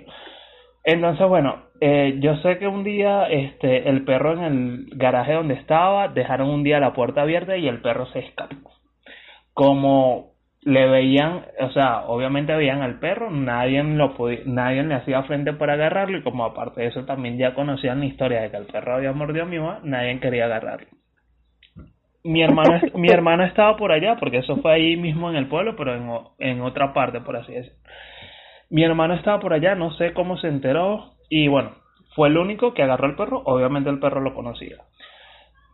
Entonces, 0.84 1.28
bueno, 1.28 1.64
eh, 1.82 2.16
yo 2.20 2.36
sé 2.36 2.58
que 2.58 2.66
un 2.66 2.82
día 2.82 3.24
este, 3.28 3.90
el 3.90 4.04
perro 4.04 4.32
en 4.32 4.42
el 4.42 4.86
garaje 4.92 5.34
donde 5.34 5.54
estaba 5.54 6.08
dejaron 6.08 6.48
un 6.48 6.62
día 6.62 6.80
la 6.80 6.94
puerta 6.94 7.22
abierta 7.22 7.58
y 7.58 7.68
el 7.68 7.82
perro 7.82 8.06
se 8.06 8.20
escapó. 8.20 8.72
Como 9.52 10.29
le 10.62 10.86
veían, 10.88 11.46
o 11.60 11.70
sea, 11.70 12.02
obviamente 12.06 12.54
veían 12.54 12.82
al 12.82 12.98
perro, 12.98 13.30
nadie 13.30 13.82
lo 13.82 14.14
podía, 14.14 14.40
nadie 14.44 14.82
le 14.82 14.94
hacía 14.94 15.22
frente 15.22 15.54
para 15.54 15.74
agarrarlo 15.74 16.18
y 16.18 16.22
como 16.22 16.44
aparte 16.44 16.82
de 16.82 16.88
eso 16.88 17.04
también 17.06 17.38
ya 17.38 17.54
conocían 17.54 18.00
la 18.00 18.06
historia 18.06 18.42
de 18.42 18.50
que 18.50 18.58
el 18.58 18.66
perro 18.66 18.96
había 18.96 19.12
mordido 19.12 19.44
a 19.44 19.48
mi 19.48 19.58
mamá, 19.58 19.80
nadie 19.84 20.20
quería 20.20 20.44
agarrarlo. 20.44 20.88
Mi 22.22 22.42
hermano, 22.42 22.78
mi 22.94 23.08
hermano 23.08 23.44
estaba 23.44 23.76
por 23.76 23.92
allá, 23.92 24.16
porque 24.16 24.38
eso 24.38 24.56
fue 24.56 24.74
ahí 24.74 24.96
mismo 24.96 25.30
en 25.30 25.36
el 25.36 25.48
pueblo, 25.48 25.74
pero 25.76 25.94
en, 25.94 26.10
en 26.38 26.60
otra 26.60 26.92
parte, 26.92 27.22
por 27.22 27.36
así 27.36 27.52
decirlo. 27.54 27.78
Mi 28.68 28.84
hermano 28.84 29.14
estaba 29.14 29.40
por 29.40 29.54
allá, 29.54 29.74
no 29.74 29.92
sé 29.92 30.12
cómo 30.12 30.36
se 30.36 30.48
enteró, 30.48 31.14
y 31.30 31.48
bueno, 31.48 31.72
fue 32.14 32.28
el 32.28 32.36
único 32.36 32.74
que 32.74 32.82
agarró 32.82 33.08
el 33.08 33.16
perro, 33.16 33.42
obviamente 33.46 33.88
el 33.88 33.98
perro 33.98 34.20
lo 34.20 34.34
conocía. 34.34 34.76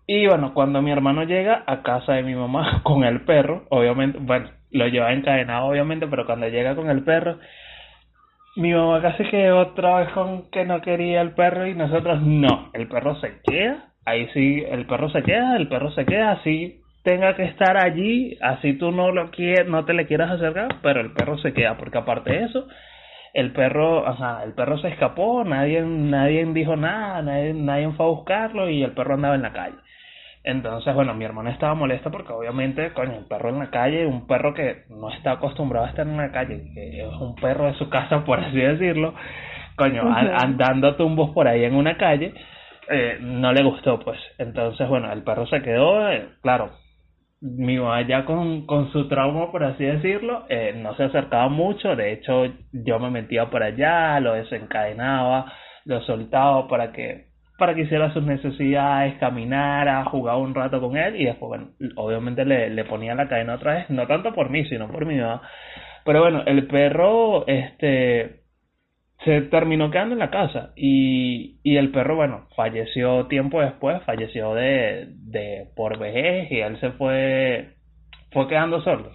Y 0.07 0.27
bueno, 0.29 0.55
cuando 0.55 0.81
mi 0.83 0.93
hermano 0.93 1.25
llega 1.25 1.65
a 1.67 1.83
casa 1.83 2.13
de 2.13 2.23
mi 2.23 2.35
mamá 2.35 2.81
con 2.85 3.05
el 3.05 3.25
perro, 3.25 3.65
obviamente, 3.71 4.19
bueno, 4.21 4.51
lo 4.77 4.87
lleva 4.89 5.13
encadenado 5.13 5.67
obviamente, 5.67 6.07
pero 6.07 6.27
cuando 6.27 6.49
llega 6.49 6.75
con 6.75 6.91
el 6.91 7.03
perro, 7.03 7.39
mi 8.57 8.73
mamá 8.73 9.03
casi 9.03 9.25
que 9.25 9.51
otra 9.51 9.99
vez 9.99 10.09
con 10.11 10.51
que 10.51 10.65
no 10.65 10.81
quería 10.81 11.21
el 11.21 11.33
perro 11.33 11.67
y 11.67 11.75
nosotros 11.75 12.23
no, 12.23 12.71
el 12.73 12.89
perro 12.89 13.17
se 13.21 13.41
queda, 13.43 13.93
ahí 14.05 14.29
sí, 14.33 14.65
el 14.69 14.87
perro 14.87 15.11
se 15.11 15.23
queda, 15.23 15.57
el 15.57 15.69
perro 15.69 15.91
se 15.91 16.07
queda, 16.07 16.33
así 16.33 16.81
tenga 17.03 17.37
que 17.37 17.45
estar 17.45 17.77
allí, 17.77 18.37
así 18.41 18.73
tú 18.79 18.91
no 18.91 19.13
lo 19.13 19.31
quieres, 19.31 19.69
no 19.69 19.85
te 19.85 19.95
le 19.95 20.07
quieras 20.07 20.31
acercar, 20.31 20.69
pero 20.83 21.01
el 21.01 21.13
perro 21.13 21.39
se 21.39 21.53
queda, 21.53 21.77
porque 21.77 21.99
aparte 21.99 22.33
de 22.33 22.45
eso, 22.45 22.67
el 23.33 23.53
perro, 23.53 24.09
ajá, 24.09 24.43
el 24.43 24.55
perro 24.55 24.79
se 24.79 24.89
escapó, 24.89 25.45
nadie, 25.45 25.83
nadie 25.83 26.45
dijo 26.47 26.75
nada, 26.75 27.23
nadie, 27.23 27.53
nadie 27.53 27.91
fue 27.93 28.07
a 28.07 28.09
buscarlo 28.09 28.71
y 28.71 28.83
el 28.83 28.93
perro 28.93 29.15
andaba 29.15 29.35
en 29.35 29.43
la 29.43 29.53
calle. 29.53 29.77
Entonces, 30.47 30.95
bueno, 30.95 31.13
mi 31.13 31.25
hermana 31.25 31.51
estaba 31.51 31.75
molesta 31.75 32.09
porque 32.09 32.33
obviamente, 32.33 32.93
coño, 32.93 33.19
el 33.19 33.25
perro 33.25 33.49
en 33.49 33.59
la 33.59 33.69
calle, 33.69 34.07
un 34.07 34.29
perro 34.29 34.55
que 34.55 34.85
no 34.91 35.11
está 35.11 35.33
acostumbrado 35.33 35.87
a 35.87 35.89
estar 35.89 36.07
en 36.07 36.17
la 36.17 36.31
calle, 36.31 36.71
que 36.73 37.01
es 37.01 37.15
un 37.21 37.35
perro 37.35 37.67
de 37.67 37.75
su 37.75 37.89
casa, 37.91 38.25
por 38.25 38.39
así 38.39 38.57
decirlo, 38.57 39.13
coño, 39.75 40.05
andando 40.07 40.95
tumbos 40.95 41.31
por 41.31 41.49
ahí 41.49 41.65
en 41.65 41.75
una 41.75 41.97
calle, 41.97 42.33
eh, 42.89 43.19
no 43.21 43.53
le 43.53 43.65
gustó, 43.65 43.99
pues. 43.99 44.21
Entonces, 44.39 44.89
bueno, 44.89 45.13
el 45.13 45.25
perro 45.25 45.49
se 45.49 45.61
quedó, 45.63 46.09
eh, 46.09 46.29
claro, 46.43 46.71
mi 47.41 47.77
mamá 47.77 48.03
ya 48.03 48.25
con, 48.25 48.67
con 48.67 48.93
su 48.93 49.09
trauma, 49.09 49.51
por 49.51 49.65
así 49.65 49.83
decirlo, 49.83 50.45
eh, 50.49 50.75
no 50.77 50.95
se 50.95 51.03
acercaba 51.03 51.49
mucho, 51.49 51.97
de 51.97 52.13
hecho, 52.13 52.45
yo 52.71 53.01
me 53.01 53.11
metía 53.11 53.51
por 53.51 53.65
allá, 53.65 54.21
lo 54.21 54.35
desencadenaba, 54.35 55.53
lo 55.85 56.01
soltaba 56.03 56.69
para 56.69 56.93
que 56.93 57.36
para 57.59 57.75
que 57.75 57.83
hiciera 57.83 58.13
sus 58.13 58.23
necesidades, 58.23 59.15
caminara, 59.19 60.05
jugaba 60.05 60.39
un 60.39 60.55
rato 60.55 60.81
con 60.81 60.97
él 60.97 61.17
y 61.21 61.25
después, 61.25 61.49
bueno, 61.49 61.69
obviamente 61.97 62.45
le, 62.45 62.71
le 62.71 62.85
ponía 62.85 63.15
la 63.15 63.29
cadena 63.29 63.55
otra 63.55 63.75
vez, 63.75 63.91
no 63.91 64.07
tanto 64.07 64.35
por 64.35 64.51
mí, 64.51 64.65
sino 64.67 64.89
por 64.89 65.07
mi 65.07 65.17
mamá. 65.17 65.43
Pero 66.05 66.21
bueno, 66.21 66.43
el 66.47 66.67
perro, 66.67 67.47
este, 67.47 68.43
se 69.25 69.43
terminó 69.43 69.91
quedando 69.91 70.15
en 70.15 70.21
la 70.21 70.31
casa 70.31 70.73
y, 70.77 71.59
y 71.63 71.77
el 71.77 71.91
perro, 71.91 72.17
bueno, 72.17 72.47
falleció 72.55 73.27
tiempo 73.27 73.61
después, 73.61 74.03
falleció 74.05 74.55
de, 74.55 75.09
de 75.11 75.69
por 75.75 75.99
vejez 75.99 76.51
y 76.53 76.61
él 76.61 76.79
se 76.81 76.91
fue, 76.93 77.75
fue 78.33 78.47
quedando 78.49 78.81
sordo. 78.83 79.11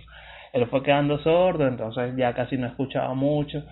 Él 0.53 0.65
fue 0.68 0.84
quedando 0.84 1.18
sordo, 1.19 1.68
entonces 1.68 2.13
ya 2.18 2.34
casi 2.34 2.57
no 2.57 2.68
escuchaba 2.68 3.13
mucho. 3.13 3.63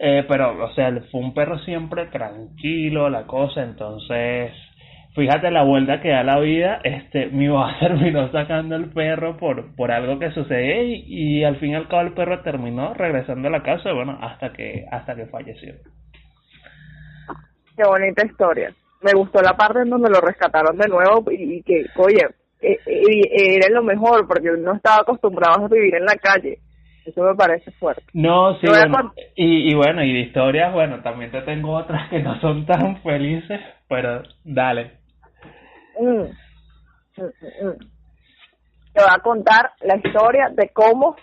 Eh, 0.00 0.24
pero, 0.28 0.64
o 0.64 0.74
sea, 0.74 0.92
fue 1.10 1.20
un 1.20 1.34
perro 1.34 1.58
siempre 1.60 2.06
tranquilo, 2.06 3.10
la 3.10 3.26
cosa, 3.26 3.64
entonces, 3.64 4.52
fíjate 5.16 5.50
la 5.50 5.64
vuelta 5.64 6.00
que 6.00 6.10
da 6.10 6.22
la 6.22 6.38
vida, 6.38 6.80
este, 6.84 7.26
mi 7.26 7.48
mamá 7.48 7.76
terminó 7.80 8.30
sacando 8.30 8.76
el 8.76 8.90
perro 8.90 9.36
por, 9.36 9.74
por 9.74 9.90
algo 9.90 10.20
que 10.20 10.30
sucedió 10.30 10.84
y, 10.84 11.04
y, 11.08 11.44
al 11.44 11.56
fin 11.56 11.70
y 11.70 11.74
al 11.74 11.88
cabo 11.88 12.02
el 12.02 12.14
perro 12.14 12.42
terminó 12.42 12.94
regresando 12.94 13.48
a 13.48 13.50
la 13.50 13.62
casa, 13.64 13.92
bueno, 13.92 14.16
hasta 14.22 14.52
que, 14.52 14.86
hasta 14.88 15.16
que 15.16 15.26
falleció. 15.26 15.74
Qué 17.76 17.82
bonita 17.84 18.24
historia. 18.24 18.72
Me 19.02 19.12
gustó 19.14 19.42
la 19.42 19.56
parte 19.56 19.80
en 19.80 19.90
donde 19.90 20.10
lo 20.10 20.20
rescataron 20.20 20.76
de 20.78 20.86
nuevo 20.86 21.24
y, 21.32 21.60
que, 21.62 21.86
oye, 21.96 22.24
eh, 22.60 22.78
eh, 22.86 23.56
era 23.56 23.68
lo 23.70 23.82
mejor 23.82 24.28
porque 24.28 24.50
no 24.58 24.74
estaba 24.74 25.02
acostumbrado 25.02 25.64
a 25.64 25.68
vivir 25.68 25.96
en 25.96 26.04
la 26.04 26.16
calle 26.16 26.60
eso 27.08 27.22
me 27.22 27.34
parece 27.34 27.70
fuerte. 27.72 28.02
No, 28.12 28.54
sí, 28.60 28.66
y, 29.36 29.70
y 29.70 29.74
bueno, 29.74 30.02
y 30.02 30.12
de 30.12 30.20
historias, 30.20 30.72
bueno, 30.72 31.00
también 31.02 31.30
te 31.30 31.42
tengo 31.42 31.72
otras 31.72 32.08
que 32.10 32.20
no 32.20 32.40
son 32.40 32.66
tan 32.66 33.00
felices, 33.02 33.60
pero 33.88 34.22
dale. 34.44 34.92
Mm. 35.98 36.22
Mm, 37.20 37.66
mm, 37.66 37.78
te 38.92 39.02
voy 39.02 39.10
a 39.10 39.18
contar 39.20 39.72
la 39.80 39.96
historia 39.96 40.48
de 40.54 40.70
cómo 40.70 41.16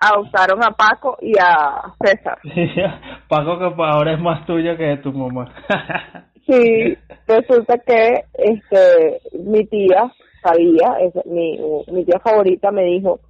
adoptaron 0.00 0.62
a 0.62 0.70
Paco 0.70 1.16
y 1.20 1.32
a 1.40 1.92
César. 2.02 2.38
Paco 3.28 3.58
que 3.58 3.82
ahora 3.82 4.12
es 4.12 4.20
más 4.20 4.46
tuyo 4.46 4.76
que 4.76 4.84
de 4.84 4.96
tu 4.98 5.12
mamá. 5.12 5.52
sí, 6.46 6.96
resulta 7.26 7.78
que 7.78 8.24
este 8.34 9.20
mi 9.38 9.64
tía 9.66 10.12
sabía, 10.42 10.98
es, 11.00 11.14
mi, 11.26 11.58
mi 11.92 12.04
tía 12.04 12.20
favorita 12.20 12.70
me 12.70 12.84
dijo, 12.84 13.20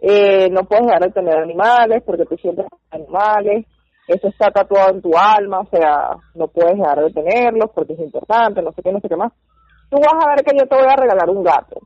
eh, 0.00 0.48
no 0.50 0.64
puedes 0.64 0.86
dejar 0.86 1.02
de 1.02 1.10
tener 1.10 1.38
animales 1.38 2.02
porque 2.04 2.26
tú 2.26 2.36
sientes 2.36 2.66
animales, 2.90 3.66
eso 4.06 4.28
está 4.28 4.50
tatuado 4.50 4.94
en 4.94 5.02
tu 5.02 5.10
alma, 5.16 5.60
o 5.60 5.66
sea, 5.66 6.16
no 6.34 6.48
puedes 6.48 6.76
dejar 6.76 7.02
de 7.02 7.10
tenerlos 7.10 7.70
porque 7.74 7.94
es 7.94 8.00
importante, 8.00 8.62
no 8.62 8.72
sé 8.72 8.82
qué, 8.82 8.92
no 8.92 9.00
sé 9.00 9.08
qué 9.08 9.16
más. 9.16 9.32
Tú 9.90 9.98
vas 9.98 10.24
a 10.24 10.28
ver 10.30 10.44
que 10.44 10.56
yo 10.56 10.66
te 10.66 10.76
voy 10.76 10.86
a 10.86 10.96
regalar 10.96 11.30
un 11.30 11.42
gato. 11.42 11.80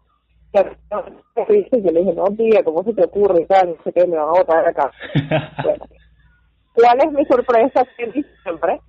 Yo 0.52 1.92
le 1.92 2.00
dije, 2.00 2.12
no, 2.14 2.24
tía, 2.36 2.62
¿cómo 2.64 2.82
se 2.82 2.92
te 2.92 3.04
ocurre? 3.04 3.46
no 3.48 3.82
sé 3.84 3.92
qué, 3.92 4.06
me 4.06 4.16
van 4.16 4.28
a 4.28 4.32
botar 4.32 4.64
de 4.64 4.70
acá. 4.70 4.90
bueno, 5.62 5.84
¿cuál 6.74 6.98
es 7.04 7.12
mi 7.12 7.24
sorpresa 7.26 7.86
siempre? 7.96 8.80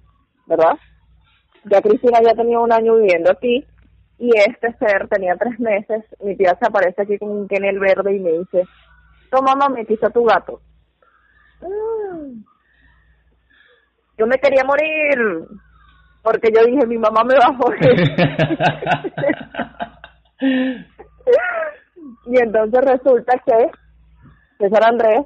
¿Verdad? 0.48 0.78
Ya 1.66 1.82
Cristina 1.82 2.20
ya 2.26 2.34
tenía 2.34 2.60
un 2.60 2.74
año 2.74 2.96
viviendo 2.96 3.32
aquí 3.32 3.64
y 4.18 4.30
este 4.38 4.74
ser 4.80 5.08
tenía 5.08 5.36
tres 5.36 5.60
meses. 5.60 6.04
Mi 6.22 6.36
tía 6.36 6.58
se 6.60 6.68
aparece 6.68 7.04
aquí 7.04 7.18
con 7.20 7.30
un 7.30 7.48
kennel 7.48 7.80
verde 7.80 8.16
y 8.16 8.20
me 8.20 8.32
dice, 8.32 8.64
toma 9.32 9.56
mamá, 9.56 9.80
a 9.80 10.10
tu 10.10 10.24
gato. 10.26 10.62
Mm. 11.62 12.44
Yo 14.18 14.28
me 14.28 14.38
quería 14.38 14.64
morir 14.64 15.48
porque 16.22 16.50
yo 16.54 16.64
dije, 16.66 16.86
mi 16.86 16.98
mamá 16.98 17.24
me 17.24 17.36
va 17.36 17.46
a 17.46 17.52
morir. 17.54 17.96
y 22.28 22.38
entonces 22.40 22.82
resulta 22.82 23.42
que 23.46 23.72
César 24.60 24.84
Andrés 24.86 25.26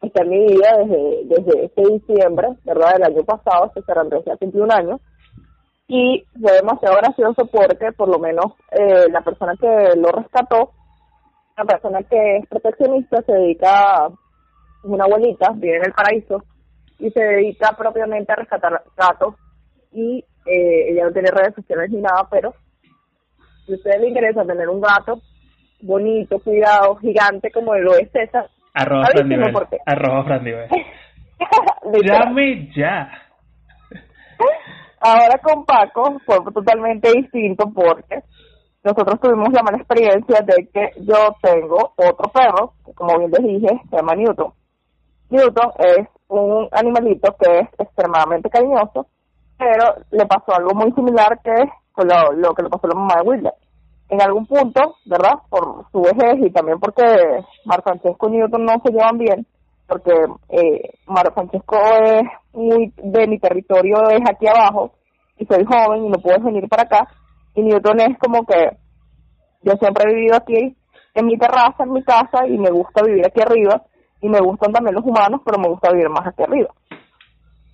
está 0.00 0.22
en 0.22 0.30
mi 0.30 0.46
vida 0.46 0.76
desde, 0.78 1.24
desde 1.26 1.66
este 1.66 1.82
diciembre, 1.82 2.48
¿verdad? 2.64 2.94
Del 2.94 3.04
año 3.04 3.24
pasado, 3.24 3.70
César 3.74 3.98
Andrés 3.98 4.24
ya 4.26 4.36
cumplió 4.36 4.64
un 4.64 4.72
año. 4.72 5.00
Y 5.86 6.24
fue 6.40 6.52
demasiado 6.52 6.96
gracioso 6.96 7.46
porque 7.46 7.92
por 7.92 8.08
lo 8.08 8.18
menos 8.18 8.46
eh, 8.72 9.06
la 9.10 9.20
persona 9.20 9.54
que 9.60 9.92
lo 9.96 10.10
rescató 10.12 10.72
una 11.56 11.66
persona 11.66 12.02
que 12.02 12.36
es 12.38 12.46
proteccionista, 12.48 13.22
se 13.22 13.32
dedica, 13.32 14.08
es 14.08 14.84
una 14.84 15.04
abuelita, 15.04 15.50
vive 15.54 15.76
en 15.76 15.86
el 15.86 15.92
paraíso, 15.92 16.44
y 16.98 17.10
se 17.10 17.20
dedica 17.20 17.74
propiamente 17.76 18.32
a 18.32 18.36
rescatar 18.36 18.82
gatos, 18.96 19.34
y 19.92 20.24
eh, 20.46 20.90
ella 20.90 21.04
no 21.04 21.12
tiene 21.12 21.30
redes 21.30 21.54
sociales 21.54 21.90
ni 21.90 22.00
nada, 22.00 22.26
pero 22.30 22.54
si 23.66 23.72
a 23.72 23.76
ustedes 23.76 24.00
les 24.00 24.08
interesa 24.08 24.44
tener 24.44 24.68
un 24.68 24.80
gato 24.80 25.20
bonito, 25.80 26.38
cuidado, 26.40 26.96
gigante 26.96 27.50
como 27.50 27.74
lo 27.74 27.94
es 27.94 28.10
César, 28.10 28.48
arroba 28.72 29.06
Frandivel, 29.06 29.54
arroba 29.86 30.24
Frandivel. 30.24 30.68
Llame 32.02 32.70
ya. 32.74 33.10
Ahora 35.00 35.38
con 35.42 35.66
Paco 35.66 36.18
fue 36.24 36.38
totalmente 36.52 37.12
distinto 37.12 37.70
porque 37.74 38.22
nosotros 38.84 39.18
tuvimos 39.18 39.48
la 39.52 39.62
mala 39.62 39.78
experiencia 39.78 40.40
de 40.44 40.68
que 40.68 40.90
yo 41.00 41.16
tengo 41.40 41.94
otro 41.96 42.30
perro, 42.30 42.74
que 42.84 42.92
como 42.92 43.18
bien 43.18 43.30
les 43.30 43.42
dije, 43.42 43.80
se 43.88 43.96
llama 43.96 44.14
Newton. 44.14 44.52
Newton 45.30 45.70
es 45.78 46.06
un 46.28 46.68
animalito 46.70 47.34
que 47.40 47.60
es 47.60 47.68
extremadamente 47.78 48.50
cariñoso, 48.50 49.06
pero 49.56 49.94
le 50.10 50.26
pasó 50.26 50.54
algo 50.54 50.74
muy 50.74 50.92
similar 50.92 51.40
que 51.42 51.64
fue 51.94 52.04
lo, 52.04 52.54
que 52.54 52.62
le 52.62 52.68
pasó 52.68 52.86
a 52.86 52.88
la 52.88 52.94
mamá 52.94 53.14
de 53.16 53.28
Wilder. 53.28 53.54
En 54.10 54.20
algún 54.20 54.46
punto, 54.46 54.96
¿verdad? 55.06 55.38
Por 55.48 55.86
su 55.90 56.02
vejez 56.02 56.46
y 56.46 56.50
también 56.50 56.78
porque 56.78 57.04
Mar 57.64 57.82
Francesco 57.82 58.28
y 58.28 58.32
Newton 58.32 58.66
no 58.66 58.74
se 58.84 58.92
llevan 58.92 59.16
bien, 59.16 59.46
porque 59.88 60.12
eh, 60.50 60.90
Mar 61.06 61.32
Francesco 61.32 61.76
es 62.04 62.22
muy 62.52 62.92
de 62.96 63.26
mi 63.28 63.38
territorio, 63.38 64.10
es 64.10 64.20
aquí 64.28 64.46
abajo, 64.46 64.92
y 65.38 65.46
soy 65.46 65.64
joven 65.64 66.04
y 66.04 66.08
no 66.10 66.18
puedo 66.18 66.38
venir 66.40 66.68
para 66.68 66.82
acá, 66.82 67.08
y 67.54 67.62
Newton 67.62 68.00
es 68.00 68.18
como 68.18 68.44
que 68.44 68.76
yo 69.62 69.72
siempre 69.76 70.04
he 70.04 70.14
vivido 70.14 70.36
aquí 70.36 70.76
en 71.14 71.26
mi 71.26 71.38
terraza, 71.38 71.84
en 71.84 71.92
mi 71.92 72.02
casa, 72.02 72.46
y 72.46 72.58
me 72.58 72.70
gusta 72.70 73.02
vivir 73.02 73.24
aquí 73.26 73.40
arriba, 73.40 73.82
y 74.20 74.28
me 74.28 74.40
gustan 74.40 74.72
también 74.72 74.94
los 74.94 75.04
humanos, 75.04 75.40
pero 75.44 75.58
me 75.58 75.68
gusta 75.68 75.92
vivir 75.92 76.08
más 76.08 76.26
aquí 76.26 76.42
arriba. 76.42 76.70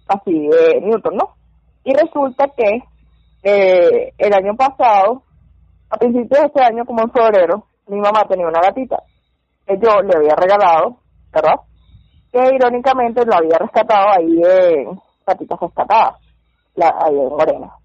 Así, 0.09 0.31
eh, 0.47 0.81
Newton, 0.83 1.17
¿no? 1.17 1.35
Y 1.85 1.95
resulta 1.95 2.49
que 2.57 2.83
eh, 3.43 4.13
el 4.19 4.35
año 4.35 4.55
pasado, 4.55 5.23
a 5.89 5.97
principios 5.97 6.41
de 6.41 6.47
este 6.47 6.63
año, 6.63 6.85
como 6.85 7.03
en 7.03 7.11
febrero, 7.11 7.65
mi 7.87 7.99
mamá 7.99 8.25
tenía 8.29 8.47
una 8.47 8.61
gatita 8.61 9.03
que 9.67 9.79
yo 9.79 10.03
le 10.03 10.17
había 10.17 10.35
regalado, 10.37 10.99
¿verdad? 11.33 11.61
Que 12.33 12.55
irónicamente 12.55 13.25
lo 13.25 13.35
había 13.35 13.59
rescatado 13.59 14.09
ahí 14.11 14.43
en 14.45 15.01
Gatitas 15.27 15.59
Rescatadas, 15.61 16.17
ahí 16.77 17.19
en 17.19 17.29
Morena. 17.29 17.80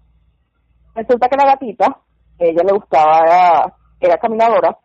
Resulta 0.96 1.28
que 1.28 1.36
la 1.36 1.44
gatita, 1.44 2.00
ella 2.38 2.62
le 2.64 2.72
gustaba, 2.72 3.18
era, 3.18 3.74
era 4.00 4.16
caminadora, 4.16 4.78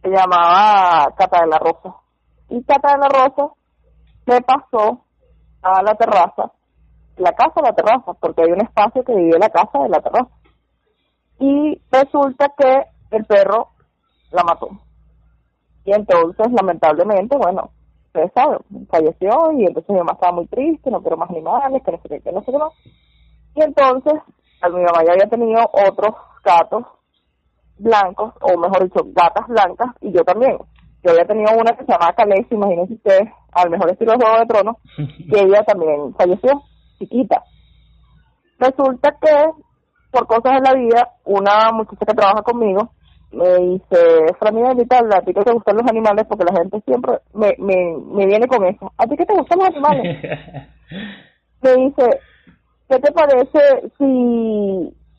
se 0.00 0.08
llamaba 0.08 1.12
Cata 1.16 1.40
de 1.40 1.48
la 1.48 1.58
Rosa. 1.58 1.96
Y 2.48 2.62
Cata 2.62 2.92
de 2.92 2.98
la 2.98 3.08
Rosa 3.08 3.52
se 4.24 4.40
pasó 4.42 5.04
a 5.62 5.82
la 5.82 5.96
terraza, 5.96 6.52
la 7.16 7.32
casa 7.32 7.54
de 7.56 7.62
la 7.62 7.74
terraza, 7.74 8.12
porque 8.20 8.42
hay 8.42 8.52
un 8.52 8.60
espacio 8.60 9.02
que 9.02 9.16
divide 9.16 9.38
la 9.40 9.50
casa 9.50 9.80
de 9.80 9.88
la 9.88 10.00
terraza. 10.00 10.30
Y 11.40 11.82
resulta 11.90 12.52
que 12.56 12.84
el 13.10 13.24
perro 13.24 13.70
la 14.30 14.44
mató. 14.44 14.68
Y 15.84 15.92
entonces, 15.92 16.52
lamentablemente, 16.52 17.36
bueno, 17.36 17.70
ustedes 18.06 18.30
saben, 18.32 18.60
falleció 18.88 19.50
y 19.58 19.64
entonces 19.64 19.90
mi 19.90 19.98
mamá 19.98 20.12
estaba 20.12 20.36
muy 20.36 20.46
triste, 20.46 20.88
no 20.88 21.00
quiero 21.00 21.16
más 21.16 21.30
animales, 21.30 21.82
que 21.84 21.90
no 21.90 21.98
sé 21.98 22.08
qué, 22.08 22.20
que 22.20 22.32
no 22.32 22.44
sé 22.44 22.52
qué 22.52 22.58
más. 22.58 22.72
Y 23.56 23.62
entonces, 23.62 24.14
a 24.14 24.24
mi 24.62 24.82
mamá 24.82 25.04
ya 25.04 25.12
había 25.12 25.28
tenido 25.28 25.60
otros 25.72 26.14
gatos 26.44 26.84
blancos, 27.78 28.34
o 28.40 28.58
mejor 28.58 28.84
dicho, 28.84 29.04
gatas 29.14 29.46
blancas, 29.48 29.88
y 30.00 30.12
yo 30.12 30.24
también. 30.24 30.58
Yo 31.02 31.10
había 31.10 31.24
tenido 31.24 31.52
una 31.52 31.76
que 31.76 31.84
se 31.84 31.92
llamaba 31.92 32.14
Calés, 32.14 32.46
imagínense 32.50 32.94
ustedes, 32.94 33.28
al 33.52 33.70
mejor 33.70 33.90
estilo 33.90 34.12
de 34.12 34.18
Juego 34.18 34.38
de 34.40 34.46
Tronos, 34.46 34.76
y 35.18 35.38
ella 35.38 35.62
también 35.64 36.14
falleció, 36.14 36.62
chiquita. 36.98 37.42
Resulta 38.58 39.16
que, 39.20 39.50
por 40.10 40.26
cosas 40.26 40.54
de 40.54 40.68
la 40.68 40.74
vida, 40.74 41.10
una 41.24 41.70
muchacha 41.72 42.06
que 42.06 42.14
trabaja 42.14 42.42
conmigo 42.42 42.90
me 43.32 43.56
dice, 43.58 44.86
tal, 44.88 45.12
a 45.12 45.20
ti 45.20 45.34
que 45.34 45.42
te 45.42 45.52
gustan 45.52 45.76
los 45.76 45.90
animales, 45.90 46.26
porque 46.28 46.44
la 46.44 46.56
gente 46.58 46.80
siempre 46.86 47.18
me, 47.34 47.54
me, 47.58 47.96
me 48.14 48.26
viene 48.26 48.46
con 48.46 48.64
eso. 48.64 48.92
¿A 48.96 49.06
ti 49.06 49.16
que 49.16 49.26
te 49.26 49.34
gustan 49.34 49.58
los 49.58 49.68
animales? 49.68 50.02
me 51.60 51.74
dice, 51.74 52.20
¿qué 52.88 52.98
te 52.98 53.12
parece 53.12 53.90
si 53.98 54.04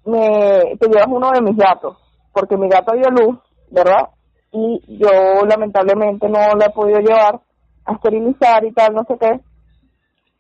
me 0.06 0.76
te 0.80 0.88
llevas 0.88 1.08
uno 1.10 1.32
de 1.32 1.42
mis 1.42 1.56
gatos? 1.56 1.98
Porque 2.34 2.58
mi 2.58 2.70
gato 2.70 2.94
dio 2.94 3.10
luz, 3.10 3.38
¿verdad? 3.72 4.10
Y 4.52 4.82
yo 5.00 5.46
lamentablemente 5.48 6.28
no 6.30 6.40
la 6.56 6.66
he 6.66 6.72
podido 6.72 7.00
llevar 7.00 7.40
a 7.86 7.94
esterilizar 7.94 8.64
y 8.66 8.72
tal, 8.74 8.94
no 8.94 9.04
sé 9.04 9.18
qué. 9.20 9.40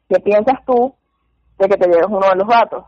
¿Qué 0.09 0.19
piensas 0.21 0.63
tú 0.65 0.93
de 1.59 1.67
que 1.67 1.77
te 1.77 1.87
lleves 1.87 2.07
uno 2.07 2.27
de 2.27 2.35
los 2.35 2.47
gatos? 2.47 2.85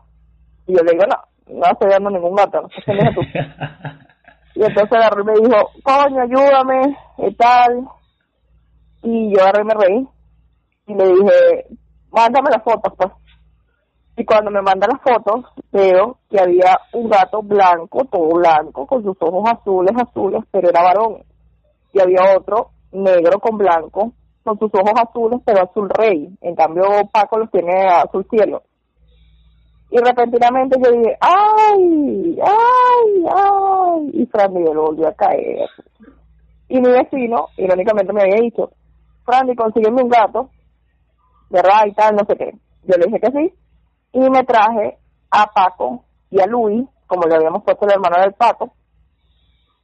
Y 0.66 0.72
yo 0.72 0.82
le 0.82 0.92
digo, 0.92 1.04
no, 1.06 1.58
no 1.58 1.66
estoy 1.70 1.90
dando 1.90 2.10
ningún 2.10 2.34
gato, 2.34 2.62
no 2.62 2.68
sé 2.68 2.82
qué 2.86 3.14
tú. 3.14 3.20
Y 4.54 4.64
entonces 4.64 4.92
agarré 4.92 5.22
y 5.22 5.24
me 5.24 5.32
dijo, 5.34 5.70
coño, 5.82 6.22
ayúdame, 6.22 6.96
y 7.18 7.34
tal. 7.34 7.88
Y 9.02 9.32
yo 9.32 9.42
agarré 9.42 9.62
y 9.62 9.64
me 9.64 9.74
reí. 9.74 10.08
Y 10.86 10.94
le 10.94 11.04
dije, 11.04 11.66
mándame 12.10 12.50
las 12.50 12.62
fotos, 12.62 12.92
pues. 12.96 13.10
Y 14.20 14.24
cuando 14.26 14.50
me 14.50 14.60
manda 14.60 14.86
las 14.86 15.00
fotos, 15.00 15.46
veo 15.72 16.18
que 16.28 16.38
había 16.38 16.78
un 16.92 17.08
gato 17.08 17.40
blanco, 17.40 18.04
todo 18.04 18.28
blanco, 18.34 18.86
con 18.86 19.02
sus 19.02 19.16
ojos 19.18 19.50
azules, 19.50 19.96
azules, 19.96 20.42
pero 20.50 20.68
era 20.68 20.82
varón. 20.82 21.22
Y 21.94 22.02
había 22.02 22.36
otro 22.36 22.68
negro 22.92 23.40
con 23.40 23.56
blanco, 23.56 24.12
con 24.44 24.58
sus 24.58 24.70
ojos 24.74 24.92
azules, 24.94 25.40
pero 25.42 25.62
azul 25.62 25.88
rey. 25.88 26.28
En 26.42 26.54
cambio, 26.54 26.82
Paco 27.10 27.38
los 27.38 27.50
tiene 27.50 27.72
azul 27.88 28.26
cielo. 28.28 28.62
Y 29.90 29.96
repentinamente 29.96 30.76
yo 30.84 30.92
dije, 30.92 31.16
¡ay! 31.18 32.38
¡ay! 32.44 33.24
¡ay! 33.34 34.10
Y 34.12 34.26
Fran 34.26 34.52
Miguel 34.52 34.76
volvió 34.76 35.08
a 35.08 35.14
caer. 35.14 35.66
Y 36.68 36.78
mi 36.78 36.90
vecino, 36.90 37.46
irónicamente, 37.56 38.12
me 38.12 38.20
había 38.20 38.42
dicho, 38.42 38.70
Frandy, 39.24 39.56
consígueme 39.56 40.02
un 40.02 40.10
gato, 40.10 40.50
¿verdad? 41.48 41.86
Y 41.86 41.94
tal, 41.94 42.16
no 42.16 42.26
sé 42.26 42.36
qué. 42.36 42.52
Yo 42.82 42.98
le 42.98 43.06
dije 43.06 43.18
que 43.18 43.30
sí. 43.30 43.54
Y 44.12 44.20
me 44.30 44.44
traje 44.44 44.98
a 45.30 45.46
Paco 45.46 46.04
y 46.30 46.40
a 46.40 46.46
Luis, 46.46 46.86
como 47.06 47.26
le 47.26 47.36
habíamos 47.36 47.62
puesto 47.62 47.86
el 47.86 47.92
hermano 47.92 48.20
del 48.20 48.32
Paco. 48.34 48.72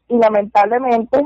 Y 0.08 0.18
lamentablemente, 0.18 1.18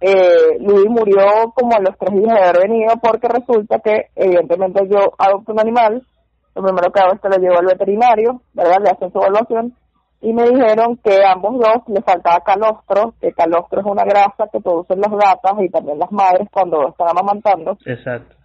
eh, 0.00 0.58
Luis 0.60 0.86
murió 0.88 1.52
como 1.54 1.74
a 1.74 1.80
los 1.80 1.96
tres 1.98 2.14
días 2.14 2.34
de 2.34 2.42
haber 2.42 2.68
venido 2.68 2.94
porque 3.02 3.28
resulta 3.28 3.78
que, 3.80 4.10
evidentemente, 4.14 4.88
yo 4.88 5.12
adopto 5.18 5.52
un 5.52 5.60
animal 5.60 6.06
lo 6.54 6.62
primero 6.62 6.90
que 6.90 7.00
hago 7.00 7.14
es 7.14 7.20
que 7.20 7.28
lo 7.28 7.36
llevo 7.36 7.58
al 7.58 7.66
veterinario, 7.66 8.42
¿verdad? 8.52 8.78
Le 8.82 8.90
hacen 8.90 9.12
su 9.12 9.18
evaluación 9.18 9.74
y 10.20 10.32
me 10.32 10.44
dijeron 10.44 10.96
que 11.02 11.24
ambos 11.24 11.58
dos 11.58 11.82
le 11.88 12.02
faltaba 12.02 12.40
calostro, 12.40 13.14
que 13.20 13.32
calostro 13.32 13.80
es 13.80 13.86
una 13.86 14.04
grasa 14.04 14.48
que 14.52 14.60
producen 14.60 15.00
las 15.00 15.10
gatas 15.10 15.52
y 15.60 15.68
también 15.70 15.98
las 15.98 16.10
madres 16.10 16.48
cuando 16.52 16.88
están 16.88 17.08
amamantando. 17.08 17.78
Exacto. 17.86 18.36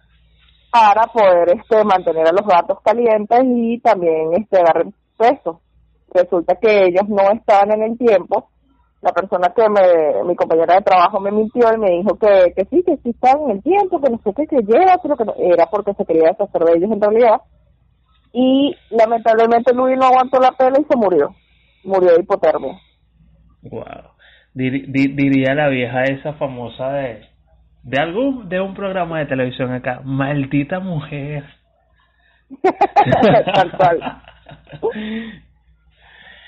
Para 0.70 1.06
poder 1.06 1.56
este 1.56 1.84
mantener 1.84 2.28
a 2.28 2.32
los 2.32 2.46
gatos 2.46 2.78
calientes 2.82 3.40
y 3.44 3.78
también 3.80 4.32
este 4.34 4.58
dar 4.58 4.84
peso. 5.16 5.60
Resulta 6.12 6.56
que 6.56 6.86
ellos 6.86 7.08
no 7.08 7.30
estaban 7.32 7.72
en 7.72 7.82
el 7.82 7.98
tiempo. 7.98 8.50
La 9.00 9.12
persona 9.12 9.52
que 9.54 9.68
me, 9.68 10.24
mi 10.24 10.34
compañera 10.34 10.74
de 10.74 10.82
trabajo 10.82 11.20
me 11.20 11.30
mintió 11.30 11.68
y 11.72 11.78
me 11.78 11.90
dijo 11.90 12.18
que, 12.18 12.52
que 12.56 12.64
sí, 12.66 12.82
que 12.82 12.96
sí 12.98 13.10
estaban 13.10 13.44
en 13.44 13.56
el 13.56 13.62
tiempo, 13.62 14.00
que 14.00 14.10
no 14.10 14.18
sé 14.24 14.32
qué, 14.34 14.46
que 14.46 14.62
lleva, 14.62 14.98
pero 15.02 15.16
que 15.16 15.24
no, 15.24 15.34
era 15.38 15.66
porque 15.66 15.94
se 15.94 16.04
quería 16.04 16.30
deshacer 16.30 16.62
de 16.62 16.72
ellos 16.76 16.90
en 16.90 17.00
realidad 17.00 17.40
y 18.38 18.76
lamentablemente 18.90 19.72
Luis 19.72 19.96
no 19.96 20.04
aguantó 20.04 20.38
la 20.38 20.52
pela 20.52 20.78
y 20.78 20.84
se 20.84 20.94
murió. 20.94 21.34
Murió 21.84 22.12
de 22.12 22.20
hipotermia. 22.20 22.78
Wow. 23.62 24.10
Dir, 24.52 24.92
dir, 24.92 25.16
diría 25.16 25.54
la 25.54 25.68
vieja 25.68 26.04
esa 26.04 26.34
famosa 26.34 26.90
de 26.92 27.26
de 27.86 28.00
algún 28.00 28.48
de 28.48 28.60
un 28.60 28.74
programa 28.74 29.20
de 29.20 29.26
televisión 29.26 29.72
acá, 29.72 30.00
maldita 30.02 30.80
mujer. 30.80 31.44
Tal. 33.78 34.22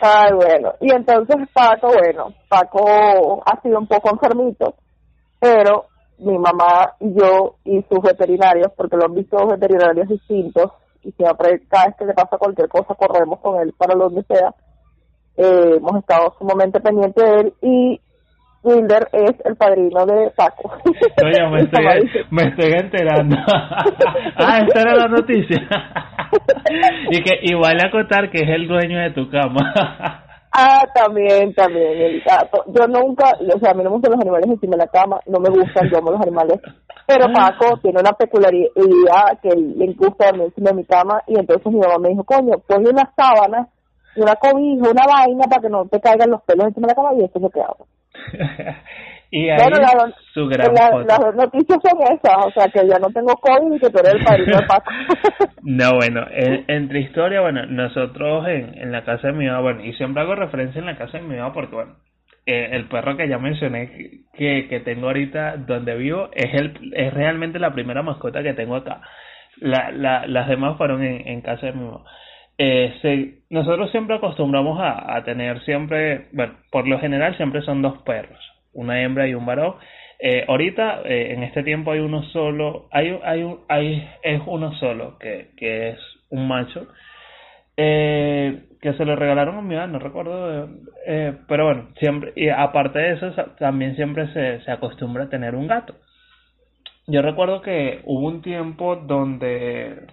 Ay, 0.00 0.32
bueno. 0.34 0.72
Y 0.80 0.92
entonces 0.92 1.36
Paco, 1.52 1.92
bueno, 1.92 2.34
Paco 2.48 3.40
ha 3.46 3.60
sido 3.62 3.78
un 3.78 3.86
poco 3.86 4.10
enfermito, 4.10 4.74
pero 5.38 5.86
mi 6.18 6.36
mamá 6.36 6.94
y 6.98 7.14
yo 7.14 7.54
y 7.64 7.84
sus 7.88 8.00
veterinarios, 8.02 8.72
porque 8.76 8.96
lo 8.96 9.04
han 9.04 9.14
visto 9.14 9.46
veterinarios 9.46 10.08
distintos, 10.08 10.72
y 11.04 11.12
siempre 11.12 11.62
cada 11.68 11.86
vez 11.86 11.96
que 11.98 12.04
le 12.04 12.14
pasa 12.14 12.36
cualquier 12.36 12.68
cosa 12.68 12.96
corremos 12.96 13.38
con 13.38 13.60
él 13.60 13.72
para 13.78 13.94
donde 13.94 14.24
sea. 14.24 14.52
Eh, 15.36 15.76
hemos 15.76 16.00
estado 16.00 16.34
sumamente 16.36 16.80
pendientes 16.80 17.24
de 17.24 17.40
él 17.40 17.54
y 17.62 18.00
Wilder 18.62 19.08
es 19.12 19.34
el 19.44 19.56
padrino 19.56 20.04
de 20.04 20.30
Paco. 20.36 20.72
Oye, 21.24 21.48
me 21.50 21.60
estoy, 21.60 22.24
me 22.30 22.42
estoy 22.42 22.72
enterando. 22.72 23.36
ah, 24.36 24.58
esta 24.66 24.80
era 24.80 24.94
la 24.96 25.08
noticia. 25.08 25.58
y 27.10 27.22
que 27.22 27.38
igual 27.42 27.78
a 27.84 27.90
contar 27.90 28.30
que 28.30 28.38
es 28.38 28.48
el 28.48 28.66
dueño 28.66 28.98
de 28.98 29.10
tu 29.10 29.30
cama. 29.30 29.72
ah, 30.52 30.84
también, 30.94 31.54
también, 31.54 32.00
el 32.00 32.20
gato. 32.22 32.64
Yo 32.66 32.86
nunca, 32.88 33.32
o 33.54 33.58
sea, 33.58 33.70
a 33.70 33.74
mí 33.74 33.84
no 33.84 33.90
me 33.90 33.96
gustan 33.96 34.12
los 34.12 34.20
animales 34.20 34.48
encima 34.48 34.76
de 34.76 34.84
la 34.84 34.88
cama, 34.88 35.20
no 35.26 35.38
me 35.38 35.50
gustan, 35.50 35.88
yo 35.88 35.98
amo 35.98 36.10
los 36.10 36.20
animales. 36.20 36.60
Pero 37.06 37.32
Paco 37.32 37.78
tiene 37.80 38.00
una 38.00 38.12
peculiaridad 38.12 39.38
que 39.40 39.48
le 39.56 39.94
gusta 39.94 40.26
dormir 40.26 40.48
encima 40.48 40.70
de 40.70 40.76
mi 40.76 40.84
cama 40.84 41.22
y 41.26 41.38
entonces 41.38 41.72
mi 41.72 41.78
mamá 41.78 41.98
me 41.98 42.10
dijo, 42.10 42.24
coño, 42.24 42.58
ponle 42.66 42.90
una 42.90 43.10
sábana, 43.16 43.68
una 44.16 44.34
cobija, 44.36 44.90
una 44.90 45.06
vaina 45.06 45.44
para 45.48 45.62
que 45.62 45.68
no 45.68 45.86
te 45.86 46.00
caigan 46.00 46.30
los 46.30 46.42
pelos 46.42 46.66
encima 46.66 46.86
de 46.88 46.92
la 46.92 46.94
cama 46.96 47.14
y 47.14 47.24
eso 47.24 47.32
es 47.36 47.42
lo 47.42 47.50
que 47.50 47.60
hago. 47.60 47.86
Y 49.30 49.50
ahí 49.50 49.58
Bueno, 49.60 49.76
la- 49.82 50.14
su 50.32 50.46
gran 50.48 50.72
La- 50.74 50.88
foto. 50.90 51.04
las 51.04 51.34
noticias 51.34 51.78
son 51.82 52.00
esas, 52.02 52.46
o 52.46 52.50
sea 52.50 52.66
que 52.68 52.88
ya 52.88 52.98
no 52.98 53.10
tengo 53.10 53.34
COVID 53.36 53.74
y 53.74 53.78
que 53.78 53.90
tú 53.90 53.98
eres 53.98 54.14
el 54.14 54.24
padrino 54.24 54.56
de 54.58 54.66
Paco. 54.66 54.90
No, 55.62 55.96
bueno, 55.96 56.24
en- 56.30 56.64
entre 56.68 57.00
historia, 57.00 57.42
bueno, 57.42 57.66
nosotros 57.66 58.48
en, 58.48 58.78
en 58.78 58.90
la 58.90 59.04
casa 59.04 59.26
de 59.28 59.32
mi 59.34 59.46
mamá, 59.46 59.60
bueno, 59.60 59.84
y 59.84 59.92
siempre 59.94 60.22
hago 60.22 60.34
referencia 60.34 60.78
en 60.78 60.86
la 60.86 60.96
casa 60.96 61.18
de 61.18 61.24
mi 61.24 61.36
mamá 61.36 61.52
porque, 61.52 61.74
bueno, 61.74 61.96
eh, 62.46 62.70
el 62.72 62.88
perro 62.88 63.18
que 63.18 63.28
ya 63.28 63.36
mencioné 63.36 63.90
que- 63.90 64.10
que, 64.32 64.68
que 64.68 64.80
tengo 64.80 65.08
ahorita 65.08 65.58
donde 65.58 65.94
vivo 65.96 66.30
es 66.32 66.54
el 66.54 66.72
es 66.94 67.12
realmente 67.12 67.58
la 67.58 67.74
primera 67.74 68.02
mascota 68.02 68.42
que 68.42 68.54
tengo 68.54 68.76
acá. 68.76 69.02
La, 69.58 69.90
la, 69.90 70.26
las 70.26 70.48
demás 70.48 70.78
fueron 70.78 71.02
en, 71.04 71.28
en 71.28 71.42
casa 71.42 71.66
de 71.66 71.72
mi 71.74 71.84
mamá. 71.84 72.02
Eh, 72.58 72.94
se- 73.02 73.38
nosotros 73.50 73.90
siempre 73.92 74.16
acostumbramos 74.16 74.78
a, 74.82 75.22
tener 75.24 75.60
siempre, 75.64 76.26
bueno, 76.32 76.54
por 76.70 76.88
lo 76.88 76.98
general 76.98 77.36
siempre 77.36 77.62
son 77.62 77.82
dos 77.82 77.98
perros, 78.02 78.38
una 78.72 79.00
hembra 79.02 79.28
y 79.28 79.34
un 79.34 79.46
varón. 79.46 79.76
Eh, 80.20 80.44
ahorita, 80.48 81.02
eh, 81.04 81.32
en 81.34 81.44
este 81.44 81.62
tiempo 81.62 81.92
hay 81.92 82.00
uno 82.00 82.24
solo, 82.24 82.88
hay, 82.90 83.16
hay, 83.24 83.56
hay 83.68 84.08
es 84.24 84.42
uno 84.46 84.72
solo 84.74 85.18
que, 85.18 85.50
que 85.56 85.90
es 85.90 85.98
un 86.30 86.48
macho, 86.48 86.88
eh, 87.76 88.64
que 88.80 88.92
se 88.94 89.04
lo 89.04 89.14
regalaron 89.16 89.56
a 89.58 89.62
mi 89.62 89.74
mamá, 89.76 89.86
no 89.86 89.98
recuerdo, 90.00 90.68
pero 91.48 91.64
bueno, 91.66 91.88
siempre, 91.98 92.32
y 92.36 92.48
aparte 92.48 92.98
de 92.98 93.12
eso, 93.12 93.32
también 93.58 93.94
siempre 93.96 94.32
se, 94.32 94.60
se 94.64 94.70
acostumbra 94.72 95.24
a 95.24 95.28
tener 95.30 95.54
un 95.54 95.68
gato. 95.68 95.94
Yo 97.06 97.22
recuerdo 97.22 97.62
que 97.62 98.02
hubo 98.04 98.26
un 98.26 98.42
tiempo 98.42 98.96
donde, 98.96 100.06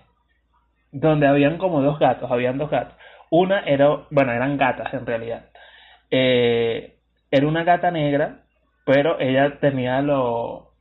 donde 0.95 1.27
habían 1.27 1.57
como 1.57 1.81
dos 1.81 1.99
gatos, 1.99 2.31
habían 2.31 2.57
dos 2.57 2.69
gatos. 2.69 2.95
Una 3.29 3.59
era, 3.59 4.05
bueno, 4.11 4.31
eran 4.31 4.57
gatas 4.57 4.93
en 4.93 5.05
realidad. 5.05 5.45
Eh, 6.09 6.95
era 7.29 7.47
una 7.47 7.63
gata 7.63 7.91
negra, 7.91 8.43
pero 8.85 9.19
ella 9.19 9.59
tenía 9.59 10.01
lo, 10.01 10.71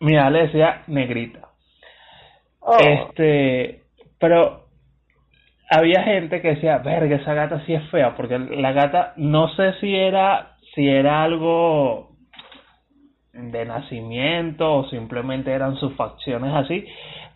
mi 0.00 0.12
le 0.12 0.42
decía 0.42 0.82
negrita. 0.86 1.48
Oh, 2.60 2.76
Este, 2.78 3.82
pero 4.20 4.68
había 5.70 6.04
gente 6.04 6.40
que 6.40 6.54
decía, 6.54 6.78
verga, 6.78 7.16
esa 7.16 7.34
gata 7.34 7.64
sí 7.66 7.74
es 7.74 7.82
fea, 7.90 8.14
porque 8.14 8.38
la 8.38 8.72
gata, 8.72 9.14
no 9.16 9.48
sé 9.56 9.72
si 9.80 9.94
era, 9.94 10.56
si 10.74 10.86
era 10.88 11.24
algo 11.24 12.10
de 13.32 13.64
nacimiento 13.64 14.72
o 14.72 14.88
simplemente 14.88 15.50
eran 15.52 15.76
sus 15.76 15.94
facciones 15.94 16.54
así, 16.54 16.86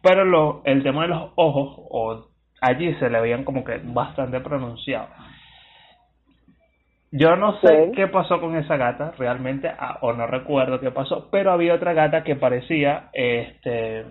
pero 0.03 0.25
lo, 0.25 0.63
el 0.65 0.83
tema 0.83 1.03
de 1.03 1.09
los 1.09 1.31
ojos, 1.37 1.77
o 1.91 2.27
allí 2.61 2.95
se 2.95 3.09
le 3.09 3.21
veían 3.21 3.45
como 3.45 3.65
que 3.65 3.81
bastante 3.83 4.41
pronunciados. 4.41 5.11
Yo 7.15 7.37
no 7.37 7.61
sé 7.61 7.93
qué 7.95 8.09
pasó 8.09 8.41
con 8.41 8.57
esa 8.57 8.77
gata, 8.79 9.13
realmente, 9.19 9.69
ah, 9.69 9.99
o 10.01 10.15
no 10.15 10.27
recuerdo 10.27 10.81
qué 10.81 10.91
pasó, 10.91 11.29
pero 11.31 11.53
había 11.53 11.75
otra 11.75 11.93
gata 11.93 12.25
que 12.25 12.37
parecía, 12.37 13.11
este, 13.13 14.07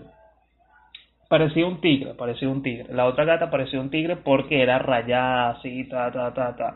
parecía 1.28 1.66
un 1.66 1.82
tigre, 1.82 2.14
parecía 2.14 2.48
un 2.48 2.62
tigre. 2.62 2.94
La 2.94 3.08
otra 3.08 3.26
gata 3.26 3.50
parecía 3.50 3.80
un 3.80 3.90
tigre 3.90 4.18
porque 4.18 4.62
era 4.62 4.78
rayada 4.78 5.50
así, 5.50 5.90
ta, 5.90 6.12
ta, 6.12 6.32
ta, 6.34 6.56
ta. 6.56 6.76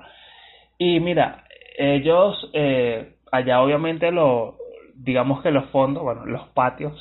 Y 0.79 0.99
mira, 0.99 1.43
ellos, 1.77 2.49
eh, 2.53 3.17
allá 3.31 3.61
obviamente 3.61 4.11
lo, 4.11 4.55
digamos 4.95 5.43
que 5.43 5.51
los 5.51 5.65
fondos, 5.69 6.01
bueno, 6.01 6.25
los 6.25 6.47
patios, 6.49 6.93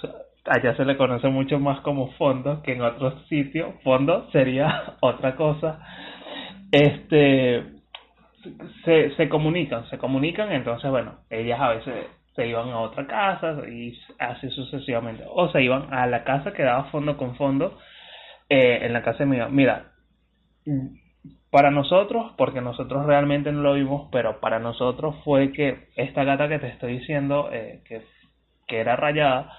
allá 0.47 0.77
se 0.77 0.85
le 0.85 0.97
conoce 0.97 1.29
mucho 1.29 1.59
más 1.59 1.81
como 1.81 2.13
fondos 2.13 2.61
que 2.63 2.73
en 2.73 2.83
otros 2.83 3.27
sitios. 3.29 3.75
Fondo 3.83 4.31
sería 4.31 4.95
otra 5.01 5.37
cosa. 5.37 5.81
Este, 6.71 7.65
se, 8.85 9.15
se 9.17 9.29
comunican, 9.29 9.89
se 9.89 9.99
comunican, 9.99 10.53
entonces 10.53 10.91
bueno, 10.91 11.19
ellas 11.31 11.61
a 11.61 11.69
veces 11.71 12.07
se 12.35 12.47
iban 12.47 12.69
a 12.71 12.81
otra 12.81 13.07
casa 13.07 13.57
y 13.69 13.97
así 14.19 14.51
sucesivamente, 14.51 15.25
o 15.29 15.49
se 15.51 15.63
iban 15.63 15.93
a 15.95 16.07
la 16.07 16.25
casa 16.25 16.53
que 16.53 16.65
daba 16.65 16.91
fondo 16.91 17.17
con 17.17 17.37
fondo 17.37 17.79
eh, 18.49 18.81
en 18.83 18.93
la 18.93 19.03
casa 19.03 19.25
de. 19.25 19.47
Mira, 19.51 19.93
para 21.51 21.71
nosotros, 21.71 22.33
porque 22.37 22.61
nosotros 22.61 23.07
realmente 23.07 23.53
no 23.53 23.63
lo 23.63 23.75
vimos, 23.75 24.09
pero 24.11 24.41
para 24.41 24.59
nosotros 24.59 25.15
fue 25.25 25.53
que 25.53 25.89
esta 25.95 26.25
gata 26.25 26.49
que 26.49 26.59
te 26.59 26.69
estoy 26.69 26.99
diciendo, 26.99 27.51
eh, 27.53 27.83
que, 27.87 28.03
que 28.67 28.81
era 28.81 28.97
rayada, 28.97 29.53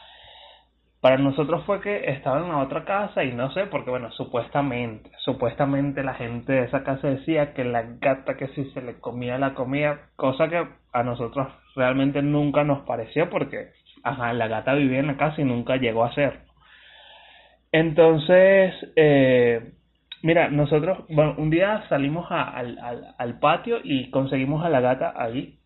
para 1.06 1.20
nosotros 1.20 1.64
fue 1.66 1.82
que 1.82 2.10
estaba 2.10 2.40
en 2.40 2.50
la 2.50 2.58
otra 2.58 2.84
casa 2.84 3.24
y 3.24 3.32
no 3.32 3.52
sé, 3.52 3.68
porque 3.68 3.92
bueno, 3.92 4.10
supuestamente, 4.14 5.12
supuestamente 5.20 6.02
la 6.02 6.16
gente 6.16 6.52
de 6.52 6.64
esa 6.64 6.84
casa 6.84 7.08
decía 7.08 7.54
que 7.54 7.64
la 7.64 7.84
gata 8.02 8.38
que 8.38 8.48
si 8.56 8.66
se 8.72 8.82
le 8.82 9.00
comía 9.00 9.38
la 9.38 9.54
comida, 9.54 10.10
cosa 10.16 10.48
que 10.48 10.68
a 10.94 11.04
nosotros 11.04 11.48
realmente 11.76 12.24
nunca 12.24 12.64
nos 12.64 12.88
pareció 12.88 13.30
porque, 13.30 13.68
ajá, 14.02 14.34
la 14.34 14.48
gata 14.48 14.74
vivía 14.74 14.98
en 14.98 15.06
la 15.06 15.18
casa 15.18 15.40
y 15.42 15.44
nunca 15.44 15.76
llegó 15.76 16.06
a 16.06 16.16
ser. 16.16 16.40
Entonces, 17.72 18.74
eh, 18.96 19.74
mira, 20.24 20.50
nosotros, 20.50 21.06
bueno, 21.10 21.36
un 21.38 21.52
día 21.52 21.84
salimos 21.88 22.26
al, 22.32 22.80
al, 23.16 23.38
patio 23.38 23.78
y 23.84 24.10
conseguimos 24.10 24.66
a 24.66 24.70
la 24.70 24.80
gata 24.80 25.14
allí, 25.16 25.60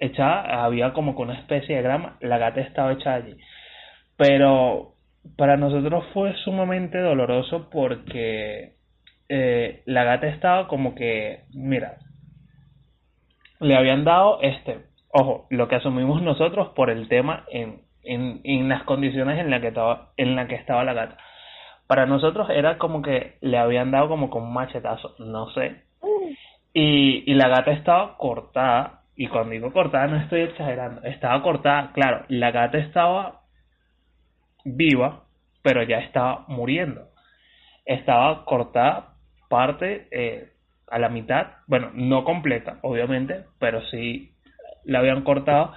echada, 0.00 0.64
había 0.64 0.94
como 0.94 1.14
que 1.14 1.20
una 1.20 1.34
especie 1.34 1.76
de 1.76 1.82
grama, 1.82 2.16
la 2.20 2.38
gata 2.38 2.62
estaba 2.62 2.94
echada 2.94 3.16
allí 3.16 3.36
pero 4.16 4.94
para 5.36 5.56
nosotros 5.56 6.04
fue 6.12 6.34
sumamente 6.44 6.98
doloroso 6.98 7.68
porque 7.70 8.74
eh, 9.28 9.82
la 9.86 10.04
gata 10.04 10.26
estaba 10.28 10.68
como 10.68 10.94
que, 10.94 11.44
mira, 11.54 11.98
le 13.60 13.76
habían 13.76 14.04
dado 14.04 14.40
este, 14.42 14.78
ojo, 15.12 15.46
lo 15.50 15.68
que 15.68 15.76
asumimos 15.76 16.22
nosotros 16.22 16.70
por 16.74 16.90
el 16.90 17.08
tema 17.08 17.44
en, 17.50 17.82
en, 18.02 18.40
en 18.44 18.68
las 18.68 18.82
condiciones 18.84 19.38
en 19.38 19.50
la 19.50 19.60
que 19.60 19.68
estaba, 19.68 20.10
en 20.16 20.34
la 20.34 20.48
que 20.48 20.56
estaba 20.56 20.84
la 20.84 20.94
gata. 20.94 21.16
Para 21.86 22.06
nosotros 22.06 22.48
era 22.50 22.78
como 22.78 23.02
que 23.02 23.36
le 23.40 23.58
habían 23.58 23.90
dado 23.90 24.08
como 24.08 24.30
con 24.30 24.44
un 24.44 24.52
machetazo, 24.52 25.14
no 25.18 25.50
sé. 25.50 25.82
Y, 26.74 27.30
y 27.30 27.34
la 27.34 27.48
gata 27.48 27.70
estaba 27.72 28.16
cortada, 28.16 29.02
y 29.14 29.28
cuando 29.28 29.50
digo 29.50 29.72
cortada 29.72 30.06
no 30.06 30.16
estoy 30.16 30.40
exagerando, 30.42 31.02
estaba 31.02 31.42
cortada, 31.42 31.92
claro, 31.92 32.24
la 32.28 32.50
gata 32.50 32.78
estaba 32.78 33.41
viva, 34.64 35.24
pero 35.62 35.82
ya 35.82 35.98
estaba 35.98 36.44
muriendo. 36.48 37.08
Estaba 37.84 38.44
cortada 38.44 39.14
parte 39.48 40.08
eh, 40.10 40.48
a 40.88 40.98
la 40.98 41.08
mitad, 41.08 41.46
bueno, 41.66 41.90
no 41.94 42.24
completa, 42.24 42.78
obviamente, 42.82 43.44
pero 43.58 43.82
sí 43.86 44.32
la 44.84 45.00
habían 45.00 45.22
cortado. 45.22 45.72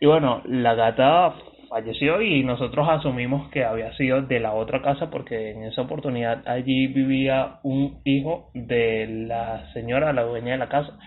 Y 0.00 0.06
bueno, 0.06 0.42
la 0.44 0.74
gata 0.74 1.34
falleció 1.68 2.22
y 2.22 2.44
nosotros 2.44 2.88
asumimos 2.88 3.50
que 3.50 3.64
había 3.64 3.94
sido 3.96 4.22
de 4.22 4.40
la 4.40 4.52
otra 4.52 4.82
casa 4.82 5.10
porque 5.10 5.50
en 5.50 5.64
esa 5.64 5.82
oportunidad 5.82 6.46
allí 6.46 6.86
vivía 6.86 7.58
un 7.62 8.00
hijo 8.04 8.50
de 8.54 9.06
la 9.26 9.72
señora, 9.72 10.12
la 10.12 10.22
dueña 10.22 10.52
de 10.52 10.58
la 10.58 10.68
casa. 10.68 10.98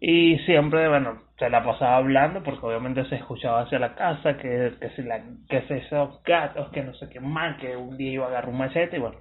Y 0.00 0.38
siempre, 0.46 0.88
bueno, 0.88 1.22
se 1.38 1.50
la 1.50 1.64
pasaba 1.64 1.96
hablando 1.96 2.42
porque 2.42 2.64
obviamente 2.66 3.04
se 3.06 3.16
escuchaba 3.16 3.62
hacia 3.62 3.78
la 3.78 3.94
casa 3.94 4.36
que, 4.36 4.74
que, 4.80 4.90
si 4.90 5.02
la, 5.02 5.20
que 5.48 5.62
si 5.62 5.74
esos 5.74 6.22
gatos, 6.22 6.70
que 6.70 6.82
no 6.82 6.94
sé 6.94 7.08
qué 7.08 7.20
más, 7.20 7.58
que 7.58 7.76
un 7.76 7.96
día 7.96 8.12
iba 8.12 8.26
a 8.26 8.28
agarrar 8.28 8.50
un 8.50 8.58
machete 8.58 8.96
y 8.96 9.00
bueno. 9.00 9.18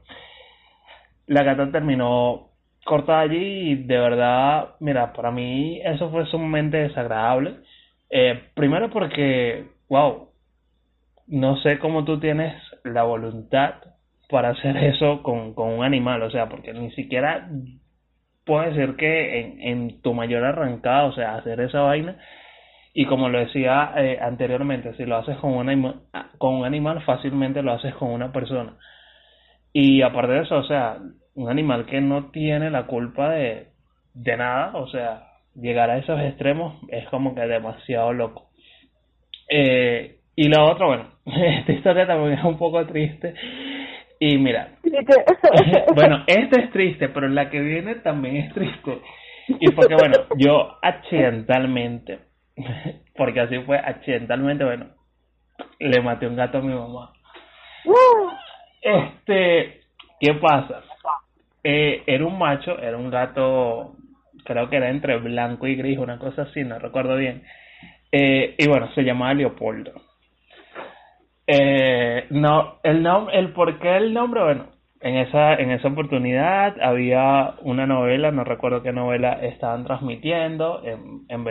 La 1.26 1.44
gata 1.44 1.72
terminó 1.72 2.50
cortada 2.86 3.22
allí 3.22 3.72
y 3.72 3.76
de 3.76 3.98
verdad, 3.98 4.76
mira, 4.80 5.14
para 5.14 5.32
mí 5.32 5.82
eso 5.84 6.12
fue 6.12 6.26
sumamente 6.28 6.78
desagradable. 6.78 7.56
Eh, 8.10 8.50
primero 8.54 8.90
porque, 8.92 9.68
wow, 9.90 10.30
no 11.28 11.58
sé 11.58 11.80
cómo 11.80 12.04
tú 12.04 12.20
tienes 12.20 12.54
la 12.84 13.04
voluntad 13.04 13.76
para 14.30 14.50
hacer 14.50 14.78
eso 14.78 15.24
con, 15.24 15.54
con 15.54 15.70
un 15.70 15.84
animal, 15.84 16.22
o 16.22 16.30
sea, 16.30 16.48
porque 16.50 16.74
ni 16.74 16.92
siquiera 16.92 17.50
puedo 18.46 18.64
decir 18.70 18.96
que 18.96 19.40
en, 19.40 19.62
en 19.62 20.02
tu 20.02 20.14
mayor 20.14 20.44
arrancada, 20.44 21.06
o 21.06 21.14
sea, 21.14 21.36
hacer 21.36 21.60
esa 21.62 21.82
vaina, 21.82 22.18
y 22.94 23.06
como 23.06 23.28
lo 23.28 23.40
decía 23.40 23.92
eh, 23.98 24.20
anteriormente, 24.22 24.94
si 24.96 25.06
lo 25.06 25.18
haces 25.18 25.38
con 25.38 25.54
un, 25.54 25.68
anima, 25.68 26.02
con 26.38 26.56
un 26.56 26.66
animal, 26.66 27.02
fácilmente 27.04 27.64
lo 27.64 27.74
haces 27.74 27.96
con 27.96 28.10
una 28.10 28.32
persona. 28.32 28.78
Y 29.74 30.04
aparte 30.04 30.34
de 30.34 30.42
eso, 30.42 30.58
o 30.58 30.64
sea, 30.64 31.00
un 31.34 31.50
animal 31.50 31.86
que 31.88 32.00
no 32.02 32.30
tiene 32.30 32.70
la 32.70 32.86
culpa 32.86 33.32
de, 33.32 33.70
de 34.14 34.38
nada, 34.38 34.78
o 34.78 34.88
sea, 34.88 35.24
llegar 35.56 35.90
a 35.90 35.98
esos 35.98 36.20
extremos 36.22 36.76
es 36.90 37.08
como 37.10 37.34
que 37.34 37.42
demasiado 37.42 38.14
loco. 38.14 38.50
Eh, 39.50 40.18
y 40.36 40.48
lo 40.48 40.64
otro, 40.66 40.88
bueno, 40.88 41.08
esta 41.26 41.72
historia 41.72 42.06
también 42.06 42.34
es 42.38 42.44
un 42.44 42.60
poco 42.60 42.86
triste. 42.86 43.34
Y 44.26 44.38
mira, 44.38 44.70
bueno, 45.96 46.24
esta 46.28 46.62
es 46.62 46.72
triste, 46.72 47.10
pero 47.10 47.28
la 47.28 47.50
que 47.50 47.60
viene 47.60 47.96
también 47.96 48.38
es 48.38 48.54
triste. 48.54 49.02
Y 49.50 49.70
porque, 49.72 49.96
bueno, 49.96 50.16
yo 50.38 50.78
accidentalmente, 50.82 52.20
porque 53.18 53.42
así 53.42 53.60
fue, 53.66 53.78
accidentalmente, 53.78 54.64
bueno, 54.64 54.86
le 55.78 56.00
maté 56.00 56.26
un 56.26 56.38
gato 56.38 56.60
a 56.60 56.62
mi 56.62 56.74
mamá. 56.74 57.12
Este, 58.82 59.82
¿qué 60.22 60.34
pasa? 60.36 60.84
Eh, 61.62 62.04
era 62.08 62.26
un 62.26 62.40
macho, 62.40 62.80
era 62.80 62.96
un 62.96 63.10
gato, 63.10 63.98
creo 64.46 64.70
que 64.70 64.78
era 64.78 64.90
entre 64.90 65.18
blanco 65.18 65.68
y 65.68 65.76
gris, 65.76 65.98
una 65.98 66.18
cosa 66.18 66.44
así, 66.44 66.64
no 66.64 66.80
recuerdo 66.80 67.18
bien. 67.18 67.44
Eh, 68.10 68.56
y 68.58 68.70
bueno, 68.70 68.90
se 68.96 69.04
llamaba 69.04 69.34
Leopoldo. 69.34 69.92
Eh, 71.48 72.28
no, 72.30 72.80
el 72.84 73.06
el 73.34 73.54
por 73.54 73.80
qué 73.80 73.98
el 73.98 74.14
nombre, 74.14 74.44
bueno, 74.44 74.66
en 75.02 75.18
esa, 75.18 75.56
en 75.56 75.72
esa 75.72 75.90
oportunidad 75.90 76.82
había 76.82 77.56
una 77.62 77.86
novela, 77.86 78.32
no 78.32 78.46
recuerdo 78.46 78.82
qué 78.82 78.94
novela 78.94 79.34
estaban 79.34 79.84
transmitiendo 79.84 80.82
en, 80.86 81.26
en 81.28 81.44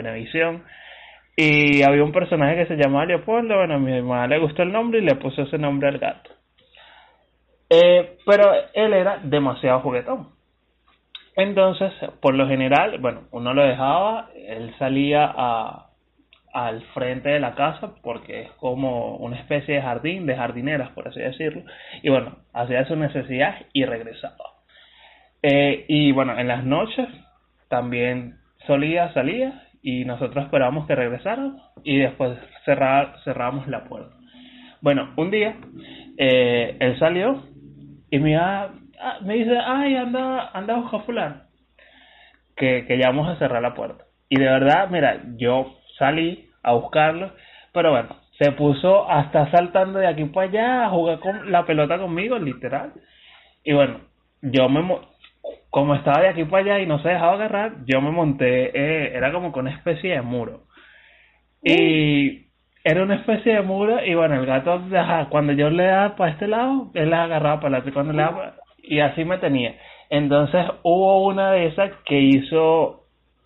y 1.35 1.81
había 1.81 2.03
un 2.03 2.11
personaje 2.11 2.55
que 2.55 2.67
se 2.67 2.75
llamaba 2.75 3.05
Leopoldo, 3.05 3.55
bueno, 3.55 3.75
a 3.75 3.79
mi 3.79 4.01
mamá 4.01 4.27
le 4.27 4.39
gustó 4.39 4.61
el 4.61 4.71
nombre 4.71 4.99
y 4.99 5.03
le 5.03 5.15
puso 5.15 5.43
ese 5.43 5.57
nombre 5.57 5.87
al 5.87 5.97
gato. 5.97 6.29
Eh, 7.69 8.17
pero 8.25 8.51
él 8.73 8.93
era 8.93 9.19
demasiado 9.23 9.79
juguetón. 9.79 10.29
Entonces, 11.35 11.91
por 12.21 12.35
lo 12.35 12.47
general, 12.47 12.99
bueno, 12.99 13.21
uno 13.31 13.53
lo 13.55 13.63
dejaba, 13.63 14.29
él 14.35 14.75
salía 14.77 15.25
a, 15.25 15.89
al 16.53 16.81
frente 16.93 17.29
de 17.29 17.39
la 17.39 17.55
casa 17.55 17.95
porque 18.01 18.41
es 18.43 18.51
como 18.53 19.17
una 19.17 19.37
especie 19.37 19.75
de 19.75 19.81
jardín, 19.81 20.25
de 20.25 20.35
jardineras, 20.35 20.91
por 20.91 21.07
así 21.07 21.19
decirlo. 21.19 21.63
Y 22.01 22.09
bueno, 22.09 22.37
hacía 22.53 22.85
su 22.85 22.95
necesidad 22.95 23.55
y 23.73 23.85
regresaba. 23.85 24.35
Eh, 25.41 25.85
y 25.87 26.11
bueno, 26.11 26.37
en 26.39 26.47
las 26.47 26.63
noches 26.63 27.07
también 27.69 28.35
solía, 28.67 29.11
salía 29.13 29.63
y 29.81 30.05
nosotros 30.05 30.45
esperábamos 30.45 30.87
que 30.87 30.95
regresara 30.95 31.51
y 31.83 31.97
después 31.97 32.37
cerrar, 32.65 33.15
cerramos 33.23 33.67
la 33.67 33.83
puerta. 33.83 34.15
Bueno, 34.81 35.13
un 35.17 35.31
día 35.31 35.55
eh, 36.17 36.77
él 36.79 36.99
salió 36.99 37.43
y 38.09 38.19
me, 38.19 38.37
ah, 38.37 38.69
me 39.21 39.35
dice, 39.35 39.57
ay, 39.57 39.95
anda, 39.95 40.51
anda 40.53 40.77
a 40.77 40.99
fulano, 40.99 41.41
que, 42.55 42.85
que 42.85 42.97
ya 42.97 43.07
vamos 43.07 43.27
a 43.27 43.37
cerrar 43.37 43.61
la 43.61 43.73
puerta. 43.73 44.05
Y 44.29 44.37
de 44.37 44.45
verdad, 44.45 44.89
mira, 44.89 45.21
yo 45.35 45.77
salí 45.97 46.49
a 46.61 46.73
buscarlo, 46.73 47.31
pero 47.71 47.91
bueno, 47.91 48.15
se 48.37 48.51
puso 48.51 49.09
hasta 49.09 49.51
saltando 49.51 49.99
de 49.99 50.07
aquí 50.07 50.25
para 50.25 50.47
allá 50.47 50.85
a 50.85 50.89
jugar 50.89 51.19
con 51.19 51.51
la 51.51 51.65
pelota 51.65 51.97
conmigo, 51.97 52.37
literal. 52.37 52.93
Y 53.63 53.73
bueno, 53.73 53.99
yo 54.41 54.69
me, 54.69 54.97
como 55.69 55.95
estaba 55.95 56.21
de 56.21 56.29
aquí 56.29 56.43
para 56.45 56.63
allá 56.63 56.79
y 56.79 56.87
no 56.87 57.01
se 57.01 57.09
dejaba 57.09 57.33
agarrar, 57.33 57.85
yo 57.85 58.01
me 58.01 58.11
monté, 58.11 58.71
eh, 58.73 59.11
era 59.15 59.31
como 59.31 59.51
con 59.51 59.67
una 59.67 59.75
especie 59.75 60.11
de 60.11 60.21
muro. 60.21 60.63
Y 61.61 62.47
era 62.83 63.03
una 63.03 63.15
especie 63.15 63.53
de 63.53 63.61
muro 63.61 64.03
y 64.05 64.13
bueno, 64.13 64.35
el 64.35 64.45
gato, 64.45 64.81
cuando 65.29 65.53
yo 65.53 65.69
le 65.69 65.85
daba 65.85 66.15
para 66.15 66.31
este 66.31 66.47
lado, 66.47 66.91
él 66.93 67.09
le 67.09 67.15
agarraba 67.15 67.61
para 67.61 67.77
el 67.77 67.81
otro 67.81 67.93
cuando 67.93 68.13
le 68.13 68.21
daba, 68.21 68.55
y 68.81 68.99
así 68.99 69.23
me 69.23 69.37
tenía. 69.37 69.75
Entonces 70.09 70.65
hubo 70.83 71.25
una 71.25 71.51
de 71.51 71.67
esas 71.67 71.91
que 72.05 72.19
hizo 72.19 73.02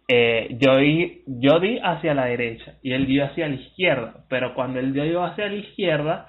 eh, 0.07 0.55
yo, 0.59 0.77
di, 0.77 1.23
yo 1.25 1.59
di 1.59 1.79
hacia 1.83 2.13
la 2.13 2.25
derecha 2.25 2.75
y 2.81 2.93
él 2.93 3.07
dio 3.07 3.25
hacia 3.25 3.47
la 3.47 3.55
izquierda, 3.55 4.23
pero 4.29 4.53
cuando 4.53 4.79
él 4.79 4.93
dio 4.93 5.23
hacia 5.23 5.47
la 5.47 5.55
izquierda, 5.55 6.27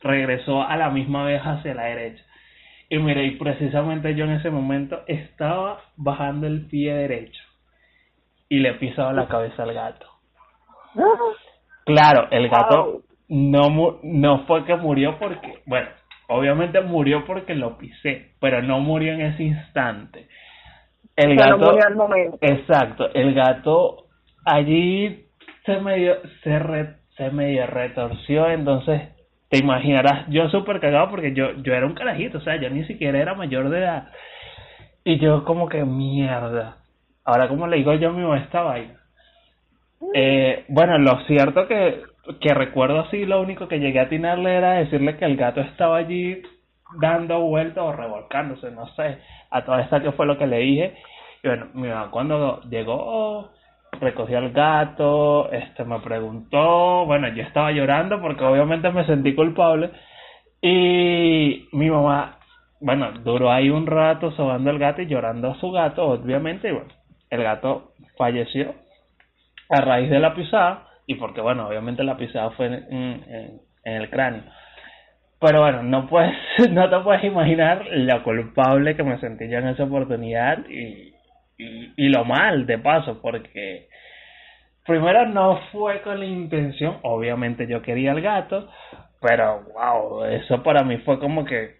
regresó 0.00 0.62
a 0.62 0.76
la 0.76 0.90
misma 0.90 1.24
vez 1.24 1.42
hacia 1.42 1.74
la 1.74 1.84
derecha. 1.84 2.24
Y 2.88 2.98
mire, 2.98 3.26
y 3.26 3.32
precisamente 3.32 4.14
yo 4.14 4.24
en 4.24 4.32
ese 4.32 4.50
momento 4.50 5.02
estaba 5.06 5.82
bajando 5.96 6.46
el 6.46 6.66
pie 6.66 6.94
derecho 6.94 7.42
y 8.48 8.60
le 8.60 8.74
pisaba 8.74 9.12
la 9.12 9.28
cabeza 9.28 9.64
al 9.64 9.74
gato. 9.74 10.06
Claro, 11.84 12.28
el 12.30 12.48
gato 12.48 13.02
no, 13.28 14.00
no 14.02 14.46
fue 14.46 14.64
que 14.64 14.76
murió 14.76 15.18
porque, 15.18 15.62
bueno, 15.66 15.88
obviamente 16.28 16.80
murió 16.80 17.26
porque 17.26 17.54
lo 17.54 17.76
pisé, 17.76 18.32
pero 18.40 18.62
no 18.62 18.80
murió 18.80 19.12
en 19.12 19.20
ese 19.20 19.42
instante 19.42 20.28
el 21.18 21.36
gato, 21.36 21.76
Exacto, 22.40 23.10
el 23.12 23.34
gato 23.34 24.06
allí 24.44 25.26
se 25.66 25.80
medio, 25.80 26.16
se, 26.44 26.60
se 27.16 27.30
medio 27.30 27.66
retorció, 27.66 28.48
entonces 28.48 29.02
te 29.50 29.58
imaginarás, 29.58 30.28
yo 30.28 30.48
súper 30.48 30.78
cagado 30.78 31.10
porque 31.10 31.34
yo, 31.34 31.52
yo 31.62 31.74
era 31.74 31.86
un 31.86 31.94
carajito, 31.94 32.38
o 32.38 32.40
sea, 32.40 32.60
yo 32.60 32.70
ni 32.70 32.84
siquiera 32.84 33.18
era 33.18 33.34
mayor 33.34 33.68
de 33.68 33.78
edad. 33.80 34.08
Y 35.04 35.18
yo 35.18 35.44
como 35.44 35.68
que 35.68 35.84
mierda. 35.84 36.76
Ahora, 37.24 37.48
como 37.48 37.66
le 37.66 37.78
digo 37.78 37.94
yo 37.94 38.12
mismo 38.12 38.36
esta 38.36 38.62
vaina? 38.62 39.00
Eh, 40.14 40.66
bueno, 40.68 40.98
lo 40.98 41.18
cierto 41.26 41.66
que, 41.66 42.02
que 42.40 42.54
recuerdo 42.54 43.00
así, 43.00 43.24
lo 43.26 43.40
único 43.40 43.66
que 43.66 43.80
llegué 43.80 43.98
a 43.98 44.04
atinarle 44.04 44.54
era 44.54 44.74
decirle 44.74 45.16
que 45.16 45.24
el 45.24 45.36
gato 45.36 45.60
estaba 45.62 45.96
allí 45.96 46.42
dando 46.96 47.40
vueltas 47.40 47.84
o 47.84 47.92
revolcándose, 47.92 48.70
no 48.70 48.86
sé, 48.94 49.18
a 49.50 49.64
toda 49.64 49.82
esta 49.82 50.00
que 50.00 50.12
fue 50.12 50.26
lo 50.26 50.38
que 50.38 50.46
le 50.46 50.58
dije. 50.58 50.96
Y 51.42 51.48
bueno, 51.48 51.66
mira, 51.74 52.08
cuando 52.10 52.60
llegó, 52.62 53.50
recogió 54.00 54.38
al 54.38 54.52
gato, 54.52 55.50
este 55.52 55.84
me 55.84 56.00
preguntó, 56.00 57.04
bueno, 57.06 57.28
yo 57.28 57.42
estaba 57.42 57.72
llorando 57.72 58.20
porque 58.20 58.44
obviamente 58.44 58.90
me 58.90 59.06
sentí 59.06 59.34
culpable. 59.34 59.90
Y 60.60 61.68
mi 61.72 61.90
mamá, 61.90 62.38
bueno, 62.80 63.12
duró 63.22 63.50
ahí 63.50 63.70
un 63.70 63.86
rato 63.86 64.32
sobando 64.32 64.70
el 64.70 64.78
gato 64.78 65.02
y 65.02 65.06
llorando 65.06 65.50
a 65.50 65.60
su 65.60 65.70
gato, 65.70 66.04
obviamente, 66.04 66.68
y 66.68 66.72
bueno, 66.72 66.88
el 67.30 67.42
gato 67.42 67.92
falleció 68.16 68.74
a 69.70 69.80
raíz 69.80 70.10
de 70.10 70.18
la 70.18 70.34
pisada, 70.34 70.88
y 71.06 71.14
porque 71.14 71.40
bueno, 71.40 71.68
obviamente 71.68 72.02
la 72.02 72.16
pisada 72.16 72.50
fue 72.50 72.66
en 72.66 73.60
el 73.84 74.10
cráneo. 74.10 74.42
Pero 75.40 75.60
bueno, 75.62 75.82
no 75.82 76.08
puedes, 76.08 76.34
no 76.70 76.90
te 76.90 76.98
puedes 77.00 77.24
imaginar 77.24 77.86
lo 77.90 78.22
culpable 78.22 78.96
que 78.96 79.04
me 79.04 79.20
sentí 79.20 79.48
yo 79.48 79.58
en 79.58 79.68
esa 79.68 79.84
oportunidad 79.84 80.66
y, 80.68 81.14
y, 81.58 82.08
lo 82.08 82.24
mal 82.24 82.66
de 82.66 82.78
paso, 82.78 83.20
porque 83.20 83.88
primero 84.86 85.26
no 85.26 85.60
fue 85.72 86.02
con 86.02 86.18
la 86.18 86.26
intención, 86.26 86.98
obviamente 87.02 87.66
yo 87.66 87.82
quería 87.82 88.12
el 88.12 88.20
gato, 88.20 88.68
pero 89.20 89.64
wow, 89.74 90.24
eso 90.24 90.62
para 90.62 90.82
mí 90.82 90.98
fue 90.98 91.18
como 91.18 91.44
que 91.44 91.78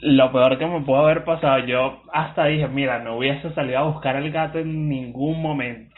lo 0.00 0.30
peor 0.30 0.58
que 0.58 0.66
me 0.66 0.82
pudo 0.82 0.98
haber 0.98 1.24
pasado. 1.24 1.58
Yo 1.60 2.02
hasta 2.12 2.44
dije, 2.44 2.68
mira, 2.68 2.98
no 2.98 3.16
hubiese 3.16 3.52
salido 3.54 3.78
a 3.78 3.90
buscar 3.90 4.16
el 4.16 4.30
gato 4.30 4.58
en 4.58 4.88
ningún 4.88 5.40
momento. 5.40 5.94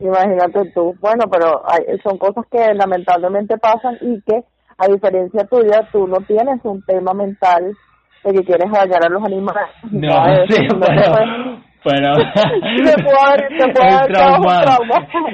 Imagínate 0.00 0.70
tú, 0.72 0.94
bueno, 1.00 1.24
pero 1.30 1.62
hay, 1.68 1.98
son 2.02 2.18
cosas 2.18 2.44
que 2.50 2.74
lamentablemente 2.74 3.58
pasan 3.58 3.96
y 4.00 4.20
que 4.22 4.44
a 4.78 4.86
diferencia 4.88 5.44
tuya, 5.46 5.88
tú 5.92 6.06
no 6.06 6.18
tienes 6.26 6.60
un 6.64 6.82
tema 6.82 7.12
mental 7.14 7.74
de 8.24 8.32
que 8.32 8.44
quieres 8.44 8.70
dañar 8.70 9.04
a 9.04 9.08
los 9.08 9.22
animales. 9.24 9.68
No, 9.90 10.24
sí, 10.48 10.66
pero... 10.80 11.64
pero 11.84 12.14
el, 12.16 14.12
traumado, 14.12 14.78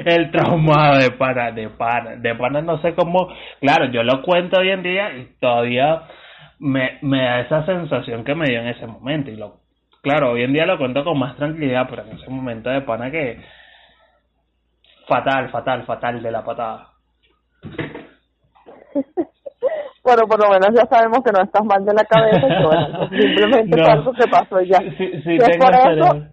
el 0.05 0.31
traumado 0.31 0.97
de 0.97 1.11
pana, 1.11 1.51
de 1.51 1.69
pana, 1.69 2.15
de 2.17 2.35
pana 2.35 2.61
no 2.61 2.81
sé 2.81 2.93
cómo, 2.93 3.29
claro, 3.61 3.85
yo 3.85 4.03
lo 4.03 4.21
cuento 4.21 4.59
hoy 4.59 4.69
en 4.69 4.83
día 4.83 5.15
y 5.15 5.29
todavía 5.39 6.03
me, 6.59 6.99
me 7.01 7.23
da 7.23 7.39
esa 7.39 7.65
sensación 7.65 8.25
que 8.25 8.35
me 8.35 8.47
dio 8.47 8.59
en 8.59 8.67
ese 8.67 8.85
momento 8.85 9.31
y 9.31 9.37
lo, 9.37 9.61
claro, 10.01 10.31
hoy 10.31 10.43
en 10.43 10.51
día 10.51 10.65
lo 10.65 10.77
cuento 10.77 11.05
con 11.05 11.17
más 11.17 11.37
tranquilidad, 11.37 11.87
pero 11.89 12.03
en 12.03 12.17
ese 12.17 12.29
momento 12.29 12.69
de 12.69 12.81
pana 12.81 13.09
que 13.09 13.39
fatal, 15.07 15.49
fatal, 15.51 15.85
fatal 15.85 16.21
de 16.21 16.31
la 16.31 16.43
patada. 16.43 16.89
Bueno, 20.03 20.23
por 20.27 20.43
lo 20.43 20.49
menos 20.49 20.69
ya 20.73 20.87
sabemos 20.87 21.19
que 21.23 21.31
no 21.31 21.43
estás 21.43 21.63
mal 21.63 21.85
de 21.85 21.93
la 21.93 22.03
cabeza 22.05 22.47
y 22.47 22.63
bueno, 22.65 23.09
simplemente 23.09 23.77
no. 23.77 23.85
algo 23.85 24.11
que 24.13 24.27
pasó 24.27 24.59
ya. 24.61 24.79
Sí, 24.97 25.11
sí, 25.23 25.37
tengo 25.37 25.65
por 25.65 25.75
eso, 25.75 26.27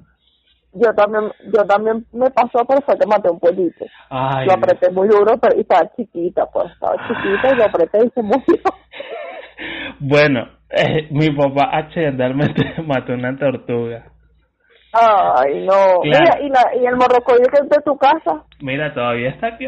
yo 0.72 0.92
también, 0.94 1.32
yo 1.54 1.64
también 1.66 2.06
me 2.12 2.30
pasó, 2.30 2.64
pero 2.66 2.80
fue 2.82 2.98
que 2.98 3.06
maté 3.06 3.30
un 3.30 3.38
pollito. 3.38 3.84
Ay, 4.10 4.46
lo 4.46 4.54
apreté 4.54 4.90
muy 4.90 5.08
duro, 5.08 5.36
pero 5.40 5.56
y 5.56 5.60
estaba 5.60 5.90
chiquita, 5.96 6.46
pues 6.52 6.70
estaba 6.72 6.94
chiquita 7.06 7.52
y 7.52 7.56
lo 7.56 7.64
apreté 7.64 7.98
y 8.06 8.10
se 8.10 8.22
murió. 8.22 8.42
Bueno, 10.00 10.46
eh, 10.70 11.08
mi 11.10 11.30
papá 11.30 11.70
accidentalmente 11.72 12.80
mató 12.86 13.12
una 13.12 13.36
tortuga. 13.36 14.04
Ay, 14.92 15.66
no. 15.66 16.00
Mira, 16.04 16.38
¿y, 16.40 16.48
la, 16.48 16.76
¿y 16.80 16.86
el 16.86 16.94
morrocoyo 16.94 17.42
que 17.52 17.64
es 17.64 17.68
de 17.68 17.82
tu 17.84 17.96
casa? 17.98 18.44
Mira, 18.60 18.94
todavía 18.94 19.30
está 19.30 19.48
aquí. 19.48 19.66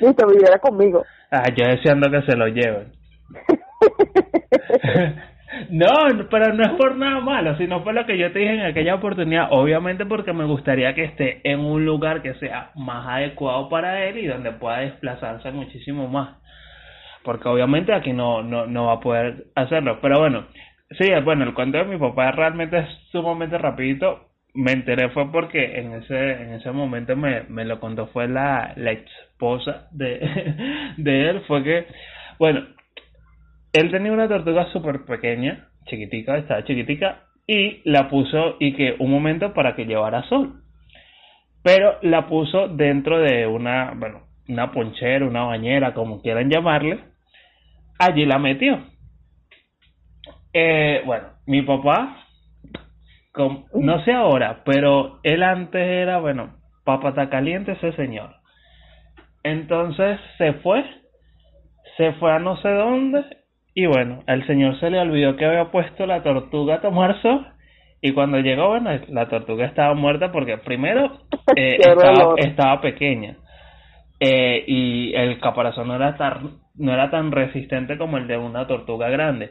Listo, 0.00 0.26
viviera 0.26 0.58
conmigo. 0.58 1.04
Ah, 1.30 1.44
yo 1.56 1.66
deseando 1.66 2.10
que 2.10 2.22
se 2.22 2.36
lo 2.36 2.46
lleven. 2.48 2.92
no, 5.70 5.86
pero 6.30 6.52
no 6.52 6.62
es 6.62 6.72
por 6.72 6.96
nada 6.96 7.20
malo, 7.20 7.56
sino 7.56 7.82
por 7.84 7.94
lo 7.94 8.04
que 8.06 8.18
yo 8.18 8.32
te 8.32 8.40
dije 8.40 8.54
en 8.54 8.62
aquella 8.62 8.96
oportunidad. 8.96 9.48
Obviamente 9.50 10.06
porque 10.06 10.32
me 10.32 10.44
gustaría 10.44 10.94
que 10.94 11.04
esté 11.04 11.40
en 11.44 11.60
un 11.60 11.84
lugar 11.84 12.22
que 12.22 12.34
sea 12.34 12.70
más 12.74 13.06
adecuado 13.08 13.68
para 13.68 14.04
él 14.04 14.18
y 14.18 14.26
donde 14.26 14.52
pueda 14.52 14.78
desplazarse 14.78 15.50
muchísimo 15.52 16.08
más. 16.08 16.36
Porque 17.22 17.48
obviamente 17.48 17.94
aquí 17.94 18.12
no, 18.12 18.42
no, 18.42 18.66
no 18.66 18.86
va 18.86 18.94
a 18.94 19.00
poder 19.00 19.46
hacerlo. 19.54 20.00
Pero 20.02 20.18
bueno, 20.18 20.46
sí, 20.98 21.08
bueno, 21.24 21.44
el 21.44 21.54
cuento 21.54 21.78
de 21.78 21.84
mi 21.84 21.98
papá 21.98 22.32
realmente 22.32 22.78
es 22.78 22.88
sumamente 23.10 23.56
rapidito 23.58 24.32
me 24.54 24.72
enteré 24.72 25.08
fue 25.10 25.30
porque 25.32 25.78
en 25.78 25.94
ese 25.94 26.32
en 26.32 26.52
ese 26.54 26.70
momento 26.72 27.16
me, 27.16 27.44
me 27.44 27.64
lo 27.64 27.80
contó 27.80 28.08
fue 28.08 28.28
la, 28.28 28.72
la 28.76 28.92
esposa 29.42 29.88
de, 29.90 30.18
de 30.96 31.30
él 31.30 31.42
fue 31.46 31.62
que 31.62 31.86
bueno 32.38 32.66
él 33.72 33.90
tenía 33.90 34.12
una 34.12 34.28
tortuga 34.28 34.70
súper 34.72 35.04
pequeña 35.04 35.68
chiquitica 35.86 36.36
estaba 36.38 36.64
chiquitica 36.64 37.24
y 37.46 37.82
la 37.84 38.08
puso 38.08 38.56
y 38.60 38.74
que 38.74 38.94
un 38.98 39.10
momento 39.10 39.52
para 39.52 39.74
que 39.74 39.84
llevara 39.84 40.22
sol 40.28 40.62
pero 41.62 41.98
la 42.02 42.26
puso 42.26 42.68
dentro 42.68 43.20
de 43.20 43.46
una, 43.46 43.92
bueno, 43.96 44.22
una 44.48 44.72
ponchera, 44.72 45.24
una 45.24 45.44
bañera, 45.44 45.94
como 45.94 46.20
quieran 46.20 46.50
llamarle. 46.50 47.04
Allí 47.98 48.26
la 48.26 48.38
metió. 48.38 48.80
Eh, 50.52 51.02
bueno, 51.06 51.28
mi 51.46 51.62
papá, 51.62 52.26
no 53.74 54.04
sé 54.04 54.12
ahora, 54.12 54.62
pero 54.64 55.20
él 55.22 55.42
antes 55.42 55.86
era, 55.86 56.18
bueno, 56.18 56.56
papata 56.84 57.30
caliente 57.30 57.72
ese 57.72 57.92
señor. 57.92 58.41
Entonces 59.44 60.20
se 60.38 60.52
fue, 60.54 60.84
se 61.96 62.12
fue 62.14 62.32
a 62.32 62.38
no 62.38 62.56
sé 62.58 62.68
dónde 62.70 63.24
y 63.74 63.86
bueno, 63.86 64.22
al 64.26 64.46
señor 64.46 64.78
se 64.80 64.90
le 64.90 65.00
olvidó 65.00 65.36
que 65.36 65.46
había 65.46 65.70
puesto 65.70 66.06
la 66.06 66.22
tortuga 66.22 66.76
a 66.76 66.80
tomar 66.80 67.20
sol 67.22 67.46
y 68.00 68.12
cuando 68.12 68.38
llegó, 68.38 68.68
bueno, 68.68 68.90
la 69.08 69.28
tortuga 69.28 69.64
estaba 69.66 69.94
muerta 69.94 70.30
porque 70.32 70.58
primero 70.58 71.20
eh, 71.56 71.78
estaba, 71.78 72.34
estaba, 72.36 72.80
pequeña 72.80 73.36
eh, 74.20 74.64
y 74.66 75.14
el 75.14 75.40
caparazón 75.40 75.88
no 75.88 75.96
era, 75.96 76.16
tan, 76.16 76.58
no 76.76 76.92
era 76.92 77.10
tan 77.10 77.32
resistente 77.32 77.96
como 77.96 78.18
el 78.18 78.26
de 78.26 78.36
una 78.36 78.66
tortuga 78.66 79.08
grande. 79.08 79.50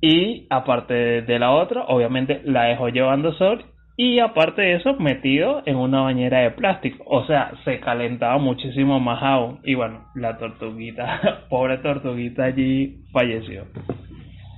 Y 0.00 0.46
aparte 0.50 1.22
de 1.22 1.38
la 1.38 1.50
otra, 1.50 1.84
obviamente 1.84 2.40
la 2.44 2.64
dejó 2.64 2.88
llevando 2.88 3.32
sol 3.32 3.64
y 4.00 4.20
aparte 4.20 4.62
de 4.62 4.76
eso, 4.76 4.94
metido 4.94 5.60
en 5.66 5.74
una 5.74 6.02
bañera 6.02 6.38
de 6.38 6.52
plástico. 6.52 7.02
O 7.04 7.26
sea, 7.26 7.50
se 7.64 7.80
calentaba 7.80 8.38
muchísimo 8.38 9.00
más 9.00 9.20
aún. 9.20 9.58
Y 9.64 9.74
bueno, 9.74 10.04
la 10.14 10.38
tortuguita, 10.38 11.20
pobre 11.50 11.78
tortuguita 11.78 12.44
allí 12.44 13.04
falleció. 13.12 13.64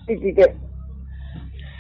Y 0.09 0.35
que 0.35 0.45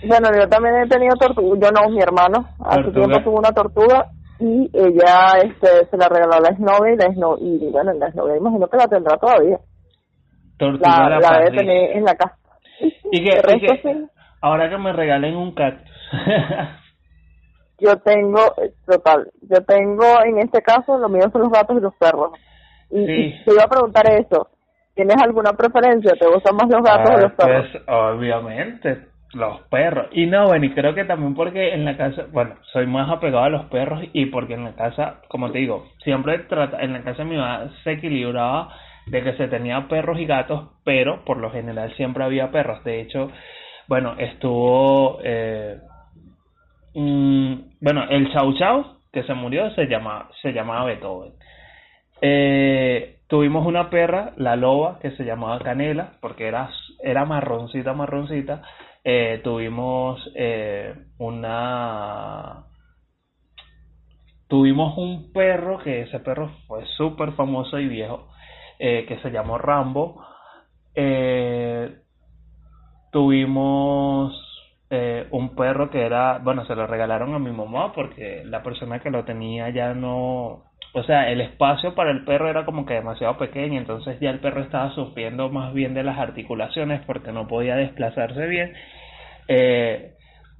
bueno, 0.09 0.29
yo 0.35 0.49
también 0.49 0.77
he 0.77 0.89
tenido 0.89 1.15
tortuga, 1.17 1.59
yo 1.61 1.71
no, 1.71 1.91
mi 1.91 2.01
hermano, 2.01 2.49
hace 2.61 2.91
tiempo 2.93 3.21
tuvo 3.23 3.39
una 3.41 3.53
tortuga 3.53 4.07
y 4.39 4.71
ella 4.73 5.43
este 5.45 5.87
se 5.91 5.97
la 5.99 6.09
regaló 6.09 6.33
a 6.33 6.41
la 6.41 6.49
exnovia 6.49 6.95
y 6.95 6.97
la 6.97 7.05
exnovia, 7.05 7.45
y 7.47 7.71
bueno, 7.71 7.93
la 7.93 8.07
exnovia 8.07 8.39
imagino 8.39 8.69
que 8.69 8.77
la 8.79 8.89
tendrá 8.89 9.19
todavía. 9.19 9.59
Tortuga 10.57 11.11
la, 11.11 11.19
la, 11.19 11.39
debe 11.41 11.59
tener 11.59 11.97
en 11.99 12.05
la 12.05 12.15
casa. 12.15 12.39
¿Y 13.13 13.23
que, 13.23 14.09
ahora 14.41 14.71
que 14.71 14.79
me 14.79 14.95
regalen 14.95 15.37
un 15.37 15.53
cactus. 15.53 15.91
yo 17.81 17.97
tengo, 17.99 18.55
total, 18.87 19.31
yo 19.43 19.63
tengo 19.65 20.05
en 20.25 20.39
este 20.39 20.63
caso, 20.63 20.99
lo 20.99 21.09
mío 21.09 21.29
son 21.33 21.43
los 21.43 21.51
gatos 21.51 21.77
y 21.77 21.81
los 21.81 21.95
perros. 21.95 22.33
Y, 22.91 23.45
te 23.45 23.53
iba 23.53 23.65
a 23.65 23.69
preguntar 23.69 24.11
eso, 24.11 24.49
¿tienes 24.95 25.17
alguna 25.23 25.53
preferencia? 25.53 26.13
¿Te 26.15 26.27
gustan 26.27 26.57
más 26.57 26.69
los 26.69 26.83
gatos 26.83 27.11
o 27.11 27.19
los 27.19 27.33
ah, 27.33 27.37
perros? 27.37 27.67
Pues 27.73 27.83
obviamente, 27.89 29.07
los 29.33 29.61
perros. 29.71 30.09
Y 30.13 30.27
no, 30.27 30.47
bueno, 30.47 30.65
y 30.65 30.75
creo 30.75 30.95
que 30.95 31.05
también 31.05 31.35
porque 31.35 31.73
en 31.73 31.85
la 31.85 31.97
casa, 31.97 32.27
bueno, 32.33 32.57
soy 32.73 32.87
más 32.87 33.11
apegado 33.11 33.45
a 33.45 33.51
los 33.51 33.67
perros 33.67 34.03
y 34.13 34.27
porque 34.27 34.55
en 34.55 34.65
la 34.65 34.75
casa, 34.75 35.21
como 35.29 35.51
te 35.51 35.59
digo, 35.59 35.87
siempre 36.03 36.39
trata, 36.41 36.81
en 36.81 36.93
la 36.93 37.03
casa 37.03 37.25
mi 37.25 37.37
mamá 37.37 37.71
se 37.85 37.93
equilibraba 37.93 38.75
de 39.07 39.23
que 39.23 39.35
se 39.35 39.49
tenía 39.49 39.89
perros 39.89 40.19
y 40.19 40.27
gatos, 40.27 40.71
pero 40.85 41.25
por 41.25 41.39
lo 41.39 41.51
general 41.51 41.95
siempre 41.97 42.25
había 42.25 42.51
perros. 42.51 42.83
De 42.85 43.01
hecho, 43.01 43.31
bueno, 43.89 44.15
estuvo, 44.19 45.19
eh, 45.23 45.79
mm, 46.95 47.55
bueno, 47.81 48.05
el 48.09 48.33
Chau 48.33 48.55
Chau 48.57 49.01
que 49.13 49.23
se 49.25 49.35
murió 49.35 49.71
se 49.75 49.87
llama, 49.87 50.29
se 50.43 50.53
llamaba 50.53 50.85
Beethoven. 50.85 51.33
Eh, 52.23 53.21
tuvimos 53.29 53.67
una 53.67 53.91
perra, 53.91 54.33
la 54.37 54.57
loba, 54.57 54.99
que 55.01 55.11
se 55.13 55.25
llamaba 55.25 55.59
Canela, 55.61 56.13
porque 56.21 56.47
era, 56.47 56.71
era 57.03 57.25
marroncita, 57.25 57.93
marroncita 57.93 58.63
eh, 59.03 59.41
tuvimos 59.43 60.21
eh, 60.35 60.95
una 61.19 62.67
tuvimos 64.47 64.99
un 64.99 65.33
perro 65.33 65.79
que 65.79 66.03
ese 66.03 66.21
perro 66.21 66.51
fue 66.67 66.85
súper 66.97 67.33
famoso 67.33 67.79
y 67.79 67.89
viejo 67.89 68.29
que 68.79 69.19
se 69.23 69.31
llamó 69.31 69.59
Rambo 69.59 70.25
eh, 74.91 75.27
un 75.31 75.55
perro 75.55 75.91
que 75.91 76.05
era 76.05 76.39
bueno 76.39 76.67
se 76.67 76.75
lo 76.75 76.87
regalaron 76.87 77.35
a 77.35 77.39
mi 77.39 77.53
mamá 77.53 77.93
porque 77.93 78.43
la 78.45 78.63
persona 78.63 78.99
que 79.01 79.11
lo 79.11 79.25
tenía 79.25 79.71
ya 79.71 79.95
no 79.95 80.71
o 80.93 81.05
sea, 81.05 81.31
el 81.31 81.41
espacio 81.41 81.95
para 81.95 82.11
el 82.11 82.25
perro 82.25 82.51
era 82.51 82.65
como 82.65 82.85
que 82.85 82.95
demasiado 82.95 83.39
pequeño, 83.39 83.79
entonces 83.79 84.19
ya 84.21 84.31
el 84.31 84.41
perro 84.41 84.63
estaba 84.63 84.93
sufriendo 84.95 85.49
más 85.49 85.73
bien 85.73 85.95
de 85.95 86.03
las 86.03 86.19
articulaciones 86.19 87.01
porque 87.07 87.33
no 87.33 87.47
podía 87.47 87.77
desplazarse 87.77 88.47
bien. 88.47 88.73
Eh, 89.47 90.15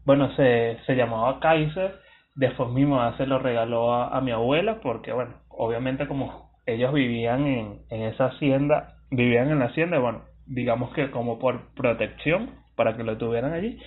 bueno, 0.05 0.35
se, 0.37 0.79
se 0.87 0.95
llamaba 0.95 1.41
Kaiser, 1.41 1.97
después 2.37 2.71
mi 2.71 2.85
mamá 2.85 3.17
se 3.17 3.27
lo 3.27 3.41
regaló 3.41 3.93
a, 3.93 4.21
mi 4.21 4.31
abuela 4.31 4.79
porque, 4.81 5.13
bueno, 5.13 5.35
obviamente 5.49 6.07
como 6.07 6.53
ellos 6.65 6.93
vivían 6.93 7.47
en, 7.47 7.81
en 7.91 8.03
esa 8.03 8.27
hacienda, 8.27 8.95
vivían 9.11 9.51
en 9.51 9.59
la 9.59 9.67
hacienda, 9.67 9.99
bueno, 9.99 10.23
digamos 10.47 10.93
que 10.95 11.11
como 11.11 11.41
por 11.41 11.75
protección 11.75 12.51
para 12.77 12.97
que 12.97 13.03
lo 13.03 13.19
tuvieran 13.19 13.53
allí. 13.53 13.81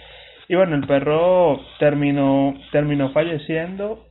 Y 0.47 0.55
bueno, 0.55 0.75
el 0.75 0.85
perro 0.85 1.61
terminó, 1.79 2.53
terminó 2.71 3.11
falleciendo 3.11 4.07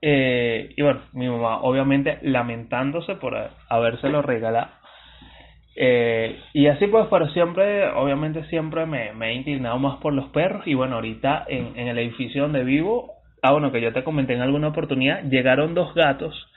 eh, 0.00 0.72
y 0.76 0.82
bueno, 0.82 1.00
mi 1.12 1.28
mamá 1.28 1.60
obviamente 1.62 2.18
lamentándose 2.22 3.16
por 3.16 3.36
habérselo 3.68 4.22
regalado. 4.22 4.70
Eh, 5.74 6.38
y 6.52 6.66
así 6.66 6.86
pues, 6.86 7.06
pero 7.10 7.28
siempre, 7.30 7.88
obviamente 7.92 8.44
siempre 8.44 8.84
me, 8.84 9.12
me, 9.14 9.30
he 9.30 9.34
inclinado 9.34 9.78
más 9.78 9.98
por 9.98 10.12
los 10.12 10.28
perros. 10.30 10.66
Y 10.66 10.74
bueno, 10.74 10.96
ahorita 10.96 11.44
en, 11.48 11.72
en 11.76 11.88
el 11.88 11.98
edificio 11.98 12.42
donde 12.42 12.64
vivo, 12.64 13.12
ah 13.42 13.52
bueno, 13.52 13.72
que 13.72 13.80
yo 13.80 13.92
te 13.92 14.04
comenté 14.04 14.34
en 14.34 14.42
alguna 14.42 14.68
oportunidad, 14.68 15.22
llegaron 15.24 15.74
dos 15.74 15.94
gatos 15.94 16.48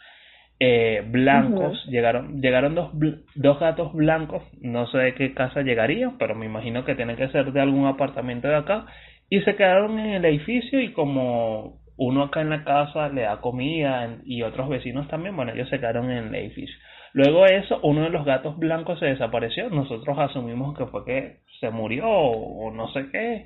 eh, 0.60 1.03
blancos, 1.07 1.86
llegaron, 1.88 2.41
llegaron 2.41 2.76
dos, 2.76 2.91
dos 3.36 3.60
gatos 3.60 3.94
blancos, 3.94 4.44
no 4.61 4.88
sé 4.88 4.98
de 4.99 5.15
qué 5.15 5.34
casa 5.34 5.61
llegarían, 5.61 6.18
pero 6.18 6.36
me 6.36 6.45
imagino 6.45 6.86
que 6.86 6.95
tienen 6.95 7.18
que 7.18 7.27
ser 7.30 7.52
de 7.52 7.61
algún 7.61 7.88
apartamento 7.88 8.48
de 8.48 8.56
acá. 8.56 8.86
Y 9.30 9.41
se 9.41 9.56
quedaron 9.56 9.99
en 9.99 10.14
el 10.14 10.26
edificio 10.26 10.80
y 10.80 10.94
como 10.94 11.80
uno 11.98 12.23
acá 12.23 12.41
en 12.41 12.49
la 12.49 12.64
casa 12.64 13.10
le 13.10 13.22
da 13.22 13.41
comida 13.41 14.18
y 14.23 14.44
otros 14.44 14.69
vecinos 14.69 15.07
también, 15.07 15.36
bueno, 15.36 15.53
ellos 15.53 15.69
se 15.69 15.80
quedaron 15.80 16.11
en 16.11 16.27
el 16.27 16.36
edificio. 16.36 16.76
Luego 17.14 17.45
de 17.45 17.57
eso, 17.57 17.80
uno 17.82 18.02
de 18.02 18.10
los 18.10 18.26
gatos 18.26 18.57
blancos 18.57 18.99
se 18.99 19.06
desapareció. 19.06 19.69
Nosotros 19.69 20.18
asumimos 20.19 20.77
que 20.77 20.86
fue 20.88 21.06
que 21.06 21.38
se 21.61 21.69
murió 21.69 22.07
o 22.10 22.72
no 22.72 22.90
sé 22.91 23.10
qué. 23.10 23.45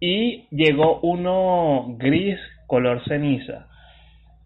Y 0.00 0.48
llegó 0.50 0.98
uno 1.02 1.94
gris, 1.96 2.38
color 2.66 3.00
ceniza, 3.04 3.68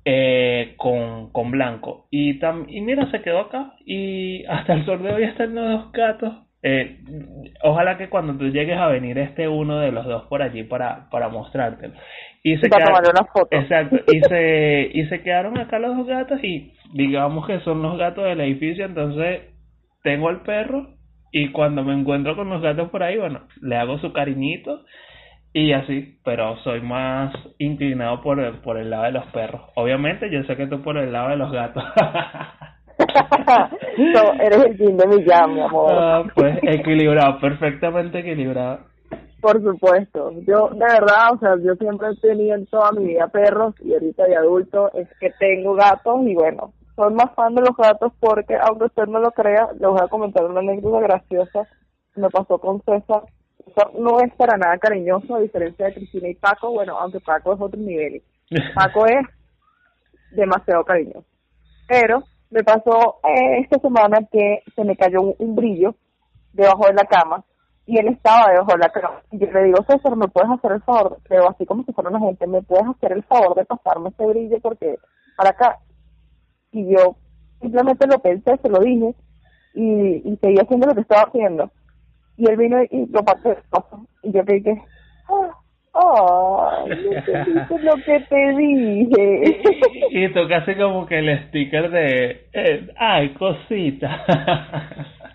eh, 0.04 0.74
con, 0.76 1.30
con 1.32 1.50
blanco. 1.50 2.06
Y, 2.10 2.38
tam, 2.38 2.66
y 2.68 2.80
mira, 2.80 3.10
se 3.10 3.22
quedó 3.22 3.40
acá. 3.40 3.74
Y 3.84 4.44
hasta 4.46 4.74
el 4.74 4.84
sol 4.84 5.02
de 5.02 5.12
hoy 5.12 5.24
están 5.24 5.54
los 5.54 5.82
dos 5.82 5.92
gatos 5.92 6.34
eh, 6.64 6.98
ojalá 7.64 7.98
que 7.98 8.08
cuando 8.08 8.34
tú 8.34 8.48
llegues 8.48 8.78
a 8.78 8.86
venir 8.86 9.18
esté 9.18 9.48
uno 9.48 9.80
de 9.80 9.90
los 9.90 10.06
dos 10.06 10.26
por 10.28 10.42
allí 10.42 10.62
para, 10.62 11.10
para 11.10 11.28
mostrártelo. 11.28 11.94
Y 12.44 12.56
se, 12.58 12.70
quedaron, 12.70 13.04
Exacto, 13.50 13.96
y 14.12 14.20
se, 14.20 14.90
y 14.92 15.06
se 15.06 15.22
quedaron 15.22 15.58
acá 15.58 15.78
los 15.80 15.96
dos 15.96 16.06
gatos 16.06 16.42
y 16.42 16.72
digamos 16.94 17.46
que 17.46 17.60
son 17.60 17.82
los 17.82 17.98
gatos 17.98 18.24
del 18.24 18.40
edificio, 18.40 18.84
entonces 18.84 19.42
tengo 20.02 20.30
el 20.30 20.40
perro 20.40 20.94
y 21.32 21.50
cuando 21.50 21.82
me 21.82 21.94
encuentro 21.94 22.36
con 22.36 22.48
los 22.48 22.62
gatos 22.62 22.90
por 22.90 23.02
ahí, 23.02 23.16
bueno, 23.16 23.42
le 23.60 23.76
hago 23.76 23.98
su 23.98 24.12
cariñito 24.12 24.84
y 25.52 25.72
así, 25.72 26.18
pero 26.24 26.56
soy 26.58 26.80
más 26.80 27.32
inclinado 27.58 28.22
por 28.22 28.40
el, 28.40 28.58
por 28.60 28.78
el 28.78 28.90
lado 28.90 29.04
de 29.04 29.12
los 29.12 29.26
perros. 29.26 29.62
Obviamente 29.74 30.30
yo 30.30 30.42
sé 30.44 30.56
que 30.56 30.66
tú 30.66 30.82
por 30.82 30.96
el 30.96 31.12
lado 31.12 31.30
de 31.30 31.36
los 31.36 31.52
gatos. 31.52 31.82
no, 33.98 34.32
eres 34.40 34.64
el 34.64 34.76
fin 34.78 34.96
de 34.96 35.06
mi 35.06 35.16
mi 35.16 35.60
amor. 35.60 35.92
Ah, 35.92 36.22
pues 36.34 36.58
equilibrado, 36.62 37.38
perfectamente 37.40 38.20
equilibrado. 38.20 38.80
Por 39.40 39.60
supuesto. 39.62 40.30
Yo, 40.46 40.68
de 40.68 40.86
verdad, 40.86 41.34
o 41.34 41.38
sea, 41.38 41.56
yo 41.62 41.74
siempre 41.74 42.08
he 42.08 42.16
tenido 42.20 42.54
en 42.54 42.66
toda 42.66 42.92
mi 42.92 43.06
vida 43.06 43.28
perros 43.28 43.74
y 43.80 43.92
ahorita 43.92 44.24
de 44.24 44.36
adulto 44.36 44.90
es 44.94 45.08
que 45.18 45.30
tengo 45.38 45.74
gatos 45.74 46.20
y 46.24 46.34
bueno, 46.34 46.72
soy 46.94 47.12
más 47.12 47.34
fan 47.34 47.54
de 47.54 47.62
los 47.62 47.76
gatos 47.76 48.12
porque, 48.20 48.56
aunque 48.56 48.84
usted 48.84 49.06
no 49.06 49.18
lo 49.18 49.32
crea, 49.32 49.68
les 49.72 49.88
voy 49.88 50.00
a 50.00 50.08
comentar 50.08 50.44
una 50.44 50.60
anécdota 50.60 51.00
graciosa 51.00 51.66
me 52.16 52.28
pasó 52.30 52.58
con 52.58 52.80
César. 52.82 53.22
No 53.98 54.20
es 54.20 54.34
para 54.34 54.56
nada 54.56 54.78
cariñoso, 54.78 55.34
a 55.34 55.40
diferencia 55.40 55.86
de 55.86 55.94
Cristina 55.94 56.28
y 56.28 56.34
Paco. 56.34 56.70
Bueno, 56.72 56.98
aunque 56.98 57.20
Paco 57.20 57.54
es 57.54 57.60
otro 57.60 57.80
nivel. 57.80 58.22
Paco 58.74 59.06
es 59.06 59.26
demasiado 60.32 60.84
cariñoso. 60.84 61.24
Pero 61.88 62.24
me 62.50 62.62
pasó 62.62 63.18
eh, 63.24 63.60
esta 63.60 63.78
semana 63.78 64.18
que 64.30 64.62
se 64.74 64.84
me 64.84 64.96
cayó 64.96 65.22
un, 65.22 65.56
brillo 65.56 65.94
debajo 66.52 66.86
de 66.86 66.94
la 66.94 67.04
cama 67.04 67.44
y 67.86 67.98
él 67.98 68.08
estaba 68.08 68.50
debajo 68.50 68.72
de 68.72 68.78
la 68.78 68.90
cama. 68.90 69.22
Y 69.30 69.38
yo 69.38 69.50
le 69.50 69.64
digo, 69.64 69.78
César, 69.88 70.16
¿me 70.16 70.28
puedes 70.28 70.50
hacer 70.50 70.72
el 70.72 70.82
favor? 70.82 71.18
Pero 71.28 71.48
así 71.48 71.66
como 71.66 71.82
si 71.84 71.92
fuera 71.92 72.10
una 72.10 72.20
gente, 72.20 72.46
¿me 72.46 72.62
puedes 72.62 72.86
hacer 72.86 73.12
el 73.12 73.22
favor 73.24 73.54
de 73.54 73.64
pasarme 73.64 74.10
ese 74.10 74.26
brillo 74.26 74.58
porque 74.60 74.98
para 75.36 75.50
acá? 75.50 75.78
Y 76.72 76.92
yo 76.92 77.16
simplemente 77.60 78.06
lo 78.06 78.18
pensé, 78.18 78.56
se 78.58 78.68
lo 78.68 78.78
dije 78.80 79.14
y, 79.74 80.30
y 80.30 80.36
seguí 80.36 80.58
haciendo 80.58 80.86
lo 80.86 80.94
que 80.94 81.02
estaba 81.02 81.22
haciendo. 81.22 81.70
Y 82.36 82.48
él 82.48 82.56
vino 82.56 82.82
y 82.82 83.06
lo 83.10 83.22
pasé. 83.24 83.58
Y 84.22 84.32
yo 84.32 84.44
creí 84.44 84.62
que, 84.62 84.74
ah, 85.28 85.62
Oh, 85.94 86.86
lo 86.88 87.96
que 87.96 88.20
te 88.20 88.56
dije. 88.56 89.60
Y, 90.10 90.24
y 90.24 90.48
casi 90.48 90.74
como 90.76 91.06
que 91.06 91.18
el 91.18 91.48
sticker 91.48 91.90
de, 91.90 92.46
eh, 92.54 92.88
ay, 92.96 93.34
cosita. 93.34 94.24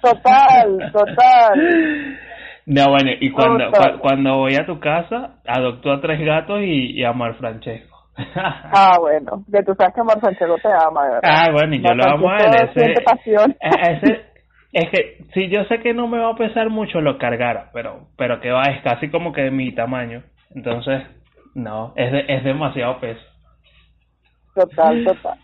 Total, 0.02 0.92
total. 0.92 2.18
No, 2.66 2.86
bueno, 2.90 3.12
y 3.20 3.32
cuando, 3.32 3.66
cuando 4.02 4.38
voy 4.38 4.56
a 4.56 4.66
tu 4.66 4.80
casa, 4.80 5.36
adoptó 5.46 5.92
a 5.92 6.02
tres 6.02 6.20
gatos 6.26 6.62
y, 6.62 7.00
y 7.00 7.04
a 7.04 7.14
Mar 7.14 7.36
Francesco. 7.36 7.96
ah, 8.36 8.98
bueno, 9.00 9.44
que 9.52 9.64
tú 9.64 9.74
sabes 9.76 9.94
que 9.94 10.04
Mar 10.04 10.20
Francesco 10.20 10.56
te 10.62 10.70
ama, 10.70 11.04
¿verdad? 11.04 11.22
Ah, 11.24 11.52
bueno, 11.52 11.76
y 11.76 11.82
yo 11.82 11.94
lo 11.94 12.04
amo 12.04 12.30
a 12.32 12.38
él. 12.38 12.70
Ese, 12.76 13.02
pasión. 13.04 13.56
ese, 13.62 14.26
es 14.74 14.90
que 14.90 15.24
si 15.34 15.50
yo 15.50 15.64
sé 15.66 15.80
que 15.80 15.94
no 15.94 16.08
me 16.08 16.20
va 16.20 16.32
a 16.32 16.36
pesar 16.36 16.70
mucho 16.70 17.02
lo 17.02 17.18
cargara, 17.18 17.70
pero 17.74 18.08
pero 18.18 18.40
que 18.40 18.52
va 18.52 18.64
es 18.64 18.82
casi 18.82 19.10
como 19.10 19.32
que 19.32 19.44
de 19.44 19.52
mi 19.52 19.72
tamaño. 19.74 20.24
Entonces, 20.54 21.04
no, 21.56 21.94
es 21.96 22.12
de, 22.12 22.26
es 22.28 22.44
demasiado 22.44 23.00
peso. 23.00 23.22
Total, 24.56 25.04
total. 25.06 25.40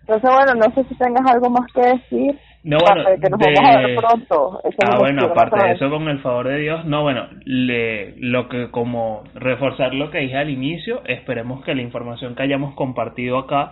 Entonces, 0.00 0.30
bueno, 0.34 0.54
no 0.54 0.74
sé 0.74 0.88
si 0.88 0.94
tengas 0.96 1.30
algo 1.30 1.50
más 1.50 1.72
que 1.72 1.80
decir. 1.80 2.38
No, 2.62 2.76
bueno, 2.78 3.04
que 3.04 3.30
nos 3.30 3.40
vamos 3.40 3.74
a 3.74 3.78
ver 3.78 3.96
pronto. 3.96 4.60
ah, 4.84 4.98
bueno, 4.98 5.26
aparte 5.26 5.66
de 5.66 5.72
eso, 5.72 5.88
con 5.88 6.08
el 6.08 6.20
favor 6.20 6.48
de 6.48 6.58
Dios, 6.58 6.84
no, 6.84 7.02
bueno, 7.02 7.26
le, 7.44 8.16
lo 8.18 8.48
que 8.50 8.70
como 8.70 9.22
reforzar 9.34 9.94
lo 9.94 10.10
que 10.10 10.18
dije 10.18 10.36
al 10.36 10.50
inicio, 10.50 11.02
esperemos 11.06 11.64
que 11.64 11.74
la 11.74 11.80
información 11.80 12.34
que 12.34 12.42
hayamos 12.42 12.74
compartido 12.74 13.38
acá 13.38 13.70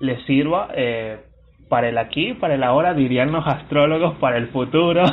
les 0.00 0.24
sirva 0.24 0.68
eh, 0.74 1.18
para 1.72 1.88
el 1.88 1.96
aquí, 1.96 2.34
para 2.34 2.56
el 2.56 2.64
ahora, 2.64 2.92
dirían 2.92 3.32
los 3.32 3.46
astrólogos, 3.46 4.18
para 4.18 4.36
el 4.36 4.48
futuro, 4.48 5.04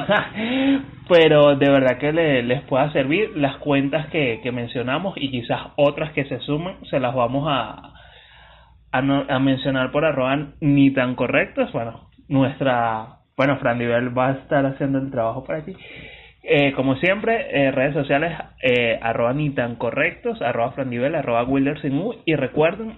pero 1.08 1.56
de 1.56 1.70
verdad 1.70 1.98
que 1.98 2.12
le, 2.12 2.44
les 2.44 2.64
pueda 2.64 2.92
servir 2.92 3.32
las 3.38 3.56
cuentas 3.60 4.08
que, 4.08 4.42
mencionamos 4.52 5.14
y 5.16 5.32
quizás 5.32 5.68
otras 5.78 6.12
que 6.12 6.26
se 6.26 6.38
sumen, 6.40 6.76
se 6.90 7.00
las 7.00 7.16
vamos 7.16 7.48
a, 7.50 7.94
mencionar 9.40 9.90
por 9.94 10.04
arroba 10.04 10.50
ni 10.60 10.92
tan 10.92 11.16
correctos, 11.16 11.72
bueno, 11.72 12.10
nuestra, 12.28 13.20
bueno, 13.38 13.56
Fran 13.60 13.80
va 13.80 14.28
a 14.28 14.32
estar 14.32 14.66
haciendo 14.66 15.00
el 15.00 15.12
trabajo 15.12 15.46
por 15.46 15.56
aquí. 15.56 15.74
Eh, 16.44 16.74
como 16.74 16.96
siempre, 16.98 17.48
eh, 17.52 17.72
redes 17.72 17.94
sociales, 17.94 18.38
eh, 18.62 19.00
arroba 19.02 19.32
ni 19.32 19.52
tan 19.52 19.76
correctos, 19.76 20.42
arroba 20.42 20.74
Frandivel, 20.74 21.16
arroba 21.16 21.46
U, 21.46 22.16
y 22.26 22.36
recuerden 22.36 22.96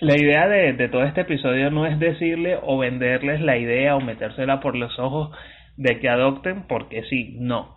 la 0.00 0.16
idea 0.16 0.48
de, 0.48 0.88
todo 0.88 1.04
este 1.04 1.22
episodio 1.22 1.70
no 1.70 1.86
es 1.86 1.98
decirle 1.98 2.58
o 2.62 2.78
venderles 2.78 3.40
la 3.40 3.58
idea 3.58 3.96
o 3.96 4.00
metérsela 4.00 4.60
por 4.60 4.74
los 4.74 4.98
ojos 4.98 5.30
de 5.76 6.00
que 6.00 6.08
adopten 6.08 6.62
porque 6.66 7.02
sí, 7.04 7.36
no. 7.38 7.76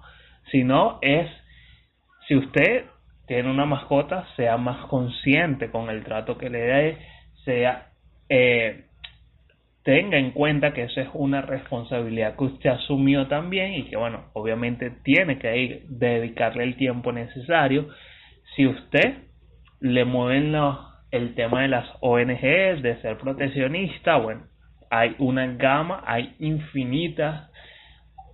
Sino 0.52 1.00
es, 1.02 1.30
si 2.28 2.36
usted 2.36 2.86
tiene 3.28 3.50
una 3.50 3.66
mascota, 3.66 4.26
sea 4.36 4.58
más 4.58 4.86
consciente 4.88 5.70
con 5.70 5.90
el 5.90 6.04
trato 6.04 6.38
que 6.38 6.50
le 6.50 6.60
dé, 6.60 6.98
sea, 7.44 7.88
eh, 8.30 8.86
tenga 9.84 10.18
en 10.18 10.32
cuenta 10.32 10.74
que 10.74 10.84
esa 10.84 11.02
es 11.02 11.10
una 11.14 11.42
responsabilidad 11.42 12.38
que 12.38 12.46
usted 12.46 12.70
asumió 12.70 13.28
también 13.28 13.74
y 13.74 13.84
que, 13.84 13.98
bueno, 13.98 14.26
obviamente 14.34 14.92
tiene 15.04 15.40
que 15.40 15.58
ir, 15.58 15.84
dedicarle 15.90 16.64
el 16.64 16.78
tiempo 16.78 17.12
necesario. 17.12 17.90
Si 18.56 18.66
usted 18.66 19.18
le 19.82 20.06
mueven 20.06 20.54
los 20.54 20.93
el 21.14 21.36
tema 21.36 21.62
de 21.62 21.68
las 21.68 21.86
ONGs, 22.02 22.82
de 22.82 22.98
ser 23.04 23.20
proteccionista, 23.20 24.18
bueno, 24.18 24.48
hay 24.90 25.16
una 25.20 25.46
gama, 25.46 26.04
hay 26.08 26.36
infinitas, 26.40 27.52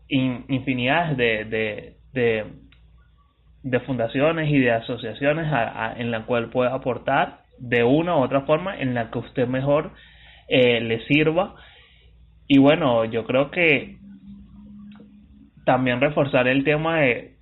infinidades 0.07 1.17
de, 1.17 1.45
de, 1.45 1.97
de, 2.13 2.45
de, 3.63 3.79
fundaciones 3.81 4.49
y 4.49 4.59
de 4.59 4.71
asociaciones 4.71 5.51
en 5.97 6.09
la 6.09 6.25
cual 6.25 6.49
puede 6.51 6.71
aportar 6.71 7.41
de 7.59 7.83
una 7.83 8.15
u 8.15 8.19
otra 8.21 8.41
forma 8.41 8.79
en 8.79 8.93
la 8.93 9.11
que 9.11 9.19
usted 9.19 9.45
mejor 9.45 9.91
eh, 10.47 10.79
le 10.79 11.05
sirva. 11.05 11.55
Y 12.47 12.59
bueno, 12.59 13.03
yo 13.03 13.25
creo 13.25 13.51
que 13.51 13.97
también 15.65 15.99
reforzar 15.99 16.47
el 16.47 16.63
tema 16.63 17.01
de 17.01 17.35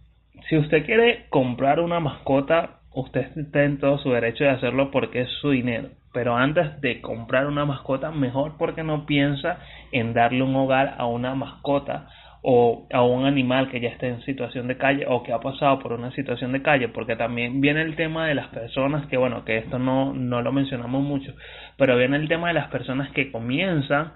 si 0.49 0.57
usted 0.57 0.83
quiere 0.83 1.27
comprar 1.29 1.79
una 1.79 1.99
mascota 1.99 2.76
usted 2.99 3.37
está 3.37 3.63
en 3.63 3.79
todo 3.79 3.99
su 3.99 4.09
derecho 4.11 4.43
de 4.43 4.49
hacerlo 4.49 4.89
porque 4.91 5.21
es 5.21 5.29
su 5.39 5.51
dinero. 5.51 5.89
Pero 6.13 6.35
antes 6.35 6.81
de 6.81 6.99
comprar 6.99 7.45
una 7.45 7.63
mascota, 7.63 8.11
mejor 8.11 8.57
porque 8.57 8.83
no 8.83 9.05
piensa 9.05 9.59
en 9.91 10.13
darle 10.13 10.41
un 10.41 10.55
hogar 10.55 10.95
a 10.97 11.05
una 11.05 11.35
mascota 11.35 12.07
o 12.41 12.87
a 12.91 13.03
un 13.03 13.25
animal 13.25 13.69
que 13.69 13.79
ya 13.79 13.89
esté 13.89 14.07
en 14.07 14.21
situación 14.21 14.67
de 14.67 14.77
calle 14.77 15.05
o 15.07 15.21
que 15.21 15.31
ha 15.31 15.39
pasado 15.39 15.79
por 15.79 15.93
una 15.93 16.11
situación 16.11 16.53
de 16.53 16.61
calle, 16.63 16.87
porque 16.87 17.15
también 17.15 17.61
viene 17.61 17.81
el 17.81 17.95
tema 17.95 18.27
de 18.27 18.35
las 18.35 18.47
personas 18.47 19.05
que, 19.07 19.17
bueno, 19.17 19.45
que 19.45 19.57
esto 19.57 19.77
no, 19.77 20.13
no 20.13 20.41
lo 20.41 20.51
mencionamos 20.51 21.03
mucho, 21.03 21.33
pero 21.77 21.97
viene 21.97 22.17
el 22.17 22.27
tema 22.27 22.47
de 22.47 22.55
las 22.55 22.69
personas 22.69 23.11
que 23.11 23.31
comienzan 23.31 24.13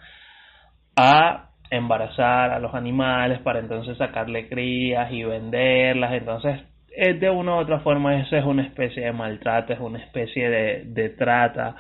a 0.95 1.49
embarazar 1.69 2.51
a 2.51 2.59
los 2.59 2.73
animales 2.73 3.39
para 3.39 3.59
entonces 3.59 3.97
sacarle 3.97 4.49
crías 4.49 5.11
y 5.11 5.23
venderlas, 5.23 6.13
entonces 6.13 6.55
es 6.55 6.70
de 6.95 7.30
una 7.30 7.55
u 7.55 7.59
otra 7.59 7.80
forma 7.80 8.19
eso 8.19 8.35
es 8.35 8.45
una 8.45 8.63
especie 8.63 9.05
de 9.05 9.11
maltrato, 9.13 9.73
es 9.73 9.80
una 9.80 9.99
especie 9.99 10.49
de, 10.49 10.84
de 10.85 11.09
trata. 11.09 11.76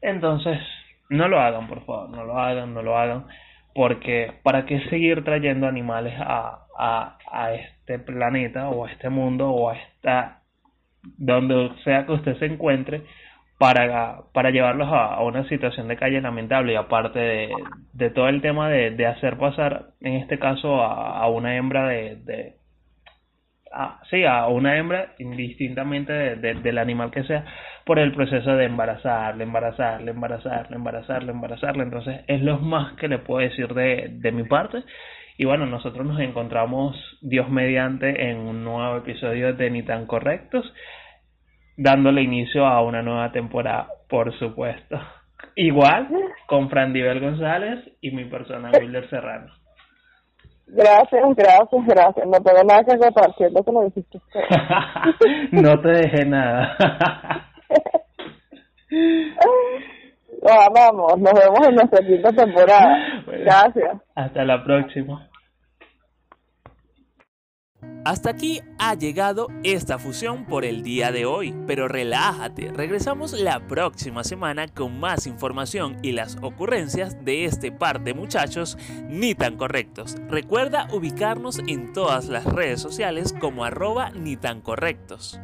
Entonces, 0.00 0.58
no 1.08 1.28
lo 1.28 1.40
hagan, 1.40 1.68
por 1.68 1.84
favor, 1.84 2.10
no 2.10 2.24
lo 2.24 2.38
hagan, 2.38 2.74
no 2.74 2.82
lo 2.82 2.98
hagan, 2.98 3.26
porque 3.74 4.32
¿para 4.42 4.66
qué 4.66 4.80
seguir 4.90 5.24
trayendo 5.24 5.66
animales 5.66 6.14
a, 6.18 6.66
a, 6.76 7.18
a 7.30 7.54
este 7.54 7.98
planeta 7.98 8.68
o 8.68 8.86
a 8.86 8.90
este 8.90 9.08
mundo 9.10 9.50
o 9.50 9.70
a 9.70 9.76
esta, 9.76 10.40
donde 11.02 11.70
sea 11.84 12.06
que 12.06 12.12
usted 12.12 12.36
se 12.38 12.46
encuentre, 12.46 13.02
para, 13.62 14.22
para 14.32 14.50
llevarlos 14.50 14.88
a, 14.88 15.14
a, 15.14 15.22
una 15.22 15.48
situación 15.48 15.86
de 15.86 15.96
calle 15.96 16.20
lamentable 16.20 16.72
y 16.72 16.76
aparte 16.76 17.20
de, 17.20 17.48
de 17.92 18.10
todo 18.10 18.28
el 18.28 18.42
tema 18.42 18.68
de, 18.68 18.90
de 18.90 19.06
hacer 19.06 19.38
pasar, 19.38 19.90
en 20.00 20.14
este 20.14 20.40
caso, 20.40 20.82
a, 20.82 21.20
a 21.20 21.28
una 21.28 21.56
hembra 21.56 21.86
de, 21.86 22.16
de 22.16 22.56
a, 23.72 24.00
sí, 24.10 24.24
a 24.24 24.46
una 24.48 24.76
hembra, 24.76 25.14
indistintamente 25.18 26.12
del 26.36 26.78
animal 26.78 27.10
que 27.10 27.24
sea, 27.24 27.44
por 27.84 27.98
el 27.98 28.12
proceso 28.12 28.56
de 28.56 28.66
embarazarle, 28.66 29.44
embarazarle, 29.44 30.10
embarazarle, 30.10 30.76
embarazarle, 30.76 31.32
embarazarle. 31.32 31.82
Entonces, 31.82 32.20
es 32.26 32.42
lo 32.42 32.58
más 32.58 32.94
que 32.94 33.08
le 33.08 33.18
puedo 33.18 33.40
decir 33.40 33.74
de, 33.74 34.08
de 34.10 34.32
mi 34.32 34.44
parte. 34.44 34.84
Y 35.38 35.44
bueno, 35.44 35.66
nosotros 35.66 36.06
nos 36.06 36.20
encontramos, 36.20 36.96
Dios 37.22 37.48
mediante, 37.48 38.30
en 38.30 38.38
un 38.38 38.62
nuevo 38.62 38.98
episodio 38.98 39.54
de 39.54 39.70
Ni 39.70 39.82
tan 39.82 40.06
Correctos, 40.06 40.72
dándole 41.76 42.22
inicio 42.22 42.66
a 42.66 42.82
una 42.82 43.02
nueva 43.02 43.32
temporada, 43.32 43.88
por 44.08 44.36
supuesto. 44.38 45.00
Igual 45.56 46.08
con 46.46 46.70
Fran 46.70 46.92
Divel 46.92 47.20
González 47.20 47.80
y 48.00 48.10
mi 48.10 48.24
persona 48.26 48.70
Wilder 48.78 49.08
Serrano. 49.08 49.61
Gracias, 50.66 51.22
gracias, 51.36 51.86
gracias. 51.86 52.26
No 52.26 52.40
tengo 52.40 52.64
nada 52.64 52.84
que 52.84 52.92
agotar, 52.92 53.34
siento 53.36 53.62
que 53.62 53.72
lo 53.72 53.84
dijiste. 53.84 54.20
no 55.52 55.80
te 55.80 55.88
dejé 55.88 56.24
nada. 56.24 56.76
vamos, 60.42 61.18
nos 61.18 61.32
vemos 61.32 61.68
en 61.68 61.74
nuestra 61.74 62.06
quinta 62.06 62.32
temporada. 62.32 63.22
Gracias. 63.26 63.96
Hasta 64.14 64.44
la 64.44 64.64
próxima. 64.64 65.28
Hasta 68.04 68.30
aquí 68.30 68.60
ha 68.78 68.94
llegado 68.94 69.46
esta 69.62 69.96
fusión 69.96 70.44
por 70.44 70.64
el 70.64 70.82
día 70.82 71.12
de 71.12 71.24
hoy, 71.24 71.54
pero 71.68 71.86
relájate, 71.86 72.72
regresamos 72.72 73.32
la 73.32 73.60
próxima 73.68 74.24
semana 74.24 74.66
con 74.66 74.98
más 74.98 75.28
información 75.28 75.96
y 76.02 76.10
las 76.10 76.36
ocurrencias 76.42 77.24
de 77.24 77.44
este 77.44 77.70
par 77.70 78.02
de 78.02 78.14
muchachos 78.14 78.76
ni 79.08 79.36
tan 79.36 79.56
correctos. 79.56 80.16
Recuerda 80.28 80.88
ubicarnos 80.92 81.60
en 81.60 81.92
todas 81.92 82.26
las 82.26 82.44
redes 82.44 82.80
sociales 82.80 83.32
como 83.38 83.64
arroba 83.64 84.10
ni 84.10 84.36
tan 84.36 84.62
correctos. 84.62 85.38